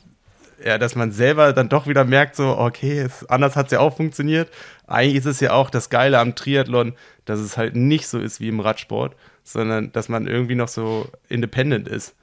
ja, 0.63 0.77
dass 0.77 0.95
man 0.95 1.11
selber 1.11 1.51
dann 1.51 1.67
doch 1.67 1.87
wieder 1.87 2.05
merkt, 2.05 2.35
so, 2.35 2.57
okay, 2.57 2.99
es, 2.99 3.25
anders 3.29 3.55
hat 3.55 3.67
es 3.67 3.71
ja 3.73 3.79
auch 3.79 3.95
funktioniert. 3.97 4.49
Eigentlich 4.87 5.15
ist 5.15 5.25
es 5.25 5.39
ja 5.39 5.51
auch 5.51 5.69
das 5.69 5.89
Geile 5.89 6.19
am 6.19 6.35
Triathlon, 6.35 6.93
dass 7.25 7.39
es 7.39 7.57
halt 7.57 7.75
nicht 7.75 8.07
so 8.07 8.19
ist 8.19 8.39
wie 8.39 8.47
im 8.47 8.59
Radsport, 8.59 9.15
sondern 9.43 9.91
dass 9.91 10.09
man 10.09 10.27
irgendwie 10.27 10.55
noch 10.55 10.67
so 10.67 11.07
independent 11.29 11.87
ist. 11.87 12.15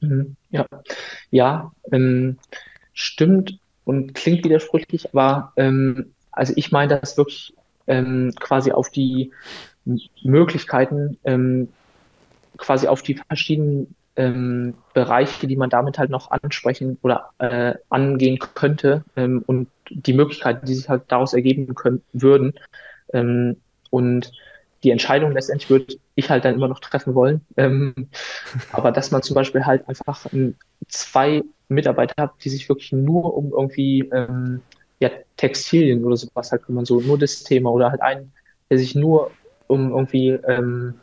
Mhm. 0.00 0.36
Ja, 0.50 0.66
ja 1.30 1.72
ähm, 1.92 2.38
stimmt 2.92 3.58
und 3.84 4.14
klingt 4.14 4.44
widersprüchlich, 4.44 5.12
aber 5.12 5.52
ähm, 5.56 6.12
also 6.32 6.52
ich 6.56 6.70
meine 6.72 6.98
das 7.00 7.16
wirklich 7.16 7.54
ähm, 7.86 8.32
quasi 8.38 8.72
auf 8.72 8.90
die 8.90 9.32
Möglichkeiten, 10.22 11.18
ähm, 11.24 11.68
quasi 12.56 12.86
auf 12.86 13.02
die 13.02 13.14
verschiedenen 13.14 13.94
ähm, 14.16 14.74
Bereiche, 14.92 15.46
die 15.46 15.56
man 15.56 15.70
damit 15.70 15.98
halt 15.98 16.10
noch 16.10 16.30
ansprechen 16.30 16.98
oder 17.02 17.30
äh, 17.38 17.74
angehen 17.88 18.38
könnte 18.38 19.04
ähm, 19.16 19.42
und 19.46 19.68
die 19.88 20.12
Möglichkeiten, 20.12 20.66
die 20.66 20.74
sich 20.74 20.88
halt 20.88 21.04
daraus 21.08 21.32
ergeben 21.32 21.74
können, 21.74 22.02
würden. 22.12 22.52
Und 23.90 24.30
die 24.82 24.90
Entscheidung 24.90 25.32
letztendlich 25.32 25.70
würde 25.70 25.96
ich 26.14 26.30
halt 26.30 26.44
dann 26.44 26.54
immer 26.54 26.68
noch 26.68 26.80
treffen 26.80 27.14
wollen. 27.14 27.44
Ähm, 27.56 28.08
aber 28.72 28.92
dass 28.92 29.10
man 29.10 29.22
zum 29.22 29.34
Beispiel 29.34 29.66
halt 29.66 29.88
einfach 29.88 30.26
ähm, 30.32 30.56
zwei 30.88 31.42
Mitarbeiter 31.68 32.22
hat, 32.22 32.32
die 32.44 32.48
sich 32.48 32.68
wirklich 32.68 32.92
nur 32.92 33.36
um 33.36 33.52
irgendwie 33.52 34.00
ähm, 34.12 34.62
ja, 35.00 35.10
Textilien 35.36 36.04
oder 36.04 36.16
sowas 36.16 36.52
halt 36.52 36.62
kümmern, 36.62 36.84
so 36.84 37.00
nur 37.00 37.18
das 37.18 37.42
Thema 37.42 37.70
oder 37.70 37.90
halt 37.90 38.02
einen, 38.02 38.32
der 38.70 38.78
sich 38.78 38.94
nur 38.94 39.30
um 39.66 39.90
irgendwie 39.90 40.30
ähm, 40.30 40.94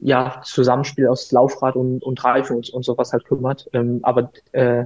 ja, 0.00 0.40
Zusammenspiel 0.44 1.08
aus 1.08 1.30
Laufrad 1.32 1.76
und, 1.76 2.02
und 2.02 2.22
Reifen 2.24 2.56
und, 2.56 2.70
und 2.70 2.84
sowas 2.84 3.12
halt 3.12 3.24
kümmert. 3.24 3.68
Ähm, 3.72 4.00
aber 4.02 4.30
äh, 4.52 4.84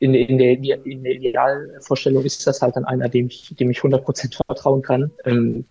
in, 0.00 0.14
in, 0.14 0.38
der, 0.38 0.52
in 0.86 1.04
der 1.04 1.14
Idealvorstellung 1.14 2.24
ist 2.24 2.46
das 2.46 2.62
halt 2.62 2.76
dann 2.76 2.86
einer, 2.86 3.08
dem 3.10 3.28
ich, 3.28 3.54
dem 3.56 3.70
ich 3.70 3.80
100% 3.82 4.36
vertrauen 4.46 4.82
kann. 4.82 5.12
Ähm, 5.26 5.66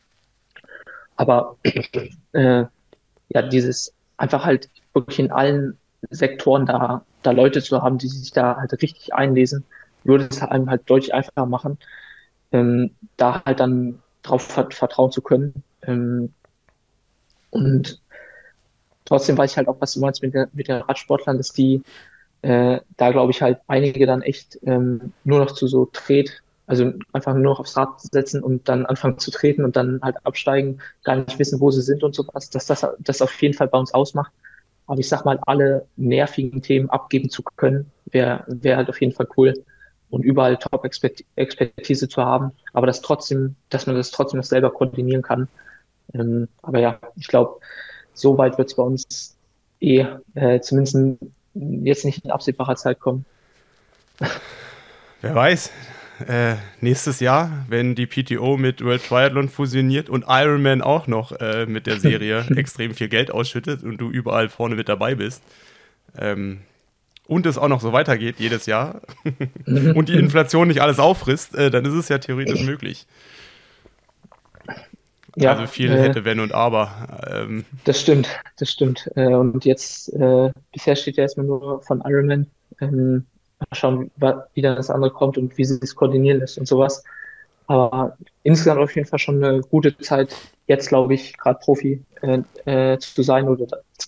aber 1.16 1.58
äh, 2.34 2.66
ja, 3.30 3.42
dieses 3.44 3.94
einfach 4.18 4.46
halt 4.46 4.70
wirklich 4.94 5.20
in 5.20 5.32
allen 5.32 5.80
Sektoren 6.10 6.66
da, 6.66 7.06
da 7.24 7.32
Leute 7.32 7.62
zu 7.64 7.82
haben, 7.82 7.98
die 7.98 8.08
sich 8.08 8.32
da 8.32 8.58
halt 8.58 8.74
richtig 8.82 9.14
einlesen, 9.14 9.66
würde 10.04 10.28
es 10.32 10.42
einem 10.42 10.70
halt 10.70 10.90
deutlich 10.90 11.14
einfacher 11.14 11.46
machen, 11.46 11.80
ähm, 12.54 12.96
da 13.18 13.44
halt 13.46 13.60
dann 13.60 14.04
drauf 14.24 14.44
vertrauen 14.44 15.12
zu 15.12 15.22
können. 15.24 15.64
Ähm, 15.84 16.34
Und 17.52 18.02
trotzdem 19.06 19.38
weiß 19.38 19.52
ich 19.52 19.58
halt 19.58 19.68
auch, 19.68 19.80
was 19.82 19.94
du 19.94 20.00
meinst 20.00 20.22
mit, 20.22 20.34
der, 20.34 20.50
mit 20.54 20.68
den 20.68 20.82
Radsportlern, 20.82 21.38
dass 21.38 21.52
die 21.54 21.84
äh, 22.42 22.80
da 22.98 23.12
glaube 23.12 23.32
ich 23.32 23.42
halt 23.42 23.60
einige 23.68 24.06
dann 24.06 24.22
echt 24.22 24.60
ähm, 24.64 25.14
nur 25.24 25.40
noch 25.40 25.52
zu 25.52 25.68
so 25.68 25.86
Tret, 25.86 26.42
also 26.68 26.94
einfach 27.14 27.34
nur 27.34 27.44
noch 27.44 27.60
aufs 27.60 27.76
Rad 27.76 28.00
setzen 28.00 28.44
und 28.44 28.70
dann 28.70 28.86
anfangen 28.86 29.18
zu 29.18 29.32
treten 29.32 29.64
und 29.64 29.76
dann 29.76 30.00
halt 30.02 30.18
absteigen, 30.26 30.80
gar 31.04 31.18
nicht 31.18 31.40
wissen, 31.40 31.60
wo 31.60 31.72
sie 31.72 31.82
sind 31.82 32.04
und 32.04 32.16
sowas, 32.16 32.50
dass 32.50 32.66
das 32.68 32.86
das 33.00 33.22
auf 33.22 33.42
jeden 33.42 33.54
Fall 33.54 33.68
bei 33.68 33.78
uns 33.78 33.94
ausmacht. 33.94 34.32
Aber 34.88 35.00
ich 35.00 35.10
sag 35.10 35.26
mal, 35.26 35.40
alle 35.46 35.86
nervigen 35.98 36.62
Themen 36.62 36.90
abgeben 36.90 37.30
zu 37.30 37.44
können, 37.44 37.92
wäre 38.06 38.44
wär 38.48 38.78
halt 38.78 38.90
auf 38.90 39.00
jeden 39.02 39.14
Fall 39.14 39.28
cool 39.38 39.54
und 40.10 40.24
überall 40.24 40.58
Top-Expertise 40.58 42.08
zu 42.08 42.24
haben, 42.24 42.52
aber 42.74 42.88
das 42.88 43.02
trotzdem, 43.02 43.56
dass 43.70 43.86
man 43.86 43.96
das 43.96 44.12
trotzdem 44.12 44.40
noch 44.40 44.46
selber 44.46 44.72
koordinieren 44.72 45.22
kann. 45.22 45.48
Ähm, 46.14 46.48
aber 46.62 46.80
ja, 46.80 47.00
ich 47.16 47.28
glaube, 47.28 47.60
so 48.14 48.38
weit 48.38 48.58
wird 48.58 48.70
es 48.70 48.76
bei 48.76 48.84
uns 48.84 49.38
eh 49.80 50.06
äh, 50.36 50.60
zumindest 50.62 50.98
jetzt 51.84 52.06
nicht 52.06 52.24
in 52.26 52.32
absehbarer 52.32 52.76
Zeit 52.76 53.00
kommen. 53.00 53.26
Wer 55.22 55.36
weiß. 55.36 55.72
Äh, 56.28 56.56
nächstes 56.82 57.22
Jahr, 57.22 57.66
wenn 57.70 57.96
die 57.96 58.06
PTO 58.06 58.58
mit 58.58 58.84
World 58.84 59.06
Triathlon 59.06 59.48
fusioniert 59.48 60.10
und 60.10 60.26
Ironman 60.28 60.82
auch 60.82 61.08
noch 61.08 61.32
äh, 61.40 61.66
mit 61.66 61.88
der 61.88 62.00
Serie 62.00 62.46
extrem 62.58 62.94
viel 62.94 63.08
Geld 63.08 63.32
ausschüttet 63.32 63.84
und 63.84 64.00
du 64.00 64.10
überall 64.10 64.50
vorne 64.50 64.76
mit 64.76 64.90
dabei 64.90 65.16
bist, 65.16 65.42
ähm, 66.18 66.60
und 67.30 67.46
es 67.46 67.60
auch 67.60 67.68
noch 67.68 67.80
so 67.80 67.94
weitergeht 67.94 68.36
jedes 68.40 68.66
Jahr 68.66 69.02
und 69.66 70.10
die 70.10 70.18
Inflation 70.18 70.68
nicht 70.68 70.82
alles 70.82 71.00
auffrisst, 71.00 71.56
äh, 71.56 71.70
dann 71.70 71.86
ist 71.86 71.94
es 71.94 72.10
ja 72.10 72.18
theoretisch 72.18 72.64
möglich. 72.64 73.06
Ja, 75.40 75.54
also 75.54 75.68
viel 75.68 75.92
äh, 75.92 76.02
hätte, 76.02 76.26
wenn 76.26 76.40
und 76.40 76.54
aber. 76.54 76.90
Ähm. 77.32 77.66
Das 77.86 78.02
stimmt, 78.02 78.28
das 78.58 78.70
stimmt. 78.70 79.10
Äh, 79.16 79.28
und 79.28 79.64
jetzt, 79.64 80.12
äh, 80.14 80.52
bisher 80.74 80.96
steht 80.96 81.18
ja 81.18 81.24
erstmal 81.24 81.46
nur 81.46 81.82
von 81.84 82.02
Ironman. 82.06 82.48
Ähm, 82.82 83.26
mal 83.60 83.68
schauen, 83.74 84.12
wie 84.54 84.62
dann 84.62 84.76
das 84.76 84.90
andere 84.90 85.12
kommt 85.12 85.38
und 85.38 85.58
wie 85.58 85.66
sie 85.66 85.80
es 85.82 85.96
koordinieren 85.96 86.40
lässt 86.40 86.58
und 86.58 86.68
sowas. 86.68 87.04
Aber 87.68 88.18
insgesamt 88.44 88.82
auf 88.82 88.96
jeden 88.96 89.08
Fall 89.08 89.20
schon 89.20 89.44
eine 89.44 89.62
gute 89.62 89.98
Zeit, 89.98 90.36
jetzt 90.68 90.90
glaube 90.90 91.14
ich, 91.14 91.38
gerade 91.38 91.60
Profi 91.60 92.04
äh, 92.22 92.42
äh, 92.66 92.98
zu 93.00 93.22
sein 93.22 93.48
oder 93.48 93.68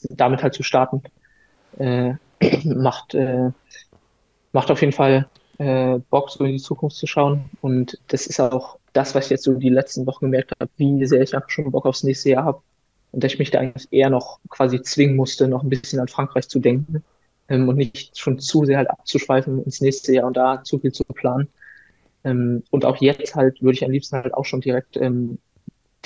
damit 0.10 0.44
halt 0.44 0.54
zu 0.54 0.64
starten. 0.64 1.02
Macht, 2.64 3.16
macht 4.52 4.72
auf 4.72 4.82
jeden 4.82 4.92
Fall 4.92 5.30
Bock, 5.58 6.30
so 6.30 6.44
in 6.44 6.54
die 6.54 6.58
Zukunft 6.58 6.98
zu 6.98 7.08
schauen. 7.08 7.50
Und 7.62 7.98
das 8.08 8.28
ist 8.28 8.42
auch 8.42 8.78
das, 8.94 9.16
was 9.16 9.26
ich 9.26 9.32
jetzt 9.32 9.44
so 9.44 9.54
die 9.54 9.70
letzten 9.70 10.06
Wochen 10.06 10.26
gemerkt 10.26 10.52
habe, 10.60 10.72
wie 10.78 11.06
sehr 11.06 11.22
ich 11.22 11.36
einfach 11.36 11.50
schon 11.50 11.72
Bock 11.72 11.86
aufs 11.86 12.04
nächste 12.04 12.30
Jahr 12.30 12.46
habe. 12.46 12.62
Und 13.12 13.24
dass 13.24 13.34
ich 13.34 13.39
mich 13.39 13.52
da 13.52 13.60
eigentlich 13.60 13.88
eher 13.92 14.10
noch 14.10 14.39
quasi 14.50 14.82
zwingen 14.82 15.16
musste, 15.16 15.48
noch 15.48 15.64
ein 15.64 15.70
bisschen 15.70 16.00
an 16.00 16.08
Frankreich 16.08 16.48
zu 16.48 16.60
denken 16.60 17.04
ähm, 17.50 17.68
und 17.70 17.76
nicht 17.78 18.18
schon 18.18 18.39
zu 18.39 18.66
sehr 18.66 18.78
halt 18.78 18.89
abzuschweifen 18.89 19.64
ins 19.64 19.82
nächste 19.82 20.14
Jahr 20.14 20.28
und 20.28 20.38
da 20.38 20.64
zu 20.64 20.80
viel 20.80 20.92
zu 20.92 21.04
planen. 21.04 21.50
Ähm, 22.24 22.64
und 22.70 22.86
auch 22.86 22.98
jetzt 22.98 23.36
halt 23.36 23.62
würde 23.62 23.76
ich 23.76 23.86
am 23.86 23.92
liebsten 23.92 24.18
halt 24.18 24.34
auch 24.34 24.46
schon 24.46 24.62
direkt 24.62 24.98
ähm, 24.98 25.39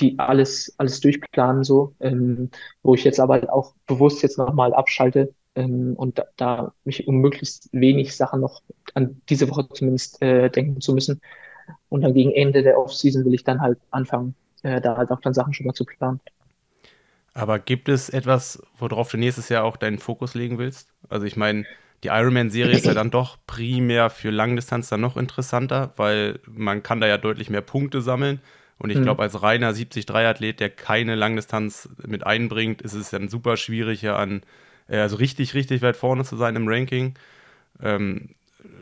die 0.00 0.18
alles, 0.18 0.74
alles 0.78 1.00
durchplanen, 1.00 1.64
so, 1.64 1.94
ähm, 2.00 2.50
wo 2.82 2.94
ich 2.94 3.04
jetzt 3.04 3.20
aber 3.20 3.34
halt 3.34 3.48
auch 3.48 3.74
bewusst 3.86 4.22
jetzt 4.22 4.38
nochmal 4.38 4.74
abschalte 4.74 5.32
ähm, 5.54 5.94
und 5.96 6.18
da, 6.18 6.24
da 6.36 6.74
mich 6.84 7.08
um 7.08 7.16
möglichst 7.16 7.68
wenig 7.72 8.16
Sachen 8.16 8.40
noch 8.40 8.62
an 8.94 9.20
diese 9.28 9.48
Woche 9.48 9.68
zumindest 9.72 10.20
äh, 10.22 10.50
denken 10.50 10.80
zu 10.80 10.92
müssen. 10.94 11.20
Und 11.88 12.02
dann 12.02 12.14
gegen 12.14 12.32
Ende 12.32 12.62
der 12.62 12.78
Offseason 12.78 13.24
will 13.24 13.34
ich 13.34 13.44
dann 13.44 13.60
halt 13.60 13.78
anfangen, 13.90 14.34
äh, 14.62 14.80
da 14.80 14.96
halt 14.96 15.10
auch 15.10 15.20
dann 15.20 15.34
Sachen 15.34 15.54
schon 15.54 15.66
mal 15.66 15.74
zu 15.74 15.84
planen. 15.84 16.20
Aber 17.34 17.58
gibt 17.58 17.88
es 17.88 18.08
etwas, 18.08 18.62
worauf 18.78 19.10
du 19.10 19.18
nächstes 19.18 19.50
Jahr 19.50 19.64
auch 19.64 19.76
deinen 19.76 19.98
Fokus 19.98 20.34
legen 20.34 20.58
willst? 20.58 20.94
Also 21.10 21.26
ich 21.26 21.36
meine, 21.36 21.66
die 22.02 22.08
Ironman-Serie 22.08 22.74
ist 22.74 22.86
ja 22.86 22.94
dann 22.94 23.10
doch 23.10 23.36
primär 23.46 24.10
für 24.10 24.30
Langdistanz 24.30 24.88
dann 24.88 25.00
noch 25.00 25.16
interessanter, 25.16 25.92
weil 25.96 26.40
man 26.46 26.82
kann 26.82 27.00
da 27.00 27.06
ja 27.06 27.18
deutlich 27.18 27.50
mehr 27.50 27.62
Punkte 27.62 28.00
sammeln. 28.00 28.40
Und 28.78 28.90
ich 28.90 28.98
mhm. 28.98 29.04
glaube, 29.04 29.22
als 29.22 29.42
reiner 29.42 29.72
70-3-Athlet, 29.72 30.60
der 30.60 30.70
keine 30.70 31.14
Langdistanz 31.14 31.88
mit 32.06 32.26
einbringt, 32.26 32.82
ist 32.82 32.92
es 32.92 33.10
dann 33.10 33.28
super 33.28 33.56
schwierig, 33.56 34.02
ja 34.02 34.16
an, 34.16 34.42
äh, 34.88 34.98
also 34.98 35.16
richtig, 35.16 35.54
richtig 35.54 35.82
weit 35.82 35.96
vorne 35.96 36.24
zu 36.24 36.36
sein 36.36 36.56
im 36.56 36.68
Ranking. 36.68 37.14
Ähm, 37.82 38.34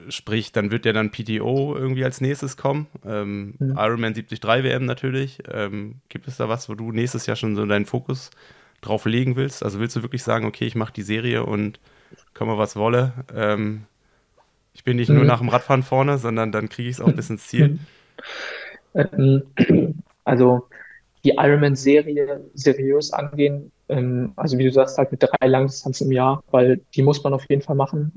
sprich, 0.08 0.52
dann 0.52 0.70
wird 0.70 0.86
ja 0.86 0.92
dann 0.92 1.10
PTO 1.10 1.74
irgendwie 1.76 2.04
als 2.04 2.20
nächstes 2.20 2.56
kommen. 2.56 2.86
Ähm, 3.06 3.54
mhm. 3.58 3.76
Ironman 3.76 4.14
73 4.14 4.42
WM 4.42 4.84
natürlich. 4.84 5.38
Ähm, 5.50 5.96
gibt 6.08 6.28
es 6.28 6.36
da 6.36 6.48
was, 6.48 6.68
wo 6.68 6.74
du 6.74 6.92
nächstes 6.92 7.26
Jahr 7.26 7.36
schon 7.36 7.56
so 7.56 7.64
deinen 7.66 7.86
Fokus 7.86 8.30
drauf 8.80 9.06
legen 9.06 9.36
willst? 9.36 9.62
Also 9.62 9.80
willst 9.80 9.96
du 9.96 10.02
wirklich 10.02 10.22
sagen, 10.22 10.46
okay, 10.46 10.66
ich 10.66 10.74
mache 10.74 10.92
die 10.92 11.02
Serie 11.02 11.44
und 11.44 11.80
komme 12.34 12.58
was 12.58 12.76
wolle. 12.76 13.12
Ähm, 13.34 13.84
ich 14.74 14.84
bin 14.84 14.96
nicht 14.96 15.08
mhm. 15.08 15.16
nur 15.16 15.24
nach 15.24 15.38
dem 15.38 15.48
Radfahren 15.48 15.82
vorne, 15.82 16.18
sondern 16.18 16.52
dann 16.52 16.68
kriege 16.68 16.88
ich 16.88 16.96
es 16.96 17.00
auch 17.00 17.12
bis 17.12 17.30
ins 17.30 17.46
Ziel. 17.48 17.78
Ähm, 18.96 19.42
also 20.22 20.68
die 21.24 21.30
Ironman-Serie 21.36 22.44
seriös 22.54 23.12
angehen, 23.12 23.72
ähm, 23.88 24.32
also 24.36 24.56
wie 24.56 24.64
du 24.64 24.70
sagst, 24.70 24.98
halt 24.98 25.10
mit 25.10 25.20
drei 25.20 25.48
Langdistanzen 25.48 26.06
im 26.06 26.12
Jahr, 26.12 26.44
weil 26.52 26.80
die 26.94 27.02
muss 27.02 27.24
man 27.24 27.34
auf 27.34 27.44
jeden 27.48 27.62
Fall 27.62 27.74
machen. 27.74 28.12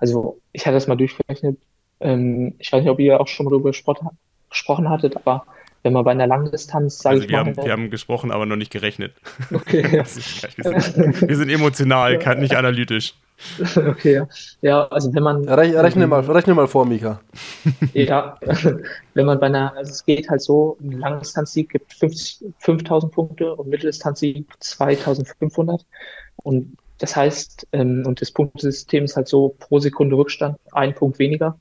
Also 0.00 0.40
ich 0.52 0.66
hatte 0.66 0.74
das 0.74 0.86
mal 0.86 0.96
durchgerechnet. 0.96 1.58
Ähm, 2.00 2.54
ich 2.58 2.72
weiß 2.72 2.82
nicht, 2.82 2.90
ob 2.90 2.98
ihr 2.98 3.20
auch 3.20 3.28
schon 3.28 3.44
mal 3.44 3.50
darüber 3.50 3.70
gesprochen 3.70 4.90
hattet, 4.90 5.16
aber 5.16 5.46
wenn 5.86 5.92
man 5.92 6.04
bei 6.04 6.10
einer 6.10 6.26
Langdistanz, 6.26 6.98
sage 6.98 7.14
also 7.14 7.24
ich 7.24 7.30
wir 7.30 7.44
mal. 7.44 7.46
Haben, 7.46 7.64
wir 7.64 7.72
haben 7.72 7.90
gesprochen, 7.90 8.32
aber 8.32 8.44
noch 8.44 8.56
nicht 8.56 8.72
gerechnet. 8.72 9.14
Okay. 9.54 9.84
wir, 9.92 10.04
sind, 10.04 11.28
wir, 11.28 11.36
sind, 11.36 11.48
emotional, 11.48 12.18
nicht 12.40 12.56
analytisch. 12.56 13.14
Okay, 13.76 14.14
ja. 14.14 14.28
ja, 14.62 14.88
also 14.88 15.14
wenn 15.14 15.22
man. 15.22 15.46
Rechne 15.46 16.06
mal, 16.06 16.20
rechne 16.20 16.54
mal 16.54 16.66
vor, 16.66 16.86
Mika. 16.86 17.20
Ja, 17.92 18.38
wenn 19.12 19.26
man 19.26 19.38
bei 19.38 19.46
einer, 19.46 19.76
also 19.76 19.90
es 19.90 20.04
geht 20.04 20.30
halt 20.30 20.40
so, 20.40 20.78
ein 20.80 20.92
Langdistanzsieg 20.92 21.68
gibt 21.68 21.94
5000 22.58 23.12
Punkte 23.12 23.54
und 23.54 23.68
Mitteldistanzsieg 23.68 24.46
2500. 24.58 25.84
Und 26.42 26.76
das 26.98 27.14
heißt, 27.14 27.68
ähm, 27.72 28.04
und 28.06 28.20
das 28.20 28.30
Punktesystem 28.30 29.04
ist 29.04 29.16
halt 29.16 29.28
so 29.28 29.54
pro 29.58 29.78
Sekunde 29.78 30.16
Rückstand, 30.16 30.58
ein 30.72 30.94
Punkt 30.94 31.18
weniger. 31.18 31.58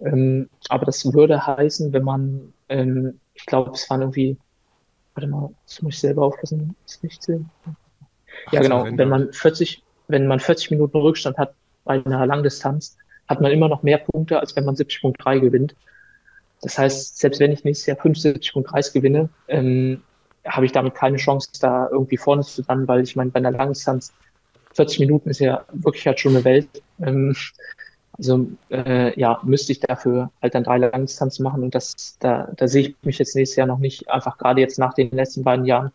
Ähm, 0.00 0.48
aber 0.68 0.84
das 0.84 1.04
würde 1.12 1.46
heißen, 1.46 1.92
wenn 1.92 2.02
man, 2.04 2.52
ähm, 2.68 3.20
ich 3.34 3.46
glaube, 3.46 3.70
es 3.72 3.88
waren 3.88 4.00
irgendwie, 4.00 4.36
warte 5.14 5.28
mal, 5.28 5.50
das 5.66 5.80
muss 5.82 5.94
ich 5.94 6.00
selber 6.00 6.24
aufpassen, 6.24 6.74
ist 6.84 7.02
nicht 7.04 7.22
sehen. 7.22 7.50
Ja, 8.50 8.60
genau, 8.60 8.84
wenn 8.84 9.08
man 9.08 9.32
40, 9.32 9.82
wenn 10.08 10.26
man 10.26 10.40
40 10.40 10.72
Minuten 10.72 10.98
Rückstand 10.98 11.38
hat 11.38 11.54
bei 11.84 12.04
einer 12.04 12.26
Langdistanz, 12.26 12.96
hat 13.28 13.40
man 13.40 13.52
immer 13.52 13.68
noch 13.68 13.82
mehr 13.82 13.98
Punkte, 13.98 14.40
als 14.40 14.56
wenn 14.56 14.64
man 14.64 14.74
70.3 14.74 15.40
gewinnt. 15.40 15.76
Das 16.62 16.78
heißt, 16.78 17.18
selbst 17.18 17.40
wenn 17.40 17.52
ich 17.52 17.64
nächstes 17.64 17.86
Jahr 17.86 17.98
75.3 17.98 18.92
gewinne, 18.92 19.28
ähm, 19.48 20.02
habe 20.46 20.66
ich 20.66 20.72
damit 20.72 20.94
keine 20.94 21.16
Chance, 21.16 21.48
da 21.60 21.88
irgendwie 21.90 22.16
vorne 22.16 22.42
zu 22.42 22.62
landen, 22.66 22.88
weil 22.88 23.02
ich 23.02 23.16
meine, 23.16 23.30
bei 23.30 23.38
einer 23.38 23.50
Langdistanz 23.50 24.12
40 24.74 25.00
Minuten 25.00 25.30
ist 25.30 25.40
ja 25.40 25.64
wirklich 25.72 26.06
halt 26.06 26.20
schon 26.20 26.34
eine 26.36 26.44
Welt. 26.44 26.68
Ähm, 27.00 27.34
also 28.16 28.46
äh, 28.70 29.18
ja, 29.18 29.40
müsste 29.42 29.72
ich 29.72 29.80
dafür 29.80 30.30
halt 30.40 30.54
dann 30.54 30.64
drei 30.64 30.78
Langdistanzen 30.78 31.42
machen 31.42 31.62
und 31.64 31.74
das, 31.74 32.16
da, 32.20 32.48
da 32.56 32.68
sehe 32.68 32.88
ich 32.88 32.96
mich 33.02 33.18
jetzt 33.18 33.34
nächstes 33.34 33.56
Jahr 33.56 33.66
noch 33.66 33.78
nicht, 33.78 34.08
einfach 34.08 34.38
gerade 34.38 34.60
jetzt 34.60 34.78
nach 34.78 34.94
den 34.94 35.10
letzten 35.10 35.42
beiden 35.42 35.64
Jahren 35.64 35.90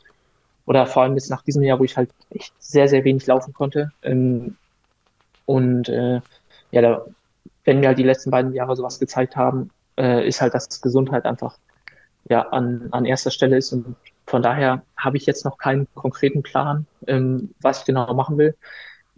oder 0.65 0.85
vor 0.85 1.03
allem 1.03 1.13
jetzt 1.15 1.29
nach 1.29 1.41
diesem 1.43 1.63
Jahr, 1.63 1.79
wo 1.79 1.83
ich 1.83 1.95
halt 1.95 2.09
echt 2.29 2.53
sehr, 2.59 2.87
sehr 2.87 3.03
wenig 3.03 3.25
laufen 3.25 3.53
konnte. 3.53 3.91
Ähm, 4.03 4.57
und 5.45 5.89
äh, 5.89 6.21
ja, 6.71 6.81
da, 6.81 7.05
wenn 7.63 7.79
mir 7.79 7.87
halt 7.87 7.97
die 7.97 8.03
letzten 8.03 8.31
beiden 8.31 8.53
Jahre 8.53 8.75
sowas 8.75 8.99
gezeigt 8.99 9.35
haben, 9.35 9.71
äh, 9.97 10.27
ist 10.27 10.41
halt, 10.41 10.53
dass 10.53 10.81
Gesundheit 10.81 11.25
einfach 11.25 11.57
ja 12.29 12.49
an, 12.49 12.89
an 12.91 13.05
erster 13.05 13.31
Stelle 13.31 13.57
ist 13.57 13.73
und 13.73 13.95
von 14.29 14.43
daher 14.43 14.83
habe 14.95 15.17
ich 15.17 15.25
jetzt 15.25 15.43
noch 15.43 15.57
keinen 15.57 15.87
konkreten 15.95 16.43
Plan, 16.43 16.85
ähm, 17.07 17.49
was 17.61 17.79
ich 17.79 17.85
genau 17.85 18.13
machen 18.13 18.37
will. 18.37 18.55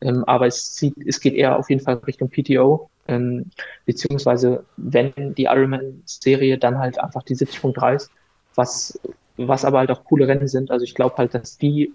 Ähm, 0.01 0.24
aber 0.24 0.47
es, 0.47 0.78
sieht, 0.78 0.95
es 1.05 1.20
geht 1.20 1.34
eher 1.34 1.59
auf 1.59 1.70
jeden 1.70 1.84
Fall 1.84 1.95
Richtung 1.95 2.30
PTO, 2.30 2.89
ähm, 3.09 3.51
beziehungsweise 3.86 4.64
wenn 4.78 5.36
die 5.36 5.43
Ironman-Serie 5.43 6.57
dann 6.57 6.80
halt 6.80 6.97
einfach 6.97 7.24
die 7.24 7.36
70.3 7.36 7.95
ist, 7.95 8.12
was, 8.55 8.99
was 9.36 9.66
aber 9.66 9.80
halt 9.80 9.91
auch 9.91 10.05
coole 10.05 10.30
Rennen 10.30 10.47
sind. 10.47 10.72
Also 10.72 10.86
ich 10.86 10.95
glaube 10.95 11.18
halt, 11.18 11.34
dass 11.34 11.57
die 11.57 11.93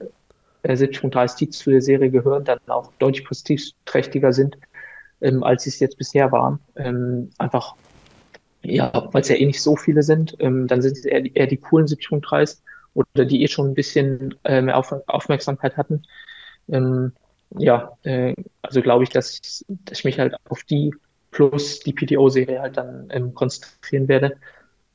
äh, 0.62 0.74
70.3, 0.74 1.38
die 1.38 1.48
zu 1.48 1.70
der 1.70 1.80
Serie 1.80 2.10
gehören, 2.10 2.44
dann 2.44 2.58
auch 2.66 2.92
deutlich 2.98 3.24
prestigeträchtiger 3.24 4.34
sind, 4.34 4.58
ähm, 5.22 5.42
als 5.42 5.62
sie 5.62 5.70
es 5.70 5.80
jetzt 5.80 5.96
bisher 5.96 6.32
waren. 6.32 6.58
Ähm, 6.76 7.30
einfach, 7.38 7.76
ja, 8.62 9.08
weil 9.12 9.22
es 9.22 9.28
ja 9.30 9.36
eh 9.36 9.46
nicht 9.46 9.62
so 9.62 9.74
viele 9.74 10.02
sind, 10.02 10.36
ähm, 10.38 10.66
dann 10.66 10.82
sind 10.82 10.98
es 10.98 11.06
eher, 11.06 11.24
eher 11.34 11.46
die 11.46 11.56
coolen 11.56 11.86
70.3 11.86 12.58
oder 12.96 13.24
die 13.26 13.42
eh 13.42 13.48
schon 13.48 13.68
ein 13.68 13.74
bisschen 13.74 14.34
äh, 14.44 14.60
mehr 14.62 14.76
Auf 14.78 14.92
Aufmerksamkeit 15.06 15.76
hatten. 15.76 16.02
Ähm, 16.68 17.12
ja, 17.58 17.96
äh, 18.02 18.34
also 18.62 18.82
glaube 18.82 19.04
ich, 19.04 19.10
dass 19.10 19.34
ich, 19.34 19.64
dass 19.68 19.98
ich 19.98 20.04
mich 20.04 20.18
halt 20.18 20.34
auf 20.48 20.64
die 20.64 20.94
plus 21.30 21.80
die 21.80 21.92
PTO-Serie 21.92 22.60
halt 22.60 22.76
dann 22.76 23.08
ähm, 23.10 23.34
konzentrieren 23.34 24.08
werde. 24.08 24.36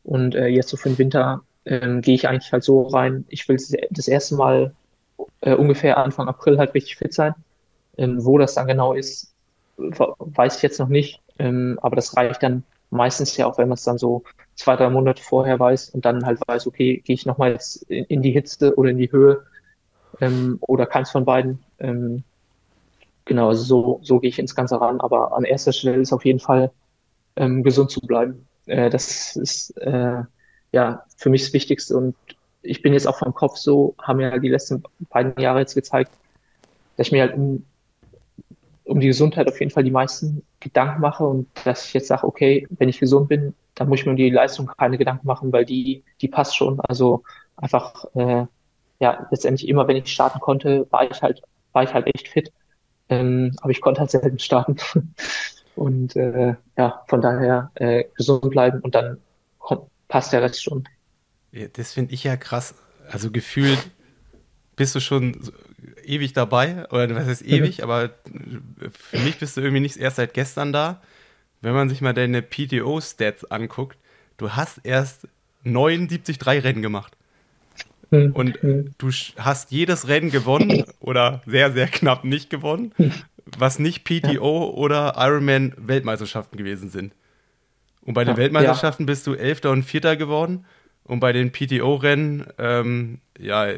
Und 0.04 0.36
äh, 0.36 0.48
jetzt 0.48 0.70
so 0.70 0.78
für 0.78 0.90
den 0.90 0.98
Winter 0.98 1.42
ähm, 1.66 2.02
gehe 2.02 2.16
ich 2.16 2.28
eigentlich 2.28 2.52
halt 2.52 2.64
so 2.64 2.82
rein. 2.84 3.26
Ich 3.30 3.48
will 3.48 3.58
das 3.92 4.08
erste 4.08 4.36
Mal 4.36 4.74
äh, 5.42 5.54
ungefähr 5.54 5.98
Anfang 5.98 6.28
April 6.28 6.58
halt 6.58 6.74
richtig 6.74 6.96
fit 6.98 7.14
sein. 7.14 7.36
Ähm, 7.98 8.26
wo 8.26 8.38
das 8.38 8.56
dann 8.56 8.68
genau 8.68 8.94
ist, 8.94 9.34
weiß 9.78 10.58
ich 10.58 10.64
jetzt 10.64 10.80
noch 10.80 10.88
nicht. 10.88 11.22
Ähm, 11.38 11.78
aber 11.82 11.96
das 11.96 12.18
reicht 12.18 12.42
dann 12.42 12.64
meistens 12.92 13.36
ja 13.38 13.48
auch, 13.48 13.58
wenn 13.58 13.70
man 13.70 13.78
es 13.78 13.84
dann 13.84 13.98
so 13.98 14.24
zwei, 14.56 14.76
drei 14.76 14.90
Monate 14.90 15.24
vorher 15.24 15.60
weiß 15.60 15.90
und 15.90 16.06
dann 16.06 16.26
halt 16.26 16.40
weiß, 16.46 16.68
okay, 16.68 17.02
gehe 17.04 17.16
ich 17.16 17.26
nochmal 17.26 17.54
jetzt 17.54 17.84
in, 17.84 18.06
in, 18.06 18.22
die 18.22 18.32
Hitze 18.32 18.76
oder 18.76 18.92
in 18.92 18.98
die 18.98 19.12
Höhe 19.12 19.46
ähm, 20.20 20.58
oder 20.62 20.86
keins 20.86 21.10
von 21.10 21.26
beiden. 21.26 21.64
Ähm, 21.80 22.24
genau, 23.26 23.50
also 23.50 23.64
so, 23.64 24.00
so 24.04 24.20
gehe 24.20 24.30
ich 24.30 24.40
ins 24.40 24.56
Ganze 24.56 24.80
ran. 24.80 25.02
Aber 25.02 25.36
an 25.36 25.44
erster 25.44 25.74
Stelle 25.74 26.02
ist 26.02 26.14
auf 26.14 26.26
jeden 26.26 26.40
Fall 26.40 26.72
ähm, 27.38 27.64
gesund 27.64 27.90
zu 27.90 28.02
bleiben. 28.02 28.48
Äh, 28.68 28.90
das 28.90 29.36
ist 29.36 29.72
äh, 29.78 30.24
ja 30.72 31.04
für 31.18 31.30
mich 31.30 31.44
das 31.44 31.54
Wichtigste 31.54 31.98
und 31.98 32.16
ich 32.62 32.82
bin 32.82 32.94
jetzt 32.94 33.08
auch 33.08 33.18
vom 33.18 33.34
Kopf 33.34 33.58
so, 33.58 33.96
haben 34.00 34.18
mir 34.18 34.32
halt 34.32 34.44
die 34.44 34.50
letzten 34.50 34.84
beiden 35.10 35.40
Jahre 35.42 35.60
jetzt 35.60 35.74
gezeigt, 35.74 36.12
dass 36.96 37.08
ich 37.08 37.12
mir 37.12 37.22
halt 37.22 37.36
um 38.92 39.00
die 39.00 39.08
Gesundheit 39.08 39.48
auf 39.48 39.58
jeden 39.60 39.72
Fall 39.72 39.86
die 39.86 39.92
meisten 39.92 40.44
Gedanken 40.60 41.00
mache 41.00 41.24
und 41.24 41.48
dass 41.64 41.86
ich 41.86 41.94
jetzt 41.94 42.08
sage, 42.08 42.28
okay, 42.28 42.68
wenn 42.72 42.90
ich 42.90 43.00
gesund 43.00 43.30
bin, 43.30 43.56
dann 43.74 43.88
muss 43.88 44.00
ich 44.00 44.06
mir 44.06 44.12
um 44.12 44.18
die 44.18 44.30
Leistung 44.30 44.70
keine 44.78 44.98
Gedanken 44.98 45.26
machen, 45.26 45.54
weil 45.54 45.64
die, 45.64 46.04
die 46.20 46.28
passt 46.28 46.58
schon. 46.58 46.78
Also 46.82 47.24
einfach, 47.56 48.04
äh, 48.16 48.46
ja, 49.00 49.28
letztendlich 49.32 49.70
immer, 49.70 49.88
wenn 49.88 49.96
ich 49.96 50.12
starten 50.12 50.42
konnte, 50.42 50.88
war 50.90 51.10
ich 51.10 51.22
halt, 51.22 51.42
war 51.72 51.84
ich 51.84 51.94
halt 51.94 52.06
echt 52.14 52.28
fit. 52.28 52.52
Ähm, 53.08 53.56
aber 53.62 53.72
ich 53.72 53.80
konnte 53.80 54.02
halt 54.02 54.12
selten 54.12 54.40
starten. 54.40 54.76
und 55.76 56.18
äh, 56.18 56.56
ja, 56.78 57.04
von 57.08 57.22
daher 57.22 57.72
äh, 57.76 58.04
gesund 58.18 58.50
bleiben 58.50 58.82
und 58.82 58.94
dann 58.94 59.20
kommt, 59.58 59.84
passt 60.10 60.34
der 60.34 60.42
Rest 60.42 60.62
schon. 60.62 60.84
Ja, 61.54 61.68
das 61.72 61.94
finde 61.94 62.14
ich 62.14 62.26
ja 62.26 62.36
krass. 62.36 62.76
Also 63.10 63.32
gefühlt 63.32 63.90
bist 64.76 64.96
du 64.96 65.00
schon 65.00 65.38
ewig 66.04 66.34
dabei, 66.34 66.90
oder 66.92 67.14
was 67.16 67.28
heißt 67.28 67.46
ewig, 67.46 67.80
mhm. 67.80 67.84
aber 67.84 68.10
für 68.94 69.20
mich 69.20 69.38
bist 69.38 69.58
du 69.58 69.62
irgendwie 69.62 69.82
nicht 69.82 69.98
erst 69.98 70.18
seit 70.18 70.34
gestern 70.34 70.74
da. 70.74 71.02
Wenn 71.62 71.74
man 71.74 71.90
sich 71.90 72.02
mal 72.02 72.14
deine 72.14 72.42
PTO-Stats 72.42 73.46
anguckt, 73.52 73.98
du 74.38 74.52
hast 74.52 74.80
erst 74.84 75.28
79 75.64 76.38
Rennen 76.46 76.82
gemacht. 76.82 77.16
Mhm. 78.10 78.32
Und 78.34 78.64
mhm. 78.64 78.94
du 78.98 79.10
hast 79.38 79.72
jedes 79.72 80.08
Rennen 80.08 80.32
gewonnen 80.32 80.86
oder 81.00 81.42
sehr, 81.46 81.72
sehr 81.72 81.88
knapp 81.88 82.24
nicht 82.24 82.50
gewonnen, 82.50 82.94
was 83.58 83.80
nicht 83.80 84.04
PTO 84.04 84.70
oder 84.70 85.16
Ironman 85.18 85.74
Weltmeisterschaften 85.78 86.58
gewesen 86.58 86.90
sind. 86.90 87.14
Und 88.04 88.16
bei 88.16 88.24
den 88.24 88.34
ja, 88.34 88.38
Weltmeisterschaften 88.38 89.04
ja. 89.04 89.08
bist 89.08 89.28
du 89.28 89.34
Elfter 89.34 89.72
und 89.72 89.84
Vierter 89.84 90.16
geworden. 90.16 90.66
Und 91.12 91.20
bei 91.20 91.34
den 91.34 91.52
PTO-Rennen, 91.52 92.46
ähm, 92.58 93.20
ja, 93.38 93.68
äh, 93.68 93.78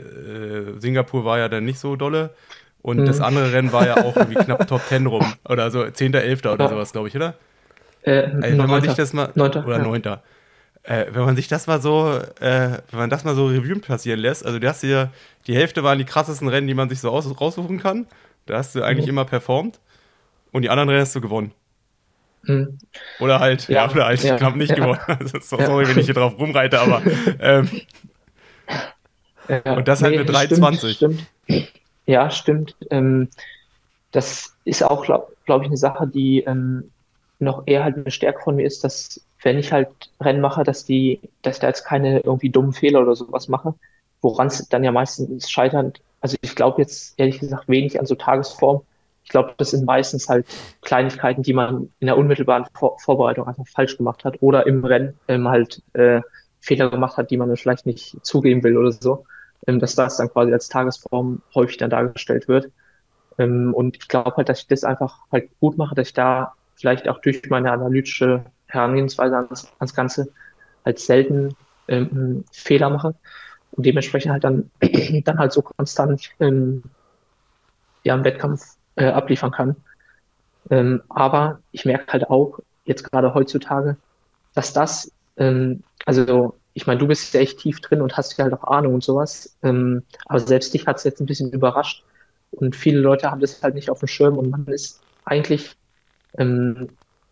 Singapur 0.78 1.26
war 1.26 1.40
ja 1.40 1.50
dann 1.50 1.66
nicht 1.66 1.80
so 1.80 1.96
dolle. 1.96 2.30
Und 2.84 3.00
mhm. 3.00 3.06
das 3.08 3.22
andere 3.22 3.52
Rennen 3.52 3.72
war 3.72 3.88
ja 3.88 4.06
auch 4.06 4.16
irgendwie 4.16 4.36
knapp 4.36 4.68
Top 4.68 4.82
10 4.88 5.08
rum. 5.08 5.26
Oder 5.50 5.72
so 5.72 5.90
10., 5.90 6.14
11. 6.14 6.46
oder 6.46 6.70
sowas, 6.70 6.92
glaube 6.92 7.08
ich, 7.08 7.16
oder? 7.16 7.34
Äh, 8.04 8.26
also, 8.40 8.58
wenn 8.60 8.70
man 8.70 8.84
sich 8.84 8.94
das 8.94 9.14
mal. 9.14 9.32
9. 9.34 9.50
Oder 9.66 9.78
ja. 9.78 9.84
9. 9.84 10.04
Äh, 10.84 11.06
wenn 11.10 11.26
man 11.26 11.36
sich 11.36 11.48
das 11.48 11.66
mal 11.66 11.82
so, 11.82 12.20
äh, 12.40 12.78
wenn 12.92 13.00
man 13.00 13.10
das 13.10 13.24
mal 13.24 13.34
so 13.34 13.48
Revue 13.48 13.80
passieren 13.80 14.20
lässt, 14.20 14.46
also 14.46 14.60
du 14.60 14.68
hast 14.68 14.82
hier, 14.82 15.10
die 15.48 15.56
Hälfte 15.56 15.84
waren 15.84 15.98
die 15.98 16.06
krassesten 16.06 16.48
Rennen, 16.48 16.68
die 16.68 16.76
man 16.76 16.88
sich 16.88 17.00
so 17.00 17.10
aus, 17.10 17.26
raussuchen 17.42 17.80
kann. 17.80 18.06
Da 18.46 18.60
hast 18.60 18.76
du 18.76 18.84
eigentlich 18.84 19.08
mhm. 19.08 19.14
immer 19.14 19.26
performt. 19.26 19.80
Und 20.52 20.62
die 20.62 20.70
anderen 20.70 20.90
Rennen 20.90 21.02
hast 21.02 21.16
du 21.16 21.22
gewonnen. 21.22 21.52
Mhm. 22.44 22.78
Oder 23.20 23.40
halt, 23.40 23.68
ja, 23.68 23.86
ja 23.86 23.92
oder 23.92 24.06
halt 24.06 24.24
ja, 24.24 24.38
knapp 24.38 24.56
nicht 24.56 24.70
ja. 24.70 24.76
gewonnen. 24.76 25.00
Also, 25.08 25.40
sorry, 25.40 25.88
wenn 25.88 25.98
ich 25.98 26.06
hier 26.06 26.16
drauf 26.16 26.38
rumreite, 26.38 26.80
aber. 26.80 27.02
Ähm, 27.40 27.70
und 29.66 29.90
das 29.90 30.02
halt 30.02 30.14
nee, 30.14 30.20
mit 30.20 30.30
3,20. 30.30 30.94
Stimmt, 30.94 31.28
stimmt. 31.48 31.72
Ja, 32.06 32.30
stimmt. 32.30 32.78
Ähm, 32.90 33.28
das 34.12 34.56
ist 34.64 34.84
auch, 34.84 35.04
glaube 35.04 35.34
glaub 35.46 35.62
ich, 35.62 35.68
eine 35.68 35.76
Sache, 35.76 36.08
die 36.08 36.42
ähm, 36.42 36.90
noch 37.40 37.64
eher 37.66 37.84
halt 37.84 37.98
eine 37.98 38.12
Stärke 38.12 38.42
von 38.42 38.56
mir 38.56 38.66
ist, 38.66 38.84
dass 38.86 39.22
wenn 39.42 39.60
ich 39.60 39.72
halt 39.74 39.90
Rennen 40.22 40.40
mache, 40.40 40.64
dass 40.64 40.86
die, 40.86 41.20
dass 41.42 41.60
da 41.60 41.68
jetzt 41.68 41.84
keine 41.84 42.22
irgendwie 42.22 42.50
dummen 42.50 42.72
Fehler 42.72 43.02
oder 43.02 43.16
sowas 43.16 43.50
mache, 43.50 43.74
woran 44.22 44.48
es 44.48 44.68
dann 44.70 44.84
ja 44.84 44.92
meistens 44.92 45.52
scheitert. 45.52 46.02
Also 46.22 46.38
ich 46.42 46.56
glaube 46.56 46.82
jetzt 46.82 47.20
ehrlich 47.20 47.40
gesagt 47.40 47.68
wenig 47.68 48.00
an 48.00 48.06
so 48.06 48.16
Tagesform, 48.16 48.78
ich 48.78 48.93
glaube, 49.34 49.54
das 49.58 49.72
sind 49.72 49.86
meistens 49.86 50.30
halt 50.30 50.46
Kleinigkeiten, 50.82 51.44
die 51.44 51.54
man 51.54 51.92
in 52.00 52.08
der 52.08 52.18
unmittelbaren 52.18 52.66
Vor 52.74 52.98
Vorbereitung 53.00 53.48
einfach 53.48 53.68
falsch 53.68 53.98
gemacht 53.98 54.24
hat 54.24 54.38
oder 54.42 54.66
im 54.66 54.86
Rennen 54.86 55.20
ähm, 55.28 55.50
halt 55.50 55.82
äh, 55.94 56.22
Fehler 56.62 56.90
gemacht 56.90 57.18
hat, 57.18 57.32
die 57.32 57.38
man 57.38 57.56
vielleicht 57.58 57.86
nicht 57.86 58.16
zugeben 58.22 58.64
will 58.64 58.78
oder 58.78 58.92
so, 58.94 59.26
ähm, 59.68 59.80
dass 59.80 59.96
das 59.96 60.18
dann 60.18 60.30
quasi 60.30 60.54
als 60.54 60.70
Tagesform 60.70 61.42
häufig 61.54 61.78
dann 61.78 61.90
dargestellt 61.90 62.48
wird. 62.48 62.72
Ähm, 63.38 63.74
und 63.74 63.98
ich 63.98 64.08
glaube 64.08 64.38
halt, 64.38 64.50
dass 64.50 64.62
ich 64.62 64.68
das 64.68 64.84
einfach 64.84 65.18
halt 65.32 65.50
gut 65.60 65.78
mache, 65.78 65.96
dass 65.96 66.08
ich 66.08 66.14
da 66.14 66.54
vielleicht 66.76 67.10
auch 67.10 67.20
durch 67.20 67.42
meine 67.50 67.72
analytische 67.72 68.46
Herangehensweise 68.68 69.36
ans, 69.36 69.68
ans 69.80 69.96
Ganze 69.96 70.30
halt 70.86 71.00
selten 71.00 71.56
ähm, 71.88 72.46
Fehler 72.52 72.90
mache 72.92 73.16
und 73.72 73.86
dementsprechend 73.86 74.32
halt 74.32 74.44
dann, 74.44 74.70
dann 75.26 75.40
halt 75.40 75.52
so 75.52 75.64
konstant 75.64 76.30
ähm, 76.40 76.84
ja, 78.04 78.14
im 78.16 78.24
Wettkampf 78.24 78.78
äh, 78.96 79.06
abliefern 79.08 79.52
kann. 79.52 79.76
Ähm, 80.70 81.02
aber 81.10 81.60
ich 81.72 81.86
merke 81.86 82.12
halt 82.12 82.30
auch, 82.30 82.60
jetzt 82.86 83.10
gerade 83.10 83.34
heutzutage, 83.34 83.98
dass 84.54 84.74
das, 84.74 85.12
ähm, 85.38 85.84
also 86.06 86.56
ich 86.74 86.88
meine, 86.88 87.00
du 87.00 87.08
bist 87.08 87.34
ja 87.34 87.42
echt 87.42 87.60
tief 87.60 87.80
drin 87.82 88.02
und 88.02 88.18
hast 88.18 88.38
ja 88.38 88.46
halt 88.46 88.54
auch 88.54 88.64
Ahnung 88.64 88.96
und 88.96 89.04
sowas, 89.04 89.56
ähm, 89.64 90.04
aber 90.26 90.40
selbst 90.40 90.74
dich 90.74 90.88
hat 90.88 90.98
es 90.98 91.04
jetzt 91.04 91.20
ein 91.22 91.26
bisschen 91.26 91.52
überrascht 91.52 92.04
und 92.52 92.76
viele 92.76 93.00
Leute 93.00 93.30
haben 93.30 93.42
das 93.42 93.62
halt 93.62 93.76
nicht 93.76 93.90
auf 93.90 94.00
dem 94.00 94.08
Schirm 94.08 94.38
und 94.38 94.50
man 94.50 94.66
ist 94.68 95.02
eigentlich, 95.26 95.76
ähm, 96.38 96.90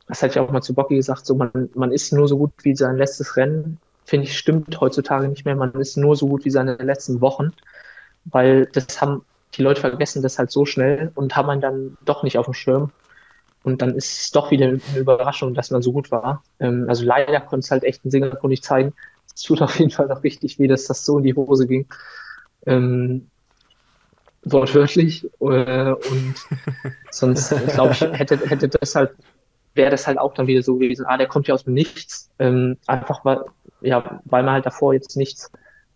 das 0.07 0.21
hatte 0.21 0.33
ich 0.33 0.39
auch 0.39 0.51
mal 0.51 0.61
zu 0.61 0.73
Bocky 0.73 0.95
gesagt, 0.95 1.25
so 1.25 1.35
man, 1.35 1.69
man 1.73 1.91
ist 1.91 2.13
nur 2.13 2.27
so 2.27 2.37
gut 2.37 2.51
wie 2.63 2.75
sein 2.75 2.97
letztes 2.97 3.37
Rennen, 3.37 3.79
finde 4.05 4.25
ich, 4.25 4.37
stimmt 4.37 4.79
heutzutage 4.79 5.27
nicht 5.27 5.45
mehr, 5.45 5.55
man 5.55 5.73
ist 5.73 5.97
nur 5.97 6.15
so 6.15 6.27
gut 6.27 6.45
wie 6.45 6.51
seine 6.51 6.75
letzten 6.75 7.21
Wochen, 7.21 7.51
weil 8.25 8.67
das 8.67 9.01
haben 9.01 9.25
die 9.55 9.63
Leute 9.63 9.81
vergessen 9.81 10.21
das 10.21 10.39
halt 10.39 10.51
so 10.51 10.65
schnell 10.65 11.11
und 11.15 11.35
haben 11.35 11.49
einen 11.49 11.61
dann 11.61 11.97
doch 12.05 12.23
nicht 12.23 12.37
auf 12.37 12.45
dem 12.45 12.53
Schirm. 12.53 12.91
Und 13.63 13.81
dann 13.81 13.95
ist 13.95 14.21
es 14.21 14.31
doch 14.31 14.49
wieder 14.49 14.67
eine 14.67 14.79
Überraschung, 14.95 15.53
dass 15.53 15.69
man 15.69 15.81
so 15.81 15.91
gut 15.91 16.09
war. 16.09 16.43
Ähm, 16.59 16.85
also 16.87 17.05
leider 17.05 17.39
konnte 17.41 17.65
es 17.65 17.71
halt 17.71 17.83
echt 17.83 18.03
in 18.03 18.11
Singapur 18.11 18.49
nicht 18.49 18.63
zeigen. 18.63 18.93
Es 19.35 19.43
tut 19.43 19.61
auf 19.61 19.77
jeden 19.77 19.91
Fall 19.91 20.07
noch 20.07 20.23
richtig 20.23 20.57
weh, 20.57 20.67
dass 20.67 20.85
das 20.85 21.05
so 21.05 21.17
in 21.17 21.23
die 21.23 21.35
Hose 21.35 21.67
ging. 21.67 21.85
Ähm, 22.65 23.27
wortwörtlich. 24.43 25.25
Äh, 25.39 25.91
und 25.91 26.35
sonst, 27.11 27.53
glaube 27.67 27.91
ich, 27.93 28.01
hätte, 28.01 28.37
hätte 28.37 28.69
das 28.69 28.95
halt, 28.95 29.11
wäre 29.75 29.91
das 29.91 30.07
halt 30.07 30.17
auch 30.17 30.33
dann 30.33 30.47
wieder 30.47 30.63
so 30.63 30.77
gewesen, 30.77 31.05
ah, 31.05 31.17
der 31.17 31.27
kommt 31.27 31.47
ja 31.47 31.53
aus 31.53 31.65
dem 31.65 31.75
Nichts. 31.75 32.31
Ähm, 32.39 32.77
einfach 32.87 33.23
weil, 33.25 33.41
ja, 33.81 34.21
weil 34.25 34.43
man 34.43 34.55
halt 34.55 34.65
davor 34.65 34.93
jetzt 34.93 35.15
nichts 35.17 35.51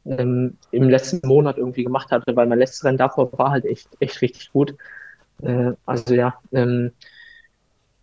ähm, 0.06 0.58
im 0.72 0.90
letzten 0.90 1.28
Monat 1.28 1.58
irgendwie 1.58 1.84
gemacht 1.84 2.12
hatte, 2.12 2.36
weil 2.36 2.48
mein 2.48 2.60
letztes 2.60 2.84
Rennen 2.84 2.98
davor 2.98 3.32
war 3.38 3.52
halt 3.52 3.66
echt, 3.66 3.90
echt 4.00 4.22
richtig 4.22 4.52
gut. 4.52 4.76
Äh, 5.42 5.74
also 5.86 6.14
ja, 6.14 6.40
ähm, 6.52 6.92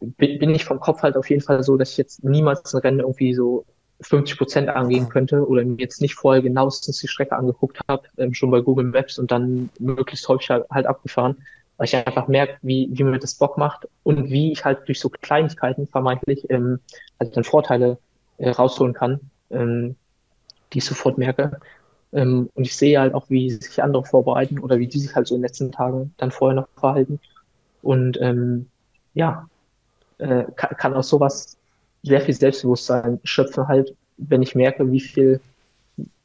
bin, 0.01 0.39
bin 0.39 0.55
ich 0.55 0.65
vom 0.65 0.81
Kopf 0.81 1.03
halt 1.03 1.17
auf 1.17 1.31
jeden 1.31 1.43
Fall 1.43 1.63
so, 1.63 1.77
dass 1.77 1.93
ich 1.93 1.97
jetzt 1.97 2.25
niemals 2.25 2.75
ein 2.75 2.81
Rennen 2.81 3.01
irgendwie 3.01 3.35
so 3.35 3.65
50 4.01 4.37
Prozent 4.37 4.69
angehen 4.69 5.09
könnte 5.09 5.47
oder 5.47 5.65
mir 5.65 5.79
jetzt 5.79 6.01
nicht 6.01 6.15
vorher 6.15 6.43
genauestens 6.43 6.99
die 6.99 7.09
Strecke 7.09 7.37
angeguckt 7.37 7.79
habe, 7.89 8.03
ähm, 8.19 8.35
schon 8.35 8.51
bei 8.51 8.61
Google 8.61 8.87
Maps 8.87 9.19
und 9.19 9.31
dann 9.31 9.71
möglichst 9.79 10.29
häufig 10.29 10.51
halt, 10.51 10.69
halt 10.71 10.87
abgefahren, 10.87 11.37
weil 11.77 11.87
ich 11.87 11.97
einfach 11.97 12.29
merke, 12.29 12.59
wie, 12.63 12.89
wie 12.93 13.05
mir 13.05 13.19
das 13.19 13.35
Bock 13.35 13.57
macht 13.59 13.89
und 14.03 14.31
wie 14.31 14.53
ich 14.53 14.65
halt 14.65 14.89
durch 14.89 14.99
so 14.99 15.09
Kleinigkeiten 15.09 15.87
vermeintlich 15.87 16.51
ähm, 16.51 16.81
also 17.19 17.33
dann 17.33 17.45
Vorteile 17.45 17.99
äh, 18.39 18.51
rausholen 18.51 18.95
kann, 18.95 19.21
ähm, 19.51 19.95
die 20.73 20.79
ich 20.79 20.85
sofort 20.85 21.19
merke. 21.19 21.61
Ähm, 22.13 22.51
und 22.55 22.67
ich 22.67 22.77
sehe 22.77 23.01
halt 23.01 23.15
auch, 23.15 23.29
wie 23.31 23.51
sich 23.51 23.83
andere 23.83 24.05
vorbereiten 24.05 24.59
oder 24.59 24.79
wie 24.79 24.87
die 24.87 24.99
sich 24.99 25.15
halt 25.15 25.27
so 25.27 25.35
in 25.35 25.41
den 25.41 25.47
letzten 25.47 25.73
Tagen 25.73 26.15
dann 26.19 26.31
vorher 26.31 26.61
noch 26.61 26.69
verhalten. 26.77 27.21
Und 27.83 28.19
ähm, 28.21 28.67
ja, 29.15 29.49
äh, 30.19 30.45
kann, 30.57 30.77
kann 30.77 30.95
aus 30.95 31.09
sowas 31.09 31.57
sehr 32.03 32.21
viel 32.21 32.35
Selbstbewusstsein 32.35 33.21
schöpfen, 33.25 33.69
halt, 33.69 33.95
wenn 34.17 34.43
ich 34.43 34.55
merke, 34.55 34.91
wie 34.91 35.01
viel 35.01 35.41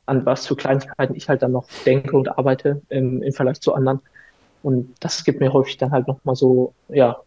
an 0.06 0.26
was 0.26 0.48
für 0.48 0.56
Kleinigkeiten 0.56 1.16
ich 1.16 1.30
halt 1.30 1.42
dann 1.42 1.52
noch 1.52 1.68
denke 1.86 2.16
und 2.16 2.38
arbeite 2.38 2.82
im, 2.90 3.22
im 3.22 3.34
Vergleich 3.34 3.60
zu 3.60 3.74
anderen. 3.74 4.00
Und 4.64 4.96
das 5.02 5.24
gibt 5.24 5.40
mir 5.40 5.52
häufig 5.54 5.78
dann 5.78 5.92
halt 5.92 6.08
nochmal 6.08 6.36
so, 6.36 6.74
ja, 6.88 7.18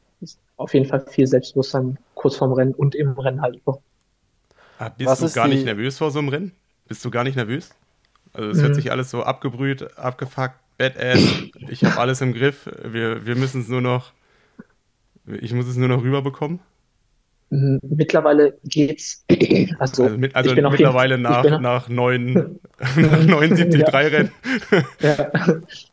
auf 0.57 0.74
jeden 0.74 0.87
Fall 0.87 1.01
viel 1.07 1.27
Selbstbewusstsein 1.27 1.99
kurz 2.15 2.37
vorm 2.37 2.53
Rennen 2.53 2.74
und 2.74 2.95
im 2.95 3.12
Rennen 3.19 3.41
halt. 3.41 3.61
Ah, 4.78 4.89
bist 4.89 5.09
was 5.09 5.20
du 5.20 5.31
gar 5.31 5.49
die... 5.49 5.55
nicht 5.55 5.65
nervös 5.65 5.99
vor 5.99 6.11
so 6.11 6.19
einem 6.19 6.28
Rennen? 6.28 6.53
Bist 6.89 7.05
du 7.05 7.11
gar 7.11 7.24
nicht 7.24 7.37
nervös? 7.37 7.70
Also 8.32 8.51
es 8.51 8.59
mhm. 8.59 8.62
hört 8.62 8.74
sich 8.77 8.90
alles 8.90 9.11
so 9.11 9.23
abgebrüht, 9.23 9.98
abgefuckt, 9.98 10.55
badass. 10.78 11.20
Ich 11.69 11.85
habe 11.85 11.98
alles 11.98 12.20
im 12.20 12.32
Griff. 12.32 12.69
Wir, 12.85 13.27
wir 13.27 13.36
müssen 13.36 13.61
es 13.62 13.69
nur 13.69 13.81
noch. 13.81 14.12
Ich 15.40 15.52
muss 15.52 15.66
es 15.66 15.77
nur 15.77 15.89
noch 15.89 16.02
rüberbekommen. 16.02 16.61
Mittlerweile 17.51 18.59
geht's. 18.65 19.24
Also, 19.78 20.05
also, 20.05 20.19
mit, 20.19 20.36
also 20.36 20.55
mittlerweile 20.55 21.15
jeden, 21.15 21.23
nach, 21.23 21.61
nach, 21.61 21.89
neun, 21.89 22.61
nach 22.97 23.24
79 23.24 23.81
ja. 23.81 23.89
Rennen. 23.89 24.31
ja. 25.01 25.31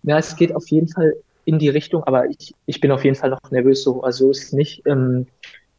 ja, 0.03 0.17
es 0.17 0.35
geht 0.35 0.53
auf 0.53 0.67
jeden 0.69 0.89
Fall 0.89 1.13
in 1.45 1.57
die 1.57 1.69
Richtung, 1.69 2.03
aber 2.03 2.29
ich, 2.29 2.53
ich 2.65 2.81
bin 2.81 2.91
auf 2.91 3.05
jeden 3.05 3.15
Fall 3.15 3.29
noch 3.29 3.39
nervös. 3.49 3.83
So. 3.83 4.03
Also 4.03 4.29
ist 4.31 4.53
nicht 4.53 4.85
ähm, 4.85 5.25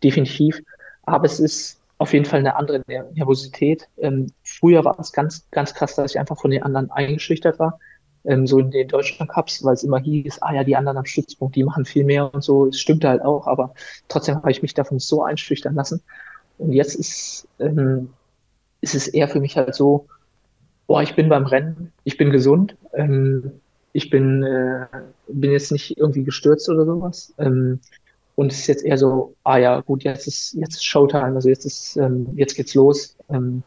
definitiv. 0.02 0.58
Aber 1.02 1.26
es 1.26 1.38
ist 1.38 1.77
auf 1.98 2.12
jeden 2.12 2.24
Fall 2.24 2.40
eine 2.40 2.56
andere 2.56 2.82
Nervosität. 2.86 3.88
Ähm, 3.98 4.32
früher 4.42 4.84
war 4.84 4.98
es 4.98 5.12
ganz, 5.12 5.48
ganz 5.50 5.74
krass, 5.74 5.96
dass 5.96 6.12
ich 6.12 6.18
einfach 6.18 6.40
von 6.40 6.50
den 6.50 6.62
anderen 6.62 6.90
eingeschüchtert 6.90 7.58
war 7.58 7.78
ähm, 8.24 8.46
so 8.46 8.58
in 8.58 8.70
den 8.70 8.88
Deutschland 8.88 9.30
Cups, 9.30 9.64
weil 9.64 9.74
es 9.74 9.82
immer 9.82 9.98
hieß, 9.98 10.42
ah 10.42 10.54
ja, 10.54 10.64
die 10.64 10.76
anderen 10.76 10.98
am 10.98 11.04
Stützpunkt, 11.04 11.56
die 11.56 11.64
machen 11.64 11.84
viel 11.84 12.04
mehr 12.04 12.32
und 12.32 12.42
so. 12.42 12.66
Es 12.66 12.80
stimmte 12.80 13.08
halt 13.08 13.22
auch, 13.22 13.46
aber 13.46 13.74
trotzdem 14.08 14.36
habe 14.36 14.50
ich 14.50 14.62
mich 14.62 14.74
davon 14.74 14.98
so 14.98 15.22
einschüchtern 15.22 15.74
lassen. 15.74 16.02
Und 16.58 16.72
jetzt 16.72 16.94
ist, 16.94 17.48
ähm, 17.58 18.10
ist 18.80 18.94
es 18.94 19.08
eher 19.08 19.28
für 19.28 19.40
mich 19.40 19.56
halt 19.56 19.74
so, 19.74 20.06
boah, 20.86 21.02
ich 21.02 21.14
bin 21.14 21.28
beim 21.28 21.46
Rennen, 21.46 21.92
ich 22.04 22.16
bin 22.16 22.30
gesund, 22.30 22.76
ähm, 22.92 23.60
ich 23.92 24.10
bin, 24.10 24.42
äh, 24.42 24.86
bin 25.28 25.52
jetzt 25.52 25.72
nicht 25.72 25.96
irgendwie 25.96 26.24
gestürzt 26.24 26.68
oder 26.68 26.84
sowas. 26.84 27.34
Ähm, 27.38 27.80
und 28.38 28.52
es 28.52 28.60
ist 28.60 28.68
jetzt 28.68 28.84
eher 28.84 28.96
so, 28.96 29.34
ah 29.42 29.58
ja, 29.58 29.80
gut, 29.80 30.04
jetzt 30.04 30.28
ist, 30.28 30.54
jetzt 30.54 30.76
ist 30.76 30.84
Showtime, 30.84 31.34
also 31.34 31.48
jetzt 31.48 31.64
ist, 31.64 31.96
ähm, 31.96 32.28
jetzt 32.36 32.54
geht's 32.54 32.72
los. 32.72 33.16
Ähm, 33.30 33.64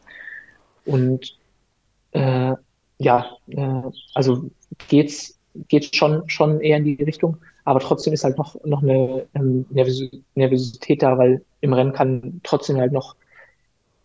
und 0.86 1.38
äh, 2.12 2.54
ja, 2.96 3.36
äh, 3.48 3.82
also 4.14 4.50
geht's 4.88 5.38
geht 5.68 5.94
schon 5.94 6.26
schon 6.26 6.62
eher 6.62 6.78
in 6.78 6.84
die 6.84 7.02
Richtung, 7.02 7.36
aber 7.66 7.80
trotzdem 7.80 8.14
ist 8.14 8.24
halt 8.24 8.38
noch 8.38 8.64
noch 8.64 8.82
eine 8.82 9.26
ähm, 9.34 9.66
Nervosität 9.68 11.02
da, 11.02 11.18
weil 11.18 11.44
im 11.60 11.74
Rennen 11.74 11.92
kann 11.92 12.40
trotzdem 12.42 12.78
halt 12.78 12.92
noch 12.92 13.14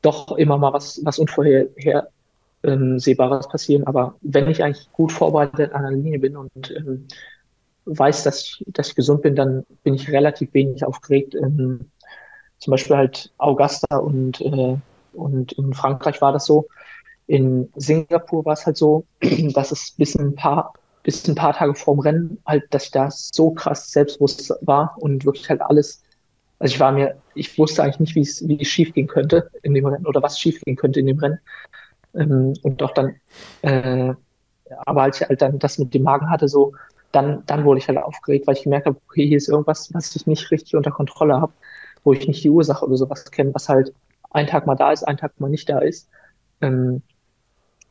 doch 0.02 0.38
immer 0.38 0.58
mal 0.58 0.74
was 0.74 1.00
was 1.06 1.18
unvorhersehbares 1.18 3.46
ähm, 3.46 3.52
passieren. 3.52 3.88
Aber 3.88 4.16
wenn 4.20 4.50
ich 4.50 4.66
eigentlich 4.66 4.92
gut 4.92 5.14
vorbereitet 5.14 5.72
an 5.72 5.84
der 5.84 5.92
Linie 5.92 6.20
bin 6.20 6.36
und 6.36 6.76
ähm, 6.76 7.08
weiß, 7.88 8.24
dass 8.24 8.42
ich, 8.42 8.64
dass 8.68 8.90
ich 8.90 8.96
gesund 8.96 9.22
bin, 9.22 9.36
dann 9.36 9.66
bin 9.84 9.96
ich 9.96 10.10
relativ 10.12 10.54
wenig 10.54 10.86
aufgeregt. 10.86 11.36
Ähm, 11.36 11.92
zum 12.60 12.72
Beispiel 12.72 12.98
halt 12.98 13.32
Augusta 13.38 13.98
und 13.98 14.42
äh, 14.42 14.78
und 15.14 15.54
in 15.54 15.74
Frankreich 15.74 16.22
war 16.22 16.32
das 16.32 16.46
so 16.46 16.68
in 17.28 17.70
Singapur 17.76 18.46
war 18.46 18.54
es 18.54 18.66
halt 18.66 18.78
so, 18.78 19.06
dass 19.54 19.72
es 19.72 19.92
bis 19.92 20.16
ein 20.16 20.34
paar, 20.36 20.74
bis 21.04 21.28
ein 21.28 21.36
paar 21.36 21.54
Tage 21.54 21.76
vorm 21.76 22.00
Rennen 22.00 22.40
halt, 22.46 22.64
dass 22.74 22.86
ich 22.86 22.92
da 22.92 23.10
so 23.12 23.52
krass 23.52 23.92
selbstbewusst 23.92 24.54
war 24.62 24.96
und 25.00 25.26
wirklich 25.26 25.50
halt 25.50 25.62
alles, 25.62 26.02
also 26.60 26.74
ich 26.74 26.80
war 26.80 26.92
mir, 26.92 27.18
ich 27.36 27.58
wusste 27.58 27.84
eigentlich 27.84 28.00
nicht, 28.00 28.16
wie 28.16 28.22
es, 28.22 28.48
wie 28.48 28.62
es 28.62 28.68
schief 28.68 28.94
gehen 28.94 29.08
könnte 29.08 29.52
in 29.62 29.74
dem 29.74 29.86
Rennen 29.86 30.08
oder 30.08 30.24
was 30.24 30.40
schief 30.40 30.60
gehen 30.62 30.76
könnte 30.78 31.02
in 31.02 31.08
dem 31.08 31.20
Rennen. 31.20 31.40
Ähm, 32.16 32.54
und 32.64 32.82
doch 32.82 32.94
dann, 32.94 33.16
äh, 33.62 34.14
aber 34.86 35.04
als 35.04 35.22
ich 35.22 35.28
halt 35.28 35.42
dann 35.42 35.60
das 35.60 35.78
mit 35.78 35.94
dem 35.94 36.04
Magen 36.04 36.30
hatte, 36.30 36.48
so, 36.48 36.74
dann, 37.12 37.44
dann 37.46 37.66
wurde 37.66 37.80
ich 37.80 37.88
halt 37.88 37.98
aufgeregt, 37.98 38.48
weil 38.48 38.56
ich 38.56 38.64
gemerkt 38.64 38.86
habe, 38.86 38.98
okay, 39.08 39.28
hier 39.28 39.38
ist 39.38 39.50
irgendwas, 39.50 39.94
was 39.94 40.16
ich 40.16 40.28
nicht 40.28 40.52
richtig 40.52 40.76
unter 40.76 40.92
Kontrolle 40.92 41.40
habe, 41.40 41.54
wo 42.04 42.14
ich 42.14 42.28
nicht 42.28 42.44
die 42.44 42.50
Ursache 42.50 42.86
oder 42.86 42.98
sowas 42.98 43.30
kenne, 43.32 43.54
was 43.54 43.70
halt 43.70 43.94
ein 44.32 44.48
Tag 44.48 44.68
mal 44.68 44.76
da 44.76 44.92
ist, 44.92 45.04
ein 45.04 45.18
Tag 45.18 45.40
mal 45.40 45.50
nicht 45.50 45.70
da 45.70 45.80
ist. 45.80 46.10
Ähm, 46.62 47.02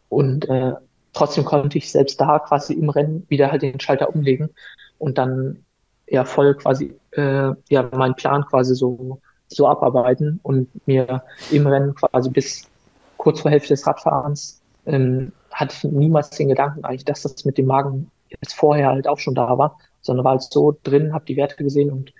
und 0.08 0.48
äh, 0.48 0.74
trotzdem 1.12 1.44
konnte 1.44 1.78
ich 1.78 1.90
selbst 1.90 2.20
da 2.20 2.38
quasi 2.38 2.74
im 2.74 2.90
Rennen 2.90 3.26
wieder 3.28 3.50
halt 3.50 3.62
den 3.62 3.80
Schalter 3.80 4.14
umlegen 4.14 4.50
und 4.98 5.18
dann 5.18 5.64
ja 6.06 6.24
voll 6.24 6.54
quasi 6.54 6.94
äh, 7.12 7.52
ja 7.68 7.82
meinen 7.92 8.14
Plan 8.14 8.44
quasi 8.44 8.74
so 8.74 9.20
so 9.48 9.66
abarbeiten 9.66 10.40
und 10.42 10.68
mir 10.86 11.22
im 11.50 11.66
Rennen 11.66 11.94
quasi 11.94 12.30
bis 12.30 12.68
kurz 13.16 13.40
vor 13.40 13.50
Hälfte 13.50 13.68
des 13.68 13.86
Radfahrens 13.86 14.60
ähm, 14.86 15.32
hatte 15.50 15.74
ich 15.74 15.84
niemals 15.84 16.30
den 16.30 16.48
Gedanken 16.48 16.84
eigentlich, 16.84 17.04
dass 17.04 17.22
das 17.22 17.44
mit 17.44 17.58
dem 17.58 17.66
Magen 17.66 18.10
jetzt 18.28 18.54
vorher 18.54 18.88
halt 18.88 19.08
auch 19.08 19.18
schon 19.18 19.34
da 19.34 19.58
war, 19.58 19.78
sondern 20.00 20.24
war 20.24 20.32
halt 20.32 20.42
so 20.42 20.76
drin, 20.82 21.12
habe 21.12 21.24
die 21.24 21.36
Werte 21.36 21.56
gesehen 21.56 21.90
und 21.90 22.12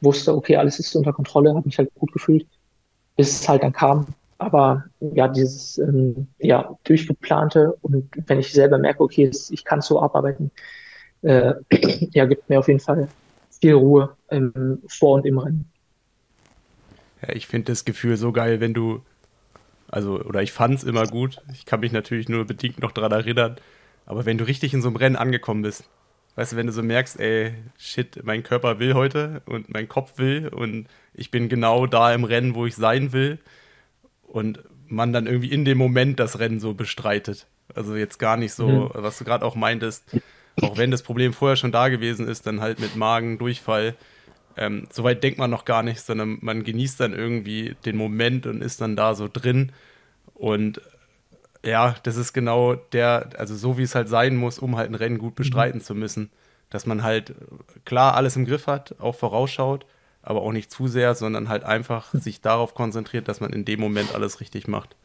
wusste, 0.00 0.34
okay, 0.34 0.56
alles 0.56 0.78
ist 0.78 0.94
unter 0.96 1.12
Kontrolle, 1.12 1.54
habe 1.54 1.66
mich 1.66 1.78
halt 1.78 1.94
gut 1.94 2.12
gefühlt, 2.12 2.46
bis 3.16 3.40
es 3.40 3.48
halt 3.48 3.62
dann 3.62 3.72
kam 3.72 4.06
aber 4.42 4.84
ja, 5.00 5.28
dieses 5.28 5.78
ähm, 5.78 6.26
ja, 6.38 6.76
durchgeplante 6.84 7.76
und 7.80 8.10
wenn 8.26 8.40
ich 8.40 8.52
selber 8.52 8.76
merke, 8.76 9.02
okay, 9.02 9.30
ich 9.50 9.64
kann 9.64 9.80
so 9.80 10.02
abarbeiten, 10.02 10.50
äh, 11.22 11.54
ja, 12.12 12.26
gibt 12.26 12.48
mir 12.48 12.58
auf 12.58 12.68
jeden 12.68 12.80
Fall 12.80 13.08
viel 13.60 13.74
Ruhe 13.74 14.16
ähm, 14.30 14.82
vor 14.88 15.14
und 15.14 15.26
im 15.26 15.38
Rennen. 15.38 15.70
Ja, 17.22 17.34
ich 17.34 17.46
finde 17.46 17.70
das 17.72 17.84
Gefühl 17.84 18.16
so 18.16 18.32
geil, 18.32 18.60
wenn 18.60 18.74
du, 18.74 19.02
also, 19.88 20.20
oder 20.20 20.42
ich 20.42 20.50
fand 20.50 20.74
es 20.74 20.84
immer 20.84 21.06
gut, 21.06 21.38
ich 21.52 21.64
kann 21.64 21.80
mich 21.80 21.92
natürlich 21.92 22.28
nur 22.28 22.44
bedingt 22.44 22.80
noch 22.80 22.90
daran 22.90 23.12
erinnern, 23.12 23.56
aber 24.06 24.24
wenn 24.26 24.38
du 24.38 24.46
richtig 24.46 24.74
in 24.74 24.82
so 24.82 24.88
einem 24.88 24.96
Rennen 24.96 25.16
angekommen 25.16 25.62
bist, 25.62 25.84
weißt 26.36 26.52
du, 26.52 26.56
wenn 26.56 26.66
du 26.66 26.72
so 26.72 26.82
merkst, 26.82 27.20
ey, 27.20 27.54
shit, 27.78 28.24
mein 28.24 28.42
Körper 28.42 28.78
will 28.78 28.94
heute 28.94 29.42
und 29.46 29.72
mein 29.72 29.88
Kopf 29.88 30.18
will 30.18 30.48
und 30.48 30.86
ich 31.14 31.30
bin 31.30 31.48
genau 31.48 31.86
da 31.86 32.12
im 32.14 32.24
Rennen, 32.24 32.54
wo 32.54 32.66
ich 32.66 32.74
sein 32.74 33.12
will, 33.12 33.38
und 34.32 34.60
man 34.88 35.12
dann 35.12 35.26
irgendwie 35.26 35.52
in 35.52 35.64
dem 35.64 35.78
Moment 35.78 36.18
das 36.18 36.38
Rennen 36.38 36.58
so 36.58 36.74
bestreitet. 36.74 37.46
Also 37.74 37.96
jetzt 37.96 38.18
gar 38.18 38.36
nicht 38.36 38.54
so, 38.54 38.68
mhm. 38.68 38.90
was 38.94 39.18
du 39.18 39.24
gerade 39.24 39.44
auch 39.44 39.54
meintest, 39.54 40.04
auch 40.60 40.76
wenn 40.76 40.90
das 40.90 41.02
Problem 41.02 41.32
vorher 41.32 41.56
schon 41.56 41.72
da 41.72 41.88
gewesen 41.88 42.26
ist, 42.26 42.46
dann 42.46 42.60
halt 42.60 42.80
mit 42.80 42.96
Magen, 42.96 43.38
Durchfall. 43.38 43.94
Ähm, 44.56 44.86
Soweit 44.90 45.22
denkt 45.22 45.38
man 45.38 45.50
noch 45.50 45.64
gar 45.64 45.82
nicht, 45.82 46.00
sondern 46.00 46.38
man 46.40 46.64
genießt 46.64 47.00
dann 47.00 47.14
irgendwie 47.14 47.76
den 47.84 47.96
Moment 47.96 48.46
und 48.46 48.62
ist 48.62 48.80
dann 48.80 48.96
da 48.96 49.14
so 49.14 49.28
drin. 49.32 49.72
Und 50.34 50.80
ja, 51.64 51.94
das 52.02 52.16
ist 52.16 52.32
genau 52.32 52.74
der, 52.74 53.30
also 53.38 53.54
so 53.54 53.78
wie 53.78 53.82
es 53.82 53.94
halt 53.94 54.08
sein 54.08 54.36
muss, 54.36 54.58
um 54.58 54.76
halt 54.76 54.90
ein 54.90 54.94
Rennen 54.94 55.18
gut 55.18 55.34
bestreiten 55.34 55.78
mhm. 55.78 55.84
zu 55.84 55.94
müssen. 55.94 56.30
Dass 56.70 56.86
man 56.86 57.02
halt 57.02 57.34
klar 57.84 58.14
alles 58.14 58.36
im 58.36 58.46
Griff 58.46 58.66
hat, 58.66 58.94
auch 58.98 59.14
vorausschaut, 59.14 59.86
aber 60.22 60.42
auch 60.42 60.52
nicht 60.52 60.70
zu 60.70 60.88
sehr, 60.88 61.14
sondern 61.14 61.48
halt 61.48 61.64
einfach 61.64 62.12
sich 62.14 62.40
darauf 62.40 62.74
konzentriert, 62.74 63.28
dass 63.28 63.40
man 63.40 63.52
in 63.52 63.64
dem 63.64 63.78
Moment 63.78 64.14
alles 64.14 64.40
richtig 64.40 64.68
macht. 64.68 64.96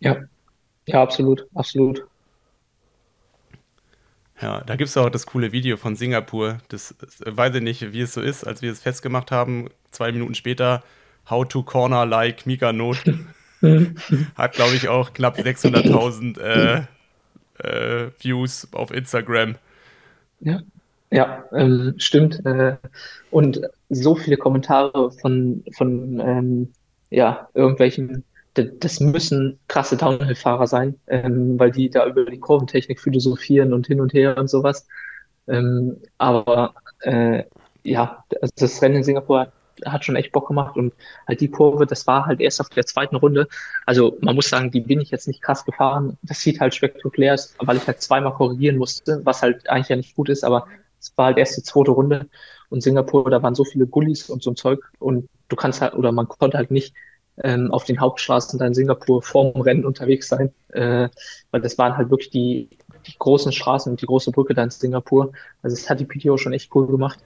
Ja, 0.00 0.16
ja, 0.86 1.02
absolut, 1.02 1.46
absolut. 1.54 2.06
Ja, 4.40 4.60
da 4.60 4.76
gibt 4.76 4.88
es 4.88 4.96
auch 4.96 5.08
das 5.08 5.26
coole 5.26 5.52
Video 5.52 5.76
von 5.76 5.96
Singapur. 5.96 6.58
Das, 6.68 6.94
das 7.00 7.36
weiß 7.36 7.54
ich 7.54 7.62
nicht, 7.62 7.92
wie 7.92 8.02
es 8.02 8.12
so 8.12 8.20
ist, 8.20 8.44
als 8.44 8.60
wir 8.62 8.70
es 8.70 8.80
festgemacht 8.80 9.30
haben. 9.30 9.70
Zwei 9.90 10.12
Minuten 10.12 10.34
später, 10.34 10.82
How 11.30 11.46
to 11.46 11.62
Corner 11.62 12.04
like 12.04 12.46
Mika 12.46 12.72
Not. 12.72 13.02
Hat, 14.34 14.52
glaube 14.52 14.74
ich, 14.74 14.88
auch 14.88 15.12
knapp 15.12 15.38
600.000 15.38 16.40
äh, 16.40 16.82
äh, 17.58 18.10
Views 18.20 18.68
auf 18.72 18.90
Instagram. 18.90 19.56
Ja, 20.40 20.60
ja, 21.10 21.44
ähm, 21.52 21.94
stimmt. 21.98 22.44
Äh, 22.44 22.76
und 23.30 23.60
so 23.88 24.16
viele 24.16 24.36
Kommentare 24.36 25.10
von, 25.12 25.64
von 25.76 26.20
ähm, 26.20 26.72
ja, 27.10 27.48
irgendwelchen, 27.54 28.24
das 28.54 29.00
müssen 29.00 29.58
krasse 29.68 29.96
Downhill-Fahrer 29.96 30.66
sein, 30.66 30.98
ähm, 31.06 31.58
weil 31.58 31.70
die 31.70 31.90
da 31.90 32.06
über 32.06 32.24
die 32.24 32.40
Kurventechnik 32.40 33.00
philosophieren 33.00 33.72
und 33.72 33.86
hin 33.86 34.00
und 34.00 34.12
her 34.14 34.36
und 34.38 34.48
sowas. 34.48 34.86
Ähm, 35.48 35.98
aber 36.18 36.74
äh, 37.00 37.44
ja, 37.84 38.24
also 38.40 38.52
das 38.56 38.82
Rennen 38.82 38.96
in 38.96 39.04
Singapur 39.04 39.40
hat 39.40 39.52
schon 40.00 40.16
echt 40.16 40.32
Bock 40.32 40.48
gemacht 40.48 40.76
und 40.76 40.92
halt 41.26 41.40
die 41.40 41.50
Kurve, 41.50 41.86
das 41.86 42.06
war 42.06 42.26
halt 42.26 42.40
erst 42.40 42.60
auf 42.60 42.68
der 42.68 42.86
zweiten 42.86 43.16
Runde. 43.16 43.48
Also 43.84 44.18
man 44.20 44.34
muss 44.34 44.48
sagen, 44.48 44.70
die 44.70 44.80
bin 44.80 45.00
ich 45.00 45.10
jetzt 45.10 45.28
nicht 45.28 45.42
krass 45.42 45.64
gefahren. 45.64 46.16
Das 46.22 46.40
sieht 46.40 46.60
halt 46.60 46.74
spektakulär 46.74 47.34
aus, 47.34 47.54
weil 47.58 47.76
ich 47.76 47.86
halt 47.86 48.00
zweimal 48.00 48.34
korrigieren 48.34 48.76
musste, 48.76 49.20
was 49.24 49.42
halt 49.42 49.68
eigentlich 49.68 49.88
ja 49.88 49.96
nicht 49.96 50.14
gut 50.14 50.28
ist, 50.28 50.44
aber 50.44 50.66
es 51.00 51.12
war 51.16 51.26
halt 51.26 51.38
erst 51.38 51.56
die 51.56 51.62
zweite 51.62 51.90
Runde 51.90 52.28
und 52.68 52.82
Singapur, 52.82 53.30
da 53.30 53.42
waren 53.42 53.54
so 53.54 53.64
viele 53.64 53.86
Gullis 53.86 54.28
und 54.30 54.42
so 54.42 54.50
ein 54.50 54.56
Zeug 54.56 54.80
und 54.98 55.28
du 55.48 55.56
kannst 55.56 55.80
halt, 55.80 55.94
oder 55.94 56.12
man 56.12 56.28
konnte 56.28 56.56
halt 56.56 56.70
nicht 56.70 56.94
ähm, 57.42 57.70
auf 57.70 57.84
den 57.84 58.00
Hauptstraßen 58.00 58.58
da 58.58 58.66
in 58.66 58.74
Singapur 58.74 59.22
vorm 59.22 59.60
Rennen 59.60 59.84
unterwegs 59.84 60.28
sein, 60.28 60.52
äh, 60.72 61.08
weil 61.50 61.60
das 61.60 61.78
waren 61.78 61.96
halt 61.96 62.10
wirklich 62.10 62.30
die, 62.30 62.68
die 63.06 63.14
großen 63.18 63.52
Straßen 63.52 63.92
und 63.92 64.00
die 64.00 64.06
große 64.06 64.32
Brücke 64.32 64.54
da 64.54 64.62
in 64.62 64.70
Singapur. 64.70 65.32
Also 65.62 65.74
es 65.74 65.88
hat 65.88 66.00
die 66.00 66.06
PTO 66.06 66.36
schon 66.38 66.52
echt 66.52 66.74
cool 66.74 66.86
gemacht. 66.86 67.20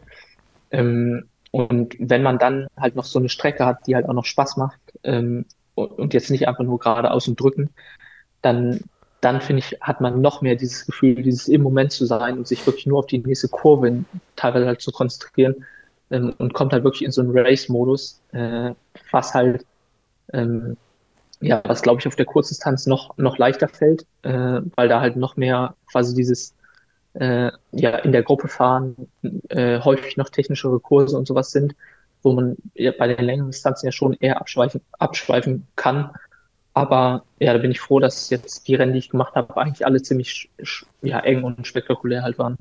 Ähm, 0.70 1.28
und 1.50 1.96
wenn 1.98 2.22
man 2.22 2.38
dann 2.38 2.68
halt 2.76 2.96
noch 2.96 3.04
so 3.04 3.18
eine 3.18 3.28
Strecke 3.28 3.66
hat, 3.66 3.86
die 3.86 3.94
halt 3.94 4.08
auch 4.08 4.12
noch 4.12 4.24
Spaß 4.24 4.56
macht 4.56 4.80
ähm, 5.04 5.46
und 5.74 6.14
jetzt 6.14 6.30
nicht 6.30 6.46
einfach 6.48 6.64
nur 6.64 6.78
geradeaus 6.78 7.26
und 7.28 7.40
drücken, 7.40 7.70
dann 8.42 8.80
dann 9.20 9.40
finde 9.40 9.60
ich, 9.60 9.78
hat 9.80 10.00
man 10.00 10.20
noch 10.20 10.40
mehr 10.40 10.56
dieses 10.56 10.86
Gefühl, 10.86 11.22
dieses 11.22 11.48
im 11.48 11.62
Moment 11.62 11.92
zu 11.92 12.06
sein 12.06 12.38
und 12.38 12.48
sich 12.48 12.66
wirklich 12.66 12.86
nur 12.86 13.00
auf 13.00 13.06
die 13.06 13.18
nächste 13.18 13.48
Kurve 13.48 14.04
teilweise 14.36 14.66
halt 14.66 14.80
zu 14.80 14.92
konzentrieren 14.92 15.66
ähm, 16.10 16.34
und 16.38 16.54
kommt 16.54 16.72
halt 16.72 16.84
wirklich 16.84 17.04
in 17.04 17.12
so 17.12 17.20
einen 17.20 17.36
Race-Modus, 17.36 18.20
äh, 18.32 18.72
was 19.10 19.34
halt, 19.34 19.66
ähm, 20.32 20.76
ja, 21.40 21.62
was 21.64 21.82
glaube 21.82 22.00
ich 22.00 22.06
auf 22.06 22.16
der 22.16 22.26
Kurzdistanz 22.26 22.86
noch, 22.86 23.16
noch 23.18 23.38
leichter 23.38 23.68
fällt, 23.68 24.06
äh, 24.22 24.60
weil 24.76 24.88
da 24.88 25.00
halt 25.00 25.16
noch 25.16 25.36
mehr 25.36 25.74
quasi 25.90 26.14
dieses, 26.14 26.54
äh, 27.14 27.50
ja, 27.72 27.96
in 27.98 28.12
der 28.12 28.22
Gruppe 28.22 28.48
fahren, 28.48 28.96
äh, 29.48 29.80
häufig 29.80 30.16
noch 30.16 30.28
technischere 30.30 30.80
Kurse 30.80 31.16
und 31.18 31.26
sowas 31.26 31.50
sind. 31.50 31.74
wo 32.22 32.32
man 32.32 32.56
bei 32.98 33.08
den 33.14 33.24
längeren 33.24 33.50
Distanzen 33.50 33.86
ja 33.86 33.92
schon 33.92 34.14
eher 34.14 34.40
abschweifen, 34.40 34.82
abschweifen 34.98 35.66
kann. 35.76 36.10
Aber 36.74 37.24
ja, 37.40 37.52
da 37.52 37.58
bin 37.58 37.70
ich 37.72 37.80
froh, 37.80 38.00
dass 38.00 38.30
jetzt 38.30 38.68
die 38.68 38.74
Rennen, 38.74 38.92
die 38.92 38.98
ich 39.00 39.10
gemacht 39.10 39.34
habe, 39.34 39.56
eigentlich 39.56 39.86
alle 39.86 40.02
ziemlich 40.02 40.50
ja, 41.02 41.20
eng 41.20 41.44
und 41.44 41.66
spektakulär 41.66 42.22
halt 42.22 42.38
waren. 42.38 42.56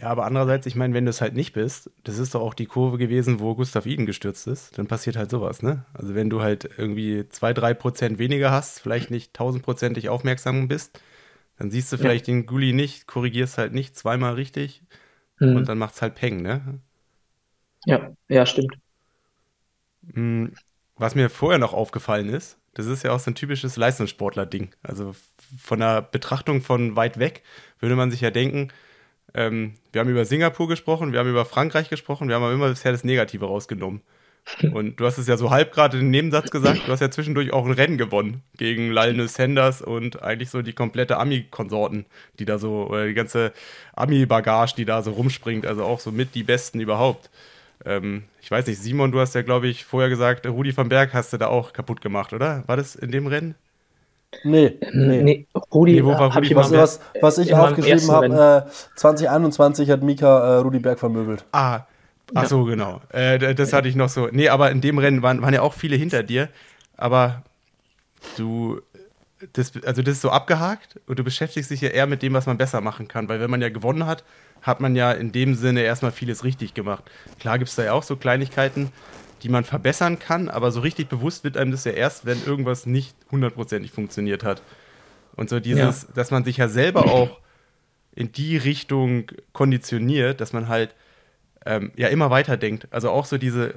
Ja, 0.00 0.08
aber 0.10 0.26
andererseits, 0.26 0.66
ich 0.66 0.76
meine, 0.76 0.94
wenn 0.94 1.04
du 1.06 1.10
es 1.10 1.20
halt 1.20 1.34
nicht 1.34 1.54
bist, 1.54 1.90
das 2.04 2.18
ist 2.18 2.34
doch 2.34 2.40
auch 2.40 2.54
die 2.54 2.66
Kurve 2.66 2.98
gewesen, 2.98 3.40
wo 3.40 3.54
Gustav 3.56 3.84
Iden 3.86 4.06
gestürzt 4.06 4.46
ist, 4.46 4.78
dann 4.78 4.86
passiert 4.86 5.16
halt 5.16 5.30
sowas, 5.30 5.62
ne? 5.62 5.84
Also 5.92 6.14
wenn 6.14 6.30
du 6.30 6.40
halt 6.40 6.68
irgendwie 6.76 7.28
zwei, 7.30 7.52
drei 7.52 7.74
Prozent 7.74 8.18
weniger 8.18 8.52
hast, 8.52 8.80
vielleicht 8.80 9.10
nicht 9.10 9.34
tausendprozentig 9.34 10.08
aufmerksam 10.08 10.68
bist, 10.68 11.00
dann 11.58 11.70
siehst 11.70 11.92
du 11.92 11.98
vielleicht 11.98 12.28
ja. 12.28 12.34
den 12.34 12.46
Gully 12.46 12.72
nicht, 12.72 13.06
korrigierst 13.06 13.58
halt 13.58 13.72
nicht 13.72 13.96
zweimal 13.96 14.34
richtig 14.34 14.82
mhm. 15.38 15.56
und 15.56 15.68
dann 15.68 15.78
macht 15.78 15.94
es 15.94 16.02
halt 16.02 16.14
Peng, 16.14 16.42
ne? 16.42 16.80
Ja, 17.84 18.12
ja, 18.28 18.46
stimmt. 18.46 18.78
Hm, 20.12 20.52
was 20.96 21.14
mir 21.14 21.30
vorher 21.30 21.58
noch 21.58 21.72
aufgefallen 21.72 22.28
ist, 22.28 22.58
das 22.74 22.86
ist 22.86 23.02
ja 23.02 23.12
auch 23.12 23.20
so 23.20 23.30
ein 23.30 23.34
typisches 23.34 23.76
Leistungssportler-Ding. 23.76 24.70
Also 24.82 25.14
von 25.58 25.80
der 25.80 26.02
Betrachtung 26.02 26.62
von 26.62 26.96
weit 26.96 27.18
weg 27.18 27.42
würde 27.80 27.96
man 27.96 28.10
sich 28.10 28.20
ja 28.20 28.30
denken, 28.30 28.68
ähm, 29.34 29.74
wir 29.92 30.00
haben 30.00 30.08
über 30.08 30.24
Singapur 30.24 30.68
gesprochen, 30.68 31.12
wir 31.12 31.18
haben 31.18 31.28
über 31.28 31.44
Frankreich 31.44 31.90
gesprochen, 31.90 32.28
wir 32.28 32.36
haben 32.36 32.42
aber 32.42 32.54
immer 32.54 32.68
bisher 32.68 32.92
das 32.92 33.04
Negative 33.04 33.46
rausgenommen. 33.46 34.02
Und 34.72 34.98
du 34.98 35.04
hast 35.04 35.18
es 35.18 35.26
ja 35.26 35.36
so 35.36 35.50
halb 35.50 35.72
gerade 35.72 35.98
in 35.98 36.04
den 36.04 36.10
Nebensatz 36.10 36.50
gesagt, 36.50 36.86
du 36.86 36.92
hast 36.92 37.00
ja 37.00 37.10
zwischendurch 37.10 37.52
auch 37.52 37.66
ein 37.66 37.72
Rennen 37.72 37.98
gewonnen 37.98 38.42
gegen 38.56 38.90
Lionel 38.90 39.28
Sanders 39.28 39.82
und 39.82 40.22
eigentlich 40.22 40.50
so 40.50 40.62
die 40.62 40.72
komplette 40.72 41.18
Ami-Konsorten, 41.18 42.06
die 42.38 42.44
da 42.44 42.58
so, 42.58 42.86
oder 42.88 43.06
die 43.06 43.14
ganze 43.14 43.52
Ami-Bagage, 43.94 44.74
die 44.76 44.84
da 44.84 45.02
so 45.02 45.12
rumspringt, 45.12 45.66
also 45.66 45.84
auch 45.84 46.00
so 46.00 46.10
mit 46.10 46.34
die 46.34 46.44
Besten 46.44 46.80
überhaupt. 46.80 47.30
Ähm, 47.84 48.24
ich 48.40 48.50
weiß 48.50 48.66
nicht, 48.66 48.80
Simon, 48.80 49.12
du 49.12 49.20
hast 49.20 49.34
ja, 49.34 49.42
glaube 49.42 49.68
ich, 49.68 49.84
vorher 49.84 50.08
gesagt, 50.08 50.46
Rudi 50.46 50.76
van 50.76 50.88
Berg 50.88 51.12
hast 51.14 51.32
du 51.32 51.36
da 51.36 51.48
auch 51.48 51.72
kaputt 51.72 52.00
gemacht, 52.00 52.32
oder? 52.32 52.64
War 52.66 52.76
das 52.76 52.96
in 52.96 53.10
dem 53.10 53.26
Rennen? 53.26 53.54
Nee, 54.44 54.78
nee. 54.92 55.22
nee 55.22 55.46
Rudi, 55.72 56.02
nee, 56.02 56.14
habe 56.14 56.44
ich 56.44 56.54
was, 56.54 56.70
was, 56.70 57.00
was 57.20 57.38
ich 57.38 57.54
aufgeschrieben 57.54 58.10
habe, 58.10 58.66
äh, 58.66 58.70
2021 58.96 59.90
hat 59.90 60.02
Mika 60.02 60.56
äh, 60.56 60.56
Rudi 60.58 60.80
Berg 60.80 60.98
vermöbelt. 60.98 61.44
Ah, 61.52 61.82
ach 62.34 62.46
so, 62.46 62.64
genau. 62.64 63.00
Äh, 63.10 63.54
das 63.54 63.72
hatte 63.72 63.88
ich 63.88 63.96
noch 63.96 64.08
so. 64.08 64.28
Nee, 64.30 64.48
aber 64.48 64.70
in 64.70 64.80
dem 64.80 64.98
Rennen 64.98 65.22
waren, 65.22 65.42
waren 65.42 65.54
ja 65.54 65.62
auch 65.62 65.74
viele 65.74 65.96
hinter 65.96 66.22
dir, 66.22 66.48
aber 66.96 67.42
du, 68.36 68.80
das, 69.52 69.72
also 69.84 70.02
das 70.02 70.14
ist 70.14 70.22
so 70.22 70.30
abgehakt 70.30 71.00
und 71.06 71.18
du 71.18 71.24
beschäftigst 71.24 71.70
dich 71.70 71.80
ja 71.80 71.90
eher 71.90 72.06
mit 72.06 72.22
dem, 72.22 72.34
was 72.34 72.46
man 72.46 72.58
besser 72.58 72.80
machen 72.80 73.08
kann, 73.08 73.28
weil 73.28 73.40
wenn 73.40 73.50
man 73.50 73.62
ja 73.62 73.68
gewonnen 73.68 74.06
hat, 74.06 74.24
hat 74.62 74.80
man 74.80 74.96
ja 74.96 75.12
in 75.12 75.32
dem 75.32 75.54
Sinne 75.54 75.82
erstmal 75.82 76.12
vieles 76.12 76.44
richtig 76.44 76.74
gemacht. 76.74 77.04
Klar 77.38 77.58
gibt 77.58 77.70
es 77.70 77.76
da 77.76 77.84
ja 77.84 77.92
auch 77.92 78.02
so 78.02 78.16
Kleinigkeiten, 78.16 78.90
die 79.42 79.48
man 79.48 79.64
verbessern 79.64 80.18
kann, 80.18 80.48
aber 80.48 80.72
so 80.72 80.80
richtig 80.80 81.08
bewusst 81.08 81.44
wird 81.44 81.56
einem 81.56 81.70
das 81.70 81.84
ja 81.84 81.92
erst, 81.92 82.26
wenn 82.26 82.44
irgendwas 82.44 82.86
nicht 82.86 83.14
hundertprozentig 83.30 83.92
funktioniert 83.92 84.42
hat. 84.42 84.62
Und 85.36 85.48
so 85.48 85.60
dieses, 85.60 86.02
ja. 86.02 86.08
dass 86.14 86.32
man 86.32 86.44
sich 86.44 86.56
ja 86.56 86.68
selber 86.68 87.06
auch 87.06 87.38
in 88.14 88.32
die 88.32 88.56
Richtung 88.56 89.30
konditioniert, 89.52 90.40
dass 90.40 90.52
man 90.52 90.66
halt 90.66 90.96
ähm, 91.68 91.92
ja 91.96 92.08
immer 92.08 92.30
weiter 92.30 92.56
denkt. 92.56 92.88
Also 92.90 93.10
auch 93.10 93.26
so 93.26 93.38
diese, 93.38 93.74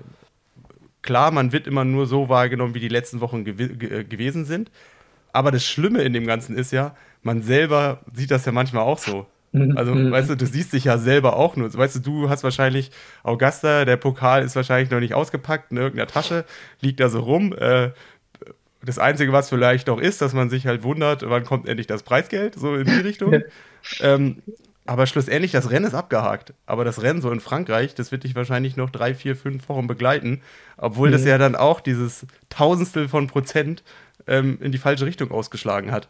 klar, 1.01 1.31
man 1.31 1.51
wird 1.51 1.67
immer 1.67 1.83
nur 1.83 2.07
so 2.07 2.29
wahrgenommen, 2.29 2.73
wie 2.73 2.79
die 2.79 2.87
letzten 2.87 3.21
Wochen 3.21 3.43
gew 3.43 3.53
ge 3.53 4.03
gewesen 4.05 4.45
sind. 4.45 4.71
Aber 5.33 5.51
das 5.51 5.65
Schlimme 5.65 6.01
in 6.03 6.13
dem 6.13 6.25
Ganzen 6.25 6.57
ist 6.57 6.71
ja, 6.71 6.95
man 7.21 7.41
selber 7.41 7.99
sieht 8.13 8.31
das 8.31 8.45
ja 8.45 8.51
manchmal 8.51 8.83
auch 8.83 8.97
so. 8.97 9.27
Mhm. 9.51 9.77
Also, 9.77 9.93
mhm. 9.93 10.11
weißt 10.11 10.29
du, 10.29 10.35
du 10.37 10.45
siehst 10.45 10.73
dich 10.73 10.85
ja 10.85 10.97
selber 10.97 11.35
auch 11.35 11.57
nur. 11.57 11.73
Weißt 11.73 11.97
du, 11.97 11.99
du 11.99 12.29
hast 12.29 12.43
wahrscheinlich 12.43 12.91
Augusta, 13.23 13.85
der 13.85 13.97
Pokal 13.97 14.43
ist 14.43 14.55
wahrscheinlich 14.55 14.89
noch 14.89 15.01
nicht 15.01 15.13
ausgepackt 15.13 15.71
in 15.71 15.77
irgendeiner 15.77 16.07
Tasche, 16.07 16.45
liegt 16.79 16.99
da 17.01 17.09
so 17.09 17.19
rum. 17.19 17.53
Äh, 17.53 17.91
das 18.83 18.97
Einzige, 18.97 19.31
was 19.31 19.49
vielleicht 19.49 19.87
noch 19.87 19.99
ist, 19.99 20.21
dass 20.21 20.33
man 20.33 20.49
sich 20.49 20.65
halt 20.65 20.83
wundert, 20.83 21.29
wann 21.29 21.43
kommt 21.43 21.67
endlich 21.67 21.87
das 21.87 22.03
Preisgeld, 22.03 22.55
so 22.55 22.75
in 22.75 22.85
die 22.85 23.01
Richtung. 23.01 23.43
ähm, 24.01 24.41
aber 24.85 25.05
schlussendlich, 25.05 25.51
das 25.51 25.69
Rennen 25.69 25.85
ist 25.85 25.93
abgehakt. 25.93 26.53
Aber 26.65 26.83
das 26.83 27.01
Rennen 27.01 27.21
so 27.21 27.31
in 27.31 27.39
Frankreich, 27.39 27.93
das 27.93 28.11
wird 28.11 28.23
dich 28.23 28.35
wahrscheinlich 28.35 28.77
noch 28.77 28.89
drei, 28.89 29.13
vier, 29.13 29.35
fünf 29.35 29.69
Wochen 29.69 29.87
begleiten. 29.87 30.41
Obwohl 30.77 31.09
mhm. 31.09 31.13
das 31.13 31.25
ja 31.25 31.37
dann 31.37 31.55
auch 31.55 31.81
dieses 31.81 32.25
Tausendstel 32.49 33.07
von 33.07 33.27
Prozent 33.27 33.83
ähm, 34.27 34.57
in 34.61 34.71
die 34.71 34.77
falsche 34.77 35.05
Richtung 35.05 35.31
ausgeschlagen 35.31 35.91
hat. 35.91 36.09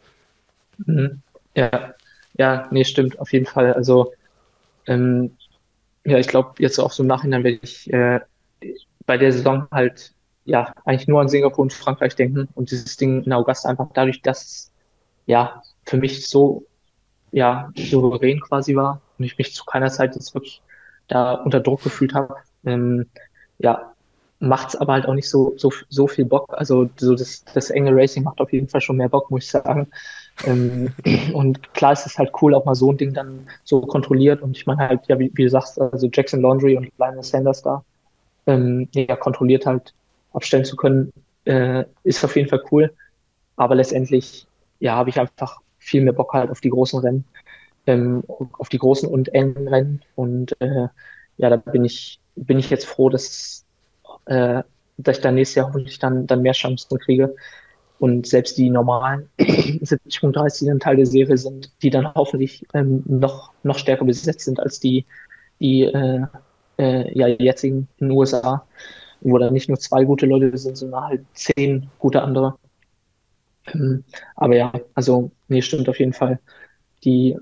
Mhm. 0.86 1.22
Ja, 1.56 1.94
ja, 2.38 2.68
nee, 2.72 2.86
stimmt, 2.86 3.20
auf 3.20 3.34
jeden 3.34 3.46
Fall. 3.46 3.74
Also, 3.74 4.14
ähm, 4.88 5.36
ja, 6.06 6.18
ich 6.18 6.28
glaube, 6.28 6.54
jetzt 6.60 6.80
auch 6.80 6.92
so 6.92 7.04
im 7.04 7.08
Nachhinein 7.08 7.44
werde 7.44 7.60
ich 7.62 7.92
äh, 7.92 8.22
bei 9.06 9.18
der 9.18 9.34
Saison 9.34 9.68
halt, 9.72 10.14
ja, 10.46 10.74
eigentlich 10.86 11.08
nur 11.08 11.22
an 11.22 11.30
Singapur 11.30 11.62
und 11.62 11.74
Frankreich 11.74 12.16
denken 12.16 12.48
und 12.56 12.72
dieses 12.72 12.98
Ding 12.98 13.24
in 13.24 13.34
August 13.34 13.66
einfach 13.66 13.90
dadurch, 13.94 14.22
dass, 14.22 14.72
ja, 15.26 15.62
für 15.86 15.98
mich 15.98 16.28
so, 16.28 16.66
ja, 17.32 17.72
souverän 17.76 18.40
quasi 18.42 18.76
war 18.76 19.02
und 19.18 19.26
ich 19.26 19.38
mich 19.38 19.54
zu 19.54 19.66
keiner 19.66 19.90
Zeit 19.90 20.16
jetzt 20.16 20.34
wirklich 20.34 20.62
da 21.08 21.34
unter 21.34 21.60
Druck 21.60 21.84
gefühlt 21.84 22.14
habe, 22.14 22.36
ähm, 22.66 23.06
ja, 23.60 23.92
macht's 24.42 24.76
aber 24.76 24.94
halt 24.94 25.06
auch 25.06 25.14
nicht 25.14 25.30
so, 25.30 25.54
so, 25.56 25.72
so 25.90 26.08
viel 26.08 26.26
Bock. 26.26 26.54
Also 26.58 26.90
so 26.98 27.16
das, 27.16 27.46
das 27.54 27.70
enge 27.70 27.96
Racing 27.96 28.24
macht 28.24 28.42
auf 28.42 28.52
jeden 28.52 28.68
Fall 28.68 28.82
schon 28.82 28.98
mehr 28.98 29.10
Bock, 29.10 29.30
muss 29.30 29.46
ich 29.46 29.52
sagen. 29.52 29.88
Ähm, 30.46 30.94
und 31.34 31.74
klar 31.74 31.94
ist 31.94 32.06
es 32.06 32.18
halt 32.18 32.32
cool, 32.42 32.56
auch 32.56 32.66
mal 32.66 32.76
so 32.76 32.92
ein 32.92 32.98
Ding 32.98 33.14
dann 33.14 33.48
so 33.64 33.82
kontrolliert. 33.82 34.42
Und 34.42 34.58
ich 34.58 34.66
meine 34.66 34.88
halt, 34.88 35.02
ja, 35.08 35.20
wie, 35.20 35.32
wie, 35.36 35.44
du 35.44 35.50
sagst, 35.50 35.80
also 35.80 36.10
Jackson 36.12 36.42
Laundry 36.42 36.76
und 36.76 36.92
Lionel 36.98 37.24
Sanders 37.24 37.62
da, 37.62 37.84
ähm, 38.48 38.90
ja, 38.94 39.16
kontrolliert 39.16 39.66
halt 39.66 39.94
abstellen 40.34 40.66
zu 40.66 40.76
können, 40.76 41.14
äh, 41.46 41.86
ist 42.04 42.26
auf 42.26 42.36
jeden 42.36 42.50
Fall 42.50 42.64
cool. 42.72 42.94
Aber 43.58 43.76
letztendlich, 43.76 44.48
ja, 44.80 44.96
habe 44.96 45.12
ich 45.12 45.20
einfach 45.20 45.62
viel 45.82 46.02
mehr 46.02 46.14
Bock 46.14 46.34
halt 46.34 46.50
auf 46.50 46.62
die 46.62 46.70
großen 46.70 47.00
Rennen, 47.00 47.26
ähm, 47.88 48.24
auf 48.58 48.70
die 48.70 48.78
großen 48.78 49.10
und 49.10 49.34
engen 49.34 49.68
Rennen. 49.68 50.02
Und 50.16 50.56
äh, 50.62 50.88
ja, 51.38 51.50
da 51.50 51.58
bin 51.58 51.84
ich, 51.84 52.20
bin 52.36 52.60
ich 52.60 52.70
jetzt 52.70 52.86
froh, 52.86 53.10
dass, 53.10 53.66
äh, 54.26 54.64
dass 54.98 55.18
ich 55.18 55.24
da 55.24 55.32
nächstes 55.32 55.56
Jahr 55.56 55.68
hoffentlich 55.68 56.00
dann, 56.00 56.28
dann 56.28 56.42
mehr 56.42 56.54
Chancen 56.54 56.98
kriege, 57.00 57.36
und 58.02 58.26
selbst 58.26 58.58
die 58.58 58.72
normalen 58.72 59.30
70.30, 59.40 60.60
die 60.60 60.66
dann 60.66 60.80
Teil 60.80 60.96
der 60.96 61.06
Serie 61.06 61.38
sind, 61.38 61.72
die 61.84 61.92
dann 61.92 62.12
hoffentlich 62.16 62.66
ähm, 62.74 63.04
noch, 63.06 63.52
noch 63.62 63.78
stärker 63.78 64.06
besetzt 64.06 64.46
sind 64.46 64.60
als 64.60 64.80
die, 64.80 65.06
die 65.60 65.84
äh, 65.84 66.26
äh, 66.80 67.16
ja, 67.16 67.28
jetzigen 67.28 67.88
in 68.00 68.08
den 68.08 68.18
USA, 68.18 68.66
wo 69.22 69.38
da 69.38 69.52
nicht 69.52 69.70
nur 69.70 69.78
zwei 69.78 70.04
gute 70.04 70.26
Leute 70.26 70.58
sind, 70.58 70.78
sondern 70.78 71.04
halt 71.04 71.26
zehn 71.36 71.92
gute 72.00 72.24
andere. 72.24 72.58
Ähm, 73.68 74.04
aber 74.36 74.56
ja, 74.56 74.74
also, 74.94 75.32
nee, 75.48 75.62
stimmt 75.62 75.88
auf 75.90 76.00
jeden 76.00 76.14
Fall. 76.14 76.40
Die 77.04 77.38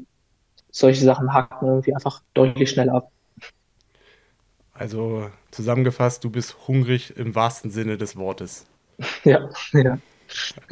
solche 0.72 1.04
Sachen 1.04 1.34
haken 1.34 1.68
irgendwie 1.68 1.94
einfach 1.94 2.22
deutlich 2.34 2.70
schneller 2.70 2.94
ab. 2.94 3.12
Also 4.74 5.30
zusammengefasst, 5.52 6.24
du 6.24 6.30
bist 6.30 6.56
hungrig 6.68 7.18
im 7.18 7.36
wahrsten 7.36 7.72
Sinne 7.72 7.98
des 7.98 8.16
Wortes. 8.16 8.66
Ja, 9.24 9.50
ja. 9.74 9.98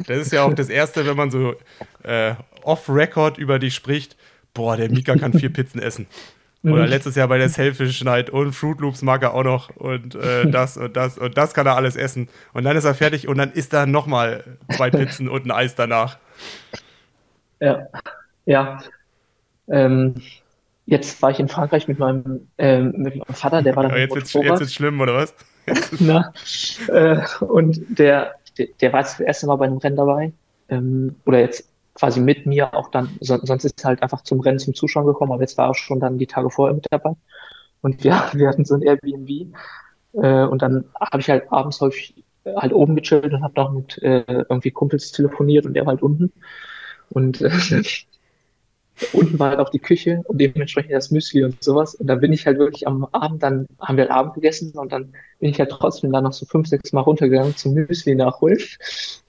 Das 0.06 0.18
ist 0.18 0.32
ja 0.32 0.44
auch 0.44 0.54
das 0.54 0.68
Erste, 0.68 1.06
wenn 1.06 1.16
man 1.16 1.30
so 1.30 1.54
äh, 2.04 2.34
off-Record 2.62 3.38
über 3.38 3.58
dich 3.58 3.74
spricht. 3.74 4.16
Boah, 4.54 4.76
der 4.76 4.90
Mika 4.90 5.16
kann 5.16 5.32
vier 5.32 5.52
Pizzen 5.52 5.80
essen. 5.80 6.06
Oder 6.64 6.86
letztes 6.86 7.14
Jahr 7.14 7.28
bei 7.28 7.38
der 7.38 7.48
Selfish 7.48 8.02
Night 8.02 8.30
und 8.30 8.52
Fruit 8.52 8.80
Loops 8.80 9.02
mag 9.02 9.22
er 9.22 9.32
auch 9.34 9.44
noch 9.44 9.70
und 9.76 10.16
äh, 10.16 10.46
das 10.50 10.76
und 10.76 10.96
das 10.96 11.16
und 11.16 11.36
das 11.36 11.54
kann 11.54 11.66
er 11.66 11.76
alles 11.76 11.94
essen. 11.94 12.28
Und 12.52 12.64
dann 12.64 12.76
ist 12.76 12.84
er 12.84 12.94
fertig 12.94 13.28
und 13.28 13.38
dann 13.38 13.52
isst 13.52 13.72
er 13.72 13.86
nochmal 13.86 14.44
zwei 14.72 14.90
Pizzen 14.90 15.28
und 15.28 15.46
ein 15.46 15.50
Eis 15.52 15.74
danach. 15.76 16.18
Ja, 17.60 17.86
ja. 18.44 18.80
Ähm, 19.68 20.16
jetzt 20.86 21.20
war 21.22 21.30
ich 21.30 21.38
in 21.38 21.48
Frankreich 21.48 21.86
mit 21.86 21.98
meinem, 21.98 22.48
ähm, 22.58 22.92
mit 22.96 23.16
meinem 23.16 23.34
Vater, 23.34 23.62
der 23.62 23.76
war 23.76 23.84
dann. 23.84 23.92
Ja, 23.92 23.98
jetzt 23.98 24.14
wird 24.14 24.44
jetzt 24.44 24.60
wird's 24.60 24.74
schlimm, 24.74 25.00
oder 25.00 25.14
was? 25.14 25.34
Na, 26.00 26.32
äh, 26.88 27.20
und 27.44 27.78
der, 27.88 28.34
der, 28.56 28.66
der 28.80 28.92
war 28.92 29.00
jetzt 29.00 29.20
das 29.20 29.20
erste 29.20 29.46
Mal 29.46 29.56
bei 29.56 29.66
einem 29.66 29.78
Rennen 29.78 29.96
dabei. 29.96 30.32
Ähm, 30.70 31.14
oder 31.24 31.40
jetzt 31.40 31.68
quasi 31.98 32.20
mit 32.20 32.46
mir 32.46 32.74
auch 32.74 32.90
dann, 32.90 33.08
so, 33.20 33.38
sonst 33.42 33.64
ist 33.64 33.84
halt 33.84 34.02
einfach 34.02 34.22
zum 34.22 34.40
Rennen 34.40 34.58
zum 34.58 34.74
Zuschauen 34.74 35.06
gekommen, 35.06 35.32
aber 35.32 35.42
jetzt 35.42 35.58
war 35.58 35.70
auch 35.70 35.74
schon 35.74 36.00
dann 36.00 36.18
die 36.18 36.26
Tage 36.26 36.50
vorher 36.50 36.74
mit 36.74 36.86
dabei. 36.90 37.14
Und 37.80 38.04
wir, 38.04 38.12
wir 38.32 38.48
hatten 38.48 38.64
so 38.64 38.74
ein 38.74 38.82
Airbnb. 38.82 39.54
Äh, 40.14 40.44
und 40.44 40.62
dann 40.62 40.84
habe 41.00 41.20
ich 41.20 41.28
halt 41.28 41.50
abends 41.52 41.80
häufig 41.80 42.24
äh, 42.44 42.54
halt 42.54 42.72
oben 42.72 42.94
gechillt 42.96 43.32
und 43.32 43.42
habe 43.42 43.54
noch 43.56 43.72
mit 43.72 43.98
äh, 44.02 44.24
irgendwie 44.28 44.70
Kumpels 44.70 45.12
telefoniert 45.12 45.66
und 45.66 45.74
der 45.74 45.86
war 45.86 45.92
halt 45.92 46.02
unten. 46.02 46.32
Und 47.10 47.40
äh, 47.40 47.50
unten 49.12 49.38
war 49.38 49.50
halt 49.50 49.60
auch 49.60 49.70
die 49.70 49.78
Küche 49.80 50.22
und 50.26 50.40
dementsprechend 50.40 50.92
das 50.92 51.10
Müsli 51.10 51.44
und 51.44 51.62
sowas. 51.62 51.96
Und 51.96 52.06
dann 52.06 52.20
bin 52.20 52.32
ich 52.32 52.46
halt 52.46 52.58
wirklich 52.58 52.86
am 52.86 53.06
Abend, 53.06 53.42
dann 53.42 53.66
haben 53.80 53.96
wir 53.96 54.04
halt 54.04 54.12
Abend 54.12 54.34
gegessen 54.34 54.72
und 54.72 54.92
dann 54.92 55.12
bin 55.40 55.50
ich 55.50 55.58
halt 55.58 55.70
trotzdem 55.70 56.12
da 56.12 56.20
noch 56.20 56.32
so 56.32 56.46
fünf, 56.46 56.68
sechs 56.68 56.92
Mal 56.92 57.00
runtergegangen 57.00 57.56
zum 57.56 57.74
Müsli 57.74 58.14
nachholen. 58.14 58.58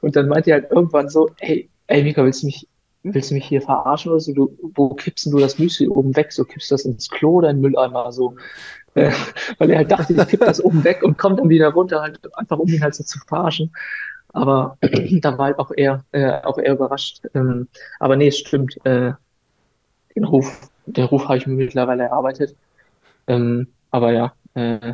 Und 0.01 0.15
dann 0.15 0.27
meinte 0.27 0.51
er 0.51 0.61
halt 0.61 0.71
irgendwann 0.71 1.09
so, 1.09 1.29
hey, 1.39 1.69
ey 1.89 2.03
Mika, 2.03 2.23
willst 2.23 2.43
du 2.43 2.47
mich, 2.47 2.67
willst 3.03 3.31
du 3.31 3.35
mich 3.35 3.45
hier 3.45 3.61
verarschen 3.61 4.11
oder 4.11 4.19
so? 4.21 4.33
Du, 4.33 4.57
wo 4.75 4.89
kippst 4.89 5.25
du 5.25 5.39
das 5.39 5.59
Müsli 5.59 5.87
oben 5.87 6.15
weg? 6.15 6.31
So 6.31 6.45
kippst 6.45 6.71
du 6.71 6.75
das 6.75 6.85
ins 6.85 7.09
Klo 7.09 7.35
oder 7.35 7.49
in 7.49 7.57
den 7.57 7.61
Mülleimer? 7.61 8.11
So, 8.11 8.35
Äh, 8.95 9.11
weil 9.59 9.69
er 9.69 9.77
halt 9.77 9.91
dachte, 9.91 10.13
ich 10.13 10.27
kipp 10.27 10.39
das 10.39 10.63
oben 10.63 10.83
weg 10.83 11.03
und 11.03 11.17
kommt 11.17 11.39
dann 11.39 11.49
wieder 11.49 11.69
runter, 11.69 12.01
halt 12.01 12.19
einfach 12.35 12.57
um 12.57 12.67
ihn 12.67 12.81
halt 12.81 12.95
so 12.95 13.03
zu 13.03 13.19
verarschen. 13.19 13.71
Aber 14.33 14.77
da 15.21 15.37
war 15.37 15.45
halt 15.45 15.59
auch 15.59 15.71
eher, 15.75 16.03
äh, 16.11 16.41
auch 16.43 16.57
eher 16.57 16.73
überrascht. 16.73 17.21
Ähm, 17.33 17.67
aber 17.99 18.15
nee, 18.15 18.27
es 18.27 18.37
stimmt. 18.39 18.83
Äh, 18.85 19.13
den 20.15 20.23
Ruf, 20.23 20.69
den 20.85 21.05
Ruf 21.05 21.25
habe 21.25 21.37
ich 21.37 21.47
mir 21.47 21.53
mittlerweile 21.53 22.03
erarbeitet. 22.03 22.55
Ähm, 23.27 23.67
aber 23.91 24.11
ja. 24.11 24.33
Äh, 24.55 24.93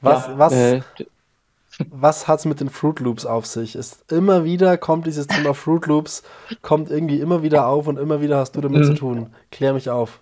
was, 0.00 0.28
ja, 0.28 0.38
was, 0.38 0.52
äh, 0.52 0.80
was 1.90 2.28
hat 2.28 2.40
es 2.40 2.44
mit 2.44 2.60
den 2.60 2.68
Fruit 2.68 3.00
Loops 3.00 3.26
auf 3.26 3.46
sich? 3.46 3.74
Ist 3.76 4.10
immer 4.12 4.44
wieder 4.44 4.76
kommt 4.78 5.06
dieses 5.06 5.26
Thema 5.26 5.54
Fruit 5.54 5.86
Loops, 5.86 6.22
kommt 6.62 6.90
irgendwie 6.90 7.20
immer 7.20 7.42
wieder 7.42 7.66
auf 7.66 7.86
und 7.86 7.98
immer 7.98 8.20
wieder 8.20 8.38
hast 8.38 8.52
du 8.52 8.60
damit 8.60 8.80
Mhm. 8.82 8.84
zu 8.84 8.94
tun. 8.94 9.34
Klär 9.50 9.72
mich 9.74 9.90
auf. 9.90 10.18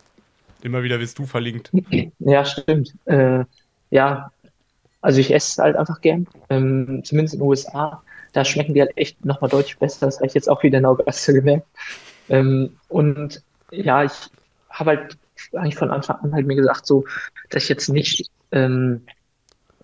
Immer 0.62 0.82
wieder 0.82 1.00
wirst 1.00 1.18
du 1.18 1.26
verlinkt. 1.26 1.70
Ja, 2.20 2.44
stimmt. 2.44 2.94
Äh, 3.06 3.44
ja, 3.90 4.30
also 5.00 5.18
ich 5.20 5.32
esse 5.34 5.52
es 5.52 5.58
halt 5.58 5.76
einfach 5.76 6.00
gern. 6.00 6.26
Ähm, 6.50 7.02
zumindest 7.04 7.34
in 7.34 7.40
den 7.40 7.48
USA. 7.48 8.02
Da 8.32 8.44
schmecken 8.44 8.72
die 8.74 8.80
halt 8.80 8.96
echt 8.96 9.24
nochmal 9.24 9.50
deutlich 9.50 9.76
besser. 9.78 10.06
Das 10.06 10.16
habe 10.16 10.26
ich 10.28 10.34
jetzt 10.34 10.48
auch 10.48 10.62
wieder 10.62 10.78
in 10.78 10.86
Augusta 10.86 11.32
gemerkt. 11.32 11.66
Ähm, 12.28 12.76
und 12.88 13.42
ja, 13.70 14.04
ich 14.04 14.12
habe 14.70 14.90
halt 14.90 15.18
eigentlich 15.54 15.76
von 15.76 15.90
Anfang 15.90 16.16
an 16.22 16.32
halt 16.32 16.46
mir 16.46 16.54
gesagt, 16.54 16.86
so, 16.86 17.04
dass 17.50 17.64
ich 17.64 17.68
jetzt 17.68 17.88
nicht, 17.88 18.30
ähm, 18.52 19.02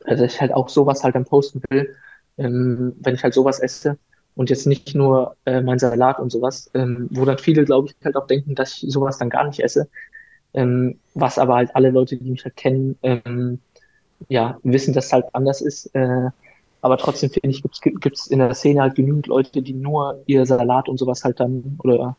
also 0.04 0.24
ich 0.24 0.40
halt 0.40 0.52
auch 0.52 0.68
sowas 0.68 1.04
halt 1.04 1.14
dann 1.14 1.24
posten 1.24 1.62
will, 1.70 1.94
ähm, 2.38 2.94
wenn 3.00 3.14
ich 3.14 3.22
halt 3.22 3.34
sowas 3.34 3.60
esse 3.60 3.98
und 4.36 4.50
jetzt 4.50 4.66
nicht 4.66 4.94
nur 4.94 5.36
äh, 5.46 5.60
mein 5.60 5.78
Salat 5.78 6.20
und 6.20 6.30
sowas, 6.30 6.70
ähm, 6.74 7.08
wo 7.10 7.24
dann 7.24 7.38
viele, 7.38 7.64
glaube 7.64 7.88
ich, 7.88 7.96
halt 8.04 8.16
auch 8.16 8.26
denken, 8.26 8.54
dass 8.54 8.82
ich 8.82 8.92
sowas 8.92 9.18
dann 9.18 9.30
gar 9.30 9.46
nicht 9.46 9.60
esse. 9.60 9.88
Ähm, 10.54 10.98
was 11.14 11.38
aber 11.38 11.56
halt 11.56 11.74
alle 11.74 11.90
Leute, 11.90 12.16
die 12.16 12.30
mich 12.30 12.44
halt 12.44 12.56
kennen, 12.56 12.98
ähm, 13.02 13.60
ja, 14.28 14.58
wissen, 14.62 14.94
dass 14.94 15.06
es 15.06 15.12
halt 15.12 15.26
anders 15.34 15.60
ist. 15.60 15.94
Äh, 15.94 16.30
aber 16.80 16.96
trotzdem 16.98 17.30
finde 17.30 17.50
ich, 17.50 17.62
gibt's 17.62 17.80
gibt's 17.82 18.26
in 18.28 18.38
der 18.38 18.54
Szene 18.54 18.82
halt 18.82 18.94
genügend 18.94 19.26
Leute, 19.26 19.62
die 19.62 19.74
nur 19.74 20.22
ihr 20.26 20.46
Salat 20.46 20.88
und 20.88 20.98
sowas 20.98 21.24
halt 21.24 21.40
dann 21.40 21.78
oder 21.82 22.16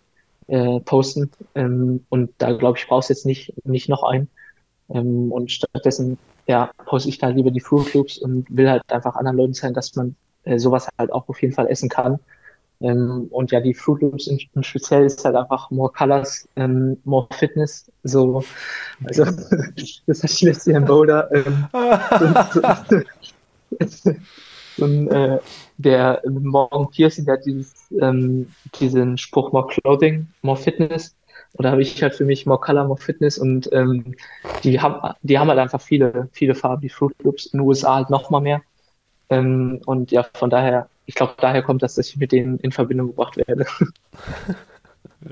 äh, 0.47 0.79
posten. 0.81 1.31
Ähm, 1.55 2.05
und 2.09 2.31
da 2.39 2.53
glaube 2.53 2.77
ich, 2.77 2.87
brauchst 2.87 3.09
jetzt 3.09 3.25
nicht, 3.25 3.53
nicht 3.65 3.89
noch 3.89 4.03
einen. 4.03 4.29
Ähm, 4.89 5.31
und 5.31 5.51
stattdessen, 5.51 6.17
ja, 6.49 6.71
poste 6.85 7.09
ich 7.09 7.19
da 7.19 7.27
lieber 7.27 7.51
die 7.51 7.59
Fruit 7.59 7.93
Loops 7.93 8.17
und 8.17 8.47
will 8.49 8.67
halt 8.67 8.81
einfach 8.91 9.15
anderen 9.15 9.37
Leuten 9.37 9.53
zeigen, 9.53 9.75
dass 9.75 9.95
man 9.95 10.15
äh, 10.45 10.57
sowas 10.57 10.89
halt 10.97 11.13
auch 11.13 11.29
auf 11.29 11.39
jeden 11.43 11.53
Fall 11.53 11.67
essen 11.67 11.89
kann. 11.89 12.17
Ähm, 12.81 13.27
und 13.29 13.51
ja, 13.51 13.59
die 13.59 13.75
Fruit 13.75 14.01
Loops 14.01 14.25
in, 14.25 14.39
in 14.55 14.63
speziell 14.63 15.05
ist 15.05 15.23
halt 15.23 15.35
einfach 15.35 15.69
more 15.69 15.91
colors, 15.91 16.49
ähm, 16.55 16.97
more 17.03 17.27
fitness. 17.33 17.91
So, 18.01 18.43
also 19.03 19.25
das 20.07 20.23
ich 20.23 20.41
letztes 20.41 20.65
Jahr 20.65 20.81
in 20.81 20.87
Boulder. 20.87 21.29
Ähm, 21.31 21.67
so, 24.75 24.85
äh, 25.11 25.37
der 25.77 26.23
Morgan 26.27 26.89
Pearson, 26.89 27.25
der 27.25 27.35
hat 27.35 27.45
dieses, 27.45 27.75
ähm, 28.01 28.49
diesen 28.79 29.19
Spruch 29.19 29.51
more 29.51 29.67
clothing, 29.67 30.25
more 30.41 30.57
fitness. 30.57 31.13
Oder 31.53 31.71
habe 31.71 31.81
ich 31.81 32.01
halt 32.01 32.15
für 32.15 32.25
mich 32.25 32.45
more 32.45 32.59
color, 32.59 32.85
more 32.85 32.99
fitness 32.99 33.37
und 33.37 33.69
ähm, 33.73 34.15
die 34.63 34.79
haben, 34.79 35.13
die 35.21 35.39
haben 35.39 35.49
halt 35.49 35.59
einfach 35.59 35.81
viele, 35.81 36.29
viele 36.31 36.55
Farben, 36.55 36.81
die 36.81 36.89
Fruit 36.89 37.13
Loops 37.23 37.47
in 37.47 37.59
den 37.59 37.67
USA 37.67 37.95
halt 37.95 38.09
noch 38.09 38.29
mal 38.29 38.39
mehr. 38.41 38.61
Ähm, 39.29 39.81
und 39.85 40.11
ja, 40.11 40.25
von 40.35 40.49
daher, 40.49 40.89
ich 41.05 41.15
glaube, 41.15 41.35
daher 41.39 41.63
kommt 41.63 41.83
das, 41.83 41.95
dass 41.95 42.09
ich 42.09 42.17
mit 42.17 42.31
denen 42.31 42.59
in 42.59 42.71
Verbindung 42.71 43.07
gebracht 43.09 43.37
werde. 43.37 43.65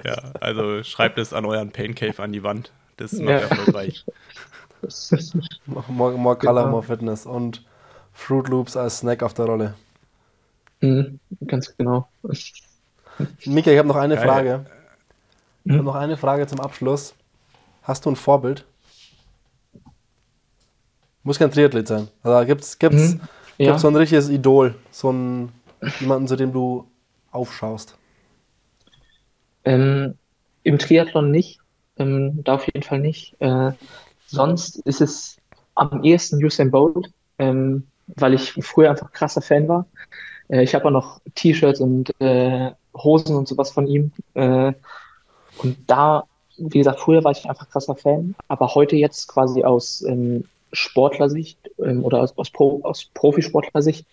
Ja, 0.03 0.33
also 0.39 0.83
schreibt 0.83 1.17
es 1.17 1.33
an 1.33 1.45
euren 1.45 1.71
Pain 1.71 1.95
Cave 1.95 2.21
an 2.21 2.31
die 2.31 2.43
Wand. 2.43 2.71
Das 2.97 3.19
macht 3.19 3.35
Ja. 3.35 3.41
erfolgreich. 3.41 4.05
More, 5.67 6.17
more 6.17 6.35
Color, 6.35 6.65
Genau. 6.65 6.71
more 6.71 6.83
Fitness 6.83 7.25
und 7.25 7.63
Fruit 8.13 8.47
Loops 8.47 8.75
als 8.75 8.99
Snack 8.99 9.21
auf 9.23 9.33
der 9.35 9.45
Rolle. 9.45 9.75
Mhm, 10.81 11.19
ganz 11.45 11.75
genau. 11.77 12.09
Mika, 13.45 13.71
ich 13.71 13.77
habe 13.79 13.87
noch 13.87 13.95
eine 13.95 14.15
Geil. 14.15 14.27
Frage. 14.27 14.65
Ich 15.69 15.73
Mhm. 15.73 15.77
habe 15.77 15.85
noch 15.85 15.95
eine 15.95 16.17
Frage 16.17 16.45
zum 16.47 16.59
Abschluss. 16.59 17.15
Hast 17.83 18.05
du 18.05 18.11
ein 18.11 18.15
Vorbild? 18.17 18.65
Muss 21.23 21.37
kein 21.39 21.51
Triathlet 21.51 21.87
sein. 21.87 22.07
Also 22.23 22.45
gibt's, 22.47 22.79
gibt's, 22.79 23.17
Mhm, 23.17 23.21
ja. 23.57 23.65
gibt's 23.65 23.81
so 23.81 23.87
ein 23.87 23.95
richtiges 23.95 24.29
Idol, 24.29 24.75
so 24.91 25.11
ein 25.11 25.51
jemanden, 25.99 26.27
zu 26.27 26.35
dem 26.35 26.53
du 26.53 26.89
aufschaust. 27.31 27.97
Ähm, 29.65 30.17
Im 30.63 30.79
Triathlon 30.79 31.31
nicht, 31.31 31.59
ähm, 31.97 32.43
da 32.43 32.55
auf 32.55 32.65
jeden 32.65 32.83
Fall 32.83 32.99
nicht. 32.99 33.35
Äh, 33.39 33.71
sonst 34.25 34.77
ist 34.79 35.01
es 35.01 35.37
am 35.75 36.03
ehesten 36.03 36.43
Usain 36.43 36.71
Bolt, 36.71 37.11
ähm, 37.39 37.87
weil 38.07 38.33
ich 38.33 38.53
früher 38.61 38.89
einfach 38.91 39.11
krasser 39.11 39.41
Fan 39.41 39.67
war. 39.67 39.87
Äh, 40.49 40.63
ich 40.63 40.75
habe 40.75 40.85
auch 40.87 40.91
noch 40.91 41.21
T-Shirts 41.35 41.81
und 41.81 42.11
äh, 42.21 42.71
Hosen 42.95 43.35
und 43.35 43.47
sowas 43.47 43.71
von 43.71 43.87
ihm. 43.87 44.13
Äh, 44.35 44.73
und 45.57 45.77
da, 45.87 46.23
wie 46.57 46.79
gesagt, 46.79 46.99
früher 46.99 47.23
war 47.23 47.31
ich 47.31 47.49
einfach 47.49 47.69
krasser 47.69 47.95
Fan, 47.95 48.35
aber 48.47 48.73
heute 48.75 48.95
jetzt 48.95 49.27
quasi 49.27 49.63
aus 49.63 50.03
ähm, 50.03 50.45
Sportlersicht 50.73 51.59
ähm, 51.79 52.03
oder 52.03 52.21
aus, 52.21 52.37
aus, 52.37 52.49
Pro, 52.49 52.81
aus 52.83 53.05
Profisportlersicht 53.13 54.05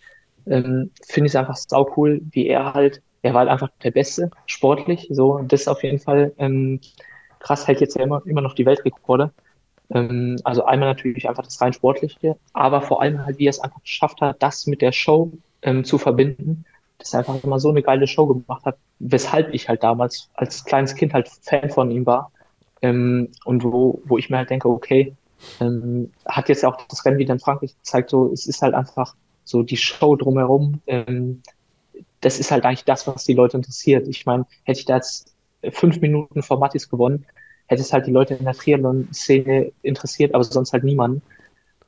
ähm, 0.47 0.91
finde 1.07 1.27
ich 1.27 1.33
es 1.33 1.37
einfach 1.37 1.57
sau 1.57 1.91
cool, 1.97 2.21
wie 2.31 2.47
er 2.47 2.75
halt, 2.75 3.03
er 3.23 3.35
war 3.35 3.41
halt 3.41 3.51
einfach 3.51 3.71
der 3.83 3.91
Beste, 3.91 4.31
sportlich, 4.47 5.09
so, 5.11 5.41
das 5.49 5.69
auf 5.69 5.83
jeden 5.83 5.99
Fall 5.99 6.33
ähm, 6.39 6.81
krass, 7.41 7.67
hält 7.67 7.81
jetzt 7.81 7.97
ja 7.97 8.05
immer, 8.05 8.23
immer 8.27 8.41
noch 8.41 8.55
die 8.55 8.67
Weltrekorde. 8.67 9.33
Ähm, 9.91 10.37
also 10.45 10.65
einmal 10.65 10.89
natürlich 10.89 11.29
einfach 11.29 11.45
das 11.45 11.61
rein 11.61 11.73
sportliche, 11.73 12.37
aber 12.53 12.83
vor 12.83 13.03
allem 13.03 13.25
halt, 13.25 13.39
wie 13.39 13.47
er 13.47 13.51
es 13.51 13.61
einfach 13.61 13.83
geschafft 13.83 14.21
hat, 14.21 14.43
das 14.43 14.67
mit 14.67 14.83
der 14.83 14.93
Show 14.93 15.33
ähm, 15.63 15.85
zu 15.85 15.99
verbinden, 15.99 16.65
dass 16.99 17.13
er 17.13 17.21
einfach 17.21 17.43
immer 17.43 17.61
so 17.61 17.71
eine 17.71 17.83
geile 17.83 18.07
Show 18.07 18.27
gemacht 18.27 18.65
hat, 18.65 18.79
weshalb 18.99 19.53
ich 19.53 19.69
halt 19.69 19.83
damals 19.83 20.31
als 20.35 20.65
kleines 20.65 20.95
Kind 20.95 21.15
halt 21.15 21.29
Fan 21.29 21.71
von 21.71 21.91
ihm 21.91 22.07
war. 22.07 22.31
Ähm, 22.83 23.31
und 23.45 23.65
wo, 23.65 24.03
wo 24.05 24.19
ich 24.19 24.31
mir 24.31 24.39
halt 24.39 24.51
denke, 24.51 24.69
okay, 24.69 25.15
ähm, 25.61 26.13
hat 26.27 26.49
jetzt 26.49 26.65
auch 26.65 26.77
das 26.87 27.05
Rennen 27.05 27.19
wieder 27.19 27.35
in 27.35 27.41
Frankreich 27.41 27.75
gezeigt, 27.77 28.11
so, 28.11 28.31
es 28.33 28.47
ist 28.47 28.63
halt 28.63 28.75
einfach 28.75 29.15
so 29.45 29.63
die 29.63 29.77
Show 29.77 30.17
drumherum, 30.17 30.81
ähm, 30.87 31.43
das 32.21 32.39
ist 32.39 32.51
halt 32.51 32.65
eigentlich 32.65 32.85
das, 32.85 33.07
was 33.07 33.25
die 33.25 33.35
Leute 33.35 33.57
interessiert. 33.57 34.09
Ich 34.09 34.25
meine, 34.27 34.47
hätte 34.65 34.81
ich 34.81 34.87
da 34.87 34.97
jetzt 34.97 35.35
fünf 35.71 36.01
Minuten 36.01 36.43
vor 36.43 36.59
Mattis 36.59 36.89
gewonnen, 36.89 37.27
hätte 37.67 37.83
es 37.83 37.93
halt 37.93 38.07
die 38.07 38.13
Leute 38.13 38.35
in 38.35 38.45
der 38.45 38.55
Triathlon-Szene 38.55 39.73
interessiert, 39.83 40.35
aber 40.35 40.45
sonst 40.45 40.73
halt 40.73 40.85
niemanden. 40.85 41.23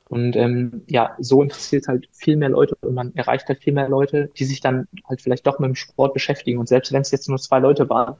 Und 0.09 0.35
ähm, 0.35 0.83
ja, 0.87 1.15
so 1.19 1.43
interessiert 1.43 1.87
halt 1.87 2.07
viel 2.13 2.37
mehr 2.37 2.49
Leute 2.49 2.75
und 2.81 2.93
man 2.93 3.13
erreicht 3.15 3.47
halt 3.49 3.61
viel 3.61 3.73
mehr 3.73 3.89
Leute, 3.89 4.29
die 4.37 4.45
sich 4.45 4.61
dann 4.61 4.87
halt 5.07 5.21
vielleicht 5.21 5.45
doch 5.45 5.59
mit 5.59 5.67
dem 5.67 5.75
Sport 5.75 6.13
beschäftigen. 6.13 6.59
Und 6.59 6.67
selbst 6.67 6.93
wenn 6.93 7.01
es 7.01 7.11
jetzt 7.11 7.27
nur 7.27 7.37
zwei 7.37 7.59
Leute 7.59 7.89
waren, 7.89 8.15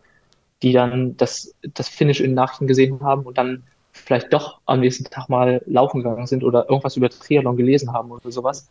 die 0.61 0.73
dann 0.73 1.15
das, 1.17 1.55
das 1.73 1.87
Finish 1.87 2.19
in 2.19 2.33
Nachrichten 2.33 2.67
gesehen 2.67 3.01
haben 3.01 3.23
und 3.23 3.37
dann 3.37 3.63
vielleicht 3.91 4.33
doch 4.33 4.59
am 4.65 4.79
nächsten 4.79 5.05
Tag 5.05 5.29
mal 5.29 5.61
laufen 5.65 6.03
gegangen 6.03 6.27
sind 6.27 6.43
oder 6.43 6.69
irgendwas 6.69 6.97
über 6.97 7.09
Triathlon 7.09 7.57
gelesen 7.57 7.93
haben 7.93 8.11
oder 8.11 8.31
sowas. 8.31 8.69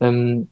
Ähm, 0.00 0.48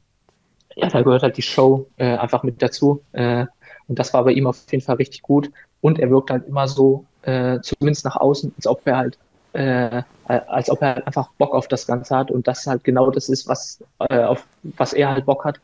ja, 0.75 0.87
da 0.87 1.01
gehört 1.01 1.23
halt 1.23 1.37
die 1.37 1.41
Show 1.41 1.87
äh, 1.97 2.15
einfach 2.17 2.43
mit 2.43 2.61
dazu. 2.61 3.03
Äh, 3.11 3.45
und 3.87 3.99
das 3.99 4.13
war 4.13 4.23
bei 4.23 4.31
ihm 4.31 4.47
auf 4.47 4.63
jeden 4.71 4.83
Fall 4.83 4.95
richtig 4.95 5.21
gut. 5.21 5.51
Und 5.81 5.99
er 5.99 6.09
wirkt 6.09 6.31
halt 6.31 6.47
immer 6.47 6.67
so, 6.67 7.05
äh, 7.23 7.59
zumindest 7.61 8.05
nach 8.05 8.15
außen, 8.15 8.53
als 8.55 8.67
ob 8.67 8.81
er 8.85 8.97
halt, 8.97 9.17
äh, 9.53 10.03
als 10.25 10.69
ob 10.69 10.81
er 10.81 10.95
halt 10.95 11.07
einfach 11.07 11.31
Bock 11.37 11.53
auf 11.53 11.67
das 11.67 11.87
Ganze 11.87 12.15
hat 12.15 12.31
und 12.31 12.47
das 12.47 12.67
halt 12.67 12.83
genau 12.83 13.09
das 13.11 13.29
ist, 13.29 13.47
was, 13.47 13.83
äh, 13.99 14.23
auf 14.23 14.45
was 14.63 14.93
er 14.93 15.09
halt 15.11 15.25
Bock 15.25 15.45
hat, 15.45 15.59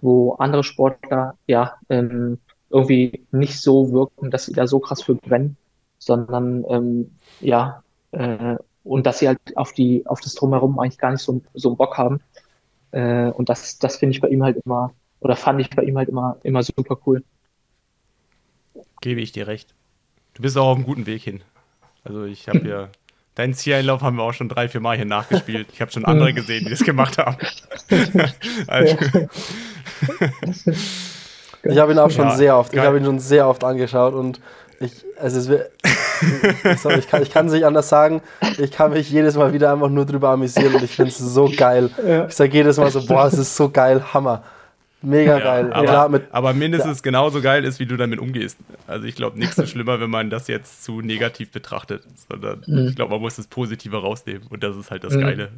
wo 0.00 0.32
andere 0.34 0.64
Sportler 0.64 1.36
ja 1.46 1.74
ähm, 1.88 2.38
irgendwie 2.70 3.24
nicht 3.30 3.60
so 3.60 3.92
wirken, 3.92 4.30
dass 4.30 4.46
sie 4.46 4.52
da 4.52 4.66
so 4.66 4.78
krass 4.78 5.02
für 5.02 5.14
brennen, 5.14 5.56
sondern 5.98 6.64
ähm, 6.68 7.10
ja, 7.40 7.82
äh, 8.12 8.56
und 8.84 9.06
dass 9.06 9.18
sie 9.18 9.28
halt 9.28 9.38
auf 9.56 9.72
die, 9.72 10.06
auf 10.06 10.20
das 10.20 10.34
Drumherum 10.34 10.78
eigentlich 10.78 10.98
gar 10.98 11.10
nicht 11.10 11.20
so, 11.20 11.42
so 11.54 11.68
einen 11.70 11.76
Bock 11.76 11.98
haben. 11.98 12.20
Äh, 12.92 13.30
und 13.30 13.48
das, 13.48 13.78
das 13.78 13.96
finde 13.96 14.14
ich 14.14 14.20
bei 14.20 14.28
ihm 14.28 14.42
halt 14.42 14.62
immer, 14.64 14.94
oder 15.20 15.36
fand 15.36 15.60
ich 15.60 15.70
bei 15.70 15.82
ihm 15.82 15.98
halt 15.98 16.08
immer, 16.08 16.38
immer 16.42 16.62
super 16.62 16.98
cool. 17.06 17.22
Gebe 19.00 19.20
ich 19.20 19.32
dir 19.32 19.46
recht. 19.46 19.74
Du 20.34 20.42
bist 20.42 20.56
auch 20.56 20.68
auf 20.68 20.76
einem 20.76 20.86
guten 20.86 21.06
Weg 21.06 21.22
hin. 21.22 21.42
Also 22.04 22.24
ich 22.24 22.48
habe 22.48 22.60
ja, 22.68 22.88
deinen 23.38 23.54
Zieleinlauf 23.54 24.02
haben 24.02 24.16
wir 24.16 24.24
auch 24.24 24.32
schon 24.34 24.48
drei, 24.48 24.68
vier 24.68 24.80
Mal 24.80 24.96
hier 24.96 25.04
nachgespielt. 25.06 25.68
Ich 25.72 25.80
habe 25.80 25.90
schon 25.92 26.04
andere 26.04 26.32
gesehen, 26.34 26.64
die 26.64 26.70
das 26.70 26.80
gemacht 26.80 27.18
haben. 27.18 27.36
also, 28.66 28.96
Ich 31.62 31.78
habe 31.78 31.92
ihn 31.92 31.98
auch 31.98 32.10
schon 32.10 32.28
Ja, 32.28 32.36
sehr 32.36 32.56
oft, 32.56 32.72
ich 32.72 32.76
geil. 32.76 32.86
habe 32.86 32.98
ihn 32.98 33.04
schon 33.04 33.18
sehr 33.20 33.48
oft 33.48 33.62
angeschaut 33.64 34.14
und 34.14 34.40
ich, 34.80 34.92
also 35.20 35.38
es 35.38 35.46
sorry, 36.82 36.98
ich 36.98 37.08
kann 37.08 37.22
ich 37.22 37.30
kann 37.30 37.46
es 37.46 37.52
nicht 37.52 37.64
anders 37.64 37.88
sagen, 37.88 38.22
ich 38.58 38.70
kann 38.72 38.92
mich 38.92 39.10
jedes 39.10 39.36
Mal 39.36 39.52
wieder 39.52 39.72
einfach 39.72 39.88
nur 39.88 40.04
drüber 40.04 40.30
amüsieren 40.30 40.74
und 40.74 40.82
ich 40.82 40.96
finde 40.96 41.10
es 41.10 41.18
so 41.18 41.50
geil. 41.56 41.90
Ich 42.28 42.34
sage 42.34 42.52
jedes 42.52 42.76
Mal 42.76 42.90
so, 42.90 43.04
boah, 43.06 43.26
es 43.26 43.34
ist 43.34 43.54
so 43.56 43.70
geil, 43.70 44.02
Hammer. 44.14 44.42
Mega 45.00 45.38
geil. 45.38 45.72
aber, 45.72 45.84
Klar, 45.86 46.08
mit, 46.08 46.24
aber 46.32 46.52
mindestens 46.54 47.02
genauso 47.02 47.40
geil 47.40 47.64
ist, 47.64 47.78
wie 47.78 47.86
du 47.86 47.96
damit 47.96 48.18
umgehst. 48.18 48.58
Also 48.86 49.04
ich 49.06 49.14
glaube, 49.14 49.38
nichts 49.38 49.56
ist 49.58 49.70
schlimmer, 49.70 50.00
wenn 50.00 50.10
man 50.10 50.28
das 50.30 50.48
jetzt 50.48 50.82
zu 50.84 51.00
negativ 51.02 51.50
betrachtet, 51.52 52.02
sondern 52.28 52.64
Mhm. 52.66 52.88
ich 52.88 52.96
glaube, 52.96 53.12
man 53.12 53.20
muss 53.20 53.36
das 53.36 53.46
Positive 53.46 53.96
rausnehmen 54.00 54.42
und 54.48 54.62
das 54.62 54.76
ist 54.76 54.90
halt 54.90 55.04
das 55.04 55.14
Mhm. 55.14 55.20
Geile. 55.20 55.48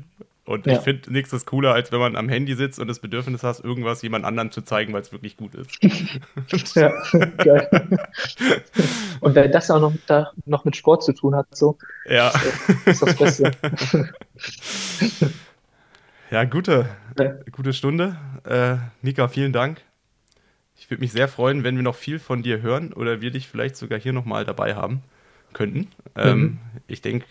Und 0.45 0.67
Ja. 0.67 0.73
ich 0.75 0.81
finde, 0.81 1.13
nichts 1.13 1.33
ist 1.33 1.47
cooler, 1.47 1.73
als 1.75 1.93
wenn 1.93 2.01
man 2.01 2.17
am 2.17 2.29
Handy 2.29 2.55
sitzt 2.55 2.81
und 2.81 2.89
das 2.89 2.99
Bedürfnis 2.99 3.43
hast, 3.45 3.61
irgendwas 3.65 4.03
jemand 4.03 4.25
anderen 4.25 4.51
zu 4.51 4.63
zeigen, 4.63 4.93
weil 4.93 5.01
es 5.03 5.13
wirklich 5.13 5.37
gut 5.37 5.55
ist. 5.55 5.79
Ja, 6.75 6.93
geil. 7.39 7.69
Und 9.21 9.35
wenn 9.37 9.53
das 9.53 9.71
auch 9.71 9.81
noch, 9.81 9.93
da, 10.07 10.33
noch 10.47 10.65
mit 10.65 10.75
Sport 10.77 11.05
zu 11.05 11.13
tun 11.13 11.35
hat, 11.37 11.47
so, 11.53 11.79
ja. 12.07 12.33
ist 12.85 13.01
das 13.03 13.15
Beste. 13.17 13.53
Ja, 16.31 16.45
gute, 16.45 16.87
Ja. 17.19 17.33
gute 17.51 17.73
Stunde. 17.73 18.17
Äh, 18.45 18.77
Mika, 19.03 19.29
vielen 19.29 19.53
Dank. 19.53 19.83
Ich 20.77 20.91
würde 20.91 21.01
mich 21.01 21.13
sehr 21.13 21.29
freuen, 21.29 21.65
wenn 21.65 21.77
wir 21.77 21.83
noch 21.83 21.97
viel 21.97 22.19
von 22.19 22.43
dir 22.43 22.63
hören 22.63 22.93
oder 22.93 23.21
wir 23.21 23.31
dich 23.31 23.49
vielleicht 23.49 23.77
sogar 23.77 23.99
hier 23.99 24.13
nochmal 24.13 24.45
dabei 24.45 24.75
haben 24.75 25.03
könnten. 25.53 25.89
Ähm, 26.17 26.41
Mhm. 26.41 26.59
Ich 26.87 27.03
denke, 27.03 27.27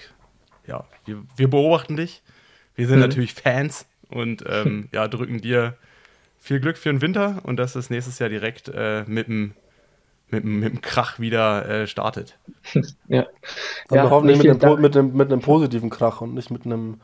ja, 0.67 0.85
wir, 1.05 1.23
wir 1.35 1.49
beobachten 1.49 1.95
dich. 1.95 2.21
Wir 2.75 2.87
sind 2.87 2.97
Mhm. 2.97 3.01
natürlich 3.03 3.33
Fans 3.33 3.85
und 4.09 4.43
ähm, 4.47 4.89
ja, 4.91 5.07
drücken 5.07 5.39
dir 5.41 5.75
viel 6.37 6.59
Glück 6.59 6.77
für 6.77 6.89
den 6.89 7.01
Winter 7.01 7.39
und 7.43 7.57
dass 7.57 7.75
es 7.75 7.89
nächstes 7.89 8.19
Jahr 8.19 8.29
direkt 8.29 8.69
äh, 8.73 9.03
mit 9.07 9.27
dem 9.27 9.53
mit, 10.31 10.43
dem- 10.43 10.59
mit 10.59 10.71
dem 10.73 10.81
Krach 10.81 11.19
wieder 11.19 11.67
äh, 11.67 11.87
startet. 11.87 12.37
Ja. 13.07 13.25
dann 13.87 13.97
Ja, 13.97 14.09
hoffentlich 14.11 14.43
mit 14.43 14.63
einem, 14.63 14.79
mit, 14.81 14.95
einem, 14.95 15.13
mit 15.17 15.31
einem 15.31 15.41
positiven 15.41 15.89
Krach 15.89 16.21
und 16.21 16.35
nicht 16.35 16.51
mit 16.51 16.65
einem, 16.67 17.01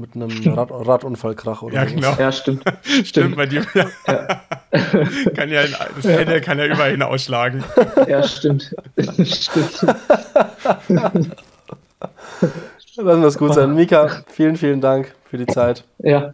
mit 0.00 0.14
einem 0.14 0.30
Rad, 0.54 0.70
Radunfallkrach 0.72 1.62
oder 1.62 1.74
Ja, 1.74 1.82
sowas. 1.82 1.94
genau. 1.94 2.14
Ja, 2.18 2.32
stimmt. 2.32 2.64
Stimmt, 3.04 3.36
bei 3.36 3.46
dir. 3.46 3.64
kann 5.34 5.50
ja, 5.50 5.62
das 5.66 6.02
Pendel 6.02 6.40
kann 6.40 6.58
ja 6.58 6.66
überall 6.66 6.90
hin 6.92 7.02
ausschlagen. 7.02 7.62
Ja, 8.08 8.22
stimmt. 8.22 8.74
stimmt. 9.26 9.82
Lassen 12.96 13.20
wir 13.22 13.28
es 13.28 13.38
gut 13.38 13.54
sein. 13.54 13.74
Mika, 13.74 14.08
vielen, 14.28 14.56
vielen 14.56 14.80
Dank 14.80 15.14
für 15.24 15.38
die 15.38 15.46
Zeit. 15.46 15.84
Ja. 15.98 16.32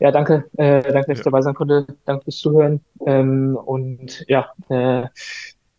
Ja, 0.00 0.10
danke. 0.10 0.44
Äh, 0.56 0.82
danke, 0.82 1.08
dass 1.08 1.18
ich 1.18 1.24
dabei 1.24 1.40
sein 1.42 1.54
konnte. 1.54 1.86
Danke 2.04 2.24
fürs 2.24 2.38
Zuhören. 2.38 2.80
Ähm, 3.06 3.56
und 3.56 4.24
ja, 4.28 4.50
äh, 4.68 5.06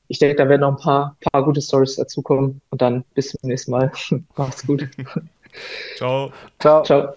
ich 0.08 0.20
denke, 0.20 0.36
da 0.36 0.48
werden 0.48 0.62
noch 0.62 0.78
ein 0.78 0.82
paar, 0.82 1.18
paar 1.32 1.44
gute 1.44 1.62
Stories 1.62 1.96
dazukommen. 1.96 2.62
Und 2.70 2.82
dann 2.82 3.04
bis 3.14 3.30
zum 3.30 3.50
nächsten 3.50 3.72
Mal. 3.72 3.92
Macht's 4.36 4.66
gut. 4.66 4.88
Ciao. 5.98 6.32
Ciao. 6.60 6.84
Ciao. 6.84 7.16